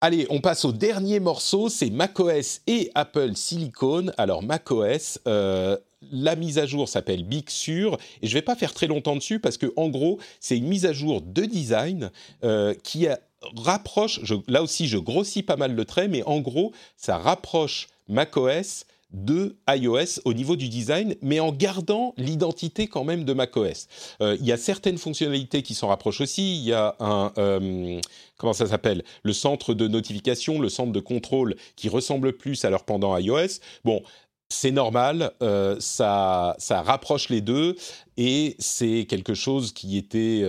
Allez, 0.00 0.26
on 0.30 0.40
passe 0.40 0.64
au 0.64 0.72
dernier 0.72 1.20
morceau, 1.20 1.68
c'est 1.68 1.90
macOS 1.90 2.62
et 2.66 2.90
Apple 2.94 3.36
Silicon. 3.36 4.10
Alors 4.16 4.42
macOS, 4.42 5.18
euh, 5.26 5.76
la 6.10 6.36
mise 6.36 6.58
à 6.58 6.64
jour 6.64 6.88
s'appelle 6.88 7.24
Big 7.24 7.50
Sur, 7.50 7.98
et 8.22 8.26
je 8.26 8.28
ne 8.28 8.34
vais 8.38 8.42
pas 8.42 8.56
faire 8.56 8.72
très 8.72 8.86
longtemps 8.86 9.16
dessus 9.16 9.40
parce 9.40 9.58
que 9.58 9.70
en 9.76 9.90
gros, 9.90 10.18
c'est 10.40 10.56
une 10.56 10.68
mise 10.68 10.86
à 10.86 10.94
jour 10.94 11.20
de 11.20 11.44
design 11.44 12.10
euh, 12.44 12.72
qui 12.82 13.08
rapproche. 13.56 14.20
là 14.48 14.62
aussi, 14.62 14.88
je 14.88 14.96
grossis 14.96 15.42
pas 15.42 15.56
mal 15.56 15.74
le 15.74 15.84
trait, 15.84 16.08
mais 16.08 16.22
en 16.22 16.40
gros, 16.40 16.72
ça 16.96 17.18
rapproche 17.18 17.88
macOS 18.08 18.86
de 19.12 19.56
iOS 19.68 20.20
au 20.24 20.32
niveau 20.32 20.56
du 20.56 20.68
design, 20.68 21.16
mais 21.22 21.40
en 21.40 21.52
gardant 21.52 22.14
l'identité 22.16 22.86
quand 22.86 23.04
même 23.04 23.24
de 23.24 23.32
macOS. 23.32 23.88
Euh, 24.20 24.36
il 24.40 24.46
y 24.46 24.52
a 24.52 24.56
certaines 24.56 24.98
fonctionnalités 24.98 25.62
qui 25.62 25.74
s'en 25.74 25.88
rapprochent 25.88 26.20
aussi. 26.20 26.56
Il 26.56 26.64
y 26.64 26.72
a 26.72 26.96
un 27.00 27.32
euh, 27.38 28.00
comment 28.36 28.52
ça 28.52 28.66
s'appelle? 28.66 29.02
Le 29.22 29.32
centre 29.32 29.74
de 29.74 29.88
notification, 29.88 30.60
le 30.60 30.68
centre 30.68 30.92
de 30.92 31.00
contrôle 31.00 31.56
qui 31.76 31.88
ressemble 31.88 32.32
plus 32.32 32.64
à 32.64 32.70
leur 32.70 32.84
pendant 32.84 33.16
iOS. 33.16 33.60
Bon, 33.84 34.02
c'est 34.48 34.72
normal, 34.72 35.32
euh, 35.42 35.76
ça, 35.78 36.56
ça 36.58 36.82
rapproche 36.82 37.28
les 37.28 37.40
deux 37.40 37.76
et 38.16 38.56
c'est 38.58 39.06
quelque 39.08 39.34
chose 39.34 39.72
qui 39.72 39.96
était 39.96 40.44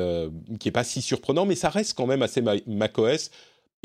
qui 0.59 0.69
est 0.69 0.71
pas 0.71 0.83
si 0.83 1.01
surprenant, 1.01 1.45
mais 1.45 1.55
ça 1.55 1.69
reste 1.69 1.93
quand 1.95 2.07
même 2.07 2.21
assez 2.23 2.41
macOS 2.67 3.31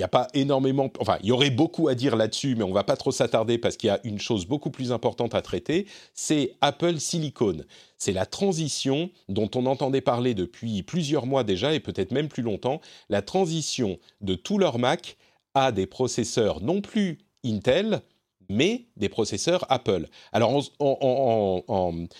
n'y 0.02 0.04
a 0.04 0.09
pas 0.09 0.28
énormément, 0.35 0.90
enfin, 1.00 1.18
il 1.22 1.28
y 1.28 1.32
aurait 1.32 1.50
beaucoup 1.50 1.88
à 1.88 1.94
dire 1.94 2.16
là-dessus, 2.16 2.54
mais 2.54 2.64
on 2.64 2.72
va 2.72 2.85
pas 2.85 2.96
trop 2.96 3.12
s'attarder 3.12 3.59
parce 3.59 3.76
qu'il 3.76 3.88
y 3.88 3.90
a 3.90 4.00
une 4.04 4.18
chose 4.18 4.46
beaucoup 4.46 4.70
plus 4.70 4.92
importante 4.92 5.35
à 5.35 5.42
traiter, 5.42 5.87
c'est 6.14 6.54
Apple 6.61 6.98
Silicon. 6.98 7.64
C'est 7.96 8.12
la 8.12 8.26
transition 8.26 9.11
dont 9.28 9.50
on 9.54 9.64
entendait 9.66 10.02
parler 10.02 10.35
depuis 10.35 10.82
plusieurs 10.82 11.24
mois 11.24 11.44
déjà 11.44 11.72
et 11.72 11.80
peut-être 11.80 12.12
même 12.12 12.28
plus 12.28 12.42
longtemps, 12.42 12.80
la 13.09 13.22
transition 13.22 13.98
de 14.20 14.35
tous 14.35 14.59
leurs 14.59 14.78
Mac 14.78 15.16
à 15.54 15.72
des 15.72 15.87
processeurs 15.87 16.61
non 16.61 16.82
plus 16.82 17.18
Intel, 17.44 18.02
mais 18.48 18.87
des 18.96 19.09
processeurs 19.09 19.64
Apple. 19.68 20.06
Alors, 20.32 20.62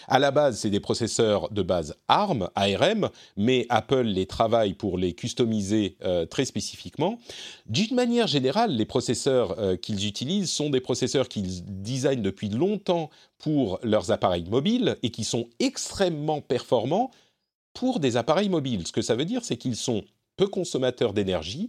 à 0.09 0.19
la 0.19 0.31
base, 0.31 0.59
c'est 0.59 0.71
des 0.71 0.81
processeurs 0.81 1.51
de 1.51 1.63
base 1.63 1.97
ARM, 2.09 2.49
ARM, 2.55 3.11
mais 3.37 3.67
Apple 3.69 4.03
les 4.03 4.27
travaille 4.27 4.75
pour 4.75 4.99
les 4.99 5.15
customiser 5.15 5.97
euh, 6.05 6.27
très 6.27 6.45
spécifiquement. 6.45 7.19
D'une 7.67 7.95
manière 7.95 8.27
générale, 8.27 8.73
les 8.73 8.85
processeurs 8.85 9.59
euh, 9.59 9.77
qu'ils 9.77 10.07
utilisent 10.07 10.51
sont 10.51 10.71
des 10.71 10.81
processeurs 10.81 11.29
qu'ils 11.29 11.83
designent 11.83 12.23
depuis 12.23 12.49
longtemps 12.49 13.11
pour 13.39 13.79
leurs 13.83 14.11
appareils 14.11 14.49
mobiles 14.49 14.97
et 15.03 15.11
qui 15.11 15.25
sont 15.25 15.49
extrêmement 15.59 16.41
performants 16.41 17.11
pour 17.75 18.01
des 18.01 18.17
appareils 18.17 18.49
mobiles. 18.49 18.87
Ce 18.87 18.93
que 18.93 19.03
ça 19.03 19.15
veut 19.15 19.25
dire, 19.27 19.45
c'est 19.45 19.57
qu'ils 19.57 19.77
sont 19.77 20.03
peu 20.37 20.47
consommateurs 20.47 21.13
d'énergie 21.13 21.69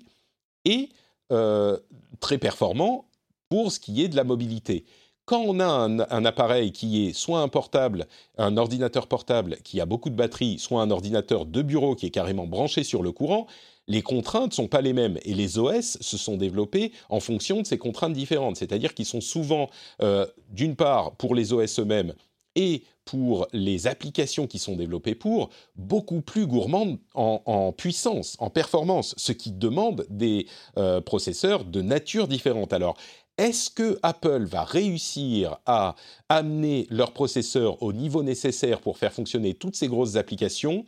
et 0.66 0.90
euh, 1.32 1.78
très 2.20 2.38
performants 2.38 3.06
pour 3.50 3.72
ce 3.72 3.80
qui 3.80 4.04
est 4.04 4.08
de 4.08 4.16
la 4.16 4.24
mobilité. 4.24 4.86
quand 5.26 5.42
on 5.42 5.60
a 5.60 5.66
un, 5.66 6.26
appareil 6.26 6.72
qui 6.72 7.08
est 7.08 7.14
soit 7.14 7.42
un 7.42 7.50
portable, 7.50 8.08
un 8.38 8.56
ordinateur 8.56 9.08
portable 9.08 9.58
qui 9.64 9.82
a 9.82 9.86
beaucoup 9.86 10.10
de 10.10 10.16
batterie, 10.16 10.58
soit 10.58 10.82
un 10.82 10.90
ordinateur 10.90 11.46
de 11.46 11.62
bureau 11.62 11.96
qui 11.96 12.06
est 12.06 12.12
carrément 12.12 12.48
branché 12.48 12.84
sur 12.86 13.04
le 13.04 13.12
courant, 13.12 13.48
les 13.88 14.02
contraintes 14.02 14.52
ne 14.52 14.56
sont 14.56 14.68
pas 14.68 14.82
les 14.82 14.94
mêmes 14.94 15.18
et 15.24 15.34
les 15.34 15.58
OS 15.58 15.98
se 16.02 16.18
sont 16.18 16.38
développés 16.38 16.92
en 17.10 17.20
fonction 17.20 17.62
de 17.62 17.66
ces 17.66 17.78
contraintes 17.78 18.14
différentes. 18.14 18.58
C'est-à-dire 18.58 18.94
qu'ils 18.94 19.06
sont 19.06 19.22
souvent, 19.22 19.70
euh, 20.02 20.26
d'une 20.50 20.76
part, 20.76 21.16
pour 21.16 21.36
les 21.36 21.54
OS 21.54 21.80
eux-mêmes 21.80 22.14
et 22.56 22.84
pour 23.06 23.48
les 23.54 23.88
applications 23.88 24.48
qui 24.48 24.60
sont 24.60 24.76
développées 24.76 25.16
pour, 25.16 25.50
beaucoup 25.76 26.22
plus 26.22 26.46
gourmandes 26.46 26.98
en, 27.14 27.72
puissance, 27.72 28.36
en 28.40 28.50
performance, 28.50 29.14
ce 29.16 29.32
qui 29.32 29.52
demande 29.52 30.06
des 30.10 30.48
euh, 30.78 31.00
processeurs 31.00 31.64
de 31.64 31.82
nature 31.82 32.28
différente. 32.28 32.74
Alors, 32.74 32.98
est-ce 33.38 33.70
que 33.70 34.00
Apple 34.02 34.46
va 34.46 34.64
réussir 34.64 35.58
à 35.66 35.96
amener 36.28 36.88
leur 36.90 37.14
processeur 37.14 37.82
au 37.84 37.94
niveau 37.94 38.24
nécessaire 38.24 38.82
pour 38.82 38.98
faire 38.98 39.14
fonctionner 39.14 39.54
toutes 39.54 39.76
ces 39.76 39.88
grosses 39.88 40.16
applications? 40.16 40.86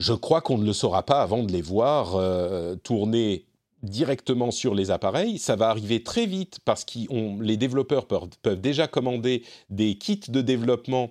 Je 0.00 0.14
crois 0.14 0.40
qu'on 0.40 0.58
ne 0.58 0.64
le 0.64 0.72
saura 0.72 1.04
pas 1.04 1.22
avant 1.22 1.42
de 1.42 1.52
les 1.52 1.62
voir 1.62 2.16
euh, 2.16 2.74
tourner 2.76 3.46
directement 3.82 4.50
sur 4.50 4.74
les 4.74 4.90
appareils. 4.90 5.38
Ça 5.38 5.56
va 5.56 5.68
arriver 5.68 6.02
très 6.02 6.26
vite 6.26 6.58
parce 6.64 6.84
que 6.84 7.42
les 7.42 7.56
développeurs 7.56 8.06
peuvent 8.06 8.60
déjà 8.60 8.86
commander 8.86 9.44
des 9.70 9.98
kits 9.98 10.20
de 10.28 10.40
développement 10.40 11.10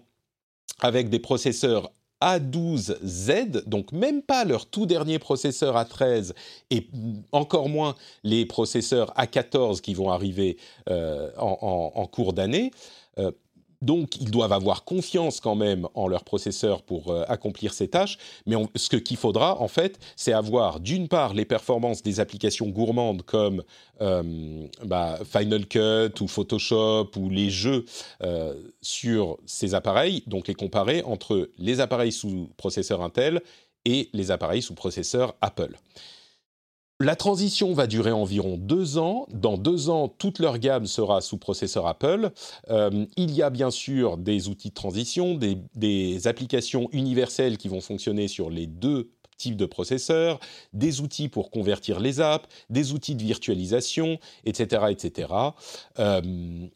avec 0.80 1.10
des 1.10 1.20
processeurs 1.20 1.92
a12Z, 2.22 3.67
donc 3.67 3.91
même 3.91 4.22
pas 4.22 4.45
leur 4.45 4.65
tout 4.65 4.86
dernier 4.86 5.19
processeur 5.19 5.76
A13 5.76 6.34
et 6.69 6.88
encore 7.32 7.69
moins 7.69 7.95
les 8.24 8.45
processeurs 8.45 9.13
A14 9.15 9.82
qui 9.82 9.93
vont 9.93 10.11
arriver 10.11 10.57
euh, 10.89 11.32
en, 11.38 12.05
cours 12.07 12.34
d'année. 12.34 12.72
Euh, 13.17 13.32
donc, 13.82 14.17
ils 14.21 14.29
doivent 14.29 14.53
avoir 14.53 14.84
confiance 14.84 15.39
quand 15.39 15.55
même 15.55 15.88
en 15.95 16.07
leur 16.07 16.23
processeur 16.23 16.84
pour 16.84 17.09
euh, 17.09 17.23
accomplir 17.27 17.73
ces 17.73 17.88
tâches. 17.88 18.17
Mais 18.45 18.55
ce 18.75 18.95
qu'il 18.95 19.17
faudra, 19.17 19.59
en 19.59 19.67
fait, 19.67 19.99
c'est 20.15 20.34
avoir 20.34 20.79
d'une 20.79 21.07
part 21.07 21.34
les 21.34 21.45
performances 21.45 22.03
des 22.03 22.19
applications 22.19 22.67
gourmandes 22.69 23.23
comme 23.23 23.63
euh, 24.01 24.67
bah, 24.86 25.19
Final 25.25 25.65
Cut 25.65 26.21
ou 26.21 26.27
Photoshop 26.27 27.09
ou 27.15 27.29
les 27.29 27.49
jeux 27.49 27.86
euh, 28.21 28.53
sur 28.82 29.38
ces 29.45 29.73
appareils, 29.73 30.23
donc 30.27 30.47
les 30.47 30.55
comparer 30.55 31.01
entre 31.03 31.49
les 31.57 31.79
appareils 31.79 32.11
sous 32.11 32.49
processeur 32.57 33.01
Intel 33.01 33.41
et 33.86 34.09
les 34.13 34.29
appareils 34.29 34.61
sous 34.61 34.75
processeur 34.75 35.34
Apple. 35.41 35.75
La 37.02 37.16
transition 37.16 37.74
va 37.74 37.88
durer 37.88 38.12
environ 38.12 38.58
deux 38.58 38.99
ans. 38.99 39.26
Dans 39.34 39.58
deux 39.58 39.89
ans, 39.89 40.08
toute 40.08 40.38
leur 40.38 40.60
gamme 40.60 40.86
sera 40.86 41.20
sous 41.22 41.38
processeur 41.38 41.88
Apple. 41.88 42.30
Euh, 42.70 43.06
il 43.18 43.32
y 43.32 43.41
a 43.41 43.49
bien 43.49 43.72
sûr 43.72 44.18
des 44.18 44.49
outils 44.49 44.70
de 44.70 44.76
transition, 44.76 45.34
des, 45.34 46.28
applications 46.28 46.89
universelles 46.91 47.58
qui 47.58 47.70
vont 47.70 47.82
fonctionner 47.82 48.28
sur 48.28 48.52
les 48.52 48.68
deux 48.68 49.10
types 49.38 49.56
de 49.56 49.66
processeurs, 49.66 50.39
des 50.74 51.02
outils 51.02 51.28
pour 51.28 51.49
convertir 51.49 51.99
les 51.99 52.20
apps, 52.20 52.47
des 52.70 52.93
outils 52.93 53.16
de 53.16 53.24
virtualisation, 53.24 54.20
etc. 54.45 54.84
etc. 54.91 55.34
Euh, 55.97 56.22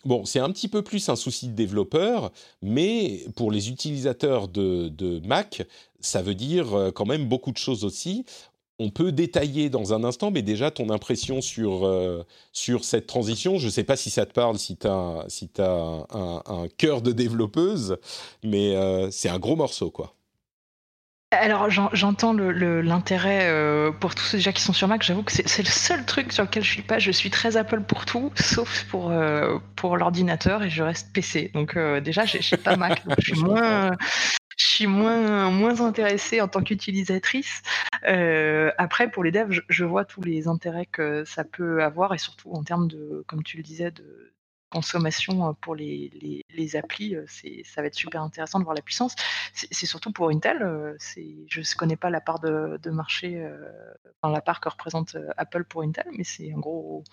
bon, 0.06 0.26
c'est 0.26 0.40
un 0.40 0.50
petit 0.50 0.68
peu 0.68 0.82
plus 0.82 1.08
un 1.10 1.16
souci 1.16 1.50
de 1.50 1.54
développeur, 1.54 2.32
mais 2.64 3.26
pour 3.36 3.52
les 3.52 3.70
utilisateurs 3.70 4.48
de, 4.48 5.22
Mac, 5.28 5.68
ça 6.00 6.24
veut 6.24 6.34
dire 6.34 6.74
euh, 6.74 6.92
quand 6.92 7.06
même 7.06 7.28
beaucoup 7.28 7.52
de 7.52 7.58
choses 7.58 7.84
aussi 7.84 8.26
on 8.80 8.90
peut 8.90 9.12
détailler 9.12 9.70
dans 9.70 9.94
un 9.94 10.04
instant, 10.04 10.32
mais 10.32 10.42
déjà 10.42 10.72
ton 10.72 10.90
impression 10.90 11.42
sur, 11.42 11.86
euh, 11.86 12.26
sur 12.52 12.84
cette 12.84 13.08
transition. 13.08 13.58
Je 13.58 13.68
ne 13.68 13.72
sais 13.72 13.84
pas 13.84 13.96
si 13.96 14.10
ça 14.10 14.26
te 14.26 14.34
parle, 14.34 14.58
si 14.58 14.78
tu 14.78 14.88
as, 14.88 15.26
si 15.28 15.50
as 15.60 16.06
un, 16.12 16.68
cœur 16.78 17.02
de 17.02 17.12
développeuse, 17.12 17.98
mais 18.44 18.76
euh, 18.76 19.10
c'est 19.12 19.30
un 19.30 19.40
gros 19.40 19.56
morceau, 19.56 19.92
quoi. 19.92 20.14
Alors 21.32 21.70
j'entends 21.70 22.32
l'intérêt 22.32 23.50
euh, 23.50 23.92
pour 23.92 24.16
tous 24.16 24.24
ceux 24.24 24.38
déjà 24.38 24.54
qui 24.54 24.62
sont 24.62 24.72
sur 24.72 24.88
Mac. 24.88 25.04
J'avoue 25.04 25.24
que 25.24 25.34
c'est 25.34 25.64
le 25.64 25.70
seul 25.70 26.06
truc 26.06 26.32
sur 26.32 26.44
lequel 26.44 26.64
je 26.64 26.72
suis 26.72 26.82
pas. 26.82 26.98
Je 26.98 27.12
suis 27.12 27.30
très 27.30 27.58
Apple 27.58 27.82
pour 27.82 28.06
tout, 28.06 28.32
sauf 28.36 28.86
pour 28.86 29.12
pour 29.76 29.98
l'ordinateur 29.98 30.64
et 30.64 30.70
je 30.70 30.82
reste 30.82 31.12
PC. 31.12 31.52
Donc 31.54 31.78
déjà 32.02 32.24
j'ai 32.26 32.56
pas 32.56 32.78
Mac, 32.78 33.04
je 33.18 33.34
suis 33.34 33.42
moins 33.44 33.92
je 34.58 34.66
suis 34.68 34.88
moins, 34.88 35.50
moins 35.52 35.82
intéressée 35.82 36.42
en 36.42 36.48
tant 36.48 36.64
qu'utilisatrice. 36.64 37.62
Euh, 38.06 38.72
après, 38.78 39.10
pour 39.10 39.24
les 39.24 39.32
devs, 39.32 39.62
je, 39.68 39.86
vois 39.86 40.06
tous 40.06 40.22
les 40.22 40.48
intérêts 40.48 40.86
que 40.86 41.26
ça 41.26 41.44
peut 41.44 41.84
avoir 41.84 42.14
et 42.14 42.18
surtout 42.18 42.52
en 42.52 42.64
termes 42.64 42.88
de, 42.88 43.24
comme 43.28 43.44
tu 43.44 43.58
le 43.58 43.64
disais, 43.64 43.92
de 43.92 44.34
consommation 44.70 45.54
pour 45.56 45.76
les, 45.76 46.10
les, 46.22 46.42
les 46.50 46.76
applis. 46.76 47.16
Euh, 47.16 47.26
ça 47.64 47.82
va 47.82 47.88
être 47.88 47.96
super 47.96 48.22
intéressant 48.22 48.60
de 48.60 48.64
voir 48.64 48.76
la 48.76 48.82
puissance. 48.82 49.16
C'est 49.54 49.86
surtout 49.86 50.12
pour 50.12 50.30
Intel. 50.30 50.62
Euh, 50.62 50.96
je 51.00 51.60
ne 51.60 51.78
connais 51.78 51.98
pas 51.98 52.10
la 52.10 52.22
part 52.22 52.40
de, 52.40 52.80
de 52.82 52.90
marché, 52.92 53.46
enfin, 54.22 54.34
la 54.34 54.42
part 54.42 54.62
que 54.62 54.70
représente 54.70 55.18
Apple 55.38 55.66
pour 55.66 55.82
Intel, 55.82 56.08
mais 56.18 56.24
c'est 56.24 56.52
un 56.54 56.60
gros. 56.60 57.04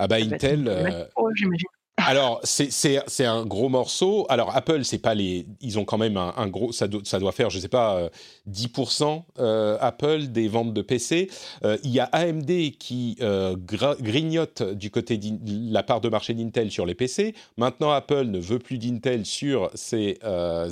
Ah 0.00 0.06
bah 0.06 0.16
Intel, 0.16 1.08
j'imagine. 1.34 1.68
Alors, 2.08 2.40
c'est 2.42 3.26
un 3.26 3.44
gros 3.44 3.68
morceau. 3.68 4.24
Alors, 4.30 4.56
Apple, 4.56 4.82
c'est 4.84 4.98
pas 4.98 5.14
les. 5.14 5.46
Ils 5.60 5.78
ont 5.78 5.84
quand 5.84 5.98
même 5.98 6.16
un, 6.16 6.48
gros. 6.48 6.72
Ça, 6.72 6.88
doit 6.88 7.32
faire, 7.32 7.50
je 7.50 7.58
sais 7.58 7.68
pas, 7.68 8.08
10% 8.50 9.02
euh, 9.04 9.18
euh, 9.38 9.78
Apple 9.82 10.28
des 10.28 10.48
ventes 10.48 10.72
de 10.72 10.80
PC. 10.80 11.28
Euh, 11.64 11.76
il 11.84 11.90
y 11.90 12.00
a 12.00 12.04
AMD 12.04 12.50
qui 12.78 13.18
grignote 13.20 14.62
du 14.62 14.90
côté 14.90 15.18
de 15.18 15.70
la 15.70 15.82
part 15.82 16.00
de 16.00 16.08
marché 16.08 16.32
d'Intel 16.32 16.70
sur 16.70 16.86
les 16.86 16.94
PC. 16.94 17.34
Maintenant, 17.58 17.90
Apple 17.90 18.24
ne 18.24 18.38
veut 18.38 18.58
plus 18.58 18.78
d'Intel 18.78 19.26
sur 19.26 19.70
ses 19.74 20.18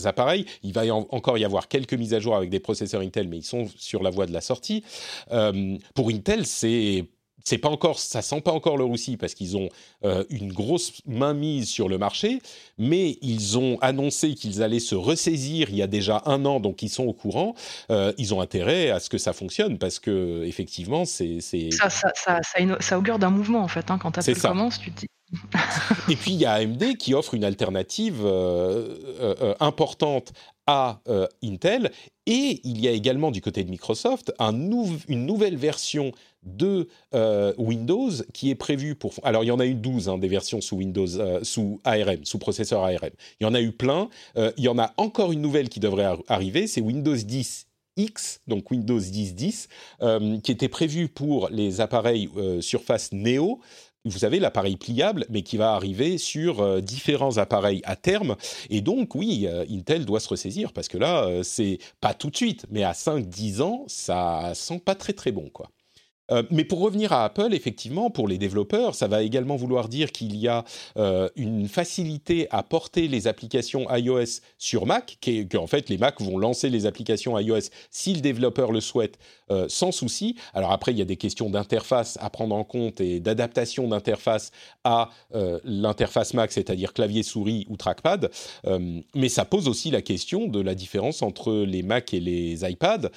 appareils. 0.07 0.47
Il 0.63 0.73
va 0.73 0.87
encore 0.95 1.37
y 1.37 1.45
avoir 1.45 1.69
quelques 1.69 1.93
mises 1.93 2.15
à 2.15 2.19
jour 2.19 2.35
avec 2.35 2.49
des 2.49 2.61
processeurs 2.61 3.03
Intel, 3.03 3.29
mais 3.29 3.37
ils 3.37 3.45
sont 3.45 3.69
sur 3.77 4.03
la 4.03 4.09
voie 4.09 4.25
de 4.25 4.33
la 4.33 4.41
sortie. 4.41 4.85
pour 5.95 6.09
Intel, 6.09 6.47
c'est 6.47 7.05
c'est 7.45 7.59
pas 7.59 7.69
encore, 7.69 7.99
ça 7.99 8.23
sent 8.23 8.41
pas 8.41 8.53
encore 8.53 8.77
le 8.77 8.85
roussi 8.85 9.17
parce 9.17 9.35
qu'ils 9.35 9.57
ont 9.57 9.69
euh, 10.05 10.25
une 10.31 10.53
grosse 10.53 10.93
mainmise 11.07 11.69
sur 11.69 11.89
le 11.89 11.97
marché, 11.97 12.41
mais 12.77 13.19
ils 13.23 13.57
ont 13.57 13.79
annoncé 13.81 14.35
qu'ils 14.35 14.63
allaient 14.63 14.81
se 14.81 14.97
ressaisir 14.97 15.71
il 15.71 15.77
y 15.77 15.83
a 15.83 15.87
déjà 15.87 16.23
un 16.27 16.45
an, 16.45 16.59
donc 16.61 16.83
ils 16.83 16.89
sont 16.89 17.05
au 17.05 17.13
courant. 17.13 17.55
Euh, 17.91 18.13
ils 18.19 18.35
ont 18.35 18.41
intérêt 18.41 18.91
à 18.91 18.99
ce 18.99 19.09
que 19.09 19.19
ça 19.19 19.33
fonctionne 19.33 19.79
parce 19.79 20.01
que 20.01 20.43
effectivement, 20.45 21.05
c'est 21.05 21.41
ça, 21.41 21.89
ça, 21.89 22.11
ça, 22.15 22.41
ça, 22.81 22.99
augure 22.99 23.19
d'un 23.19 23.31
mouvement 23.31 23.61
en 23.61 23.69
fait. 23.69 23.91
Hein, 23.91 23.99
quand 23.99 24.19
Apple 24.19 24.41
commence, 24.41 24.81
tu 24.81 24.91
te 24.91 25.01
dis 25.01 25.07
et 26.09 26.15
puis 26.15 26.33
il 26.33 26.39
y 26.39 26.47
a 26.47 26.53
AMD 26.53 26.97
qui 26.99 27.13
offre 27.13 27.35
une 27.35 27.43
alternative 27.43 28.21
euh, 28.25 29.55
importante 29.59 30.33
à 30.67 31.01
Intel. 31.43 31.91
Et 32.27 32.61
il 32.65 32.81
y 32.81 32.89
a 32.89 32.91
également 32.91 33.31
du 33.31 33.41
côté 33.41 33.63
de 33.63 33.71
Microsoft 33.71 34.33
un 34.41 34.53
une 35.09 35.27
nouvelle 35.27 35.57
version 35.57 36.13
de 36.47 36.89
euh, 37.15 37.53
Windows 37.59 38.11
qui 38.33 38.51
est 38.51 38.55
prévu 38.55 38.95
pour... 38.95 39.13
Alors, 39.23 39.45
il 39.45 39.49
y 39.49 39.51
en 39.51 39.59
a 39.59 39.67
eu 39.67 39.75
12 39.75 40.09
hein, 40.09 40.19
des 40.19 40.29
versions 40.29 40.61
sous 40.61 40.77
Windows, 40.77 41.19
euh, 41.19 41.41
sous 41.43 41.81
ARM, 41.85 42.25
sous 42.25 42.39
processeur 42.39 42.83
ARM. 42.83 43.11
Il 43.41 43.45
y 43.45 43.47
en 43.47 43.55
a 43.55 43.61
eu 43.61 43.73
plein. 43.73 44.09
Euh, 44.37 44.53
il 44.57 44.65
y 44.65 44.69
en 44.69 44.79
a 44.79 44.95
encore 44.97 45.33
une 45.33 45.41
nouvelle 45.41 45.69
qui 45.69 45.81
devrait 45.81 46.07
arriver, 46.29 46.67
c'est 46.67 46.81
Windows 46.81 47.17
10 47.17 47.67
X, 47.99 48.41
donc 48.47 48.71
Windows 48.71 49.01
10 49.01 49.35
10, 49.35 49.69
qui 50.43 50.53
était 50.53 50.69
prévu 50.69 51.09
pour 51.09 51.49
les 51.51 51.81
appareils 51.81 52.29
Surface 52.61 53.11
Neo. 53.13 53.61
Vous 54.05 54.19
savez, 54.19 54.39
l'appareil 54.39 54.77
pliable, 54.77 55.25
mais 55.31 55.41
qui 55.41 55.57
va 55.57 55.73
arriver 55.73 56.19
sur 56.19 56.83
différents 56.83 57.39
appareils 57.39 57.81
à 57.85 57.97
terme. 57.97 58.37
Et 58.69 58.83
donc, 58.83 59.15
oui, 59.15 59.49
Intel 59.71 60.05
doit 60.05 60.21
se 60.21 60.29
ressaisir, 60.29 60.75
parce 60.75 60.89
que 60.89 60.99
là, 60.99 61.43
c'est 61.43 61.79
pas 62.03 62.13
tout 62.13 62.29
de 62.29 62.37
suite, 62.37 62.67
mais 62.71 62.85
à 62.85 62.93
5-10 62.93 63.63
ans, 63.63 63.85
ça 63.89 64.53
sent 64.55 64.83
pas 64.85 64.95
très 64.95 65.15
très 65.15 65.33
bon, 65.33 65.49
quoi. 65.49 65.71
Euh, 66.31 66.43
mais 66.51 66.65
pour 66.65 66.81
revenir 66.81 67.13
à 67.13 67.25
Apple, 67.25 67.53
effectivement, 67.53 68.11
pour 68.11 68.29
les 68.29 68.39
développeurs, 68.39 68.95
ça 68.95 69.09
va 69.09 69.23
également 69.23 69.57
vouloir 69.57 69.89
dire 69.89 70.13
qu'il 70.13 70.37
y 70.37 70.49
a 70.49 70.65
euh, 70.97 71.29
une 71.37 71.69
facilité 71.69 72.49
à 72.51 72.63
porter 72.63 73.09
les 73.09 73.27
applications 73.27 73.87
iOS 73.95 74.41
sur 74.59 74.87
Mac, 74.87 75.19
qu'en 75.51 75.67
fait 75.67 75.89
les 75.89 75.99
Mac 75.99 76.21
vont 76.21 76.39
lancer 76.39 76.69
les 76.69 76.87
applications 76.87 77.39
iOS 77.39 77.71
si 77.91 78.15
le 78.15 78.21
développeur 78.21 78.73
le 78.73 78.81
souhaite 78.81 79.19
euh, 79.51 79.67
sans 79.69 79.93
souci. 79.93 80.37
Alors 80.55 80.73
après, 80.73 80.93
il 80.93 80.99
y 80.99 81.03
a 81.03 81.07
des 81.07 81.17
questions 81.17 81.51
d'interface 81.51 82.19
à 82.21 82.31
prendre 82.31 82.55
en 82.55 82.65
compte 82.65 83.01
et 83.01 83.21
d'adaptation 83.21 83.89
d'interface 83.89 84.51
à 84.85 85.11
l'interface 85.65 86.35
Mac, 86.35 86.53
c'est-à-dire 86.53 86.93
clavier, 86.93 87.23
souris 87.23 87.67
ou 87.69 87.77
trackpad. 87.77 88.31
mais 89.15 89.29
ça 89.29 89.45
pose 89.45 89.69
aussi 89.69 89.91
la 89.91 90.03
question 90.03 90.47
de 90.47 90.61
la 90.61 90.75
différence 90.75 91.23
entre 91.23 91.53
les 91.53 91.83
Mac 91.83 92.15
et 92.15 92.21
les 92.21 92.69
iPads 92.69 93.11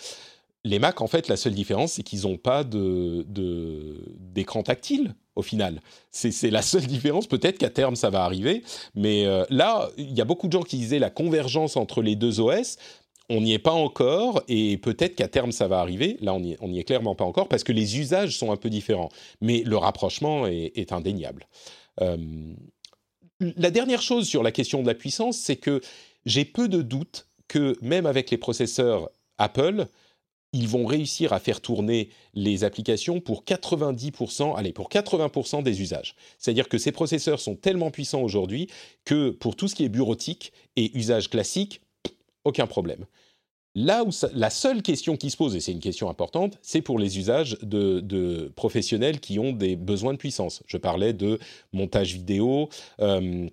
les 0.66 0.80
Mac, 0.80 1.02
en 1.02 1.08
fait, 1.08 1.28
la 1.28 1.38
seule 1.38 1.54
différence, 1.54 1.94
c'est 1.94 2.04
qu'ils 2.04 2.24
n'ont 2.24 2.38
pas 2.38 2.64
d'écran 2.64 4.60
de, 4.60 4.66
tactile 4.66 5.16
au 5.36 5.42
final. 5.42 5.82
C'est 6.12 6.52
la 6.52 6.62
seule 6.62 6.86
différence. 6.88 7.28
Peut-être 7.28 7.58
qu'à 7.58 7.70
terme, 7.70 7.96
ça 7.96 8.10
va 8.10 8.24
arriver. 8.24 8.64
Mais 8.94 9.26
euh, 9.26 9.46
là, 9.50 9.90
il 9.98 10.14
y 10.14 10.22
a 10.22 10.26
beaucoup 10.26 10.48
de 10.48 10.54
gens 10.54 10.64
qui 10.64 10.78
disaient 10.78 11.00
la 11.00 11.10
convergence 11.10 11.78
entre 11.78 12.02
les 12.02 12.16
deux 12.16 12.42
OS. 12.42 12.78
On 13.30 13.42
n'y 13.42 13.54
est 13.54 13.60
pas 13.60 13.72
encore 13.72 14.42
et 14.48 14.78
peut-être 14.78 15.16
qu'à 15.16 15.28
terme, 15.28 15.52
ça 15.52 15.68
va 15.68 15.80
arriver. 15.80 16.18
Là, 16.20 16.34
on 16.34 16.40
n'y 16.40 16.80
est 16.80 16.84
clairement 16.84 17.14
pas 17.14 17.26
encore 17.26 17.48
parce 17.48 17.64
que 17.64 17.72
les 17.72 18.00
usages 18.00 18.36
sont 18.38 18.52
un 18.52 18.58
peu 18.58 18.72
différents. 18.72 19.10
Mais 19.40 19.62
le 19.64 19.78
rapprochement 19.78 20.48
est, 20.48 20.92
indéniable. 20.92 21.48
Euh, 22.02 22.18
la 23.40 23.70
dernière 23.70 24.02
chose 24.02 24.28
sur 24.28 24.42
la 24.42 24.52
question 24.52 24.82
de 24.82 24.88
la 24.88 24.96
puissance, 24.96 25.38
c'est 25.38 25.58
que 25.58 25.80
j'ai 26.26 26.44
peu 26.44 26.68
de 26.68 26.82
doutes 26.82 27.28
que 27.48 27.78
même 27.82 28.08
avec 28.08 28.32
les 28.32 28.38
processeurs 28.38 29.10
Apple, 29.38 29.88
ils 30.54 30.68
vont 30.68 30.86
réussir 30.86 31.34
à 31.34 31.40
faire 31.40 31.62
tourner 31.62 32.10
les 32.34 32.64
applications 32.64 33.20
pour 33.20 33.44
90%, 33.44 34.56
allez, 34.58 34.74
pour 34.74 34.90
80% 34.90 35.64
des 35.64 35.82
usages. 35.82 36.16
C'est-à-dire 36.38 36.70
que 36.70 36.78
ces 36.78 36.92
processeurs 36.92 37.40
sont 37.40 37.56
tellement 37.56 37.92
puissants 37.92 38.22
aujourd'hui 38.22 38.68
que 39.06 39.30
pour 39.30 39.56
tout 39.56 39.68
ce 39.68 39.76
qui 39.76 39.86
est 39.86 39.90
bureautique 39.90 40.52
et 40.76 40.98
usage 40.98 41.30
classique, 41.30 41.82
aucun 42.44 42.68
problème. 42.68 43.06
Là 43.76 44.04
où 44.04 44.10
la 44.34 44.50
seule 44.50 44.82
question 44.82 45.16
qui 45.16 45.30
se 45.30 45.38
pose, 45.38 45.56
et 45.56 45.60
c'est 45.60 45.72
une 45.72 45.80
question 45.80 46.10
importante, 46.10 46.58
c'est 46.62 46.82
pour 46.82 46.98
les 46.98 47.20
usages 47.20 47.58
de, 47.62 48.52
professionnels 48.56 49.20
qui 49.20 49.38
ont 49.38 49.54
des 49.54 49.76
besoins 49.76 50.14
de 50.14 50.18
puissance. 50.18 50.64
Je 50.66 50.78
parlais 50.78 51.14
de 51.14 51.40
montage 51.72 52.14
vidéo, 52.14 52.70
euh, 53.00 53.48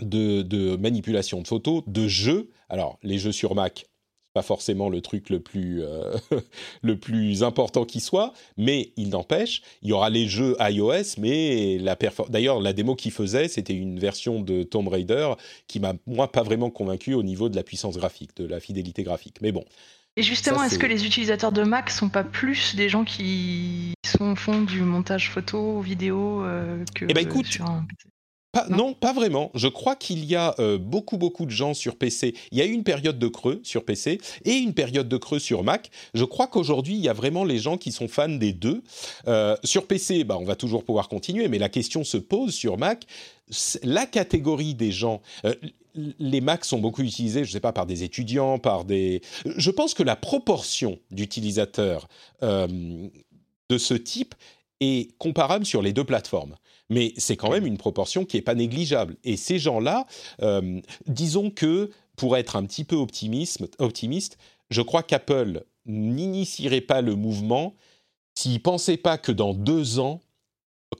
de, 0.00 0.42
de, 0.42 0.76
manipulation 0.76 1.42
de 1.42 1.48
photos, 1.48 1.82
de 1.88 2.06
jeux. 2.06 2.50
Alors, 2.68 2.98
les 3.02 3.18
jeux 3.18 3.32
sur 3.32 3.56
Mac, 3.56 3.89
pas 4.32 4.42
forcément 4.42 4.88
le 4.88 5.00
truc 5.00 5.30
le 5.30 5.40
plus, 5.40 5.82
euh, 5.82 6.16
le 6.82 6.96
plus 6.96 7.42
important 7.42 7.84
qui 7.84 8.00
soit, 8.00 8.32
mais 8.56 8.92
il 8.96 9.10
n'empêche, 9.10 9.62
il 9.82 9.88
y 9.88 9.92
aura 9.92 10.10
les 10.10 10.28
jeux 10.28 10.56
iOS, 10.60 11.18
mais 11.18 11.78
la 11.78 11.96
d'ailleurs 12.28 12.60
la 12.60 12.72
démo 12.72 12.94
qu'il 12.94 13.12
faisait, 13.12 13.48
c'était 13.48 13.74
une 13.74 13.98
version 13.98 14.40
de 14.40 14.62
Tomb 14.62 14.88
Raider 14.88 15.32
qui 15.66 15.80
m'a 15.80 15.94
moi 16.06 16.30
pas 16.30 16.42
vraiment 16.42 16.70
convaincu 16.70 17.14
au 17.14 17.22
niveau 17.22 17.48
de 17.48 17.56
la 17.56 17.62
puissance 17.62 17.96
graphique, 17.96 18.36
de 18.36 18.46
la 18.46 18.60
fidélité 18.60 19.02
graphique. 19.02 19.36
Mais 19.42 19.52
bon. 19.52 19.64
Et 20.16 20.22
justement, 20.22 20.62
est-ce 20.64 20.78
que 20.78 20.86
les 20.86 21.06
utilisateurs 21.06 21.52
de 21.52 21.62
Mac 21.62 21.88
sont 21.88 22.08
pas 22.08 22.24
plus 22.24 22.74
des 22.74 22.88
gens 22.88 23.04
qui 23.04 23.94
sont 24.04 24.34
fond 24.34 24.62
du 24.62 24.82
montage 24.82 25.30
photo, 25.30 25.80
vidéo 25.80 26.44
euh, 26.44 26.84
que 26.94 27.06
eh 27.08 27.14
ben, 27.14 27.24
écoute, 27.24 27.46
sur 27.46 27.64
un 27.64 27.86
non. 28.70 28.94
pas 28.94 29.12
vraiment. 29.12 29.50
Je 29.54 29.68
crois 29.68 29.96
qu'il 29.96 30.24
y 30.24 30.34
a 30.34 30.54
euh, 30.58 30.78
beaucoup, 30.78 31.18
beaucoup 31.18 31.46
de 31.46 31.50
gens 31.50 31.74
sur 31.74 31.96
PC. 31.96 32.34
Il 32.50 32.58
y 32.58 32.62
a 32.62 32.66
eu 32.66 32.72
une 32.72 32.82
période 32.82 33.18
de 33.18 33.28
creux 33.28 33.60
sur 33.62 33.84
PC 33.84 34.20
et 34.44 34.54
une 34.54 34.74
période 34.74 35.08
de 35.08 35.16
creux 35.16 35.38
sur 35.38 35.62
Mac. 35.62 35.90
Je 36.14 36.24
crois 36.24 36.46
qu'aujourd'hui, 36.46 36.94
il 36.94 37.00
y 37.00 37.08
a 37.08 37.12
vraiment 37.12 37.44
les 37.44 37.58
gens 37.58 37.76
qui 37.76 37.92
sont 37.92 38.08
fans 38.08 38.28
des 38.28 38.52
deux. 38.52 38.82
Euh, 39.28 39.56
sur 39.64 39.86
PC, 39.86 40.24
bah, 40.24 40.36
on 40.38 40.44
va 40.44 40.56
toujours 40.56 40.84
pouvoir 40.84 41.08
continuer, 41.08 41.48
mais 41.48 41.58
la 41.58 41.68
question 41.68 42.04
se 42.04 42.16
pose 42.16 42.52
sur 42.52 42.76
Mac. 42.76 43.04
La 43.82 44.06
catégorie 44.06 44.74
des 44.74 44.92
gens, 44.92 45.22
euh, 45.44 45.54
les 45.94 46.40
Macs 46.40 46.64
sont 46.64 46.78
beaucoup 46.78 47.02
utilisés, 47.02 47.44
je 47.44 47.50
ne 47.50 47.52
sais 47.52 47.60
pas, 47.60 47.72
par 47.72 47.86
des 47.86 48.02
étudiants, 48.02 48.58
par 48.58 48.84
des... 48.84 49.22
Je 49.44 49.70
pense 49.70 49.94
que 49.94 50.02
la 50.02 50.16
proportion 50.16 50.98
d'utilisateurs 51.10 52.08
de 52.42 53.78
ce 53.78 53.94
type 53.94 54.34
est 54.80 55.16
comparable 55.18 55.66
sur 55.66 55.82
les 55.82 55.92
deux 55.92 56.04
plateformes 56.04 56.56
mais 56.90 57.14
c'est 57.16 57.36
quand 57.36 57.50
même 57.50 57.66
une 57.66 57.78
proportion 57.78 58.24
qui 58.24 58.36
n'est 58.36 58.42
pas 58.42 58.54
négligeable. 58.54 59.16
Et 59.24 59.36
ces 59.36 59.58
gens-là, 59.58 60.06
euh, 60.42 60.80
disons 61.06 61.50
que 61.50 61.90
pour 62.16 62.36
être 62.36 62.56
un 62.56 62.64
petit 62.64 62.84
peu 62.84 62.96
optimiste, 62.96 64.36
je 64.68 64.82
crois 64.82 65.02
qu'Apple 65.02 65.64
n'initierait 65.86 66.82
pas 66.82 67.00
le 67.00 67.14
mouvement 67.14 67.74
s'ils 68.34 68.54
ne 68.54 68.58
pensaient 68.58 68.96
pas 68.96 69.18
que 69.18 69.32
dans 69.32 69.54
deux 69.54 69.98
ans, 69.98 70.20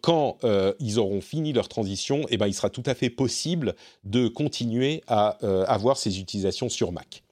quand 0.03 0.39
euh, 0.45 0.73
ils 0.79 0.99
auront 0.99 1.21
fini 1.21 1.53
leur 1.53 1.69
transition, 1.69 2.25
eh 2.31 2.37
ben, 2.37 2.47
il 2.47 2.55
sera 2.55 2.71
tout 2.71 2.83
à 2.87 2.95
fait 2.95 3.11
possible 3.11 3.75
de 4.05 4.29
continuer 4.29 5.03
à 5.07 5.39
euh, 5.43 5.65
avoir 5.67 5.97
ces 5.97 6.21
utilisations 6.21 6.69
sur 6.69 6.93
Mac. 6.93 7.23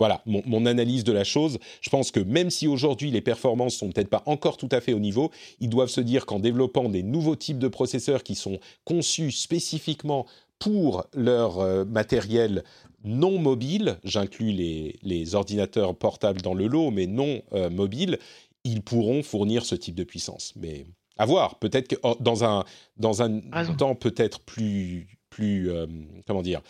Voilà 0.00 0.22
mon, 0.24 0.64
analyse 0.64 1.04
de 1.04 1.12
la 1.12 1.24
chose. 1.24 1.58
Je 1.82 1.90
pense 1.90 2.10
que 2.10 2.20
même 2.20 2.48
si 2.48 2.66
aujourd'hui 2.66 3.10
les 3.10 3.20
performances 3.20 3.74
sont 3.76 3.90
peut-être 3.90 4.08
pas 4.08 4.22
encore 4.24 4.56
tout 4.56 4.68
à 4.72 4.80
fait 4.80 4.94
au 4.94 4.98
niveau, 4.98 5.30
ils 5.60 5.68
doivent 5.68 5.90
se 5.90 6.00
dire 6.00 6.24
qu'en 6.24 6.40
développant 6.40 6.88
des 6.88 7.02
nouveaux 7.02 7.36
types 7.36 7.58
de 7.58 7.68
processeurs 7.68 8.22
qui 8.22 8.34
sont 8.34 8.58
conçus 8.86 9.30
spécifiquement 9.30 10.26
pour 10.58 11.04
leur 11.12 11.58
euh, 11.58 11.84
matériel 11.84 12.64
non 13.04 13.38
mobile, 13.38 13.98
j'inclus 14.02 14.52
les, 14.52 15.34
ordinateurs 15.34 15.94
portables 15.94 16.40
dans 16.40 16.54
le 16.54 16.66
lot, 16.66 16.90
mais 16.90 17.06
non 17.06 17.42
euh, 17.52 17.68
mobiles, 17.68 18.18
ils 18.64 18.82
pourront 18.82 19.22
fournir 19.22 19.66
ce 19.66 19.74
type 19.74 19.94
de 19.94 20.04
puissance. 20.04 20.54
Mais 20.56 20.86
à 21.18 21.26
voir, 21.26 21.58
peut-être 21.58 21.88
que 21.88 21.96
oh, 22.02 22.16
dans 22.20 22.42
un, 22.44 22.64
dans 22.96 23.20
un 23.20 23.40
temps 23.76 23.94
peut-être 23.94 24.40
plus, 24.40 25.18
plus 25.28 25.70
euh, 25.70 25.86
comment 26.26 26.42
dire, 26.42 26.62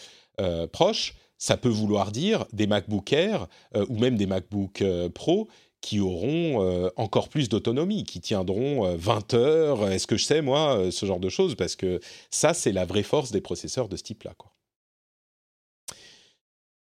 proche, 0.73 1.15
ça 1.41 1.57
peut 1.57 1.71
vouloir 1.71 2.13
dire 2.13 2.45
des 2.53 2.69
MacBook 2.69 3.13
Air 3.13 3.49
euh, 3.75 3.85
ou 3.89 3.99
même 3.99 4.17
des 4.17 4.27
MacBook 4.27 4.83
euh, 4.83 5.09
Pro 5.09 5.49
qui 5.81 5.99
auront 5.99 6.63
euh, 6.63 6.91
encore 6.97 7.31
plus 7.31 7.49
d'autonomie, 7.49 8.05
qui 8.05 8.21
tiendront 8.21 8.95
20 8.97 9.33
heures, 9.33 9.91
est-ce 9.91 10.07
que 10.07 10.19
je 10.19 10.27
sais 10.27 10.43
moi, 10.43 10.91
ce 10.91 11.07
genre 11.07 11.21
de 11.21 11.31
choses, 11.31 11.55
parce 11.55 11.75
que 11.75 12.01
ça, 12.31 12.53
c'est 12.53 12.73
la 12.73 12.85
vraie 12.85 13.03
force 13.03 13.33
des 13.33 13.41
processeurs 13.41 13.89
de 13.89 13.97
ce 13.97 14.03
type-là. 14.03 14.35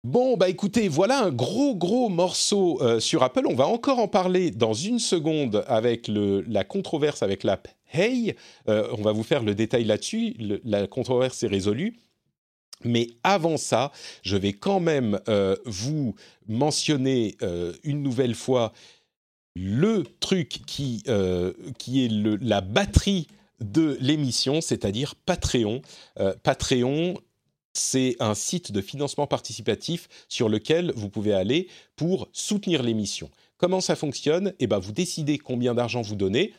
Bon, 0.04 0.36
bah 0.36 0.48
écoutez, 0.48 0.86
voilà 0.86 1.24
un 1.24 1.30
gros 1.32 1.74
gros 1.74 2.08
morceau 2.08 2.80
sur 3.00 3.24
Apple. 3.24 3.42
On 3.48 3.56
va 3.56 3.66
encore 3.66 3.98
en 3.98 4.06
parler 4.06 4.52
dans 4.52 4.72
une 4.72 5.00
seconde 5.00 5.64
avec 5.66 6.08
la 6.08 6.62
controverse 6.62 7.24
avec 7.24 7.42
l'app 7.42 7.66
Hey. 7.92 8.36
on 8.68 9.02
va 9.02 9.10
vous 9.10 9.24
faire 9.24 9.42
le 9.42 9.56
détail 9.56 9.82
là-dessus. 9.82 10.36
la 10.64 10.86
controverse 10.86 11.42
est 11.42 11.48
résolue. 11.48 11.96
Mais 12.84 13.10
avant 13.22 13.56
ça, 13.56 13.92
je 14.22 14.36
vais 14.36 14.52
quand 14.52 14.80
même 14.80 15.20
euh, 15.28 15.56
vous 15.64 16.14
mentionner 16.48 17.36
euh, 17.42 17.72
une 17.84 18.02
nouvelle 18.02 18.34
fois 18.34 18.72
le 19.54 20.04
truc 20.20 20.60
qui, 20.66 21.02
euh, 21.08 21.52
est 21.88 22.12
la 22.42 22.60
batterie 22.60 23.26
de 23.60 23.96
l'émission, 24.00 24.60
c'est-à-dire 24.60 25.14
Patreon. 25.14 25.80
Patreon, 26.42 27.14
c'est 27.72 28.16
un 28.20 28.34
site 28.34 28.70
de 28.70 28.82
financement 28.82 29.26
participatif 29.26 30.08
sur 30.28 30.50
lequel 30.50 30.92
vous 30.94 31.08
pouvez 31.08 31.32
aller 31.32 31.68
pour 31.96 32.28
soutenir 32.32 32.82
l'émission. 32.82 33.30
Comment 33.56 33.80
ça 33.80 33.96
fonctionne? 33.96 34.52
Eh 34.58 34.66
ben, 34.66 34.78
vous 34.78 34.92
décidez 34.92 35.38
combien 35.38 35.74
d'argent 35.74 36.02
vous 36.02 36.16
donnez 36.16 36.52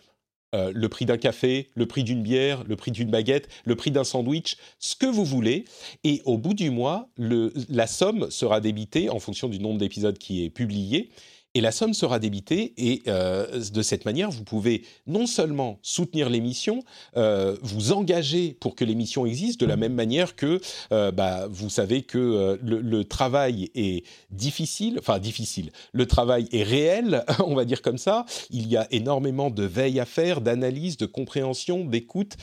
euh, 0.55 0.71
le 0.73 0.89
prix 0.89 1.05
d'un 1.05 1.17
café, 1.17 1.69
le 1.75 1.85
prix 1.85 2.03
d'une 2.03 2.23
bière, 2.23 2.63
le 2.65 2.75
prix 2.75 2.91
d'une 2.91 3.09
baguette, 3.09 3.49
le 3.65 3.75
prix 3.75 3.91
d'un 3.91 4.03
sandwich, 4.03 4.57
ce 4.79 4.95
que 4.95 5.05
vous 5.05 5.25
voulez. 5.25 5.65
Et 6.03 6.21
au 6.25 6.37
bout 6.37 6.53
du 6.53 6.69
mois, 6.69 7.09
la 7.17 7.87
somme 7.87 8.31
sera 8.31 8.61
débitée 8.61 9.09
en 9.09 9.19
fonction 9.19 9.49
du 9.49 9.59
nombre 9.59 9.79
d'épisodes 9.79 10.17
qui 10.17 10.45
est 10.45 10.49
publié 10.49 11.09
et 11.57 11.61
la 11.61 11.71
somme 11.71 11.95
sera 11.95 12.19
débitée 12.19 12.75
et 12.77 13.01
euh, 13.07 13.63
de 13.73 13.81
cette 13.81 14.05
manière, 14.05 14.29
vous 14.29 14.43
pouvez 14.43 14.83
non 15.07 15.25
seulement 15.25 15.79
soutenir 15.81 16.29
l'émission, 16.29 16.83
euh, 17.15 17.57
vous 17.63 17.93
engager 17.93 18.55
pour 18.59 18.75
que 18.75 18.85
l'émission 18.85 19.25
existe 19.25 19.59
de 19.59 19.65
la 19.65 19.75
même 19.75 19.95
manière 19.95 20.35
que 20.35 20.61
euh, 20.91 21.11
bah, 21.11 21.47
vous 21.49 21.71
savez 21.71 22.03
que 22.03 22.59
le, 22.61 23.03
travail 23.05 23.71
est 23.73 24.05
difficile, 24.29 24.97
enfin 24.99 25.17
difficile, 25.17 25.71
le 25.93 26.05
travail 26.05 26.47
est 26.51 26.61
réel, 26.61 27.25
on 27.39 27.55
va 27.55 27.65
dire 27.65 27.81
comme 27.81 27.97
ça, 27.97 28.27
il 28.51 28.67
y 28.67 28.77
a 28.77 28.87
énormément 28.91 29.49
de 29.49 29.63
veille 29.63 29.99
à 29.99 30.05
faire, 30.05 30.41
d'analyse, 30.41 30.97
de 30.97 31.07
compréhension, 31.07 31.85
d'écoute 31.85 32.35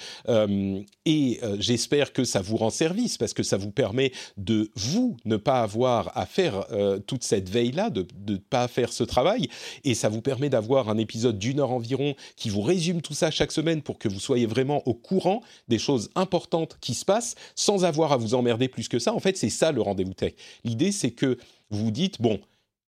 et 1.06 1.40
j'espère 1.58 2.12
que 2.12 2.24
ça 2.24 2.40
vous 2.40 2.56
rend 2.56 2.70
service 2.70 3.18
parce 3.18 3.34
que 3.34 3.44
ça 3.44 3.58
vous 3.58 3.70
permet 3.70 4.10
de 4.36 4.70
vous 4.74 5.16
ne 5.24 5.36
pas 5.36 5.62
avoir 5.62 6.16
à 6.18 6.26
faire 6.26 6.66
toute 7.06 7.22
cette 7.22 7.48
veille-là, 7.48 7.90
de 7.90 8.06
ne 8.26 8.38
pas 8.38 8.66
faire 8.66 8.92
ce 8.92 9.03
travail 9.04 9.48
et 9.84 9.94
ça 9.94 10.08
vous 10.08 10.20
permet 10.20 10.48
d'avoir 10.48 10.88
un 10.88 10.98
épisode 10.98 11.38
d'une 11.38 11.60
heure 11.60 11.70
environ 11.70 12.14
qui 12.36 12.48
vous 12.48 12.62
résume 12.62 13.02
tout 13.02 13.14
ça 13.14 13.30
chaque 13.30 13.52
semaine 13.52 13.82
pour 13.82 13.98
que 13.98 14.08
vous 14.08 14.20
soyez 14.20 14.46
vraiment 14.46 14.86
au 14.86 14.94
courant 14.94 15.42
des 15.68 15.78
choses 15.78 16.10
importantes 16.14 16.76
qui 16.80 16.94
se 16.94 17.04
passent 17.04 17.34
sans 17.54 17.84
avoir 17.84 18.12
à 18.12 18.16
vous 18.16 18.34
emmerder 18.34 18.68
plus 18.68 18.88
que 18.88 18.98
ça. 18.98 19.14
En 19.14 19.20
fait, 19.20 19.36
c'est 19.36 19.50
ça 19.50 19.72
le 19.72 19.82
rendez-vous 19.82 20.14
tech. 20.14 20.34
L'idée, 20.64 20.92
c'est 20.92 21.10
que 21.10 21.38
vous 21.70 21.84
vous 21.86 21.90
dites, 21.90 22.20
bon, 22.20 22.40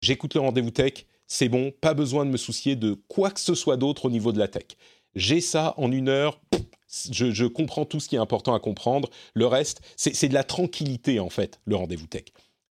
j'écoute 0.01 0.33
le 0.35 0.41
rendez-vous 0.41 0.71
tech, 0.71 1.05
c'est 1.27 1.49
bon, 1.49 1.71
pas 1.81 1.93
besoin 1.93 2.25
de 2.25 2.29
me 2.29 2.37
soucier 2.37 2.75
de 2.75 2.93
quoi 3.07 3.31
que 3.31 3.39
ce 3.39 3.55
soit 3.55 3.77
d'autre 3.77 4.05
au 4.05 4.09
niveau 4.09 4.31
de 4.31 4.39
la 4.39 4.47
tech. 4.47 4.65
J'ai 5.15 5.41
ça 5.41 5.73
en 5.77 5.91
une 5.91 6.09
heure, 6.09 6.39
je, 7.11 7.31
je, 7.31 7.45
comprends 7.45 7.85
tout 7.85 7.99
ce 7.99 8.07
qui 8.07 8.15
est 8.15 8.19
important 8.19 8.53
à 8.53 8.59
comprendre. 8.59 9.09
Le 9.33 9.47
reste, 9.47 9.81
c'est 9.95 10.27
de 10.27 10.33
la 10.33 10.43
tranquillité, 10.43 11.19
en 11.19 11.29
fait, 11.29 11.59
le 11.65 11.75
rendez-vous 11.75 12.07
tech. 12.07 12.25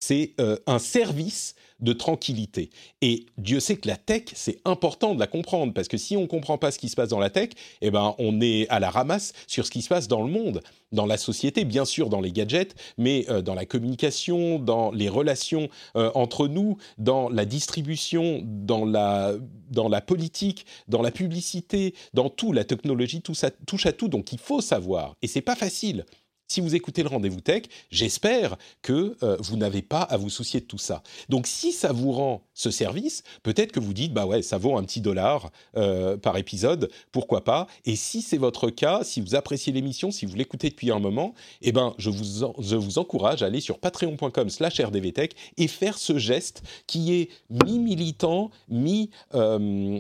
C'est 0.03 0.33
euh, 0.41 0.57
un 0.67 0.81
service 0.81 1.55
de 1.79 1.93
tranquillité. 1.93 2.71
Et 3.03 3.27
Dieu 3.39 3.61
sait 3.61 3.77
que 3.77 3.87
la 3.87 3.97
tech, 3.97 4.25
c'est 4.35 4.59
important 4.65 5.15
de 5.15 5.21
la 5.21 5.29
comprendre, 5.29 5.73
parce 5.73 5.87
que 5.87 5.97
si 5.97 6.17
on 6.17 6.23
ne 6.23 6.27
comprend 6.27 6.59
pas 6.59 6.73
ce 6.73 6.81
qui 6.81 6.89
se 6.89 6.97
passe 6.97 7.11
dans 7.11 7.21
la 7.21 7.31
tech, 7.31 7.51
eh 7.83 7.93
ben, 7.93 8.17
on 8.19 8.41
est 8.41 8.69
à 8.69 8.81
la 8.81 8.91
ramasse 8.91 9.33
sur 9.47 9.65
ce 9.65 9.71
qui 9.71 9.81
se 9.81 9.89
passe 9.89 10.09
dans 10.09 10.25
le 10.25 10.29
monde, 10.29 10.61
dans 10.91 11.07
la 11.07 11.17
société, 11.17 11.65
bien 11.65 11.85
sûr 11.85 12.09
dans 12.09 12.21
les 12.21 12.33
gadgets, 12.33 12.75
mais 12.99 13.27
euh, 13.29 13.43
dans 13.43 13.55
la 13.55 13.65
communication, 13.65 14.59
dans 14.59 14.91
les 14.91 15.09
relations 15.09 15.69
euh, 15.95 16.11
entre 16.17 16.49
nous, 16.49 16.79
dans 16.99 17.29
la 17.29 17.45
distribution, 17.45 18.43
dans 18.45 18.85
la, 18.85 19.35
dans 19.71 19.89
la 19.89 20.01
politique, 20.01 20.67
dans 20.89 21.01
la 21.01 21.13
publicité, 21.13 21.95
dans 22.13 22.29
tout, 22.29 22.53
la 22.53 22.65
technologie, 22.65 23.23
tout 23.23 23.35
ça 23.35 23.53
touche 23.53 23.87
à 23.87 23.93
tout, 23.93 24.09
donc 24.09 24.33
il 24.33 24.41
faut 24.41 24.61
savoir. 24.61 25.15
Et 25.23 25.29
c'est 25.29 25.43
pas 25.43 25.55
facile 25.55 26.05
si 26.53 26.61
vous 26.61 26.75
écoutez 26.75 27.03
le 27.03 27.09
rendez-vous 27.09 27.41
tech, 27.41 27.63
j'espère 27.91 28.59
que 28.83 29.17
euh, 29.23 29.39
vous 29.41 29.57
n'avez 29.57 29.81
pas 29.81 30.03
à 30.03 30.19
vous 30.19 30.29
soucier 30.29 30.61
de 30.61 30.67
tout 30.67 30.77
ça. 30.77 31.03
Donc 31.31 31.47
si 31.47 31.73
ça 31.73 31.93
vous 31.93 32.13
rend 32.13 32.43
ce 32.53 32.71
service, 32.71 33.23
peut-être 33.43 33.73
que 33.73 33.81
vous 33.81 33.95
dites 33.95 34.13
bah 34.13 34.27
ouais, 34.27 34.43
ça 34.43 34.59
vaut 34.59 34.77
un 34.77 34.83
petit 34.83 35.01
dollar 35.01 35.51
euh, 35.79 36.19
par 36.19 36.37
épisode, 36.37 36.91
pourquoi 37.11 37.43
pas 37.43 37.69
Et 37.87 37.97
si 37.97 38.21
c'est 38.21 38.37
votre 38.37 38.69
cas, 38.69 39.03
si 39.03 39.23
vous 39.23 39.35
appréciez 39.35 39.73
l'émission, 39.73 40.11
si 40.11 40.27
vous 40.27 40.37
l'écoutez 40.37 40.69
depuis 40.69 40.91
un 40.91 40.99
moment, 40.99 41.33
eh 41.63 41.73
ben 41.73 41.95
je 41.97 42.11
vous 42.11 42.47
je 42.59 42.77
vous 42.77 42.99
encourage 42.99 43.43
à 43.43 43.47
aller 43.47 43.63
sur 43.63 43.79
patreon.com/rdvtech 43.79 45.35
et 45.57 45.69
faire 45.69 45.97
ce 45.97 46.19
geste 46.19 46.63
qui 46.87 47.15
est 47.15 47.31
mi 47.49 47.79
militant, 47.79 48.51
mi 48.69 49.09
euh, 49.35 49.99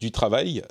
du 0.00 0.12
travail 0.12 0.62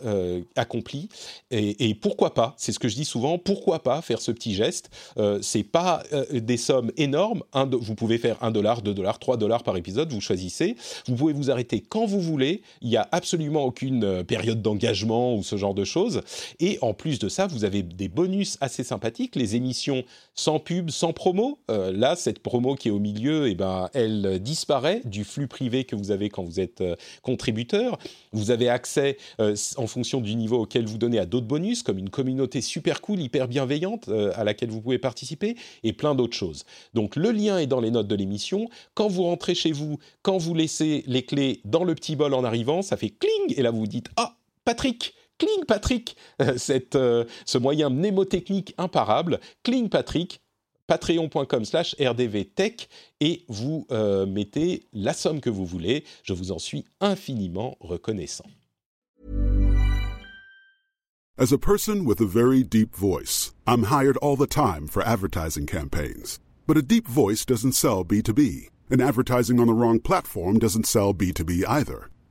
accompli. 0.56 1.10
Et, 1.52 1.90
et 1.90 1.96
pourquoi 1.96 2.34
pas 2.34 2.56
C'est 2.58 2.72
ce 2.72 2.80
que 2.80 2.88
je 2.88 2.96
dis 2.96 3.06
souvent. 3.06 3.38
Pourquoi 3.38 3.84
pas 3.84 4.02
faire 4.02 4.22
ce 4.22 4.32
petit 4.32 4.53
geste. 4.54 4.90
Euh, 5.18 5.40
c'est 5.42 5.64
pas 5.64 6.04
euh, 6.14 6.40
des 6.40 6.58
sommes 6.58 6.92
énormes. 6.98 7.44
vous 7.54 7.96
pouvez 7.96 8.18
faire 8.18 8.38
1 8.42 8.52
dollar, 8.52 8.82
2 8.82 8.94
dollars, 8.94 9.20
3 9.20 9.38
dollars 9.38 9.64
par 9.64 9.78
épisode, 9.78 10.12
vous 10.12 10.22
choisissez. 10.22 10.76
Vous 11.08 11.16
pouvez 11.16 11.34
vous 11.34 11.52
arrêter 11.52 11.82
quand 11.82 12.06
vous 12.06 12.20
voulez. 12.20 12.62
Il 12.82 12.90
n'y 12.90 12.98
a 12.98 13.08
absolument 13.12 13.66
aucune 13.66 14.04
euh, 14.04 14.24
période 14.24 14.62
d'engagement 14.62 15.36
ou 15.36 15.44
ce 15.44 15.58
genre 15.58 15.74
de 15.74 15.84
choses. 15.84 16.22
Et 16.60 16.78
en 16.82 16.94
plus 16.94 17.20
de 17.20 17.30
ça, 17.30 17.48
vous 17.48 17.66
avez 17.66 17.84
des 17.84 18.08
bonus 18.08 18.58
assez 18.62 18.84
sympathiques. 18.84 19.36
Les 19.36 19.56
émissions 19.56 20.04
sans 20.36 20.60
pub, 20.60 20.90
sans 20.90 21.14
promo. 21.14 21.60
là, 21.68 22.16
cette 22.16 22.40
promo 22.40 22.76
qui 22.76 22.88
est 22.88 22.92
au 22.92 23.00
milieu, 23.00 23.48
eh 23.48 23.56
ben, 23.56 23.90
elle 23.94 24.40
disparaît 24.40 25.02
du 25.06 25.24
flux 25.24 25.48
privé 25.48 25.84
que 25.84 25.96
vous 25.96 26.12
avez 26.12 26.30
quand 26.30 26.44
vous 26.44 26.60
êtes 26.60 26.84
contributeur. 27.22 27.98
Vous 28.32 28.52
avez 28.52 28.70
accès, 28.70 29.18
en 29.40 29.88
fonction 29.88 30.22
du 30.22 30.36
niveau 30.36 30.62
auquel 30.62 30.86
vous 30.86 30.98
donnez, 30.98 31.20
à 31.20 31.26
d'autres 31.26 31.48
bonus, 31.48 31.84
comme 31.84 31.98
une 31.98 32.10
communauté 32.10 32.62
super 32.62 33.02
cool, 33.02 33.20
hyper 33.20 33.48
bienveillante, 33.48 34.10
à 34.36 34.44
laquelle 34.44 34.70
vous 34.70 34.82
pouvez 34.82 34.98
participer 34.98 35.56
et 35.84 35.94
plein 35.94 36.16
d'autres 36.16 36.36
choses. 36.36 36.66
Donc 36.94 37.16
le 37.16 37.32
lien 37.32 37.60
est 37.60 37.68
dans 37.68 37.82
les 37.82 37.92
notes 37.92 38.08
de 38.08 38.16
l'émission. 38.16 38.70
Quand 38.94 39.08
vous 39.08 39.24
rentrez 39.24 39.56
chez 39.56 39.72
vous, 39.72 40.00
quand 40.22 40.38
vous 40.38 40.54
laissez 40.54 41.04
les 41.08 41.24
clés 41.24 41.62
dans 41.66 41.84
le 41.84 41.96
petit 41.96 42.16
bol 42.16 42.34
en 42.34 42.44
arrivant, 42.44 42.82
ça 42.82 42.98
fait 42.98 43.10
cling 43.10 43.58
et 43.58 43.62
là 43.62 43.72
vous 43.72 43.80
vous 43.80 43.88
dites 43.88 44.10
ah 44.18 44.38
Patrick 44.66 45.14
Cling 45.44 45.66
Patrick, 45.66 46.16
cette, 46.58 46.96
euh, 46.96 47.26
ce 47.46 47.58
moyen 47.58 47.90
mnémotechnique 47.90 48.74
imparable, 48.78 49.42
Cling 49.64 49.90
Patrick, 49.90 50.42
patreon.com 50.88 51.66
slash 51.66 51.96
rdvtech 52.00 52.88
et 53.20 53.44
vous 53.50 53.86
euh, 53.92 54.26
mettez 54.26 54.88
la 54.94 55.12
somme 55.12 55.42
que 55.42 55.50
vous 55.50 55.66
voulez. 55.66 56.06
Je 56.24 56.32
vous 56.32 56.54
en 56.54 56.60
suis 56.60 56.86
infiniment 57.02 57.76
reconnaissant. 57.82 58.46
As 61.38 61.52
a 61.52 61.58
person 61.58 62.06
with 62.06 62.22
a 62.22 62.26
very 62.26 62.64
deep 62.64 62.96
voice, 62.96 63.54
I'm 63.68 63.86
hired 63.86 64.18
all 64.22 64.38
the 64.38 64.48
time 64.48 64.88
for 64.88 65.04
advertising 65.04 65.66
campaigns. 65.66 66.40
But 66.68 66.78
a 66.78 66.82
deep 66.82 67.08
voice 67.08 67.44
doesn't 67.44 67.74
sell 67.74 68.06
B2B, 68.06 68.70
and 68.90 69.02
advertising 69.02 69.60
on 69.60 69.68
the 69.68 69.74
wrong 69.74 70.00
platform 70.00 70.60
doesn't 70.60 70.86
sell 70.86 71.14
B2B 71.14 71.66
either. 71.68 72.13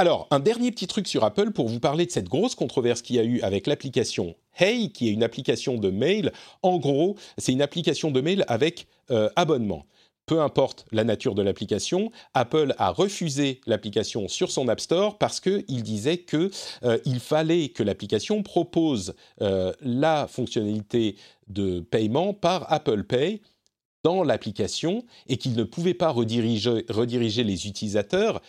Alors, 0.00 0.28
un 0.30 0.40
dernier 0.40 0.70
petit 0.70 0.86
truc 0.86 1.06
sur 1.06 1.24
Apple 1.24 1.50
pour 1.50 1.68
vous 1.68 1.78
parler 1.78 2.06
de 2.06 2.10
cette 2.10 2.30
grosse 2.30 2.54
controverse 2.54 3.02
qu'il 3.02 3.16
y 3.16 3.18
a 3.18 3.22
eu 3.22 3.42
avec 3.42 3.66
l'application 3.66 4.34
Hey, 4.56 4.92
qui 4.92 5.08
est 5.08 5.12
une 5.12 5.22
application 5.22 5.76
de 5.76 5.90
mail. 5.90 6.32
En 6.62 6.78
gros, 6.78 7.16
c'est 7.36 7.52
une 7.52 7.60
application 7.60 8.10
de 8.10 8.22
mail 8.22 8.46
avec 8.48 8.86
euh, 9.10 9.28
abonnement. 9.36 9.84
Peu 10.24 10.40
importe 10.40 10.86
la 10.90 11.04
nature 11.04 11.34
de 11.34 11.42
l'application, 11.42 12.12
Apple 12.32 12.74
a 12.78 12.92
refusé 12.92 13.60
l'application 13.66 14.26
sur 14.26 14.50
son 14.50 14.68
App 14.68 14.80
Store 14.80 15.18
parce 15.18 15.38
qu'il 15.38 15.82
disait 15.82 16.16
qu'il 16.16 16.50
euh, 16.84 17.18
fallait 17.18 17.68
que 17.68 17.82
l'application 17.82 18.42
propose 18.42 19.14
euh, 19.42 19.74
la 19.82 20.26
fonctionnalité 20.28 21.16
de 21.48 21.80
paiement 21.80 22.32
par 22.32 22.72
Apple 22.72 23.04
Pay 23.04 23.42
dans 24.02 24.22
l'application 24.22 25.04
et 25.28 25.36
qu'il 25.36 25.56
ne 25.56 25.64
pouvait 25.64 25.92
pas 25.92 26.08
rediriger, 26.08 26.86
rediriger 26.88 27.44
les 27.44 27.66
utilisateurs 27.66 28.40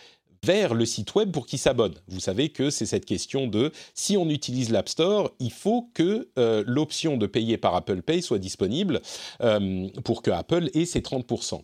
vers 0.44 0.74
le 0.74 0.84
site 0.84 1.14
web 1.14 1.30
pour 1.30 1.46
qu'ils 1.46 1.58
s'abonnent. 1.58 1.94
Vous 2.08 2.20
savez 2.20 2.48
que 2.48 2.70
c'est 2.70 2.86
cette 2.86 3.04
question 3.04 3.46
de 3.46 3.70
si 3.94 4.16
on 4.16 4.28
utilise 4.28 4.70
l'App 4.70 4.88
Store, 4.88 5.30
il 5.38 5.52
faut 5.52 5.88
que 5.94 6.28
euh, 6.38 6.64
l'option 6.66 7.16
de 7.16 7.26
payer 7.26 7.58
par 7.58 7.76
Apple 7.76 8.02
Pay 8.02 8.22
soit 8.22 8.38
disponible 8.38 9.00
euh, 9.42 9.88
pour 10.04 10.22
que 10.22 10.30
Apple 10.30 10.68
ait 10.74 10.84
ses 10.84 11.00
30%. 11.00 11.62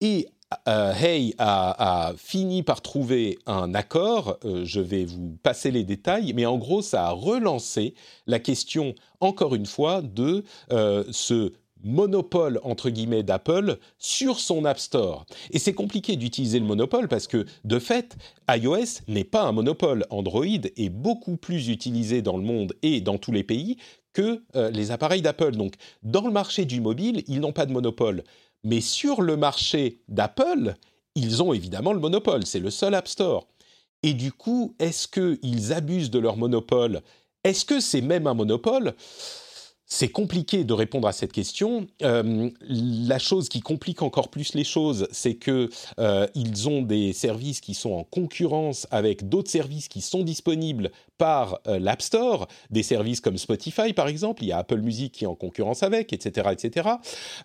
Et 0.00 0.28
euh, 0.66 0.94
Hey 0.94 1.34
a, 1.38 2.14
fini 2.16 2.62
par 2.62 2.80
trouver 2.80 3.38
un 3.46 3.74
accord, 3.74 4.38
je 4.64 4.80
vais 4.80 5.04
vous 5.04 5.36
passer 5.42 5.70
les 5.70 5.84
détails, 5.84 6.32
mais 6.32 6.46
en 6.46 6.56
gros 6.56 6.82
ça 6.82 7.06
a 7.06 7.10
relancé 7.10 7.94
la 8.26 8.38
question, 8.38 8.94
encore 9.20 9.54
une 9.54 9.66
fois, 9.66 10.00
de 10.02 10.42
ce 11.12 11.52
monopole 11.84 12.60
entre 12.62 12.90
guillemets 12.90 13.22
d'Apple 13.22 13.78
sur 13.98 14.40
son 14.40 14.64
App 14.64 14.78
Store. 14.78 15.26
Et 15.50 15.58
c'est 15.58 15.72
compliqué 15.72 16.16
d'utiliser 16.16 16.58
le 16.58 16.66
monopole 16.66 17.08
parce 17.08 17.26
que 17.26 17.46
de 17.64 17.78
fait, 17.78 18.16
iOS 18.48 19.02
n'est 19.08 19.24
pas 19.24 19.42
un 19.42 19.52
monopole. 19.52 20.06
Android 20.10 20.44
est 20.44 20.90
beaucoup 20.90 21.36
plus 21.36 21.68
utilisé 21.68 22.22
dans 22.22 22.36
le 22.36 22.42
monde 22.42 22.74
et 22.82 23.00
dans 23.00 23.18
tous 23.18 23.32
les 23.32 23.44
pays 23.44 23.76
que 24.12 24.42
euh, 24.56 24.70
les 24.70 24.90
appareils 24.90 25.22
d'Apple. 25.22 25.52
Donc 25.52 25.74
dans 26.02 26.26
le 26.26 26.32
marché 26.32 26.64
du 26.64 26.80
mobile, 26.80 27.22
ils 27.26 27.40
n'ont 27.40 27.52
pas 27.52 27.66
de 27.66 27.72
monopole. 27.72 28.24
Mais 28.64 28.80
sur 28.80 29.22
le 29.22 29.36
marché 29.36 30.00
d'Apple, 30.08 30.74
ils 31.14 31.42
ont 31.42 31.52
évidemment 31.52 31.92
le 31.92 32.00
monopole. 32.00 32.46
C'est 32.46 32.60
le 32.60 32.70
seul 32.70 32.94
App 32.94 33.08
Store. 33.08 33.46
Et 34.02 34.14
du 34.14 34.32
coup, 34.32 34.74
est-ce 34.78 35.08
qu'ils 35.08 35.72
abusent 35.72 36.10
de 36.10 36.18
leur 36.18 36.36
monopole? 36.36 37.02
Est-ce 37.44 37.64
que 37.64 37.80
c'est 37.80 38.00
même 38.00 38.26
un 38.26 38.34
monopole? 38.34 38.94
C'est 39.92 40.08
compliqué 40.08 40.62
de 40.62 40.72
répondre 40.72 41.08
à 41.08 41.12
cette 41.12 41.32
question. 41.32 41.88
Euh, 42.02 42.48
la 42.62 43.18
chose 43.18 43.48
qui 43.48 43.60
complique 43.60 44.02
encore 44.02 44.28
plus 44.28 44.54
les 44.54 44.62
choses, 44.62 45.08
c'est 45.10 45.34
que 45.34 45.68
euh, 45.98 46.28
ils 46.36 46.68
ont 46.68 46.80
des 46.80 47.12
services 47.12 47.60
qui 47.60 47.74
sont 47.74 47.90
en 47.90 48.04
concurrence 48.04 48.86
avec 48.92 49.28
d'autres 49.28 49.50
services 49.50 49.88
qui 49.88 50.00
sont 50.00 50.22
disponibles 50.22 50.92
par 51.20 51.60
euh, 51.68 51.78
l'App 51.78 52.00
Store, 52.00 52.48
des 52.70 52.82
services 52.82 53.20
comme 53.20 53.36
Spotify 53.36 53.92
par 53.92 54.08
exemple, 54.08 54.42
il 54.42 54.48
y 54.48 54.52
a 54.52 54.58
Apple 54.58 54.80
Music 54.80 55.12
qui 55.12 55.24
est 55.24 55.26
en 55.26 55.34
concurrence 55.34 55.82
avec, 55.82 56.14
etc. 56.14 56.48
etc. 56.50 56.88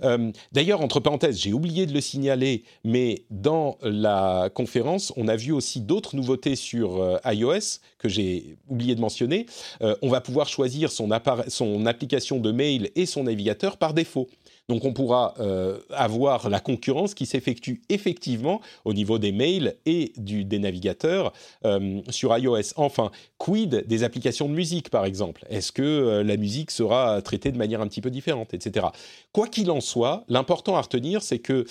Euh, 0.01 0.31
d'ailleurs, 0.53 0.79
entre 0.79 1.01
parenthèses, 1.01 1.37
j'ai 1.37 1.51
oublié 1.51 1.85
de 1.85 1.93
le 1.93 1.99
signaler, 1.99 2.63
mais 2.85 3.25
dans 3.29 3.77
la 3.81 4.49
conférence, 4.53 5.11
on 5.17 5.27
a 5.27 5.35
vu 5.35 5.51
aussi 5.51 5.81
d'autres 5.81 6.15
nouveautés 6.15 6.55
sur 6.55 7.01
euh, 7.01 7.17
iOS 7.25 7.81
que 7.99 8.07
j'ai 8.07 8.55
oublié 8.69 8.95
de 8.95 9.01
mentionner. 9.01 9.45
on 9.81 10.09
va 10.09 10.21
pouvoir 10.21 10.47
choisir 10.47 10.91
son, 10.91 11.09
son 11.47 11.85
application 11.85 12.39
de 12.39 12.51
mail 12.51 12.91
et 12.95 13.05
son 13.05 13.23
navigateur 13.23 13.77
par 13.77 13.93
défaut. 13.93 14.29
Donc 14.67 14.83
on 14.83 14.93
pourra 14.93 15.35
euh, 15.39 15.79
avoir 15.91 16.49
la 16.49 16.59
concurrence 16.59 17.13
qui 17.13 17.25
s'effectue 17.25 17.81
effectivement 17.89 18.61
au 18.83 18.93
niveau 18.93 19.19
des 19.19 19.31
mails 19.31 19.75
et 19.85 20.11
du, 20.17 20.43
des 20.43 20.57
navigateurs 20.57 21.33
euh, 21.65 22.01
sur 22.09 22.35
iOS. 22.35 22.73
Enfin, 22.75 23.11
quid 23.37 23.85
des 23.87 24.03
applications 24.03 24.49
de 24.49 24.53
musique 24.53 24.89
par 24.89 25.05
exemple? 25.05 25.45
Est-ce 25.49 25.71
que 25.71 25.83
euh, 25.83 26.23
la 26.23 26.37
musique 26.37 26.71
sera 26.71 27.21
traitée 27.21 27.51
de 27.51 27.57
manière 27.57 27.81
un 27.81 27.87
petit 27.87 28.01
peu 28.01 28.09
différente, 28.09 28.53
etc. 28.53 28.87
Quoi 29.31 29.47
qu'il 29.47 29.69
en 29.69 29.81
soit, 29.81 30.23
l'important 30.29 30.75
à 30.75 30.81
retenir, 30.81 31.21
c'est 31.21 31.39
que 31.39 31.65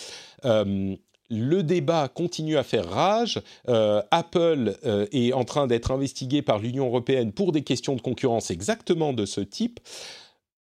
le 1.31 1.63
débat 1.63 2.09
continue 2.09 2.59
à 2.59 2.63
faire 2.63 2.89
rage. 2.89 3.41
Apple 3.67 4.77
est 5.11 5.33
en 5.33 5.45
train 5.45 5.67
d'être 5.67 5.91
investigué 5.91 6.43
par 6.43 6.59
l'Union 6.59 6.87
européenne 6.87 7.33
pour 7.33 7.51
des 7.53 7.63
questions 7.63 7.97
de 7.97 8.03
concurrence 8.03 8.51
exactement 8.51 9.15
de 9.15 9.25
ce 9.25 9.41
type. 9.41 9.81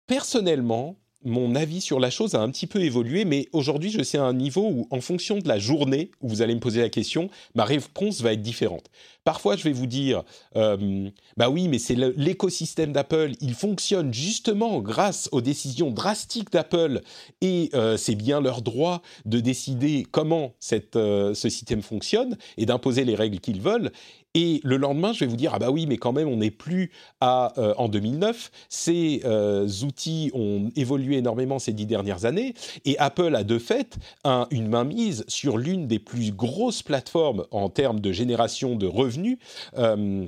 Personnellement, 0.06 0.96
mon 1.26 1.54
avis 1.54 1.80
sur 1.80 2.00
la 2.00 2.08
chose 2.08 2.34
a 2.34 2.40
un 2.40 2.50
petit 2.50 2.66
peu 2.66 2.80
évolué, 2.82 3.24
mais 3.24 3.48
aujourd'hui, 3.52 3.90
je 3.90 4.00
suis 4.00 4.16
à 4.16 4.24
un 4.24 4.32
niveau 4.32 4.62
où, 4.62 4.86
en 4.90 5.00
fonction 5.00 5.38
de 5.38 5.48
la 5.48 5.58
journée 5.58 6.10
où 6.22 6.28
vous 6.28 6.40
allez 6.40 6.54
me 6.54 6.60
poser 6.60 6.80
la 6.80 6.88
question, 6.88 7.28
ma 7.54 7.64
réponse 7.64 8.22
va 8.22 8.32
être 8.32 8.42
différente. 8.42 8.84
Parfois, 9.24 9.56
je 9.56 9.64
vais 9.64 9.72
vous 9.72 9.88
dire, 9.88 10.22
euh, 10.54 11.10
bah 11.36 11.50
oui, 11.50 11.66
mais 11.66 11.80
c'est 11.80 11.96
l'écosystème 11.96 12.92
d'Apple, 12.92 13.32
il 13.40 13.54
fonctionne 13.54 14.14
justement 14.14 14.80
grâce 14.80 15.28
aux 15.32 15.40
décisions 15.40 15.90
drastiques 15.90 16.52
d'Apple, 16.52 17.00
et 17.40 17.70
euh, 17.74 17.96
c'est 17.96 18.14
bien 18.14 18.40
leur 18.40 18.62
droit 18.62 19.02
de 19.24 19.40
décider 19.40 20.06
comment 20.08 20.54
euh, 20.94 21.34
ce 21.34 21.48
système 21.48 21.82
fonctionne 21.82 22.38
et 22.56 22.66
d'imposer 22.66 23.04
les 23.04 23.16
règles 23.16 23.40
qu'ils 23.40 23.60
veulent. 23.60 23.90
Et 24.36 24.60
le 24.64 24.76
lendemain, 24.76 25.14
je 25.14 25.20
vais 25.20 25.26
vous 25.26 25.36
dire 25.36 25.52
ah 25.54 25.58
bah 25.58 25.70
oui, 25.70 25.86
mais 25.86 25.96
quand 25.96 26.12
même, 26.12 26.28
on 26.28 26.36
n'est 26.36 26.50
plus 26.50 26.92
à 27.22 27.54
euh, 27.58 27.72
en 27.78 27.88
2009. 27.88 28.50
Ces 28.68 29.22
euh, 29.24 29.66
outils 29.82 30.30
ont 30.34 30.70
évolué 30.76 31.16
énormément 31.16 31.58
ces 31.58 31.72
dix 31.72 31.86
dernières 31.86 32.26
années, 32.26 32.52
et 32.84 32.98
Apple 32.98 33.34
a 33.34 33.44
de 33.44 33.58
fait 33.58 33.96
un, 34.24 34.46
une 34.50 34.68
mainmise 34.68 35.24
sur 35.26 35.56
l'une 35.56 35.86
des 35.86 35.98
plus 35.98 36.32
grosses 36.32 36.82
plateformes 36.82 37.46
en 37.50 37.70
termes 37.70 37.98
de 37.98 38.12
génération 38.12 38.76
de 38.76 38.86
revenus. 38.86 39.38
Euh, 39.78 40.26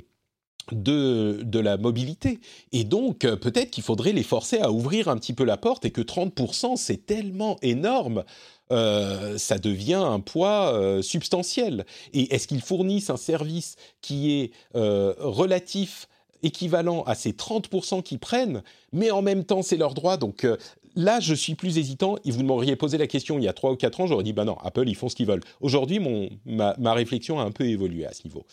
de, 0.71 1.39
de, 1.41 1.59
la 1.59 1.77
mobilité. 1.77 2.39
Et 2.71 2.83
donc, 2.83 3.21
peut-être 3.21 3.71
qu'il 3.71 3.83
faudrait 3.83 4.11
les 4.11 4.21
forcer 4.21 4.59
à 4.59 4.71
ouvrir 4.71 5.07
un 5.07 5.17
petit 5.17 5.33
peu 5.33 5.43
la 5.43 5.57
porte 5.57 5.83
et 5.85 5.89
que 5.89 6.01
30%, 6.01 6.75
c'est 6.75 7.07
tellement 7.07 7.57
énorme 7.63 8.23
euh, 8.71 9.37
ça 9.37 9.57
devient 9.57 9.95
un 9.95 10.19
poids 10.19 10.73
euh, 10.73 11.01
substantiel. 11.01 11.85
Et 12.13 12.33
est-ce 12.33 12.47
qu'ils 12.47 12.61
fournissent 12.61 13.09
un 13.09 13.17
service 13.17 13.75
qui 14.01 14.33
est 14.33 14.51
euh, 14.75 15.13
relatif 15.17 16.07
équivalent 16.43 17.03
à 17.03 17.15
ces 17.15 17.31
30% 17.31 18.03
qu'ils 18.03 18.19
prennent, 18.19 18.63
mais 18.93 19.11
en 19.11 19.21
même 19.21 19.43
temps 19.43 19.61
c'est 19.61 19.77
leur 19.77 19.93
droit? 19.93 20.17
Donc 20.17 20.47
là, 20.95 21.19
je 21.19 21.33
suis 21.33 21.55
plus 21.55 21.77
hésitant. 21.77 22.17
Et 22.25 22.31
vous 22.31 22.43
m'auriez 22.43 22.75
posé 22.75 22.97
la 22.97 23.07
question 23.07 23.39
il 23.39 23.43
y 23.43 23.47
a 23.47 23.53
3 23.53 23.71
ou 23.71 23.75
4 23.75 24.01
ans, 24.01 24.07
j'aurais 24.07 24.23
dit, 24.23 24.33
ben 24.33 24.45
non, 24.45 24.57
Apple, 24.59 24.87
ils 24.87 24.95
font 24.95 25.09
ce 25.09 25.15
qu'ils 25.15 25.27
veulent. 25.27 25.43
Aujourd'hui, 25.61 25.99
ma, 26.45 26.75
ma, 26.77 26.93
réflexion 26.93 27.39
a 27.39 27.43
un 27.43 27.51
peu 27.51 27.65
évolué 27.65 28.05
à 28.05 28.13
ce 28.13 28.23
niveau. 28.23 28.45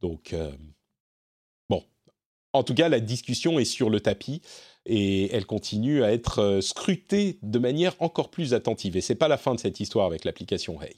Donc, 0.00 0.34
bon. 1.68 1.82
En 2.52 2.62
tout 2.62 2.74
cas, 2.74 2.88
la 2.88 3.00
discussion 3.00 3.58
est 3.58 3.64
sur 3.64 3.90
le 3.90 4.00
tapis 4.00 4.40
et 4.86 5.34
elle 5.34 5.46
continue 5.46 6.02
à 6.02 6.12
être 6.12 6.40
euh, 6.40 6.60
scrutée 6.60 7.38
de 7.42 7.58
manière 7.58 7.94
encore 8.00 8.30
plus 8.30 8.54
attentive. 8.54 8.96
Et 8.96 9.00
c'est 9.00 9.14
pas 9.14 9.28
la 9.28 9.36
fin 9.36 9.54
de 9.54 9.60
cette 9.60 9.80
histoire 9.80 10.06
avec 10.06 10.24
l'application 10.24 10.80
Hey. 10.82 10.94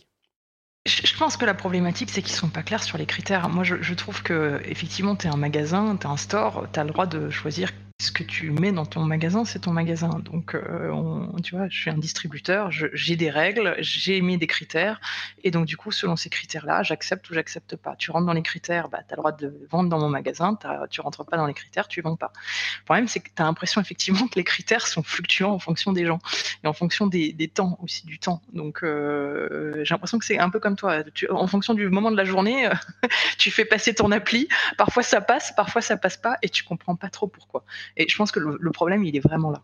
Je 0.87 1.17
pense 1.17 1.37
que 1.37 1.45
la 1.45 1.55
problématique, 1.55 2.11
c'est 2.11 2.23
qu'ils 2.23 2.37
sont 2.37 2.49
pas 2.49 2.63
clairs 2.63 2.85
sur 2.85 2.97
les 2.97 3.07
critères. 3.07 3.49
Moi, 3.49 3.65
je, 3.65 3.95
trouve 3.95 4.23
que 4.23 4.61
effectivement, 4.65 5.17
tu 5.17 5.27
es 5.27 5.31
un 5.31 5.37
magasin, 5.37 5.97
tu 5.97 6.07
es 6.07 6.11
un 6.11 6.17
store, 6.17 6.67
tu 6.73 6.79
as 6.79 6.85
le 6.85 6.91
droit 6.91 7.07
de 7.07 7.29
choisir 7.29 7.73
ce 7.99 8.13
que 8.13 8.23
tu 8.23 8.51
mets 8.51 8.73
dans 8.73 8.85
ton 8.85 9.05
magasin, 9.05 9.47
c'est 9.47 9.61
ton 9.61 9.73
magasin. 9.73 10.11
Donc, 10.23 10.55
euh, 10.55 11.27
tu 11.43 11.57
vois, 11.57 11.67
je 11.69 11.79
suis 11.79 11.91
un 11.91 11.97
distributeur, 11.97 12.71
j'ai 12.71 13.17
des 13.17 13.31
règles, 13.31 13.75
j'ai 13.79 14.21
mis 14.21 14.37
des 14.37 14.47
critères, 14.47 15.01
et 15.45 15.51
donc 15.51 15.65
du 15.65 15.79
coup, 15.79 15.91
selon 15.91 16.15
ces 16.15 16.29
critères-là, 16.29 16.83
j'accepte 16.83 17.29
ou 17.31 17.35
j'accepte 17.35 17.75
pas. 17.77 17.97
Tu 17.97 18.11
rentres 18.11 18.27
dans 18.27 18.35
les 18.35 18.43
critères, 18.43 18.91
bah, 18.91 18.99
tu 18.99 19.15
as 19.15 19.17
le 19.17 19.23
droit 19.23 19.33
de 19.33 19.67
vendre 19.71 19.89
dans 19.89 19.99
mon 19.99 20.11
magasin, 20.11 20.59
tu 20.91 21.01
rentres 21.01 21.25
pas 21.25 21.39
dans 21.39 21.47
les 21.47 21.55
critères, 21.55 21.89
tu 21.89 22.03
vends 22.03 22.17
pas. 22.17 22.33
Le 22.81 22.85
problème, 22.85 23.09
c'est 23.09 23.21
que 23.21 23.31
tu 23.35 23.43
as 23.43 23.47
l'impression 23.47 23.81
effectivement 23.81 24.29
que 24.29 24.37
les 24.37 24.45
critères 24.45 24.87
sont 24.87 25.03
fluctuants 25.03 25.53
en 25.53 25.59
fonction 25.59 25.93
des 25.93 26.05
gens 26.05 26.19
et 26.65 26.67
en 26.67 26.75
fonction 26.75 27.07
des, 27.07 27.35
temps 27.53 27.79
aussi, 27.83 28.07
du 28.07 28.19
temps. 28.19 28.43
Donc, 28.53 28.83
euh, 28.83 29.83
j'ai 29.85 29.95
l'impression 29.95 30.19
que 30.19 30.27
c'est 30.27 30.39
un 30.39 30.51
peu 30.51 30.61
comme 30.61 30.77
toi. 30.77 31.03
en 31.31 31.47
fonction 31.47 31.73
du 31.73 31.89
moment 31.89 32.11
de 32.11 32.17
la 32.17 32.25
journée, 32.25 32.69
tu 33.39 33.51
fais 33.51 33.65
passer 33.65 33.95
ton 33.95 34.13
appli, 34.13 34.49
parfois 34.77 35.03
ça 35.03 35.23
passe, 35.23 35.53
parfois 35.57 35.81
ça 35.81 35.97
passe 35.97 36.19
pas, 36.19 36.37
et 36.43 36.51
tu 36.51 36.63
comprends 36.63 36.95
pas 36.95 37.09
trop 37.09 37.27
pourquoi. 37.27 37.65
Et 37.97 38.07
je 38.09 38.17
pense 38.17 38.33
que 38.33 38.41
le, 38.41 38.71
problème, 38.71 39.05
il 39.05 39.17
est 39.17 39.21
vraiment 39.21 39.51
là. 39.51 39.63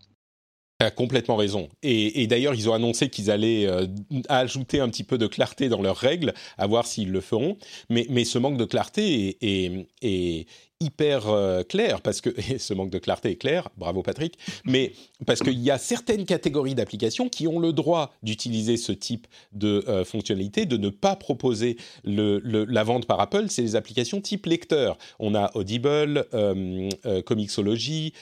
Tu 0.80 0.86
as 0.86 0.90
complètement 0.90 1.36
raison. 1.36 1.68
Et, 1.82 2.26
d'ailleurs, 2.26 2.54
ils 2.54 2.68
ont 2.68 2.74
annoncé 2.74 3.08
qu'ils 3.08 3.30
allaient 3.30 3.66
euh, 3.66 3.86
ajouter 4.28 4.80
un 4.80 4.88
petit 4.88 5.04
peu 5.04 5.18
de 5.18 5.26
clarté 5.26 5.68
dans 5.68 5.82
leurs 5.82 5.96
règles, 5.96 6.34
à 6.58 6.66
voir 6.66 6.86
s'ils 6.86 7.12
le 7.12 7.20
feront. 7.20 7.56
Mais, 7.88 8.06
mais 8.10 8.24
ce 8.24 8.38
manque 8.38 8.56
de 8.56 8.64
clarté 8.64 9.36
est, 9.40 9.86
est, 10.02 10.46
hyper 10.82 11.28
euh, 11.28 11.62
clair 11.62 12.00
parce 12.00 12.20
que 12.20 12.30
ce 12.58 12.74
manque 12.74 12.90
de 12.90 12.98
clarté 12.98 13.30
est 13.30 13.36
clair, 13.36 13.68
bravo 13.76 14.02
Patrick, 14.02 14.38
mais 14.64 14.92
parce 15.26 15.40
qu'il 15.40 15.60
y 15.60 15.70
a 15.70 15.78
certaines 15.78 16.26
catégories 16.26 16.74
d'applications 16.74 17.28
qui 17.28 17.46
ont 17.46 17.58
le 17.58 17.72
droit 17.72 18.12
d'utiliser 18.22 18.76
ce 18.76 18.92
type 18.92 19.26
de 19.52 19.84
euh, 19.88 20.04
fonctionnalité, 20.04 20.66
de 20.66 20.76
ne 20.76 20.88
pas 20.88 21.16
proposer 21.16 21.76
la 22.04 22.84
vente 22.84 23.06
par 23.06 23.20
Apple, 23.20 23.46
c'est 23.48 23.62
les 23.62 23.76
applications 23.76 24.20
type 24.20 24.46
lecteur. 24.46 24.98
On 25.18 25.34
a 25.34 25.50
Audible, 25.54 26.26
euh, 26.34 26.88
Comixology, 27.24 28.12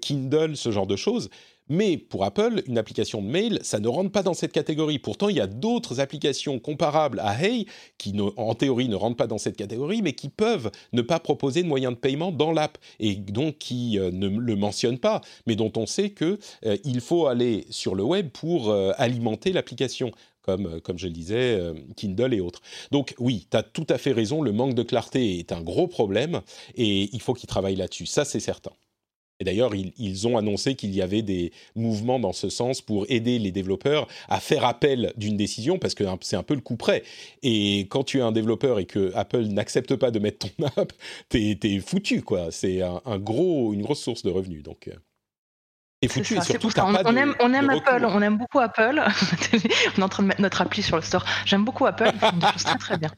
Kindle, 0.00 0.56
ce 0.56 0.70
genre 0.70 0.86
de 0.86 0.96
choses. 0.96 1.30
Mais 1.70 1.96
pour 1.96 2.24
Apple, 2.24 2.64
une 2.66 2.78
application 2.78 3.22
de 3.22 3.28
mail, 3.28 3.60
ça 3.62 3.78
ne 3.78 3.86
rentre 3.86 4.10
pas 4.10 4.24
dans 4.24 4.34
cette 4.34 4.50
catégorie. 4.50 4.98
Pourtant, 4.98 5.28
il 5.28 5.36
y 5.36 5.40
a 5.40 5.46
d'autres 5.46 6.00
applications 6.00 6.58
comparables 6.58 7.20
à 7.20 7.40
Hey 7.40 7.66
qui, 7.96 8.12
en 8.36 8.54
théorie, 8.56 8.88
ne 8.88 8.96
rentrent 8.96 9.16
pas 9.16 9.28
dans 9.28 9.38
cette 9.38 9.56
catégorie, 9.56 10.02
mais 10.02 10.12
qui 10.12 10.28
peuvent 10.28 10.72
ne 10.92 11.00
pas 11.00 11.20
proposer 11.20 11.62
de 11.62 11.68
moyens 11.68 11.94
de 11.94 11.98
paiement 11.98 12.32
dans 12.32 12.50
l'app 12.50 12.76
et 12.98 13.14
donc 13.14 13.58
qui 13.58 14.00
euh, 14.00 14.10
ne 14.10 14.26
le 14.26 14.56
mentionnent 14.56 14.98
pas, 14.98 15.20
mais 15.46 15.54
dont 15.54 15.72
on 15.76 15.86
sait 15.86 16.10
qu'il 16.10 16.38
euh, 16.66 17.00
faut 17.00 17.28
aller 17.28 17.66
sur 17.70 17.94
le 17.94 18.02
web 18.02 18.30
pour 18.30 18.70
euh, 18.70 18.90
alimenter 18.96 19.52
l'application. 19.52 20.10
Comme, 20.42 20.80
comme, 20.80 20.98
je 20.98 21.06
le 21.06 21.12
disais, 21.12 21.60
Kindle 21.96 22.32
et 22.32 22.40
autres. 22.40 22.62
Donc 22.90 23.14
oui, 23.18 23.46
tu 23.50 23.58
as 23.58 23.62
tout 23.62 23.86
à 23.90 23.98
fait 23.98 24.10
raison, 24.10 24.40
le 24.40 24.52
manque 24.52 24.74
de 24.74 24.82
clarté 24.82 25.38
est 25.38 25.52
un 25.52 25.60
gros 25.60 25.86
problème 25.86 26.40
et 26.74 27.10
il 27.12 27.20
faut 27.20 27.34
qu'ils 27.34 27.46
travaillent 27.46 27.76
là-dessus, 27.76 28.06
ça 28.06 28.24
c'est 28.24 28.40
certain. 28.40 28.72
Et 29.40 29.44
d'ailleurs, 29.44 29.74
ils, 29.74 30.28
ont 30.28 30.36
annoncé 30.36 30.74
qu'il 30.74 30.94
y 30.94 31.00
avait 31.00 31.22
des 31.22 31.52
mouvements 31.74 32.20
dans 32.20 32.34
ce 32.34 32.50
sens 32.50 32.82
pour 32.82 33.06
aider 33.08 33.38
les 33.38 33.50
développeurs 33.50 34.06
à 34.28 34.38
faire 34.38 34.66
appel 34.66 35.14
d'une 35.16 35.38
décision, 35.38 35.78
parce 35.78 35.94
que 35.94 36.04
c'est 36.20 36.36
un 36.36 36.42
peu 36.42 36.54
le 36.54 36.60
coup 36.60 36.76
près. 36.76 37.02
Et 37.42 37.80
quand 37.88 38.04
tu 38.04 38.18
es 38.18 38.20
un 38.20 38.32
développeur 38.32 38.78
et 38.78 38.84
que 38.84 39.12
Apple 39.14 39.44
n'accepte 39.44 39.96
pas 39.96 40.10
de 40.10 40.18
mettre 40.18 40.46
ton 40.46 40.66
app, 40.76 40.92
t'es 41.30 41.58
es 41.62 41.80
foutu, 41.80 42.20
quoi. 42.20 42.50
C'est 42.50 42.82
un, 42.82 43.18
gros, 43.18 43.72
une 43.72 43.80
grosse 43.80 44.02
source 44.02 44.22
de 44.22 44.30
revenus. 44.30 44.62
Donc. 44.62 44.88
Euh. 44.88 44.94
Et 46.02 46.08
foutu, 46.08 46.36
et 46.36 46.40
surtout, 46.42 46.70
on, 46.78 46.94
on, 46.94 47.16
aime, 47.16 47.34
on 47.40 47.52
aime 47.54 47.70
Apple, 47.70 48.06
on 48.06 48.20
aime 48.20 48.36
beaucoup 48.36 48.58
Apple. 48.58 49.02
on 49.96 50.00
est 50.00 50.02
en 50.02 50.08
train 50.08 50.22
de 50.22 50.28
mettre 50.28 50.40
notre 50.42 50.60
appli 50.60 50.82
sur 50.82 50.96
le 50.96 51.02
store. 51.02 51.24
J'aime 51.46 51.64
beaucoup 51.64 51.86
Apple, 51.86 52.10
ils 52.12 52.18
font 52.20 52.36
des 52.36 52.46
choses 52.52 52.64
très 52.64 52.78
très 52.78 52.98
bien. 52.98 53.10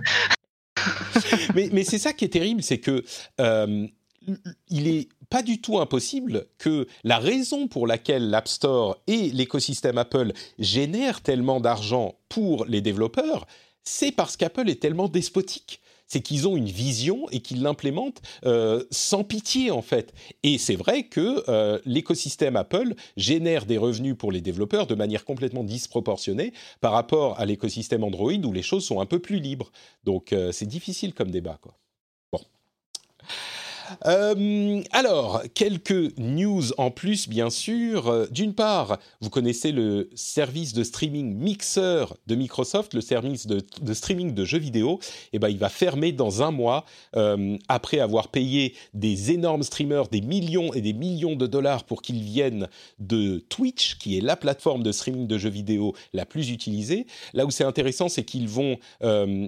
mais, 1.54 1.68
mais 1.72 1.84
c'est 1.84 1.98
ça 1.98 2.12
qui 2.12 2.24
est 2.24 2.32
terrible, 2.32 2.62
c'est 2.62 2.78
que 2.78 3.04
euh, 3.40 3.86
il 4.68 4.88
est 4.88 5.08
pas 5.30 5.42
du 5.42 5.60
tout 5.60 5.78
impossible 5.78 6.46
que 6.58 6.86
la 7.04 7.18
raison 7.18 7.68
pour 7.68 7.86
laquelle 7.86 8.28
l'App 8.30 8.48
Store 8.48 8.98
et 9.06 9.30
l'écosystème 9.30 9.98
Apple 9.98 10.32
génèrent 10.58 11.22
tellement 11.22 11.60
d'argent 11.60 12.16
pour 12.28 12.64
les 12.66 12.80
développeurs, 12.80 13.46
c'est 13.82 14.12
parce 14.12 14.36
qu'Apple 14.36 14.68
est 14.68 14.80
tellement 14.80 15.08
despotique 15.08 15.80
c'est 16.12 16.20
qu'ils 16.20 16.46
ont 16.46 16.58
une 16.58 16.66
vision 16.66 17.26
et 17.30 17.40
qu'ils 17.40 17.62
l'implémentent 17.62 18.20
euh, 18.44 18.84
sans 18.90 19.24
pitié 19.24 19.70
en 19.70 19.80
fait. 19.80 20.12
Et 20.42 20.58
c'est 20.58 20.74
vrai 20.74 21.04
que 21.04 21.42
euh, 21.48 21.78
l'écosystème 21.86 22.56
Apple 22.56 22.94
génère 23.16 23.64
des 23.64 23.78
revenus 23.78 24.14
pour 24.18 24.30
les 24.30 24.42
développeurs 24.42 24.86
de 24.86 24.94
manière 24.94 25.24
complètement 25.24 25.64
disproportionnée 25.64 26.52
par 26.82 26.92
rapport 26.92 27.40
à 27.40 27.46
l'écosystème 27.46 28.04
Android 28.04 28.32
où 28.44 28.52
les 28.52 28.60
choses 28.60 28.84
sont 28.84 29.00
un 29.00 29.06
peu 29.06 29.20
plus 29.20 29.40
libres. 29.40 29.72
Donc 30.04 30.34
euh, 30.34 30.52
c'est 30.52 30.66
difficile 30.66 31.14
comme 31.14 31.30
débat 31.30 31.58
quoi. 31.62 31.78
Euh, 34.06 34.82
alors, 34.92 35.42
quelques 35.54 36.16
news 36.18 36.72
en 36.78 36.90
plus, 36.90 37.28
bien 37.28 37.50
sûr. 37.50 38.08
Euh, 38.08 38.26
d'une 38.30 38.54
part, 38.54 38.98
vous 39.20 39.30
connaissez 39.30 39.72
le 39.72 40.10
service 40.14 40.72
de 40.72 40.84
streaming 40.84 41.34
Mixer 41.34 42.04
de 42.26 42.34
Microsoft, 42.34 42.94
le 42.94 43.00
service 43.00 43.46
de, 43.46 43.62
streaming 43.92 44.34
de 44.34 44.44
jeux 44.44 44.58
vidéo. 44.58 44.98
Eh 45.32 45.38
ben, 45.38 45.48
il 45.48 45.58
va 45.58 45.68
fermer 45.68 46.12
dans 46.12 46.42
un 46.42 46.50
mois 46.50 46.84
euh, 47.16 47.56
après 47.68 48.00
avoir 48.00 48.28
payé 48.28 48.74
des 48.94 49.32
énormes 49.32 49.62
streamers 49.62 50.08
des 50.08 50.20
millions 50.20 50.72
et 50.72 50.80
des 50.80 50.92
millions 50.92 51.36
de 51.36 51.46
dollars 51.46 51.84
pour 51.84 52.02
qu'ils 52.02 52.22
viennent 52.22 52.68
de 52.98 53.38
Twitch, 53.48 53.98
qui 53.98 54.18
est 54.18 54.20
la 54.20 54.36
plateforme 54.36 54.82
de 54.82 54.92
streaming 54.92 55.26
de 55.26 55.38
jeux 55.38 55.50
vidéo 55.50 55.94
la 56.12 56.26
plus 56.26 56.50
utilisée. 56.50 57.06
Là 57.34 57.46
où 57.46 57.50
c'est 57.50 57.64
intéressant, 57.64 58.08
c'est 58.08 58.24
qu'ils 58.24 58.48
vont 58.48 58.78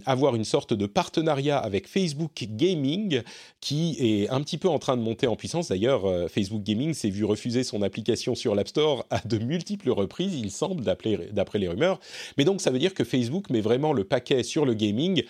avoir 0.07 0.34
une 0.34 0.45
sorte 0.45 0.74
de 0.74 0.86
partenariat 0.86 1.59
avec 1.59 1.88
Facebook 1.88 2.47
Gaming, 2.51 3.22
qui 3.61 3.97
est 3.99 4.28
un 4.35 4.41
petit 4.43 4.59
peu 4.59 4.68
en 4.68 4.78
train 4.78 4.97
de 4.97 5.03
monter 5.03 5.26
en 5.26 5.37
puissance. 5.37 5.68
D'ailleurs, 5.68 6.07
euh, 6.07 6.28
Facebook 6.28 6.62
Gaming 6.62 6.93
s'est 6.93 7.11
vu 7.11 7.24
refuser 7.24 7.62
son 7.62 7.82
application 7.82 8.35
sur 8.35 8.55
l'App 8.55 8.68
Store 8.68 9.07
à 9.11 9.20
de 9.24 9.39
multiples 9.39 9.91
reprises, 9.91 10.35
il 10.35 10.51
semble, 10.51 10.82
d'après 10.82 11.59
les 11.59 11.68
rumeurs. 11.68 12.01
Mais 12.37 12.45
donc, 12.45 12.61
ça 12.61 12.70
veut 12.70 12.78
dire 12.78 12.95
que 12.95 13.05
Facebook 13.05 13.51
met 13.51 13.61
vraiment 13.61 13.93
le 13.93 14.05
paquet 14.05 14.43
sur 14.43 14.66
le 14.66 14.74
gaming. 14.74 15.22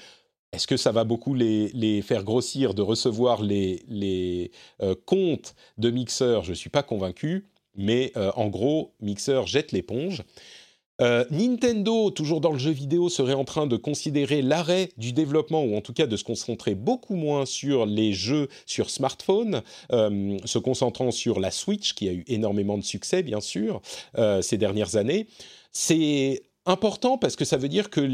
Est-ce 0.52 0.66
que 0.66 0.76
ça 0.76 0.92
va 0.92 1.04
beaucoup 1.04 1.34
les, 1.34 2.02
faire 2.02 2.24
grossir 2.24 2.74
de 2.74 2.82
recevoir 2.82 3.42
les, 3.42 4.50
euh, 4.82 4.94
comptes 5.04 5.54
de 5.78 5.90
Mixer 5.90 6.40
Je 6.42 6.50
ne 6.50 6.54
suis 6.54 6.70
pas 6.70 6.82
convaincu. 6.82 7.46
Mais 7.76 8.12
euh, 8.16 8.30
en 8.36 8.46
gros, 8.46 8.94
Mixer 9.00 9.46
jette 9.46 9.72
l'éponge. 9.72 10.22
Euh, 11.00 11.24
Nintendo, 11.30 12.10
toujours 12.10 12.40
dans 12.40 12.52
le 12.52 12.58
jeu 12.58 12.70
vidéo, 12.70 13.08
serait 13.08 13.34
en 13.34 13.44
train 13.44 13.66
de 13.66 13.76
considérer 13.76 14.42
l'arrêt 14.42 14.90
du 14.96 15.12
développement, 15.12 15.64
ou 15.64 15.76
en 15.76 15.80
tout 15.80 15.92
cas 15.92 16.06
de 16.06 16.16
se 16.16 16.24
concentrer 16.24 16.74
beaucoup 16.74 17.16
moins 17.16 17.46
sur 17.46 17.86
les 17.86 18.12
jeux 18.12 18.48
sur 18.66 18.90
smartphone, 18.90 19.62
euh, 19.92 20.38
se 20.44 20.58
concentrant 20.58 21.10
sur 21.10 21.40
la 21.40 21.50
Switch, 21.50 21.94
qui 21.94 22.08
a 22.08 22.12
eu 22.12 22.24
énormément 22.26 22.78
de 22.78 22.84
succès, 22.84 23.22
bien 23.22 23.40
sûr, 23.40 23.80
ces 24.40 24.56
dernières 24.56 24.96
années. 24.96 25.26
C'est 25.72 26.42
important 26.66 27.18
parce 27.18 27.36
que 27.36 27.44
ça 27.44 27.56
veut 27.56 27.68
dire 27.68 27.90
que 27.90 28.08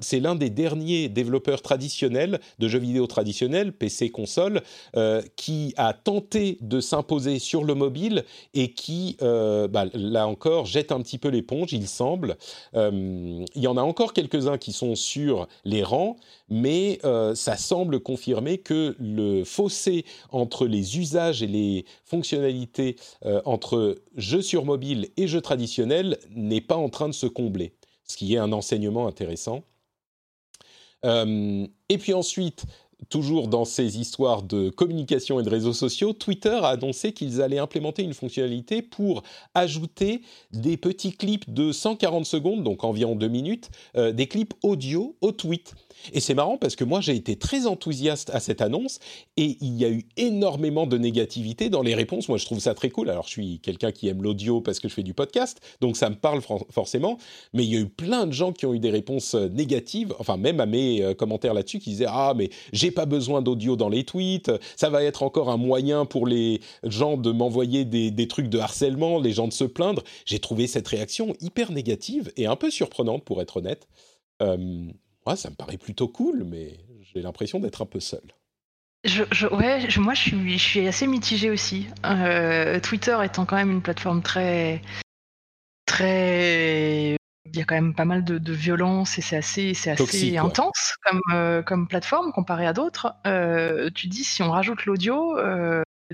c'est 0.00 0.20
l'un 0.20 0.34
des 0.34 0.50
derniers 0.50 1.08
développeurs 1.08 1.62
traditionnels 1.62 2.40
de 2.58 2.68
jeux 2.68 2.78
vidéo 2.78 3.06
traditionnels, 3.06 3.72
PC, 3.72 4.10
console, 4.10 4.62
euh, 4.96 5.22
qui 5.36 5.74
a 5.76 5.92
tenté 5.92 6.58
de 6.60 6.80
s'imposer 6.80 7.38
sur 7.38 7.64
le 7.64 7.74
mobile 7.74 8.24
et 8.52 8.72
qui, 8.72 9.16
euh, 9.22 9.68
bah, 9.68 9.86
là 9.94 10.26
encore, 10.26 10.66
jette 10.66 10.90
un 10.90 11.00
petit 11.00 11.18
peu 11.18 11.28
l'éponge, 11.28 11.72
il 11.72 11.86
semble. 11.86 12.36
Euh, 12.74 13.44
il 13.54 13.62
y 13.62 13.68
en 13.68 13.76
a 13.76 13.82
encore 13.82 14.12
quelques-uns 14.12 14.58
qui 14.58 14.72
sont 14.72 14.96
sur 14.96 15.46
les 15.64 15.82
rangs, 15.82 16.16
mais 16.48 17.00
ça 17.34 17.56
semble 17.56 18.00
confirmer 18.00 18.58
que 18.58 18.96
le 18.98 19.44
fossé 19.44 20.04
entre 20.30 20.66
les 20.66 20.98
usages 20.98 21.42
et 21.42 21.46
les 21.46 21.84
fonctionnalités 22.04 22.96
entre 23.44 23.96
jeux 24.16 24.42
sur 24.42 24.64
mobile 24.64 25.08
et 25.16 25.26
jeux 25.26 25.40
traditionnels 25.40 26.18
n'est 26.34 26.60
pas 26.60 26.76
en 26.76 26.88
train 26.88 27.08
de 27.08 27.14
se 27.14 27.26
combler 27.26 27.72
ce 28.04 28.16
qui 28.16 28.34
est 28.34 28.38
un 28.38 28.52
enseignement 28.52 29.06
intéressant. 29.06 29.62
Euh, 31.04 31.66
et 31.88 31.98
puis 31.98 32.14
ensuite, 32.14 32.64
toujours 33.08 33.48
dans 33.48 33.64
ces 33.64 33.98
histoires 33.98 34.42
de 34.42 34.70
communication 34.70 35.40
et 35.40 35.42
de 35.42 35.50
réseaux 35.50 35.72
sociaux, 35.72 36.12
Twitter 36.12 36.58
a 36.62 36.68
annoncé 36.68 37.12
qu'ils 37.12 37.42
allaient 37.42 37.58
implémenter 37.58 38.02
une 38.02 38.14
fonctionnalité 38.14 38.82
pour 38.82 39.22
ajouter 39.54 40.22
des 40.52 40.76
petits 40.76 41.12
clips 41.12 41.52
de 41.52 41.72
140 41.72 42.24
secondes, 42.24 42.62
donc 42.62 42.84
environ 42.84 43.16
deux 43.16 43.28
minutes, 43.28 43.70
euh, 43.96 44.12
des 44.12 44.26
clips 44.26 44.54
audio 44.62 45.16
au 45.20 45.32
tweet. 45.32 45.74
Et 46.12 46.20
c'est 46.20 46.34
marrant 46.34 46.58
parce 46.58 46.76
que 46.76 46.84
moi 46.84 47.00
j'ai 47.00 47.14
été 47.14 47.36
très 47.36 47.66
enthousiaste 47.66 48.30
à 48.30 48.40
cette 48.40 48.60
annonce 48.60 48.98
et 49.36 49.56
il 49.60 49.76
y 49.76 49.84
a 49.84 49.90
eu 49.90 50.04
énormément 50.16 50.86
de 50.86 50.98
négativité 50.98 51.68
dans 51.70 51.82
les 51.82 51.94
réponses. 51.94 52.28
Moi 52.28 52.38
je 52.38 52.44
trouve 52.44 52.60
ça 52.60 52.74
très 52.74 52.90
cool. 52.90 53.10
Alors 53.10 53.24
je 53.24 53.30
suis 53.30 53.60
quelqu'un 53.60 53.92
qui 53.92 54.08
aime 54.08 54.22
l'audio 54.22 54.60
parce 54.60 54.80
que 54.80 54.88
je 54.88 54.94
fais 54.94 55.02
du 55.02 55.14
podcast, 55.14 55.60
donc 55.80 55.96
ça 55.96 56.10
me 56.10 56.16
parle 56.16 56.40
forcément. 56.70 57.18
Mais 57.52 57.64
il 57.64 57.72
y 57.72 57.76
a 57.76 57.80
eu 57.80 57.88
plein 57.88 58.26
de 58.26 58.32
gens 58.32 58.52
qui 58.52 58.66
ont 58.66 58.74
eu 58.74 58.80
des 58.80 58.90
réponses 58.90 59.34
euh, 59.34 59.48
négatives, 59.48 60.14
enfin 60.18 60.36
même 60.36 60.60
à 60.60 60.66
mes 60.66 61.02
euh, 61.02 61.14
commentaires 61.14 61.54
là-dessus 61.54 61.78
qui 61.78 61.90
disaient 61.90 62.06
ah 62.08 62.34
mais 62.36 62.50
j'ai 62.72 62.90
pas 62.90 63.06
besoin 63.06 63.42
d'audio 63.42 63.76
dans 63.76 63.88
les 63.88 64.04
tweets, 64.04 64.50
ça 64.76 64.90
va 64.90 65.02
être 65.02 65.22
encore 65.22 65.50
un 65.50 65.56
moyen 65.56 66.04
pour 66.04 66.26
les 66.26 66.60
gens 66.82 67.16
de 67.16 67.32
m'envoyer 67.32 67.84
des, 67.84 68.28
trucs 68.28 68.48
de 68.48 68.58
harcèlement, 68.58 69.18
les 69.18 69.32
gens 69.32 69.48
de 69.48 69.52
se 69.52 69.64
plaindre. 69.64 70.02
J'ai 70.24 70.38
trouvé 70.38 70.66
cette 70.66 70.88
réaction 70.88 71.34
hyper 71.40 71.72
négative 71.72 72.32
et 72.36 72.46
un 72.46 72.56
peu 72.56 72.70
surprenante 72.70 73.24
pour 73.24 73.40
être 73.42 73.58
honnête. 73.58 73.86
Euh, 74.42 74.86
moi, 75.26 75.36
ça 75.36 75.50
me 75.50 75.54
paraît 75.54 75.78
plutôt 75.78 76.08
cool, 76.08 76.44
mais 76.44 76.78
j'ai 77.02 77.22
l'impression 77.22 77.60
d'être 77.60 77.82
un 77.82 77.86
peu 77.86 78.00
seul. 78.00 78.22
Je, 79.04 79.22
ouais, 79.48 79.86
moi 79.98 80.14
je 80.14 80.20
suis, 80.20 80.58
je 80.58 80.64
suis 80.64 80.88
assez 80.88 81.06
mitigé 81.06 81.50
aussi. 81.50 81.86
Euh, 82.06 82.80
Twitter 82.80 83.18
étant 83.22 83.44
quand 83.44 83.56
même 83.56 83.70
une 83.70 83.82
plateforme 83.82 84.22
très, 84.22 84.80
très, 85.84 87.16
il 87.44 87.56
y 87.56 87.60
a 87.60 87.64
quand 87.66 87.74
même 87.74 87.94
pas 87.94 88.06
mal 88.06 88.24
de, 88.24 88.52
violence 88.52 89.18
et 89.18 89.20
c'est 89.20 89.36
assez, 89.36 89.74
c'est 89.74 89.90
assez 89.90 90.38
intense 90.38 90.96
comme, 91.04 91.20
euh, 91.34 91.62
comme 91.62 91.86
plateforme 91.86 92.32
comparé 92.32 92.66
à 92.66 92.72
d'autres. 92.72 93.14
Euh, 93.26 93.90
tu 93.94 94.06
dis 94.06 94.24
si 94.24 94.42
on 94.42 94.50
rajoute 94.50 94.86
l'audio, 94.86 95.36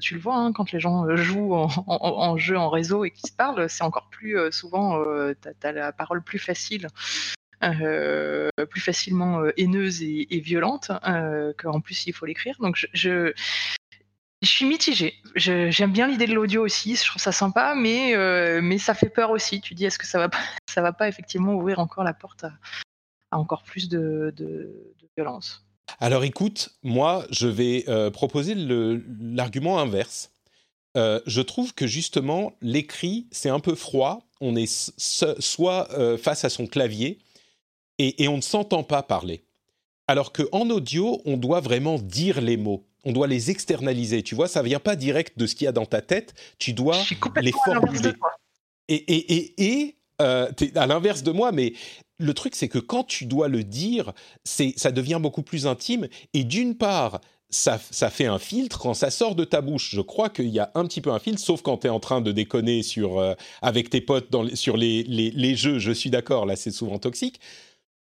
tu 0.01 0.15
le 0.15 0.21
vois 0.21 0.37
hein, 0.37 0.53
quand 0.53 0.73
les 0.73 0.81
gens 0.81 1.15
jouent 1.15 1.55
en, 1.55 2.37
jeu 2.39 2.59
en 2.59 2.71
réseau 2.71 3.05
et 3.05 3.13
qui 3.13 3.23
se 3.23 3.33
parlent, 3.33 3.71
c'est 3.71 3.85
encore 3.85 4.09
plus 4.11 4.37
souvent, 4.51 5.01
tu 5.41 5.67
as, 5.67 5.73
la 5.73 5.93
parole 5.93 6.25
plus 6.25 6.41
facile 6.41 6.89
plus 7.61 8.81
facilement 8.81 9.41
euh, 9.41 9.53
haineuse 9.57 10.03
et, 10.03 10.41
violente 10.41 10.91
euh, 11.07 11.53
qu'en 11.59 11.81
plus 11.81 12.07
il 12.07 12.13
faut 12.13 12.27
l'écrire. 12.27 12.57
Donc 12.61 12.77
je, 12.77 12.87
je, 12.95 13.35
suis 14.43 14.65
mitigée. 14.65 15.15
J'aime 15.37 15.93
bien 15.93 16.09
l'idée 16.09 16.27
de 16.27 16.33
l'audio 16.33 16.65
aussi, 16.65 16.97
je 16.97 17.05
trouve 17.05 17.21
ça 17.21 17.33
sympa, 17.33 17.75
mais, 17.77 18.15
mais 18.63 18.79
ça 18.79 18.95
fait 18.95 19.11
peur 19.11 19.31
aussi. 19.31 19.61
Tu 19.61 19.75
dis, 19.75 19.85
est-ce 19.85 19.99
que 19.99 20.07
ça 20.07 20.19
va 20.19 20.31
ça 20.69 20.81
va 20.81 20.93
pas 20.93 21.09
effectivement 21.09 21.55
ouvrir 21.55 21.79
encore 21.79 22.05
la 22.05 22.15
porte 22.15 22.45
à, 22.45 22.53
encore 23.39 23.63
plus 23.63 23.89
de, 23.89 24.33
de, 24.37 24.73
violence? 25.17 25.67
Alors 25.99 26.25
écoute, 26.25 26.71
moi, 26.83 27.27
je 27.31 27.49
vais 27.49 27.85
proposer 28.13 28.55
l'argument 28.57 29.79
inverse. 29.79 30.31
je 30.95 31.41
trouve 31.43 31.75
que 31.75 31.87
justement, 31.87 32.55
l'écrit, 32.63 33.27
c'est 33.31 33.51
un 33.51 33.61
peu 33.61 33.75
froid. 33.75 34.27
On 34.41 34.57
est 34.57 34.91
soit 34.99 35.89
face 36.17 36.47
à 36.47 36.49
son 36.49 36.67
clavier, 36.67 37.19
et, 38.01 38.29
on 38.29 38.37
ne 38.37 38.43
s'entend 38.43 38.83
pas 38.83 39.03
parler. 39.03 39.45
Alors 40.09 40.33
qu'en 40.33 40.71
audio, 40.71 41.21
on 41.25 41.37
doit 41.37 41.61
vraiment 41.61 41.99
dire 41.99 42.41
les 42.41 42.57
mots. 42.57 42.87
On 43.05 43.13
doit 43.13 43.27
les 43.27 43.51
externaliser. 43.51 44.23
Tu 44.23 44.35
vois, 44.35 44.49
ça 44.49 44.63
vient 44.63 44.81
pas 44.81 44.97
direct 44.97 45.39
de 45.39 45.47
ce 45.47 45.55
qu'il 45.55 45.67
y 45.67 45.69
a 45.69 45.73
dans 45.73 45.87
ta 45.87 46.03
tête. 46.03 46.35
Tu 46.59 46.73
dois 46.73 46.99
les 47.41 47.53
formuler. 47.65 48.13
Et, 48.89 48.95
et, 48.95 49.55
et, 49.59 49.97
euh, 50.21 50.51
à 50.75 50.87
l'inverse 50.87 51.23
de 51.23 51.31
moi, 51.31 51.53
mais 51.53 51.75
le 52.19 52.35
truc, 52.35 52.55
c'est 52.55 52.69
que 52.69 52.79
quand 52.79 53.05
tu 53.05 53.25
dois 53.25 53.49
le 53.49 53.65
dire, 53.65 54.13
c'est, 54.45 54.75
ça 54.77 54.91
devient 54.93 55.19
beaucoup 55.21 55.43
plus 55.43 55.67
intime. 55.67 56.09
Et 56.35 56.45
d'une 56.45 56.77
part, 56.77 57.21
ça, 57.49 57.81
ça, 57.91 58.11
fait 58.11 58.27
un 58.27 58.39
filtre 58.39 58.79
quand 58.79 58.95
ça 58.95 59.11
sort 59.11 59.35
de 59.35 59.45
ta 59.45 59.61
bouche. 59.61 59.91
Je 59.93 60.01
crois 60.01 60.29
qu'il 60.29 60.49
y 60.49 60.59
a 60.59 60.71
un 60.75 60.85
petit 60.85 61.01
peu 61.01 61.11
un 61.11 61.19
filtre, 61.19 61.41
sauf 61.41 61.63
quand 61.63 61.79
tu 61.79 61.87
es 61.87 61.91
en 61.91 62.01
train 62.01 62.21
de 62.21 62.33
déconner 62.33 62.83
sur, 62.83 63.19
euh, 63.19 63.35
avec 63.63 63.91
tes 63.91 64.01
potes 64.01 64.31
dans, 64.31 64.47
sur 64.55 64.77
les, 64.77 65.03
les, 65.05 65.31
les 65.31 65.57
jeux. 65.57 65.79
Je 65.79 65.93
suis 65.93 66.11
d'accord, 66.11 66.47
là, 66.47 66.57
c'est 66.57 66.71
souvent 66.71 66.99
toxique 66.99 67.41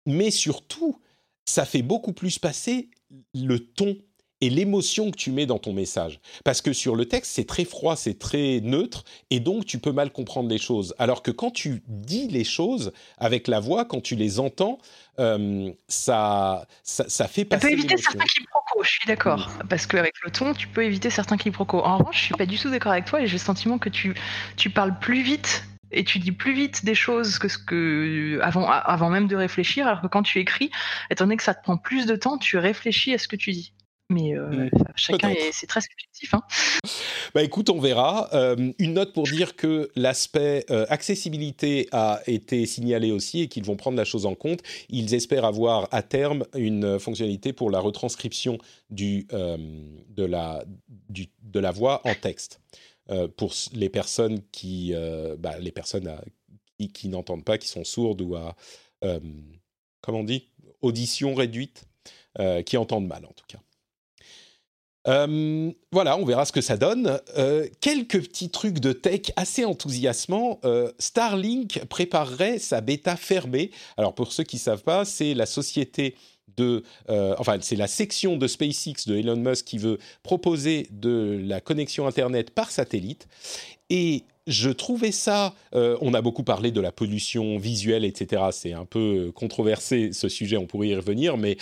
mais 0.05 0.31
surtout, 0.31 0.99
ça 1.45 1.65
fait 1.65 1.81
beaucoup 1.81 2.13
plus 2.13 2.39
passer 2.39 2.89
le 3.33 3.59
ton 3.59 3.97
et 4.43 4.49
l'émotion 4.49 5.09
que 5.09 5.15
tu 5.15 5.31
mets 5.31 5.45
dans 5.45 5.57
ton 5.57 5.71
message. 5.71 6.19
Parce 6.43 6.61
que 6.61 6.73
sur 6.73 6.97
le 6.97 7.05
texte, 7.05 7.31
c'est 7.33 7.47
très 7.47 7.63
froid, 7.63 7.95
c'est 7.95 8.19
très 8.19 8.59
neutre, 8.61 9.05
et 9.29 9.39
donc 9.39 9.65
tu 9.65 9.79
peux 9.79 9.93
mal 9.93 10.11
comprendre 10.11 10.49
les 10.49 10.57
choses. 10.57 10.93
Alors 10.99 11.23
que 11.23 11.31
quand 11.31 11.51
tu 11.51 11.81
dis 11.87 12.27
les 12.27 12.43
choses 12.43 12.91
avec 13.17 13.47
la 13.47 13.61
voix, 13.61 13.85
quand 13.85 14.01
tu 14.01 14.15
les 14.15 14.41
entends, 14.41 14.79
euh, 15.19 15.71
ça, 15.87 16.67
ça, 16.83 17.27
fait 17.29 17.45
passer. 17.45 17.61
Ça 17.61 17.67
peut 17.67 17.73
éviter 17.73 17.95
certains 17.95 18.25
quiproquos, 18.25 18.83
je 18.83 18.89
suis 18.89 19.07
d'accord. 19.07 19.49
Parce 19.69 19.85
qu'avec 19.85 20.13
le 20.25 20.31
ton, 20.31 20.53
tu 20.53 20.67
peux 20.67 20.83
éviter 20.83 21.09
certains 21.09 21.37
quiproquos. 21.37 21.79
En 21.79 21.99
revanche, 21.99 22.19
je 22.19 22.25
suis 22.25 22.35
pas 22.35 22.45
du 22.45 22.59
tout 22.59 22.69
d'accord 22.69 22.91
avec 22.91 23.05
toi, 23.05 23.21
et 23.21 23.27
j'ai 23.27 23.33
le 23.33 23.37
sentiment 23.37 23.77
que 23.77 23.89
tu, 23.89 24.13
tu 24.57 24.69
parles 24.69 24.99
plus 24.99 25.21
vite 25.21 25.63
et 25.93 26.03
tu 26.03 26.19
dis 26.19 26.31
plus 26.31 26.53
vite 26.53 26.85
des 26.85 26.95
choses 26.95 27.39
que 27.39 27.47
ce 27.47 27.57
que 27.57 28.39
avant, 28.41 28.67
avant 28.67 29.09
même 29.09 29.27
de 29.27 29.35
réfléchir, 29.35 29.87
alors 29.87 30.01
que 30.01 30.07
quand 30.07 30.23
tu 30.23 30.39
écris, 30.39 30.71
étant 31.09 31.25
donné 31.25 31.37
que 31.37 31.43
ça 31.43 31.53
te 31.53 31.63
prend 31.63 31.77
plus 31.77 32.05
de 32.05 32.15
temps, 32.15 32.37
tu 32.37 32.57
réfléchis 32.57 33.13
à 33.13 33.17
ce 33.17 33.27
que 33.27 33.35
tu 33.35 33.51
dis. 33.51 33.73
Mais 34.09 34.35
euh, 34.35 34.47
mmh, 34.49 34.69
chacun, 34.95 35.33
c'est 35.51 35.67
très 35.67 35.81
subjectif. 35.81 36.33
Hein. 36.33 36.41
Bah 37.33 37.41
écoute, 37.41 37.69
on 37.69 37.79
verra. 37.79 38.29
Euh, 38.33 38.71
une 38.77 38.93
note 38.93 39.13
pour 39.13 39.23
dire 39.23 39.55
que 39.55 39.89
l'aspect 39.95 40.65
euh, 40.69 40.85
accessibilité 40.89 41.87
a 41.91 42.21
été 42.27 42.65
signalé 42.65 43.11
aussi 43.11 43.41
et 43.41 43.47
qu'ils 43.47 43.63
vont 43.63 43.75
prendre 43.75 43.97
la 43.97 44.03
chose 44.03 44.25
en 44.25 44.35
compte. 44.35 44.59
Ils 44.89 45.13
espèrent 45.13 45.45
avoir 45.45 45.87
à 45.91 46.03
terme 46.03 46.43
une 46.55 46.99
fonctionnalité 46.99 47.53
pour 47.53 47.71
la 47.71 47.79
retranscription 47.79 48.57
du, 48.89 49.25
de, 49.31 50.25
la, 50.25 50.63
du, 51.09 51.27
de 51.41 51.59
la 51.59 51.71
voix 51.71 52.01
en 52.03 52.13
texte. 52.13 52.59
Euh, 53.09 53.27
pour 53.27 53.53
les 53.73 53.89
personnes 53.89 54.39
qui, 54.51 54.91
euh, 54.93 55.35
bah, 55.37 55.57
les 55.59 55.73
personnes 55.73 56.09
qui, 56.93 57.09
n'entendent 57.09 57.43
pas, 57.43 57.57
qui 57.57 57.67
sont 57.67 57.83
sourdes 57.83 58.21
ou 58.21 58.35
à, 58.35 58.55
euh, 59.03 59.19
comment 60.01 60.19
on 60.19 60.23
dit, 60.23 60.47
audition 60.81 61.33
réduite, 61.33 61.85
qui 62.65 62.77
entendent 62.77 63.05
mal 63.05 63.25
en 63.25 63.33
tout 63.33 63.45
cas. 63.47 63.59
voilà, 65.91 66.17
on 66.17 66.25
verra 66.25 66.45
ce 66.45 66.51
que 66.51 66.61
ça 66.61 66.77
donne. 66.77 67.19
quelques 67.79 68.23
petits 68.23 68.49
trucs 68.49 68.79
de 68.79 68.91
tech 68.91 69.31
assez 69.35 69.65
enthousiasmants. 69.65 70.59
Starlink 70.97 71.85
préparerait 71.85 72.57
sa 72.57 72.81
bêta 72.81 73.15
fermée. 73.15 73.69
Alors 73.97 74.15
pour 74.15 74.33
ceux 74.33 74.43
qui 74.43 74.55
ne 74.55 74.61
savent 74.61 74.83
pas, 74.83 75.05
c'est 75.05 75.35
la 75.35 75.45
société 75.45 76.15
de, 76.55 76.83
euh, 77.09 77.35
enfin 77.39 77.57
c'est 77.61 77.75
la 77.75 77.87
section 77.87 78.37
de 78.37 78.47
SpaceX 78.47 79.07
de 79.07 79.15
Elon 79.15 79.35
Musk 79.35 79.65
qui 79.65 79.77
veut 79.77 79.97
proposer 80.21 80.87
de 80.91 81.41
la 81.43 81.61
connexion 81.61 82.07
Internet 82.07 82.51
par 82.51 82.71
satellite. 82.71 83.27
Et 83.89 84.23
je 84.47 84.69
trouvais 84.69 85.11
ça, 85.11 85.55
euh, 85.73 85.97
on 86.01 86.13
a 86.13 86.21
beaucoup 86.21 86.43
parlé 86.43 86.71
de 86.71 86.81
la 86.81 86.91
pollution 86.91 87.57
visuelle, 87.57 88.03
etc. 88.03 88.43
C'est 88.51 88.73
un 88.73 88.85
peu 88.85 89.31
controversé 89.33 90.11
ce 90.13 90.29
sujet, 90.29 90.57
on 90.57 90.65
pourrait 90.65 90.89
y 90.89 90.95
revenir, 90.95 91.37
mais 91.37 91.57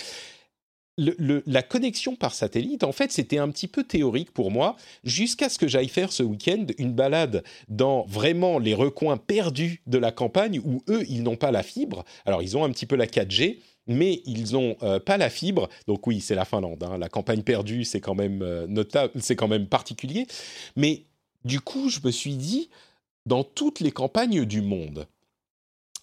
la 0.98 1.62
connexion 1.62 2.16
par 2.16 2.34
satellite, 2.34 2.84
en 2.84 2.92
fait, 2.92 3.10
c'était 3.12 3.38
un 3.38 3.48
petit 3.48 3.68
peu 3.68 3.82
théorique 3.82 4.30
pour 4.32 4.50
moi, 4.50 4.76
jusqu'à 5.04 5.48
ce 5.48 5.58
que 5.58 5.66
j'aille 5.66 5.88
faire 5.88 6.12
ce 6.12 6.22
week-end 6.22 6.66
une 6.76 6.92
balade 6.92 7.42
dans 7.68 8.04
vraiment 8.06 8.58
les 8.58 8.74
recoins 8.74 9.16
perdus 9.16 9.80
de 9.86 9.98
la 9.98 10.12
campagne 10.12 10.60
où 10.62 10.82
eux, 10.88 11.04
ils 11.08 11.22
n'ont 11.22 11.36
pas 11.36 11.50
la 11.50 11.62
fibre. 11.62 12.04
Alors, 12.26 12.42
ils 12.42 12.56
ont 12.56 12.64
un 12.64 12.70
petit 12.70 12.86
peu 12.86 12.96
la 12.96 13.06
4G, 13.06 13.58
mais 13.86 14.22
ils 14.26 14.52
n'ont 14.52 14.76
euh, 14.82 15.00
pas 15.00 15.16
la 15.16 15.30
fibre. 15.30 15.68
Donc 15.86 16.06
oui, 16.06 16.20
c'est 16.20 16.34
la 16.34 16.44
Finlande. 16.44 16.82
Hein. 16.82 16.98
La 16.98 17.08
campagne 17.08 17.42
perdue, 17.42 17.84
c'est 17.84 18.00
quand 18.00 18.14
même 18.14 18.42
euh, 18.42 18.66
notable, 18.66 19.12
c'est 19.20 19.36
quand 19.36 19.48
même 19.48 19.66
particulier. 19.66 20.26
Mais 20.76 21.04
du 21.44 21.60
coup, 21.60 21.88
je 21.88 22.00
me 22.04 22.10
suis 22.10 22.36
dit, 22.36 22.70
dans 23.26 23.44
toutes 23.44 23.80
les 23.80 23.92
campagnes 23.92 24.44
du 24.44 24.62
monde, 24.62 25.06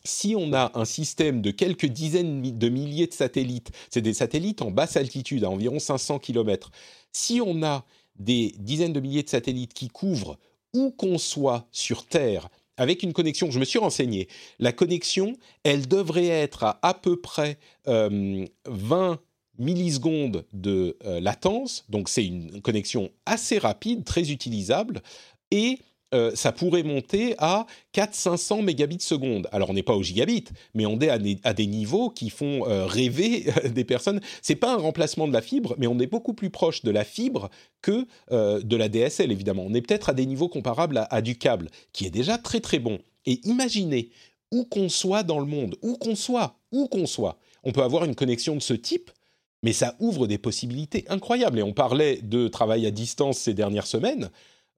si 0.03 0.35
on 0.37 0.53
a 0.53 0.71
un 0.75 0.85
système 0.85 1.41
de 1.41 1.51
quelques 1.51 1.85
dizaines 1.85 2.57
de 2.57 2.69
milliers 2.69 3.07
de 3.07 3.13
satellites, 3.13 3.71
c'est 3.89 4.01
des 4.01 4.13
satellites 4.13 4.61
en 4.61 4.71
basse 4.71 4.97
altitude, 4.97 5.43
à 5.43 5.49
environ 5.49 5.79
500 5.79 6.19
km, 6.19 6.71
si 7.11 7.41
on 7.41 7.63
a 7.63 7.85
des 8.17 8.53
dizaines 8.59 8.93
de 8.93 8.99
milliers 8.99 9.23
de 9.23 9.29
satellites 9.29 9.73
qui 9.73 9.87
couvrent 9.87 10.37
où 10.73 10.91
qu'on 10.91 11.17
soit 11.17 11.67
sur 11.71 12.05
Terre, 12.05 12.49
avec 12.79 13.03
une 13.03 13.13
connexion, 13.13 13.51
je 13.51 13.59
me 13.59 13.65
suis 13.65 13.77
renseigné, 13.77 14.27
la 14.57 14.71
connexion, 14.71 15.35
elle 15.63 15.87
devrait 15.87 16.27
être 16.27 16.63
à 16.63 16.79
à 16.81 16.93
peu 16.93 17.19
près 17.19 17.59
20 17.85 17.91
euh, 17.93 19.15
millisecondes 19.57 20.45
de 20.53 20.97
euh, 21.05 21.19
latence, 21.19 21.85
donc 21.89 22.07
c'est 22.07 22.25
une 22.25 22.61
connexion 22.61 23.11
assez 23.25 23.57
rapide, 23.57 24.05
très 24.05 24.31
utilisable, 24.31 25.01
et 25.51 25.79
euh, 26.13 26.31
ça 26.33 26.51
pourrait 26.51 26.83
monter 26.83 27.35
à 27.37 27.67
400-500 27.93 28.63
mégabits 28.63 28.99
seconde. 28.99 29.47
Alors 29.51 29.69
on 29.69 29.73
n'est 29.73 29.83
pas 29.83 29.93
au 29.93 30.01
gigabit, 30.01 30.45
mais 30.73 30.85
on 30.85 30.99
est 30.99 31.09
à 31.09 31.53
des, 31.53 31.67
niveaux 31.67 32.09
qui 32.09 32.29
font 32.29 32.67
euh, 32.67 32.85
rêver 32.85 33.45
des 33.69 33.83
personnes. 33.83 34.19
C'est 34.41 34.55
pas 34.55 34.73
un 34.73 34.77
remplacement 34.77 35.27
de 35.27 35.33
la 35.33 35.41
fibre, 35.41 35.75
mais 35.77 35.87
on 35.87 35.99
est 35.99 36.07
beaucoup 36.07 36.33
plus 36.33 36.49
proche 36.49 36.83
de 36.83 36.91
la 36.91 37.03
fibre 37.03 37.49
que 37.81 38.07
euh, 38.31 38.59
de 38.61 38.75
la 38.75 38.89
DSL 38.89 39.31
évidemment. 39.31 39.63
On 39.67 39.73
est 39.73 39.81
peut-être 39.81 40.09
à 40.09 40.13
des 40.13 40.25
niveaux 40.25 40.49
comparables 40.49 41.05
à, 41.09 41.21
du 41.21 41.37
câble, 41.37 41.69
qui 41.93 42.05
est 42.05 42.11
déjà 42.11 42.37
très 42.37 42.59
très 42.59 42.79
bon. 42.79 42.99
Et 43.25 43.41
imaginez 43.47 44.09
où 44.51 44.65
qu'on 44.65 44.89
soit 44.89 45.21
dans 45.21 45.39
le 45.39 45.45
monde, 45.45 45.75
où 45.83 45.95
qu'on 45.95 46.15
soit, 46.15 46.57
où 46.71 46.87
qu'on 46.87 47.05
soit, 47.05 47.37
on 47.63 47.71
peut 47.71 47.83
avoir 47.83 48.05
une 48.05 48.15
connexion 48.15 48.55
de 48.55 48.61
ce 48.61 48.73
type 48.73 49.11
mais 49.61 49.73
ça 49.73 49.95
ouvre 49.99 50.27
des 50.27 50.37
possibilités 50.37 51.05
incroyables. 51.09 51.59
Et 51.59 51.63
on 51.63 51.73
parlait 51.73 52.21
de 52.23 52.47
travail 52.47 52.85
à 52.85 52.91
distance 52.91 53.37
ces 53.37 53.53
dernières 53.53 53.87
semaines. 53.87 54.29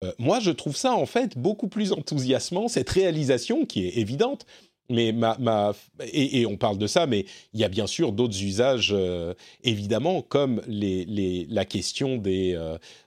Euh, 0.04 0.12
moi, 0.18 0.40
je 0.40 0.52
trouve 0.52 0.76
ça 0.76 0.94
en 0.94 1.06
fait 1.06 1.38
beaucoup 1.38 1.68
plus 1.68 1.92
enthousiasmant, 1.92 2.68
cette 2.68 2.90
réalisation 2.90 3.66
qui 3.66 3.86
est 3.86 3.98
évidente. 3.98 4.46
Mais 4.90 5.14
ma, 5.14 5.38
ma 5.40 5.72
et, 6.12 6.46
on 6.46 6.58
parle 6.58 6.78
de 6.78 6.86
ça, 6.86 7.08
mais 7.08 7.26
il 7.54 7.62
y 7.62 7.64
a 7.64 7.70
bien 7.70 7.88
sûr 7.88 8.12
d'autres 8.12 8.44
usages, 8.44 8.92
euh, 8.94 9.34
évidemment, 9.64 10.22
comme 10.22 10.62
les, 10.68 11.06
les, 11.06 11.48
la 11.50 11.64
question 11.64 12.18
des, 12.18 12.60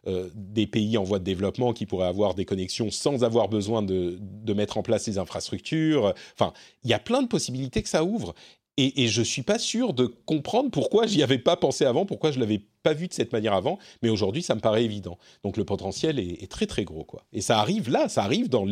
euh, 0.07 0.30
des 0.34 0.66
pays 0.66 0.97
en 0.97 1.05
voie 1.05 1.18
de 1.18 1.24
développement 1.24 1.74
qui 1.74 1.84
pourraient 1.84 2.07
avoir 2.07 2.34
des 2.34 2.47
connexions 2.47 2.90
sans 2.90 3.22
avoir 3.22 3.51
besoin 3.51 3.82
de, 3.82 4.16
de 4.18 4.55
mettre 4.55 4.78
en 4.78 4.82
place 4.82 5.07
les 5.07 5.18
infrastructures. 5.18 6.14
Enfin, 6.38 6.55
il 6.84 6.90
y 6.90 6.95
a 6.95 6.99
plein 6.99 7.20
de 7.20 7.28
possibilités 7.28 7.82
que 7.82 7.88
ça 7.90 8.03
ouvre. 8.03 8.34
Et, 8.77 9.07
je 9.07 9.22
je 9.22 9.22
suis 9.22 9.43
pas 9.43 9.59
sûr 9.59 9.95
de 9.95 10.07
comprendre 10.07 10.70
pourquoi 10.70 11.07
j'y 11.07 11.22
avais 11.22 11.39
pas 11.39 11.57
pensé 11.57 11.85
avant, 11.85 12.07
pourquoi 12.07 12.33
je 12.33 12.41
l'avais 12.41 12.61
pas 12.83 12.93
vu 12.93 13.07
de 13.09 13.12
cette 13.12 13.33
manière 13.33 13.55
avant, 13.55 13.79
mais 14.03 14.09
aujourd'hui 14.09 14.43
ça 14.43 14.55
me 14.55 14.61
paraît 14.61 14.85
évident. 14.85 15.18
Donc 15.45 15.57
le 15.57 15.64
potentiel 15.64 16.18
est, 16.18 16.51
très 16.51 16.66
très 16.66 16.85
gros 16.85 17.05
quoi. 17.05 17.25
Et 17.33 17.41
ça 17.41 17.59
arrive 17.61 17.89
là, 17.89 18.09
ça 18.09 18.25
arrive 18.25 18.49
pour 18.49 18.66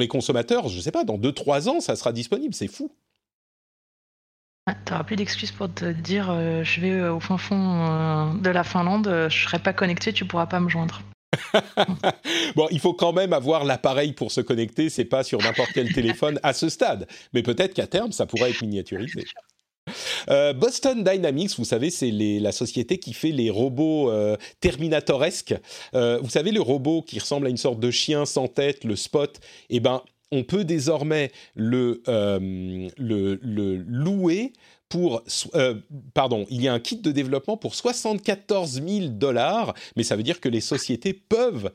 les 0.00 0.08
consommateurs, 0.08 0.68
je 0.68 0.80
sais 0.80 0.90
pas, 0.90 1.04
dans 1.04 1.18
2-3 1.18 1.68
ans 1.68 1.80
ça 1.80 1.96
sera 1.96 2.12
disponible, 2.12 2.54
c'est 2.54 2.68
fou. 2.68 2.90
Tu 4.66 4.92
n'auras 4.92 5.04
plus 5.04 5.14
d'excuses 5.14 5.52
pour 5.52 5.72
te 5.72 5.84
dire 5.92 6.28
euh, 6.28 6.64
je 6.64 6.80
vais 6.80 6.90
euh, 6.90 7.14
au 7.14 7.20
fin 7.20 7.38
fond 7.38 7.86
euh, 7.86 8.34
de 8.34 8.50
la 8.50 8.64
Finlande, 8.64 9.28
je 9.30 9.44
serai 9.44 9.60
pas 9.60 9.72
connecté, 9.72 10.12
tu 10.12 10.24
pourras 10.24 10.46
pas 10.46 10.58
me 10.58 10.68
joindre. 10.68 11.02
bon, 12.56 12.68
il 12.70 12.80
faut 12.80 12.94
quand 12.94 13.12
même 13.12 13.32
avoir 13.32 13.64
l'appareil 13.64 14.12
pour 14.12 14.32
se 14.32 14.40
connecter, 14.40 14.90
c'est 14.90 15.04
pas 15.04 15.24
sur 15.24 15.40
n'importe 15.40 15.70
quel 15.74 15.92
téléphone 15.92 16.38
à 16.42 16.52
ce 16.52 16.68
stade. 16.68 17.06
Mais 17.32 17.42
peut-être 17.42 17.74
qu'à 17.74 17.86
terme, 17.86 18.12
ça 18.12 18.26
pourra 18.26 18.48
être 18.48 18.62
miniaturisé. 18.62 19.24
Euh, 20.30 20.52
Boston 20.52 21.04
Dynamics, 21.04 21.56
vous 21.58 21.64
savez, 21.64 21.90
c'est 21.90 22.10
la 22.10 22.52
société 22.52 22.98
qui 22.98 23.12
fait 23.12 23.30
les 23.30 23.50
robots 23.50 24.10
euh, 24.10 24.36
terminatoresques. 24.60 25.54
Euh, 25.94 26.18
vous 26.22 26.30
savez, 26.30 26.50
le 26.50 26.60
robot 26.60 27.02
qui 27.02 27.18
ressemble 27.18 27.46
à 27.46 27.50
une 27.50 27.56
sorte 27.56 27.80
de 27.80 27.90
chien 27.90 28.26
sans 28.26 28.48
tête, 28.48 28.84
le 28.84 28.96
Spot. 28.96 29.38
Eh 29.70 29.80
ben, 29.80 30.02
on 30.32 30.42
peut 30.42 30.64
désormais 30.64 31.30
le, 31.54 32.02
le, 32.06 33.38
le 33.40 33.76
louer 33.76 34.52
pour, 34.88 35.22
euh, 35.54 35.74
pardon, 36.14 36.46
il 36.50 36.62
y 36.62 36.68
a 36.68 36.72
un 36.72 36.80
kit 36.80 36.96
de 36.96 37.10
développement 37.10 37.56
pour 37.56 37.74
74 37.74 38.82
000 38.86 39.08
dollars, 39.08 39.74
mais 39.96 40.02
ça 40.02 40.16
veut 40.16 40.22
dire 40.22 40.40
que 40.40 40.48
les 40.48 40.60
sociétés 40.60 41.12
peuvent 41.12 41.70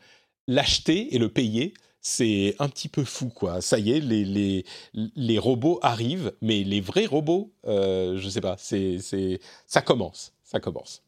l'acheter 0.48 1.14
et 1.14 1.18
le 1.18 1.30
payer. 1.30 1.74
C'est 2.04 2.56
un 2.58 2.68
petit 2.68 2.88
peu 2.88 3.04
fou, 3.04 3.30
quoi. 3.30 3.62
Ça 3.62 3.78
y 3.78 3.92
est, 3.92 4.00
les, 4.00 4.26
les, 4.26 4.66
les 4.94 5.38
robots 5.38 5.80
arrivent, 5.84 6.34
mais 6.42 6.64
les 6.64 6.82
vrais 6.82 7.06
robots, 7.06 7.52
euh, 7.68 8.18
je 8.18 8.28
sais 8.28 8.42
pas, 8.42 8.56
c'est, 8.58 8.98
c'est, 9.00 9.40
ça 9.68 9.82
commence, 9.82 10.34
ça 10.44 10.60
commence. 10.60 11.04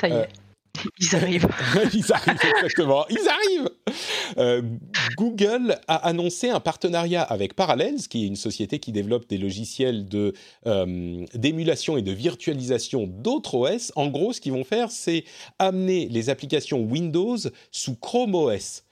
Ça 0.00 0.08
y 0.08 0.12
est. 0.12 0.14
Euh, 0.14 0.26
ils 1.00 1.16
arrivent. 1.16 1.48
Ils 1.94 2.12
arrivent, 2.12 2.40
exactement. 2.56 3.06
Ils 3.08 3.28
arrivent 3.28 3.70
euh, 4.38 4.62
Google 5.16 5.78
a 5.86 5.96
annoncé 5.96 6.50
un 6.50 6.60
partenariat 6.60 7.22
avec 7.22 7.54
Parallels, 7.54 8.08
qui 8.08 8.24
est 8.24 8.26
une 8.26 8.36
société 8.36 8.78
qui 8.78 8.92
développe 8.92 9.28
des 9.28 9.38
logiciels 9.38 10.06
euh, 10.66 11.26
d'émulation 11.34 11.96
et 11.96 12.02
de 12.02 12.12
virtualisation 12.12 13.06
d'autres 13.06 13.54
OS. 13.54 13.92
En 13.96 14.08
gros, 14.08 14.32
ce 14.32 14.40
qu'ils 14.40 14.52
vont 14.52 14.64
faire, 14.64 14.90
c'est 14.90 15.24
amener 15.58 16.08
les 16.08 16.30
applications 16.30 16.80
Windows 16.80 17.38
sous 17.70 17.94
Chrome 17.96 18.34
OS, 18.34 18.84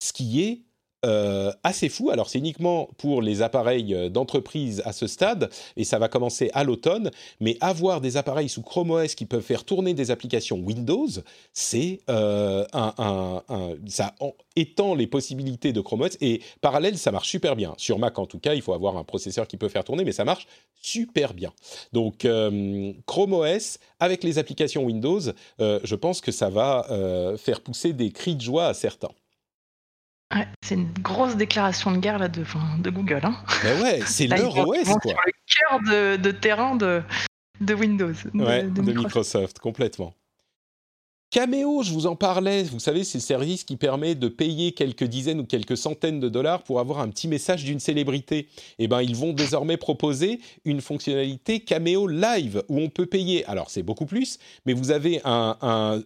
ce 0.00 0.12
qui 0.12 0.42
est 0.42 0.62
euh, 1.04 1.52
assez 1.62 1.88
fou. 1.88 2.10
Alors 2.10 2.28
c'est 2.28 2.40
uniquement 2.40 2.88
pour 2.98 3.22
les 3.22 3.40
appareils 3.40 3.94
euh, 3.94 4.08
d'entreprise 4.08 4.82
à 4.84 4.92
ce 4.92 5.06
stade, 5.06 5.48
et 5.76 5.84
ça 5.84 6.00
va 6.00 6.08
commencer 6.08 6.50
à 6.54 6.64
l'automne, 6.64 7.12
mais 7.38 7.56
avoir 7.60 8.00
des 8.00 8.16
appareils 8.16 8.48
sous 8.48 8.62
Chrome 8.62 8.90
OS 8.90 9.14
qui 9.14 9.24
peuvent 9.24 9.42
faire 9.42 9.62
tourner 9.62 9.94
des 9.94 10.10
applications 10.10 10.58
Windows, 10.58 11.06
c'est 11.52 12.00
euh, 12.10 12.64
un, 12.72 13.42
ça 13.86 14.16
étend 14.56 14.96
les 14.96 15.06
possibilités 15.06 15.72
de 15.72 15.80
Chrome 15.80 16.00
OS, 16.00 16.16
et 16.20 16.40
parallèle, 16.60 16.98
ça 16.98 17.12
marche 17.12 17.28
super 17.28 17.54
bien. 17.54 17.74
Sur 17.76 18.00
Mac 18.00 18.18
en 18.18 18.26
tout 18.26 18.40
cas, 18.40 18.54
il 18.54 18.62
faut 18.62 18.72
avoir 18.72 18.96
un 18.96 19.04
processeur 19.04 19.46
qui 19.46 19.56
peut 19.56 19.68
faire 19.68 19.84
tourner, 19.84 20.04
mais 20.04 20.10
ça 20.10 20.24
marche 20.24 20.48
super 20.82 21.32
bien. 21.32 21.52
Donc 21.92 22.26
Chrome 23.06 23.32
OS 23.34 23.78
avec 24.00 24.24
les 24.24 24.38
applications 24.38 24.82
Windows, 24.82 25.20
je 25.60 25.94
pense 25.94 26.20
que 26.20 26.32
ça 26.32 26.50
va 26.50 26.86
faire 27.38 27.60
pousser 27.60 27.92
des 27.92 28.10
cris 28.10 28.34
de 28.34 28.40
joie 28.40 28.66
à 28.66 28.74
certains 28.74 29.10
c'est 30.62 30.74
une 30.74 30.92
grosse 30.92 31.36
déclaration 31.36 31.90
de 31.90 31.98
guerre 31.98 32.18
là 32.18 32.28
de, 32.28 32.44
de 32.78 32.90
Google. 32.90 33.20
Hein. 33.24 33.36
Mais 33.64 33.82
ouais, 33.82 34.00
c'est 34.06 34.26
leur 34.26 34.56
OS 34.56 34.84
quoi. 34.84 35.00
Sur 35.00 35.20
le 35.24 35.32
cœur 35.86 36.18
de, 36.18 36.30
terrain 36.30 36.76
de, 36.76 37.02
de 37.60 37.74
Windows. 37.74 38.12
de, 38.34 38.82
Microsoft, 38.82 39.58
complètement. 39.58 40.14
Cameo, 41.30 41.82
je 41.82 41.92
vous 41.92 42.06
en 42.06 42.16
parlais, 42.16 42.62
vous 42.62 42.78
savez, 42.78 43.04
c'est 43.04 43.18
le 43.18 43.22
service 43.22 43.62
qui 43.62 43.76
permet 43.76 44.14
de 44.14 44.28
payer 44.28 44.72
quelques 44.72 45.04
dizaines 45.04 45.40
ou 45.40 45.44
quelques 45.44 45.76
centaines 45.76 46.20
de 46.20 46.30
dollars 46.30 46.62
pour 46.62 46.80
avoir 46.80 47.00
un 47.00 47.08
petit 47.10 47.28
message 47.28 47.64
d'une 47.64 47.80
célébrité. 47.80 48.48
Eh 48.78 48.88
bien, 48.88 49.02
ils 49.02 49.14
vont 49.14 49.34
désormais 49.34 49.76
proposer 49.76 50.40
une 50.64 50.80
fonctionnalité 50.80 51.60
Cameo 51.60 52.06
Live 52.06 52.62
où 52.70 52.78
on 52.78 52.88
peut 52.88 53.04
payer. 53.04 53.44
Alors, 53.44 53.68
c'est 53.68 53.82
beaucoup 53.82 54.06
plus, 54.06 54.38
mais 54.64 54.72
vous 54.72 54.90
avez 54.90 55.20
un, 55.22 56.00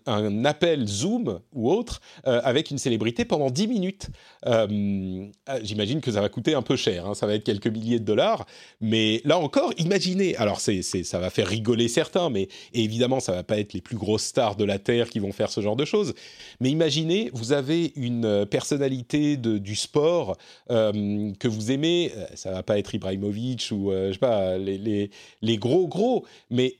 appel 0.44 0.88
Zoom 0.88 1.38
ou 1.54 1.70
autre 1.70 2.00
euh, 2.26 2.40
avec 2.42 2.72
une 2.72 2.78
célébrité 2.78 3.24
pendant 3.24 3.50
10 3.50 3.68
minutes. 3.68 4.08
Euh, 4.46 5.28
j'imagine 5.62 6.00
que 6.00 6.10
ça 6.10 6.20
va 6.20 6.30
coûter 6.30 6.54
un 6.54 6.62
peu 6.62 6.74
cher, 6.74 7.06
hein, 7.06 7.14
ça 7.14 7.26
va 7.26 7.34
être 7.34 7.44
quelques 7.44 7.68
milliers 7.68 8.00
de 8.00 8.04
dollars, 8.04 8.44
mais 8.80 9.20
là 9.24 9.38
encore, 9.38 9.72
imaginez, 9.78 10.34
alors 10.34 10.58
ça 10.58 11.18
va 11.20 11.30
faire 11.30 11.46
rigoler 11.46 11.86
certains, 11.86 12.28
mais 12.28 12.48
évidemment, 12.74 13.20
ça 13.20 13.30
va 13.30 13.44
pas 13.44 13.60
être 13.60 13.72
les 13.72 13.80
plus 13.80 13.96
grosses 13.96 14.24
stars 14.24 14.56
de 14.56 14.64
la 14.64 14.80
Terre 14.80 15.10
qui 15.12 15.18
vont 15.18 15.32
faire 15.32 15.50
ce 15.50 15.60
genre 15.60 15.76
de 15.76 15.84
choses. 15.84 16.14
Mais 16.60 16.70
imaginez, 16.70 17.30
vous 17.34 17.52
avez 17.52 17.92
une 17.96 18.24
euh, 18.24 18.46
personnalité 18.46 19.36
de, 19.36 19.58
du 19.58 19.76
sport 19.76 20.38
euh, 20.70 21.32
que 21.38 21.48
vous 21.48 21.70
aimez, 21.70 22.12
euh, 22.16 22.24
ça 22.34 22.50
va 22.50 22.62
pas 22.62 22.78
être 22.78 22.94
Ibrahimovic 22.94 23.68
ou 23.72 23.92
je 23.92 24.12
sais 24.12 24.18
pas 24.18 24.56
les, 24.56 24.78
les, 24.78 25.10
les, 25.42 25.58
gros 25.58 25.86
gros, 25.86 26.24
mais 26.50 26.76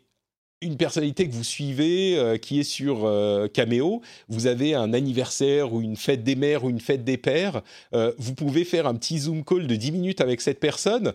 une 0.63 0.77
personnalité 0.77 1.29
que 1.29 1.35
vous 1.35 1.45
suivez 1.45 2.39
qui 2.41 2.61
est 2.61 2.65
sur 2.65 3.11
Cameo, 3.53 4.01
vous 4.29 4.47
avez 4.47 4.75
un 4.75 4.93
anniversaire 4.93 5.73
ou 5.73 5.83
une 5.83 5.97
fête 5.97 6.23
des 6.23 6.37
mères 6.37 6.63
ou 6.65 6.71
une 6.71 6.79
fête 6.79 7.03
des 7.03 7.17
pères, 7.17 7.63
vous 8.19 8.35
pouvez 8.35 8.65
faire 8.65 8.87
un 8.87 8.95
petit 8.95 9.19
Zoom 9.19 9.45
call 9.45 9.67
de 9.67 9.75
10 9.75 9.91
minutes 9.91 10.21
avec 10.21 10.41
cette 10.41 10.61
personne 10.61 11.15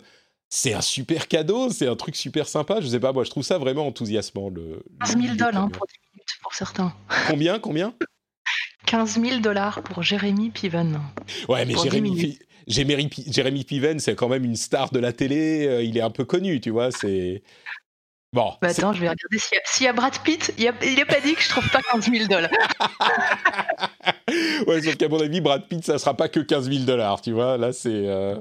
c'est 0.50 0.72
un 0.72 0.80
super 0.80 1.28
cadeau, 1.28 1.70
c'est 1.70 1.86
un 1.86 1.96
truc 1.96 2.16
super 2.16 2.48
sympa. 2.48 2.80
Je 2.80 2.86
sais 2.86 3.00
pas, 3.00 3.12
moi 3.12 3.24
je 3.24 3.30
trouve 3.30 3.42
ça 3.42 3.58
vraiment 3.58 3.86
enthousiasmant. 3.86 4.48
Le, 4.48 4.82
15 5.04 5.20
000 5.20 5.34
dollars 5.34 5.68
pour 5.70 5.86
10 5.86 5.92
minutes 6.00 6.07
pour 6.42 6.54
certains. 6.54 6.94
Combien 7.28 7.58
Combien? 7.58 7.94
15 8.86 9.20
000 9.20 9.40
dollars 9.40 9.82
pour 9.82 10.02
Jérémy 10.02 10.50
Piven. 10.50 11.00
Ouais, 11.48 11.66
mais 11.66 11.74
Jérémy, 11.74 12.38
Jérémy, 12.66 13.64
Piven, 13.64 13.98
c'est 13.98 14.14
quand 14.14 14.28
même 14.28 14.44
une 14.44 14.56
star 14.56 14.90
de 14.90 14.98
la 14.98 15.12
télé. 15.12 15.66
Euh, 15.66 15.82
il 15.82 15.98
est 15.98 16.02
un 16.02 16.10
peu 16.10 16.24
connu, 16.24 16.60
tu 16.60 16.70
vois. 16.70 16.90
C'est 16.90 17.42
Bon. 18.34 18.52
Bah 18.60 18.68
attends, 18.68 18.92
je 18.92 19.00
vais 19.00 19.08
regarder 19.08 19.38
s'il 19.64 19.84
y, 19.84 19.88
a 19.88 19.92
Brad 19.94 20.18
Pitt. 20.18 20.52
Il 20.58 20.66
n'a 20.66 21.06
pas 21.06 21.20
dit 21.20 21.34
que 21.34 21.40
je 21.40 21.48
trouve 21.48 21.66
pas 21.70 21.80
15 21.92 22.10
000 22.10 22.26
dollars. 22.26 22.50
ouais, 24.66 24.82
sauf 24.82 24.96
qu'à 24.96 25.08
mon 25.08 25.18
avis, 25.18 25.40
Brad 25.40 25.66
Pitt, 25.66 25.82
ça 25.82 25.98
sera 25.98 26.14
pas 26.14 26.28
que 26.28 26.40
15 26.40 26.68
000 26.68 26.84
dollars, 26.84 27.22
tu 27.22 27.32
vois. 27.32 27.56
Là, 27.56 27.72
c'est. 27.72 27.88
Euh, 27.90 28.38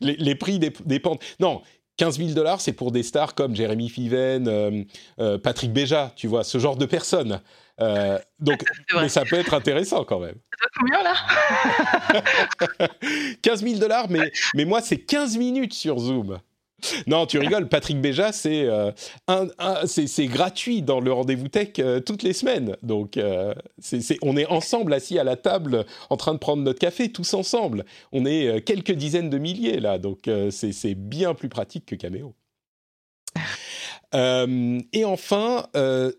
les, 0.00 0.34
prix 0.36 0.58
dépendent. 0.58 1.18
Non, 1.38 1.60
15 1.96 2.18
000 2.18 2.30
dollars, 2.30 2.60
c'est 2.60 2.72
pour 2.72 2.92
des 2.92 3.02
stars 3.02 3.34
comme 3.34 3.56
Jeremy 3.56 3.88
Fiven, 3.88 4.48
euh, 4.48 4.84
euh, 5.18 5.38
Patrick 5.38 5.72
Béja, 5.72 6.12
tu 6.14 6.26
vois, 6.26 6.44
ce 6.44 6.58
genre 6.58 6.76
de 6.76 6.86
personnes. 6.86 7.40
donc, 8.38 8.64
mais 8.94 9.08
ça 9.08 9.24
peut 9.24 9.36
être 9.36 9.54
intéressant 9.54 10.04
quand 10.04 10.20
même. 10.20 10.36
Combien 10.78 11.02
là? 11.02 11.14
15 13.42 13.62
000 13.62 13.78
dollars, 13.78 14.08
mais, 14.10 14.30
mais 14.54 14.64
moi, 14.64 14.80
c'est 14.80 14.98
15 14.98 15.36
minutes 15.38 15.74
sur 15.74 15.98
Zoom. 15.98 16.38
Non, 17.06 17.26
tu 17.26 17.38
rigoles. 17.38 17.68
Patrick 17.68 18.00
Béja, 18.00 18.32
c'est 18.32 18.64
euh, 18.64 18.92
c'est 19.86 20.26
gratuit 20.26 20.82
dans 20.82 21.00
le 21.00 21.12
rendez-vous 21.12 21.48
tech 21.48 21.70
euh, 21.78 22.00
toutes 22.00 22.22
les 22.22 22.32
semaines. 22.32 22.76
Donc, 22.82 23.16
euh, 23.16 23.54
on 24.22 24.36
est 24.36 24.46
ensemble 24.46 24.92
assis 24.92 25.18
à 25.18 25.24
la 25.24 25.36
table 25.36 25.84
en 26.10 26.16
train 26.16 26.34
de 26.34 26.38
prendre 26.38 26.62
notre 26.62 26.78
café, 26.78 27.10
tous 27.10 27.34
ensemble. 27.34 27.84
On 28.12 28.24
est 28.26 28.62
quelques 28.64 28.92
dizaines 28.92 29.30
de 29.30 29.38
milliers 29.38 29.80
là, 29.80 29.98
donc 29.98 30.30
c'est 30.50 30.94
bien 30.94 31.34
plus 31.34 31.48
pratique 31.48 31.86
que 31.86 31.94
Cameo. 31.94 32.34
et 34.92 35.04
enfin, 35.04 35.66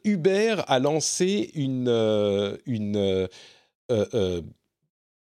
Uber 0.03 0.55
a 0.67 0.79
lancé 0.79 1.51
une, 1.55 2.57
une 2.65 3.27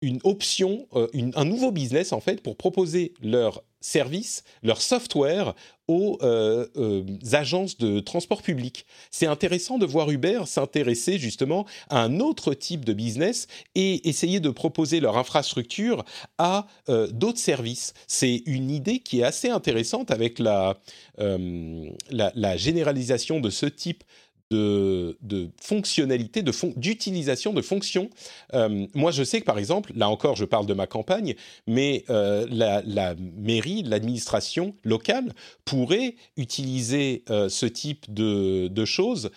une 0.03 0.19
option, 0.25 0.87
un 1.15 1.45
nouveau 1.45 1.71
business 1.71 2.13
en 2.13 2.21
fait 2.21 2.43
pour 2.43 2.57
proposer 2.57 3.15
leur 3.23 3.63
services, 3.85 4.45
leur 4.63 4.81
software 4.81 5.55
aux 5.87 6.19
euh, 6.23 6.67
euh, 6.77 7.05
agences 7.33 7.77
de 7.77 8.01
transport 8.01 8.41
public. 8.41 8.87
C'est 9.11 9.27
intéressant 9.27 9.77
de 9.77 9.85
voir 9.85 10.11
Uber 10.11 10.43
s'intéresser 10.47 11.19
justement 11.19 11.67
à 11.91 12.01
un 12.01 12.21
autre 12.21 12.55
type 12.55 12.87
de 12.87 12.95
business 12.95 13.47
et 13.75 14.09
essayer 14.09 14.41
de 14.41 14.49
proposer 14.49 15.01
leur 15.01 15.19
infrastructure 15.19 16.05
à 16.39 16.67
euh, 16.89 17.07
d'autres 17.09 17.39
services. 17.39 17.93
C'est 18.07 18.43
une 18.47 18.71
idée 18.71 19.01
qui 19.01 19.21
est 19.21 19.25
assez 19.25 19.51
intéressante 19.51 20.11
avec 20.11 20.39
la, 20.39 20.79
la, 21.19 22.33
la 22.35 22.57
généralisation 22.57 23.41
de 23.41 23.51
ce 23.51 23.67
type 23.67 24.03
de, 24.51 25.17
de 25.23 25.51
fonctionnalités, 25.61 26.43
d'utilisation 26.77 27.53
de, 27.53 27.63
fonctions. 27.63 28.11
Euh, 28.53 28.87
moi, 28.95 29.11
je 29.11 29.25
sais 29.25 29.41
que 29.41 29.45
par 29.45 29.59
exemple, 29.59 29.93
là 29.97 30.09
encore, 30.09 30.37
je 30.37 30.45
parle 30.45 30.67
de 30.67 30.75
ma 30.75 30.87
campagne, 30.87 31.35
mais 31.67 32.05
euh, 32.11 32.47
la, 32.51 33.15
mairie, 33.37 33.83
l'administration 33.83 34.75
locale 34.85 35.33
pourrait 35.65 36.17
utiliser 36.37 37.25
euh, 37.31 37.49
ce 37.49 37.67
type 37.67 38.13
de, 38.13 38.69
de 38.69 38.85
choses 38.85 39.31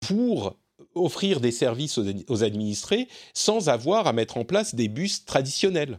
pour 0.00 0.56
offrir 0.94 1.40
des 1.40 1.52
services 1.52 1.98
aux, 1.98 2.42
administrés 2.42 3.08
sans 3.34 3.68
avoir 3.68 4.06
à 4.06 4.12
mettre 4.12 4.36
en 4.36 4.44
place 4.44 4.74
des 4.74 4.88
bus 4.88 5.24
traditionnels. 5.24 5.98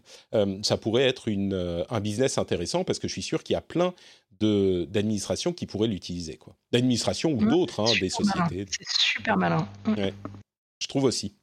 ça 0.64 0.78
pourrait 0.78 1.04
être 1.04 1.30
un 1.30 2.00
business 2.02 2.38
intéressant 2.38 2.84
parce 2.84 3.00
que 3.00 3.08
je 3.08 3.14
suis 3.14 3.22
sûr 3.22 3.43
qu'il 3.43 3.54
y 3.54 3.58
a 3.58 3.62
plein 3.62 3.93
d'administration 4.42 5.54
qui 5.54 5.66
pourraient 5.66 5.88
l'utiliser. 5.88 6.38
quoi. 6.38 6.56
D'administration 6.72 7.32
ou 7.32 7.42
mmh, 7.42 7.50
d'autres, 7.50 7.80
hein, 7.82 7.92
des 8.00 8.10
sociétés. 8.10 8.66
C'est 8.70 8.88
super 8.88 9.38
malin. 9.38 9.68
Mmh. 9.86 9.96
Je 10.80 10.88
trouve 10.88 11.04
aussi. 11.06 11.36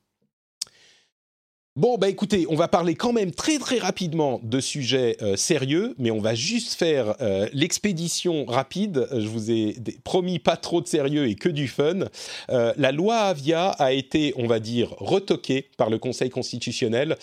Bon, 1.76 1.98
bah 1.98 2.08
écoutez, 2.08 2.46
on 2.48 2.54
va 2.56 2.68
parler 2.68 2.94
quand 2.94 3.12
même 3.12 3.32
très 3.32 3.58
très 3.58 3.76
rapidement 3.76 4.40
de 4.42 4.60
sujets 4.60 5.18
euh, 5.20 5.36
sérieux, 5.36 5.94
mais 5.98 6.10
on 6.10 6.20
va 6.20 6.34
juste 6.34 6.72
faire 6.72 7.16
euh, 7.20 7.46
l'expédition 7.52 8.46
rapide. 8.46 9.06
Je 9.12 9.28
vous 9.28 9.50
ai 9.50 9.76
promis 10.02 10.38
pas 10.38 10.56
trop 10.56 10.80
de 10.80 10.86
sérieux 10.86 11.28
et 11.28 11.34
que 11.34 11.50
du 11.50 11.68
fun. 11.68 12.06
Euh, 12.48 12.72
la 12.78 12.92
loi 12.92 13.16
Avia 13.16 13.68
a 13.68 13.92
été, 13.92 14.32
on 14.38 14.46
va 14.46 14.58
dire, 14.58 14.94
retoquée 14.96 15.68
par 15.76 15.90
le 15.90 15.98
Conseil 15.98 16.30
constitutionnel. 16.30 17.18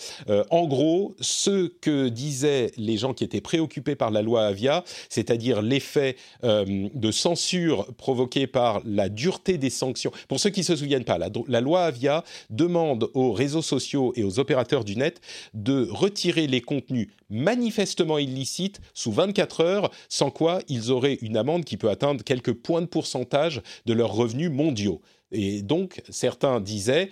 en 0.50 0.66
gros, 0.68 1.16
ce 1.18 1.66
que 1.66 2.08
disaient 2.08 2.70
les 2.76 2.96
gens 2.96 3.12
qui 3.12 3.24
étaient 3.24 3.40
préoccupés 3.40 3.96
par 3.96 4.12
la 4.12 4.22
loi 4.22 4.46
Avia, 4.46 4.84
c'est-à-dire 5.08 5.62
l'effet 5.62 6.14
de 6.44 7.10
censure 7.10 7.92
provoqué 7.94 8.46
par 8.46 8.82
la 8.84 9.08
dureté 9.08 9.58
des 9.58 9.70
sanctions. 9.70 10.12
Pour 10.28 10.38
ceux 10.38 10.50
qui 10.50 10.62
se 10.62 10.76
souviennent 10.76 11.04
pas, 11.04 11.18
la, 11.18 11.28
la 11.48 11.60
loi 11.60 11.86
Avia 11.86 12.22
demande 12.50 13.10
aux 13.14 13.32
réseaux 13.32 13.62
sociaux 13.62 14.12
et 14.14 14.22
aux 14.22 14.38
opérateurs 14.44 14.84
du 14.84 14.96
net 14.96 15.20
de 15.54 15.88
retirer 15.90 16.46
les 16.46 16.60
contenus 16.60 17.08
manifestement 17.30 18.18
illicites 18.18 18.80
sous 18.92 19.10
24 19.10 19.60
heures, 19.60 19.90
sans 20.08 20.30
quoi 20.30 20.60
ils 20.68 20.90
auraient 20.90 21.18
une 21.22 21.36
amende 21.36 21.64
qui 21.64 21.78
peut 21.78 21.88
atteindre 21.88 22.22
quelques 22.22 22.52
points 22.52 22.82
de 22.82 22.86
pourcentage 22.86 23.62
de 23.86 23.94
leurs 23.94 24.12
revenus 24.12 24.50
mondiaux. 24.50 25.00
Et 25.32 25.62
donc, 25.62 26.02
certains 26.10 26.60
disaient, 26.60 27.10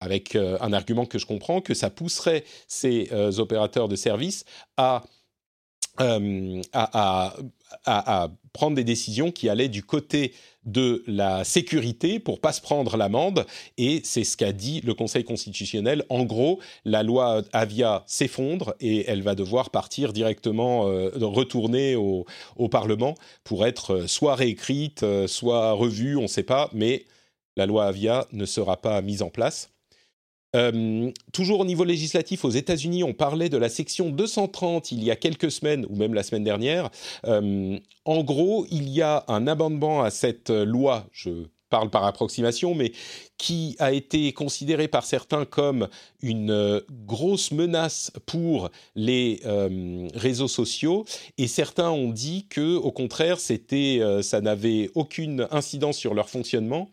avec 0.00 0.36
euh, 0.36 0.58
un 0.60 0.72
argument 0.72 1.06
que 1.06 1.18
je 1.18 1.26
comprends, 1.26 1.60
que 1.62 1.74
ça 1.74 1.88
pousserait 1.88 2.44
ces 2.68 3.08
euh, 3.12 3.32
opérateurs 3.38 3.88
de 3.88 3.96
services 3.96 4.44
à 4.76 5.02
euh, 6.00 6.60
à, 6.74 7.34
prendre 8.52 8.76
des 8.76 8.84
décisions 8.84 9.30
qui 9.30 9.48
allaient 9.48 9.68
du 9.68 9.82
côté 9.82 10.32
de 10.64 11.04
la 11.06 11.44
sécurité 11.44 12.18
pour 12.18 12.40
pas 12.40 12.52
se 12.52 12.60
prendre 12.60 12.96
l'amende. 12.96 13.46
Et 13.78 14.00
c'est 14.04 14.24
ce 14.24 14.36
qu'a 14.36 14.52
dit 14.52 14.80
le 14.80 14.94
Conseil 14.94 15.24
constitutionnel. 15.24 16.04
En 16.08 16.24
gros, 16.24 16.60
la 16.84 17.02
loi 17.02 17.42
Avia 17.52 18.02
s'effondre 18.06 18.74
et 18.80 19.04
elle 19.08 19.22
va 19.22 19.34
devoir 19.34 19.70
partir 19.70 20.12
directement, 20.12 20.88
euh, 20.88 21.10
retourner 21.20 21.96
au, 21.96 22.24
Parlement 22.70 23.14
pour 23.44 23.64
être 23.64 23.94
euh, 23.94 24.06
soit 24.06 24.34
réécrite, 24.34 25.04
soit 25.28 25.72
revue, 25.72 26.16
on 26.16 26.22
ne 26.22 26.26
sait 26.26 26.42
pas, 26.42 26.68
mais 26.72 27.04
la 27.56 27.66
loi 27.66 27.86
Avia 27.86 28.26
ne 28.32 28.44
sera 28.44 28.76
pas 28.76 29.00
mise 29.02 29.22
en 29.22 29.30
place. 29.30 29.75
Euh, 30.56 31.10
toujours 31.32 31.60
au 31.60 31.64
niveau 31.64 31.84
législatif, 31.84 32.44
aux 32.44 32.50
États-Unis, 32.50 33.04
on 33.04 33.12
parlait 33.12 33.48
de 33.48 33.58
la 33.58 33.68
section 33.68 34.10
230 34.10 34.90
il 34.92 35.04
y 35.04 35.10
a 35.10 35.16
quelques 35.16 35.50
semaines, 35.50 35.86
ou 35.90 35.96
même 35.96 36.14
la 36.14 36.22
semaine 36.22 36.44
dernière. 36.44 36.90
Euh, 37.26 37.78
en 38.04 38.24
gros, 38.24 38.66
il 38.70 38.88
y 38.88 39.02
a 39.02 39.24
un 39.28 39.46
amendement 39.46 40.02
à 40.02 40.10
cette 40.10 40.50
loi, 40.50 41.06
je 41.12 41.30
parle 41.68 41.90
par 41.90 42.04
approximation, 42.04 42.74
mais 42.74 42.92
qui 43.38 43.74
a 43.80 43.92
été 43.92 44.32
considéré 44.32 44.86
par 44.86 45.04
certains 45.04 45.44
comme 45.44 45.88
une 46.22 46.52
euh, 46.52 46.80
grosse 46.90 47.50
menace 47.50 48.12
pour 48.24 48.70
les 48.94 49.40
réseaux 50.14 50.48
sociaux, 50.48 51.04
et 51.38 51.48
certains 51.48 51.90
ont 51.90 52.10
dit 52.10 52.46
que, 52.48 52.76
au 52.76 52.92
contraire, 52.92 53.38
ça 53.40 54.40
n'avait 54.40 54.90
aucune 54.94 55.48
incidence 55.50 55.98
sur 55.98 56.14
leur 56.14 56.30
fonctionnement. 56.30 56.88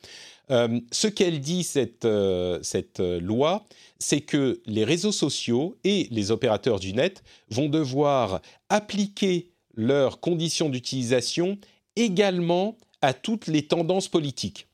Euh, 0.51 0.79
ce 0.91 1.07
qu'elle 1.07 1.39
dit, 1.39 1.63
cette, 1.63 2.05
euh, 2.05 2.59
euh, 2.99 3.19
loi, 3.19 3.65
c'est 3.99 4.21
que 4.21 4.61
les 4.65 4.83
réseaux 4.83 5.11
sociaux 5.11 5.77
et 5.83 6.07
les 6.11 6.31
opérateurs 6.31 6.79
du 6.79 6.93
net 6.93 7.23
vont 7.49 7.69
devoir 7.69 8.41
appliquer 8.69 9.51
leurs 9.75 10.19
conditions 10.19 10.69
d'utilisation 10.69 11.57
également 11.95 12.77
à 13.01 13.13
toutes 13.13 13.47
les 13.47 13.65
tendances 13.65 14.07
politiques. 14.07 14.67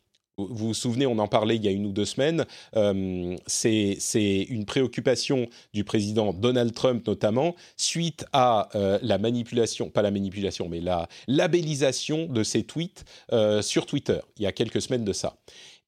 Vous 0.47 0.67
vous 0.67 0.73
souvenez, 0.73 1.05
on 1.05 1.17
en 1.19 1.27
parlait 1.27 1.55
il 1.55 1.65
y 1.65 1.67
a 1.67 1.71
une 1.71 1.85
ou 1.85 1.91
deux 1.91 2.05
semaines, 2.05 2.45
euh, 2.75 3.35
c'est 3.47 4.47
une 4.49 4.65
préoccupation 4.65 5.47
du 5.73 5.83
président 5.83 6.33
Donald 6.33 6.73
Trump 6.73 7.05
notamment, 7.07 7.55
suite 7.77 8.25
à 8.33 8.69
euh, 8.75 8.99
la 9.01 9.17
manipulation, 9.17 9.89
pas 9.89 10.01
la 10.01 10.11
manipulation, 10.11 10.69
mais 10.69 10.79
la 10.79 11.07
labellisation 11.27 12.25
de 12.27 12.43
ses 12.43 12.63
tweets 12.63 13.05
euh, 13.31 13.61
sur 13.61 13.85
Twitter, 13.85 14.19
il 14.37 14.43
y 14.43 14.47
a 14.47 14.51
quelques 14.51 14.81
semaines 14.81 15.05
de 15.05 15.13
ça. 15.13 15.37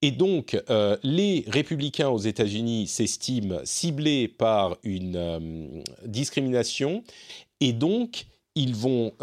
Et 0.04 0.10
donc, 0.10 0.60
les 1.04 1.46
républicains 1.46 2.10
aux 2.10 2.18
États-Unis 2.18 2.88
s'estiment 2.88 3.60
ciblés 3.64 4.28
par 4.28 4.78
une 4.82 5.84
discrimination, 6.08 7.04
et 7.60 7.72
donc 7.72 8.26
ils 8.56 8.74
vont 8.74 9.14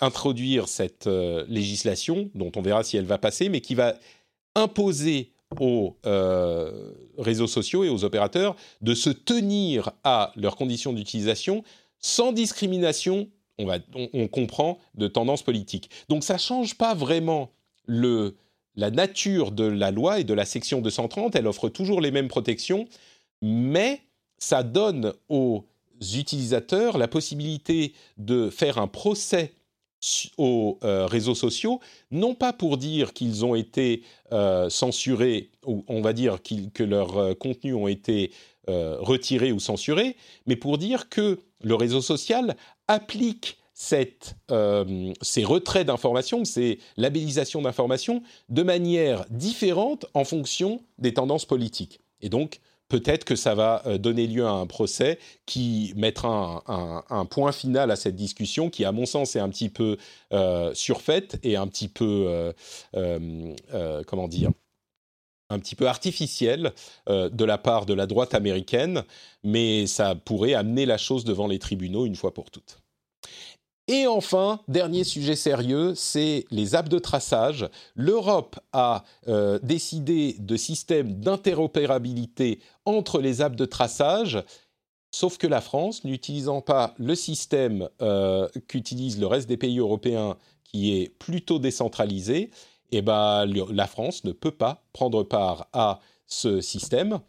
introduire 0.00 0.66
cette 0.66 1.08
législation, 1.46 2.30
dont 2.34 2.50
on 2.56 2.62
verra 2.62 2.82
si 2.82 2.96
elle 2.96 3.04
va 3.04 3.18
passer, 3.18 3.48
mais 3.48 3.60
qui 3.60 3.76
va 3.76 3.94
imposer 4.58 5.32
aux 5.60 5.96
euh, 6.04 6.92
réseaux 7.16 7.46
sociaux 7.46 7.84
et 7.84 7.88
aux 7.88 8.04
opérateurs 8.04 8.56
de 8.82 8.94
se 8.94 9.10
tenir 9.10 9.90
à 10.04 10.32
leurs 10.36 10.56
conditions 10.56 10.92
d'utilisation 10.92 11.64
sans 12.00 12.32
discrimination, 12.32 13.28
on, 13.58 13.66
va, 13.66 13.78
on, 13.94 14.28
comprend, 14.28 14.78
de 14.94 15.08
tendance 15.08 15.42
politique. 15.42 15.90
Donc 16.08 16.22
ça 16.22 16.34
ne 16.34 16.38
change 16.38 16.76
pas 16.76 16.94
vraiment 16.94 17.50
le, 17.86 18.36
la 18.76 18.90
nature 18.90 19.50
de 19.50 19.64
la 19.64 19.90
loi 19.90 20.20
et 20.20 20.24
de 20.24 20.34
la 20.34 20.44
section 20.44 20.80
230, 20.80 21.34
elle 21.34 21.46
offre 21.46 21.68
toujours 21.68 22.00
les 22.00 22.10
mêmes 22.10 22.28
protections, 22.28 22.86
mais 23.42 24.02
ça 24.38 24.62
donne 24.62 25.12
aux 25.28 25.64
utilisateurs 26.14 26.98
la 26.98 27.08
possibilité 27.08 27.92
de 28.18 28.50
faire 28.50 28.78
un 28.78 28.86
procès 28.86 29.52
aux 30.36 30.78
euh, 30.84 31.06
réseaux 31.06 31.34
sociaux, 31.34 31.80
non 32.10 32.34
pas 32.34 32.52
pour 32.52 32.76
dire 32.76 33.12
qu'ils 33.12 33.44
ont 33.44 33.54
été 33.54 34.02
euh, 34.32 34.70
censurés, 34.70 35.50
ou 35.66 35.84
on 35.88 36.00
va 36.00 36.12
dire 36.12 36.38
que 36.42 36.82
leurs 36.84 37.18
euh, 37.18 37.34
contenus 37.34 37.74
ont 37.74 37.88
été 37.88 38.32
retirés 38.70 39.50
ou 39.50 39.60
censurés, 39.60 40.14
mais 40.46 40.54
pour 40.54 40.76
dire 40.76 41.08
que 41.08 41.38
le 41.62 41.74
réseau 41.74 42.02
social 42.02 42.54
applique 42.86 43.56
ces 43.72 45.44
retraits 45.44 45.86
d'informations, 45.86 46.44
ces 46.44 46.78
labellisations 46.98 47.62
d'informations 47.62 48.22
de 48.50 48.62
manière 48.62 49.24
différente 49.30 50.04
en 50.12 50.24
fonction 50.24 50.82
des 50.98 51.14
tendances 51.14 51.46
politiques. 51.46 52.00
Et 52.20 52.28
donc, 52.28 52.60
peut-être 52.88 53.24
que 53.24 53.36
ça 53.36 53.54
va 53.54 53.82
euh, 53.86 53.98
donner 53.98 54.26
lieu 54.26 54.46
à 54.46 54.50
un 54.50 54.66
procès 54.66 55.18
qui 55.46 55.92
mettra 55.96 56.62
un, 56.66 57.24
point 57.26 57.52
final 57.52 57.90
à 57.90 57.96
cette 57.96 58.16
discussion 58.16 58.70
qui, 58.70 58.84
à 58.84 58.92
mon 58.92 59.06
sens, 59.06 59.36
est 59.36 59.40
un 59.40 59.48
petit 59.48 59.68
peu 59.68 59.96
euh, 60.32 60.72
surfaite 60.74 61.38
et 61.42 61.56
un 61.56 61.66
petit 61.66 61.88
peu, 61.88 62.52
euh, 62.94 64.04
comment 64.06 64.28
dire, 64.28 64.50
un 65.50 65.58
petit 65.58 65.74
peu 65.74 65.88
artificielle 65.88 66.72
de 67.08 67.44
la 67.44 67.58
part 67.58 67.86
de 67.86 67.94
la 67.94 68.06
droite 68.06 68.34
américaine, 68.34 69.04
mais 69.44 69.86
ça 69.86 70.14
pourrait 70.14 70.54
amener 70.54 70.86
la 70.86 70.98
chose 70.98 71.24
devant 71.24 71.46
les 71.46 71.58
tribunaux 71.58 72.06
une 72.06 72.16
fois 72.16 72.34
pour 72.34 72.50
toutes. 72.50 72.78
Et 73.90 74.06
enfin, 74.06 74.60
dernier 74.68 75.02
sujet 75.02 75.34
sérieux, 75.34 75.94
c'est 75.94 76.44
les 76.50 76.74
apps 76.74 76.90
de 76.90 76.98
traçage. 76.98 77.66
L'Europe 77.96 78.60
a 78.74 79.02
euh, 79.28 79.58
décidé 79.62 80.36
de 80.38 80.56
systèmes 80.58 81.14
d'interopérabilité 81.14 82.60
entre 82.84 83.18
les 83.18 83.40
apps 83.40 83.56
de 83.56 83.64
traçage, 83.64 84.44
sauf 85.10 85.38
que 85.38 85.46
la 85.46 85.62
France, 85.62 86.04
n'utilisant 86.04 86.60
pas 86.60 86.94
le 86.98 87.14
système 87.14 87.88
euh, 88.02 88.46
qu'utilise 88.68 89.18
le 89.18 89.26
reste 89.26 89.48
des 89.48 89.56
pays 89.56 89.78
européens, 89.78 90.36
qui 90.64 91.00
est 91.00 91.08
plutôt 91.18 91.58
décentralisé, 91.58 92.50
eh 92.92 93.00
ben, 93.00 93.46
la 93.46 93.86
France 93.86 94.22
ne 94.24 94.32
peut 94.32 94.50
pas 94.50 94.82
prendre 94.92 95.22
part 95.22 95.66
à 95.72 96.00
ce 96.26 96.60
système 96.60 97.20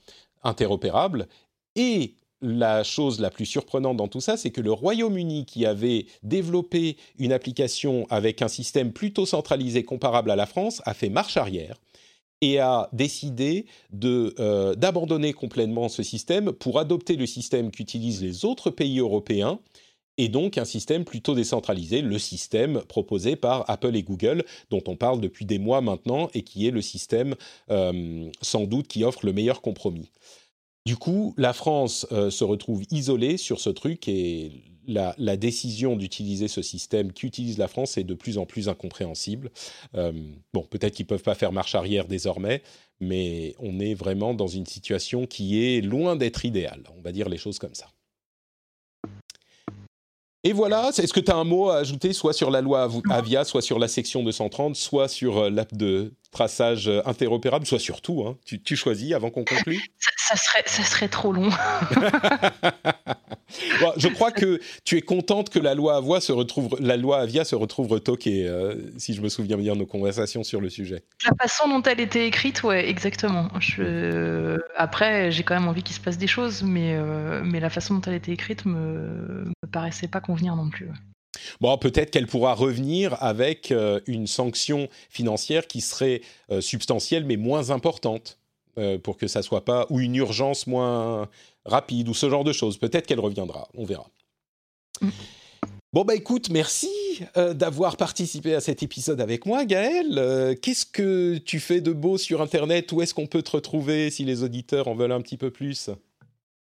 interopérable. 0.43 1.29
Et 1.77 2.15
la 2.41 2.83
chose 2.83 3.19
la 3.19 3.29
plus 3.29 3.45
surprenante 3.45 3.97
dans 3.97 4.07
tout 4.07 4.21
ça, 4.21 4.37
c'est 4.37 4.51
que 4.51 4.61
le 4.61 4.71
Royaume-Uni, 4.71 5.45
qui 5.45 5.65
avait 5.65 6.05
développé 6.23 6.97
une 7.17 7.33
application 7.33 8.07
avec 8.09 8.41
un 8.41 8.47
système 8.47 8.91
plutôt 8.91 9.25
centralisé 9.25 9.83
comparable 9.83 10.31
à 10.31 10.35
la 10.35 10.45
France, 10.45 10.81
a 10.85 10.93
fait 10.93 11.09
marche 11.09 11.37
arrière 11.37 11.77
et 12.41 12.59
a 12.59 12.89
décidé 12.93 13.65
euh, 14.03 14.73
d'abandonner 14.75 15.33
complètement 15.33 15.89
ce 15.89 16.03
système 16.03 16.53
pour 16.53 16.79
adopter 16.79 17.17
le 17.17 17.25
système 17.25 17.69
qu'utilisent 17.69 18.21
les 18.21 18.45
autres 18.45 18.69
pays 18.69 18.99
européens 18.99 19.59
et 20.19 20.27
donc 20.27 20.57
un 20.57 20.65
système 20.65 21.05
plutôt 21.05 21.33
décentralisé, 21.33 22.01
le 22.01 22.19
système 22.19 22.81
proposé 22.89 23.37
par 23.37 23.63
Apple 23.69 23.95
et 23.95 24.03
Google, 24.03 24.43
dont 24.69 24.83
on 24.85 24.97
parle 24.97 25.21
depuis 25.21 25.45
des 25.45 25.59
mois 25.59 25.79
maintenant, 25.79 26.29
et 26.33 26.41
qui 26.41 26.67
est 26.67 26.71
le 26.71 26.81
système 26.81 27.35
euh, 27.71 28.29
sans 28.41 28.65
doute 28.65 28.89
qui 28.89 29.05
offre 29.05 29.25
le 29.25 29.31
meilleur 29.31 29.61
compromis. 29.61 30.11
Du 30.85 30.95
coup, 30.95 31.33
la 31.37 31.53
France 31.53 32.07
euh, 32.11 32.29
se 32.29 32.43
retrouve 32.43 32.83
isolée 32.89 33.37
sur 33.37 33.59
ce 33.59 33.69
truc 33.69 34.07
et 34.07 34.63
la, 34.87 35.37
décision 35.37 35.95
d'utiliser 35.95 36.47
ce 36.47 36.61
système 36.61 37.13
qu'utilise 37.13 37.57
la 37.57 37.67
France 37.67 37.97
est 37.97 38.03
de 38.03 38.13
plus 38.15 38.37
en 38.37 38.45
plus 38.45 38.69
incompréhensible. 38.69 39.51
Euh, 39.95 40.11
bon, 40.53 40.63
peut-être 40.63 40.95
qu'ils 40.95 41.05
ne 41.05 41.09
peuvent 41.09 41.23
pas 41.23 41.35
faire 41.35 41.51
marche 41.51 41.75
arrière 41.75 42.07
désormais, 42.07 42.63
mais 42.99 43.55
on 43.59 43.79
est 43.79 43.93
vraiment 43.93 44.33
dans 44.33 44.47
une 44.47 44.65
situation 44.65 45.27
qui 45.27 45.63
est 45.63 45.81
loin 45.81 46.15
d'être 46.15 46.43
idéale. 46.45 46.83
On 46.97 47.01
va 47.01 47.11
dire 47.11 47.29
les 47.29 47.37
choses 47.37 47.59
comme 47.59 47.75
ça. 47.75 47.87
Et 50.43 50.53
voilà, 50.53 50.91
est-ce 50.97 51.11
que 51.11 51.19
tu 51.19 51.31
as 51.31 51.35
un 51.35 51.43
mot 51.43 51.69
à 51.69 51.77
ajouter, 51.77 52.13
soit 52.13 52.33
sur 52.33 52.49
la 52.49 52.61
loi 52.61 52.89
Avia, 53.09 53.43
soit 53.43 53.61
sur 53.61 53.77
la 53.77 53.89
section 53.89 54.23
230, 54.23 54.75
soit 54.75 55.09
sur 55.09 55.37
euh, 55.37 55.49
l'app 55.49 55.73
de 55.73 56.13
traçage 56.31 56.89
interopérable, 57.05 57.65
soit 57.65 57.79
sur 57.79 58.01
tout 58.01 58.23
hein. 58.25 58.37
tu, 58.45 58.75
choisis 58.75 59.13
avant 59.13 59.31
qu'on 59.31 59.43
conclue 59.43 59.81
ça, 60.29 60.35
serait, 60.35 60.63
ça 60.65 60.83
serait 60.83 61.07
trop 61.07 61.33
long. 61.33 61.49
je 63.97 64.07
crois 64.09 64.31
que 64.31 64.59
tu 64.83 64.97
es 64.97 65.01
contente 65.01 65.49
que 65.49 65.59
la 65.59 65.73
loi 65.73 65.97
Avia 65.97 66.21
se 66.21 66.31
retrouve, 66.31 66.75
la 66.79 66.97
loi 66.97 67.19
Avia 67.19 67.43
se 67.43 67.55
retrouve 67.55 67.87
retoquée, 67.87 68.47
euh, 68.47 68.75
si 68.97 69.13
je 69.13 69.21
me 69.21 69.29
souviens 69.29 69.57
bien 69.57 69.73
de 69.73 69.79
nos 69.79 69.85
conversations 69.85 70.43
sur 70.43 70.61
le 70.61 70.69
sujet. 70.69 71.03
La 71.25 71.35
façon 71.35 71.67
dont 71.67 71.81
elle 71.83 71.99
était 71.99 72.27
écrite, 72.27 72.63
ouais, 72.63 72.87
exactement. 72.87 73.49
Je... 73.59 74.57
Après, 74.75 75.31
j'ai 75.31 75.43
quand 75.43 75.55
même 75.55 75.67
envie 75.67 75.83
qu'il 75.83 75.95
se 75.95 76.01
passe 76.01 76.17
des 76.17 76.27
choses, 76.27 76.63
mais, 76.63 76.95
euh, 76.95 77.41
mais 77.43 77.59
la 77.59 77.69
façon 77.69 77.95
dont 77.95 78.01
elle 78.01 78.15
était 78.15 78.33
écrite 78.33 78.65
me 78.65 79.51
paraissait 79.69 80.07
pas 80.07 80.21
convenir 80.21 80.55
non 80.55 80.69
plus. 80.69 80.89
Bon, 81.61 81.77
peut-être 81.77 82.11
qu'elle 82.11 82.27
pourra 82.27 82.53
revenir 82.53 83.21
avec 83.21 83.71
euh, 83.71 83.99
une 84.07 84.27
sanction 84.27 84.89
financière 85.09 85.67
qui 85.67 85.81
serait 85.81 86.21
euh, 86.51 86.61
substantielle 86.61 87.25
mais 87.25 87.37
moins 87.37 87.69
importante 87.69 88.39
euh, 88.77 88.97
pour 88.97 89.17
que 89.17 89.27
ça 89.27 89.41
soit 89.41 89.65
pas 89.65 89.85
ou 89.89 89.99
une 89.99 90.15
urgence 90.15 90.67
moins 90.67 91.27
rapide 91.65 92.09
ou 92.09 92.13
ce 92.13 92.29
genre 92.29 92.43
de 92.43 92.53
choses. 92.53 92.77
Peut-être 92.77 93.07
qu'elle 93.07 93.19
reviendra, 93.19 93.67
on 93.75 93.85
verra. 93.85 94.09
Mm. 95.01 95.09
Bon 95.91 96.03
bah 96.03 96.13
écoute, 96.13 96.51
merci 96.51 96.87
d'avoir 97.35 97.97
participé 97.97 98.53
à 98.53 98.61
cet 98.61 98.83
épisode 98.83 99.19
avec 99.19 99.47
moi, 99.47 99.65
Gaël. 99.65 100.55
Qu'est-ce 100.61 100.85
que 100.85 101.39
tu 101.39 101.59
fais 101.59 101.81
de 101.81 101.91
beau 101.91 102.19
sur 102.19 102.43
Internet? 102.43 102.91
Où 102.91 103.01
est-ce 103.01 103.15
qu'on 103.15 103.25
peut 103.25 103.41
te 103.41 103.49
retrouver 103.49 104.11
si 104.11 104.23
les 104.23 104.43
auditeurs 104.43 104.87
en 104.87 104.93
veulent 104.93 105.11
un 105.11 105.21
petit 105.21 105.35
peu 105.35 105.49
plus? 105.49 105.89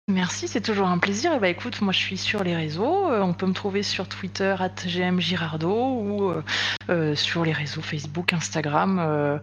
Merci, 0.09 0.49
c'est 0.49 0.61
toujours 0.61 0.89
un 0.89 0.99
plaisir. 0.99 1.33
Et 1.33 1.39
bah 1.39 1.49
écoute, 1.49 1.81
moi 1.81 1.93
je 1.93 1.99
suis 1.99 2.19
sur 2.19 2.43
les 2.43 2.57
réseaux. 2.57 3.09
Euh, 3.09 3.21
on 3.21 3.35
peut 3.35 3.47
me 3.47 3.53
trouver 3.53 3.85
sur 3.85 4.09
Twitter 4.09 4.57
gmgirardo 4.85 5.71
ou 5.71 6.29
euh, 6.31 6.43
euh, 6.91 7.15
sur 7.15 7.45
les 7.45 7.53
réseaux 7.53 7.83
Facebook, 7.83 8.33
Instagram, 8.33 9.41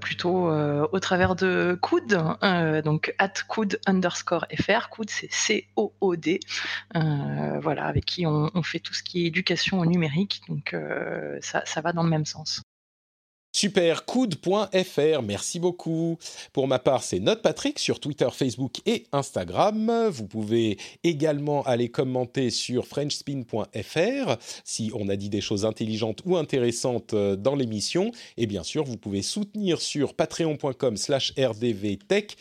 plutôt 0.00 0.50
au 0.50 1.00
travers 1.00 1.34
de 1.34 1.78
Coud, 1.80 2.22
donc 2.84 3.14
at 3.18 3.32
Coud 3.48 3.80
underscore 3.86 4.46
fr. 4.60 4.90
Coud 4.90 5.08
c'est 5.08 5.32
C-O-O-D. 5.32 6.40
voilà, 6.94 7.86
avec 7.86 8.04
qui 8.04 8.26
on, 8.26 8.50
on, 8.54 8.62
fait 8.62 8.80
tout 8.80 8.92
ce 8.94 9.02
qui 9.02 9.24
est 9.24 9.26
éducation 9.28 9.80
au 9.80 9.86
numérique. 9.86 10.42
Donc 10.48 10.76
ça, 11.40 11.62
ça 11.64 11.80
va 11.80 11.92
dans 11.92 12.02
le 12.02 12.10
même 12.10 12.26
sens. 12.26 12.62
Supercoude.fr, 13.60 15.22
merci 15.24 15.58
beaucoup. 15.58 16.16
Pour 16.52 16.68
ma 16.68 16.78
part, 16.78 17.02
c'est 17.02 17.18
Note 17.18 17.42
Patrick 17.42 17.80
sur 17.80 17.98
Twitter, 17.98 18.28
Facebook 18.32 18.76
et 18.86 19.06
Instagram. 19.10 20.08
Vous 20.12 20.28
pouvez 20.28 20.78
également 21.02 21.64
aller 21.64 21.88
commenter 21.88 22.50
sur 22.50 22.86
FrenchSpin.fr 22.86 24.36
si 24.62 24.92
on 24.94 25.08
a 25.08 25.16
dit 25.16 25.28
des 25.28 25.40
choses 25.40 25.64
intelligentes 25.64 26.20
ou 26.24 26.36
intéressantes 26.36 27.14
euh, 27.14 27.34
dans 27.34 27.56
l'émission. 27.56 28.12
Et 28.36 28.46
bien 28.46 28.62
sûr, 28.62 28.84
vous 28.84 28.96
pouvez 28.96 29.22
soutenir 29.22 29.80
sur 29.80 30.14
patreon.com/slash 30.14 31.32
rdvtech 31.36 32.36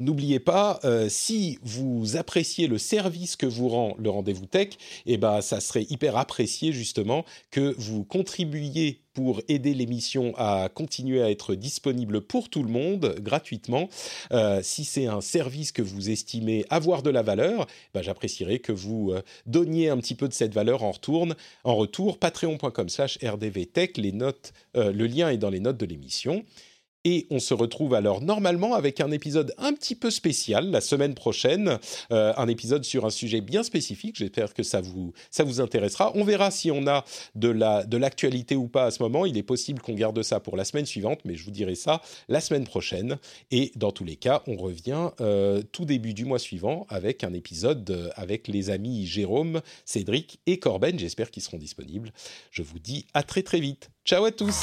N'oubliez 0.00 0.40
pas, 0.40 0.80
euh, 0.84 1.10
si 1.10 1.58
vous 1.62 2.16
appréciez 2.16 2.68
le 2.68 2.78
service 2.78 3.36
que 3.36 3.44
vous 3.44 3.68
rend 3.68 3.94
le 3.98 4.08
rendez-vous 4.08 4.46
tech, 4.46 4.70
eh 5.04 5.18
ben, 5.18 5.42
ça 5.42 5.60
serait 5.60 5.86
hyper 5.90 6.16
apprécié 6.16 6.72
justement 6.72 7.26
que 7.50 7.74
vous 7.76 8.02
contribuiez 8.04 9.02
pour 9.12 9.42
aider 9.48 9.74
l'émission 9.74 10.32
à 10.38 10.70
continuer 10.72 11.20
à 11.20 11.30
être 11.30 11.54
disponible 11.54 12.22
pour 12.22 12.48
tout 12.48 12.62
le 12.62 12.70
monde 12.70 13.16
gratuitement. 13.20 13.90
Euh, 14.32 14.60
si 14.62 14.86
c'est 14.86 15.04
un 15.04 15.20
service 15.20 15.70
que 15.70 15.82
vous 15.82 16.08
estimez 16.08 16.64
avoir 16.70 17.02
de 17.02 17.10
la 17.10 17.20
valeur, 17.20 17.66
ben, 17.92 18.00
j'apprécierais 18.00 18.60
que 18.60 18.72
vous 18.72 19.10
euh, 19.12 19.20
donniez 19.44 19.90
un 19.90 19.98
petit 19.98 20.14
peu 20.14 20.28
de 20.28 20.32
cette 20.32 20.54
valeur 20.54 20.82
en 20.82 20.92
retour. 20.92 21.26
En 21.64 21.74
retour, 21.74 22.18
patreon.com/rdvtech. 22.18 23.98
Les 23.98 24.12
notes, 24.12 24.54
le 24.74 25.06
lien 25.06 25.28
est 25.28 25.36
dans 25.36 25.50
les 25.50 25.60
notes 25.60 25.76
de 25.76 25.84
l'émission. 25.84 26.44
Et 27.04 27.26
on 27.30 27.38
se 27.38 27.54
retrouve 27.54 27.94
alors 27.94 28.20
normalement 28.20 28.74
avec 28.74 29.00
un 29.00 29.10
épisode 29.10 29.54
un 29.56 29.72
petit 29.72 29.94
peu 29.94 30.10
spécial 30.10 30.70
la 30.70 30.82
semaine 30.82 31.14
prochaine, 31.14 31.78
euh, 32.12 32.34
un 32.36 32.46
épisode 32.48 32.84
sur 32.84 33.06
un 33.06 33.10
sujet 33.10 33.40
bien 33.40 33.62
spécifique. 33.62 34.16
J'espère 34.16 34.52
que 34.52 34.62
ça 34.62 34.82
vous, 34.82 35.12
ça 35.30 35.44
vous 35.44 35.60
intéressera. 35.62 36.12
On 36.14 36.24
verra 36.24 36.50
si 36.50 36.70
on 36.70 36.86
a 36.86 37.04
de, 37.34 37.48
la, 37.48 37.84
de 37.84 37.96
l'actualité 37.96 38.54
ou 38.54 38.68
pas 38.68 38.84
à 38.84 38.90
ce 38.90 39.02
moment. 39.02 39.24
Il 39.24 39.38
est 39.38 39.42
possible 39.42 39.80
qu'on 39.80 39.94
garde 39.94 40.22
ça 40.22 40.40
pour 40.40 40.56
la 40.56 40.64
semaine 40.64 40.84
suivante, 40.84 41.20
mais 41.24 41.36
je 41.36 41.44
vous 41.44 41.50
dirai 41.50 41.74
ça 41.74 42.02
la 42.28 42.40
semaine 42.40 42.64
prochaine. 42.64 43.18
Et 43.50 43.72
dans 43.76 43.92
tous 43.92 44.04
les 44.04 44.16
cas, 44.16 44.42
on 44.46 44.56
revient 44.56 45.10
euh, 45.20 45.62
tout 45.72 45.86
début 45.86 46.12
du 46.12 46.26
mois 46.26 46.38
suivant 46.38 46.86
avec 46.90 47.24
un 47.24 47.32
épisode 47.32 47.88
euh, 47.90 48.10
avec 48.14 48.46
les 48.46 48.68
amis 48.68 49.06
Jérôme, 49.06 49.62
Cédric 49.86 50.40
et 50.46 50.58
Corben. 50.58 50.98
J'espère 50.98 51.30
qu'ils 51.30 51.42
seront 51.42 51.58
disponibles. 51.58 52.12
Je 52.50 52.62
vous 52.62 52.78
dis 52.78 53.06
à 53.14 53.22
très 53.22 53.42
très 53.42 53.60
vite. 53.60 53.90
Ciao 54.04 54.24
à 54.24 54.32
tous 54.32 54.60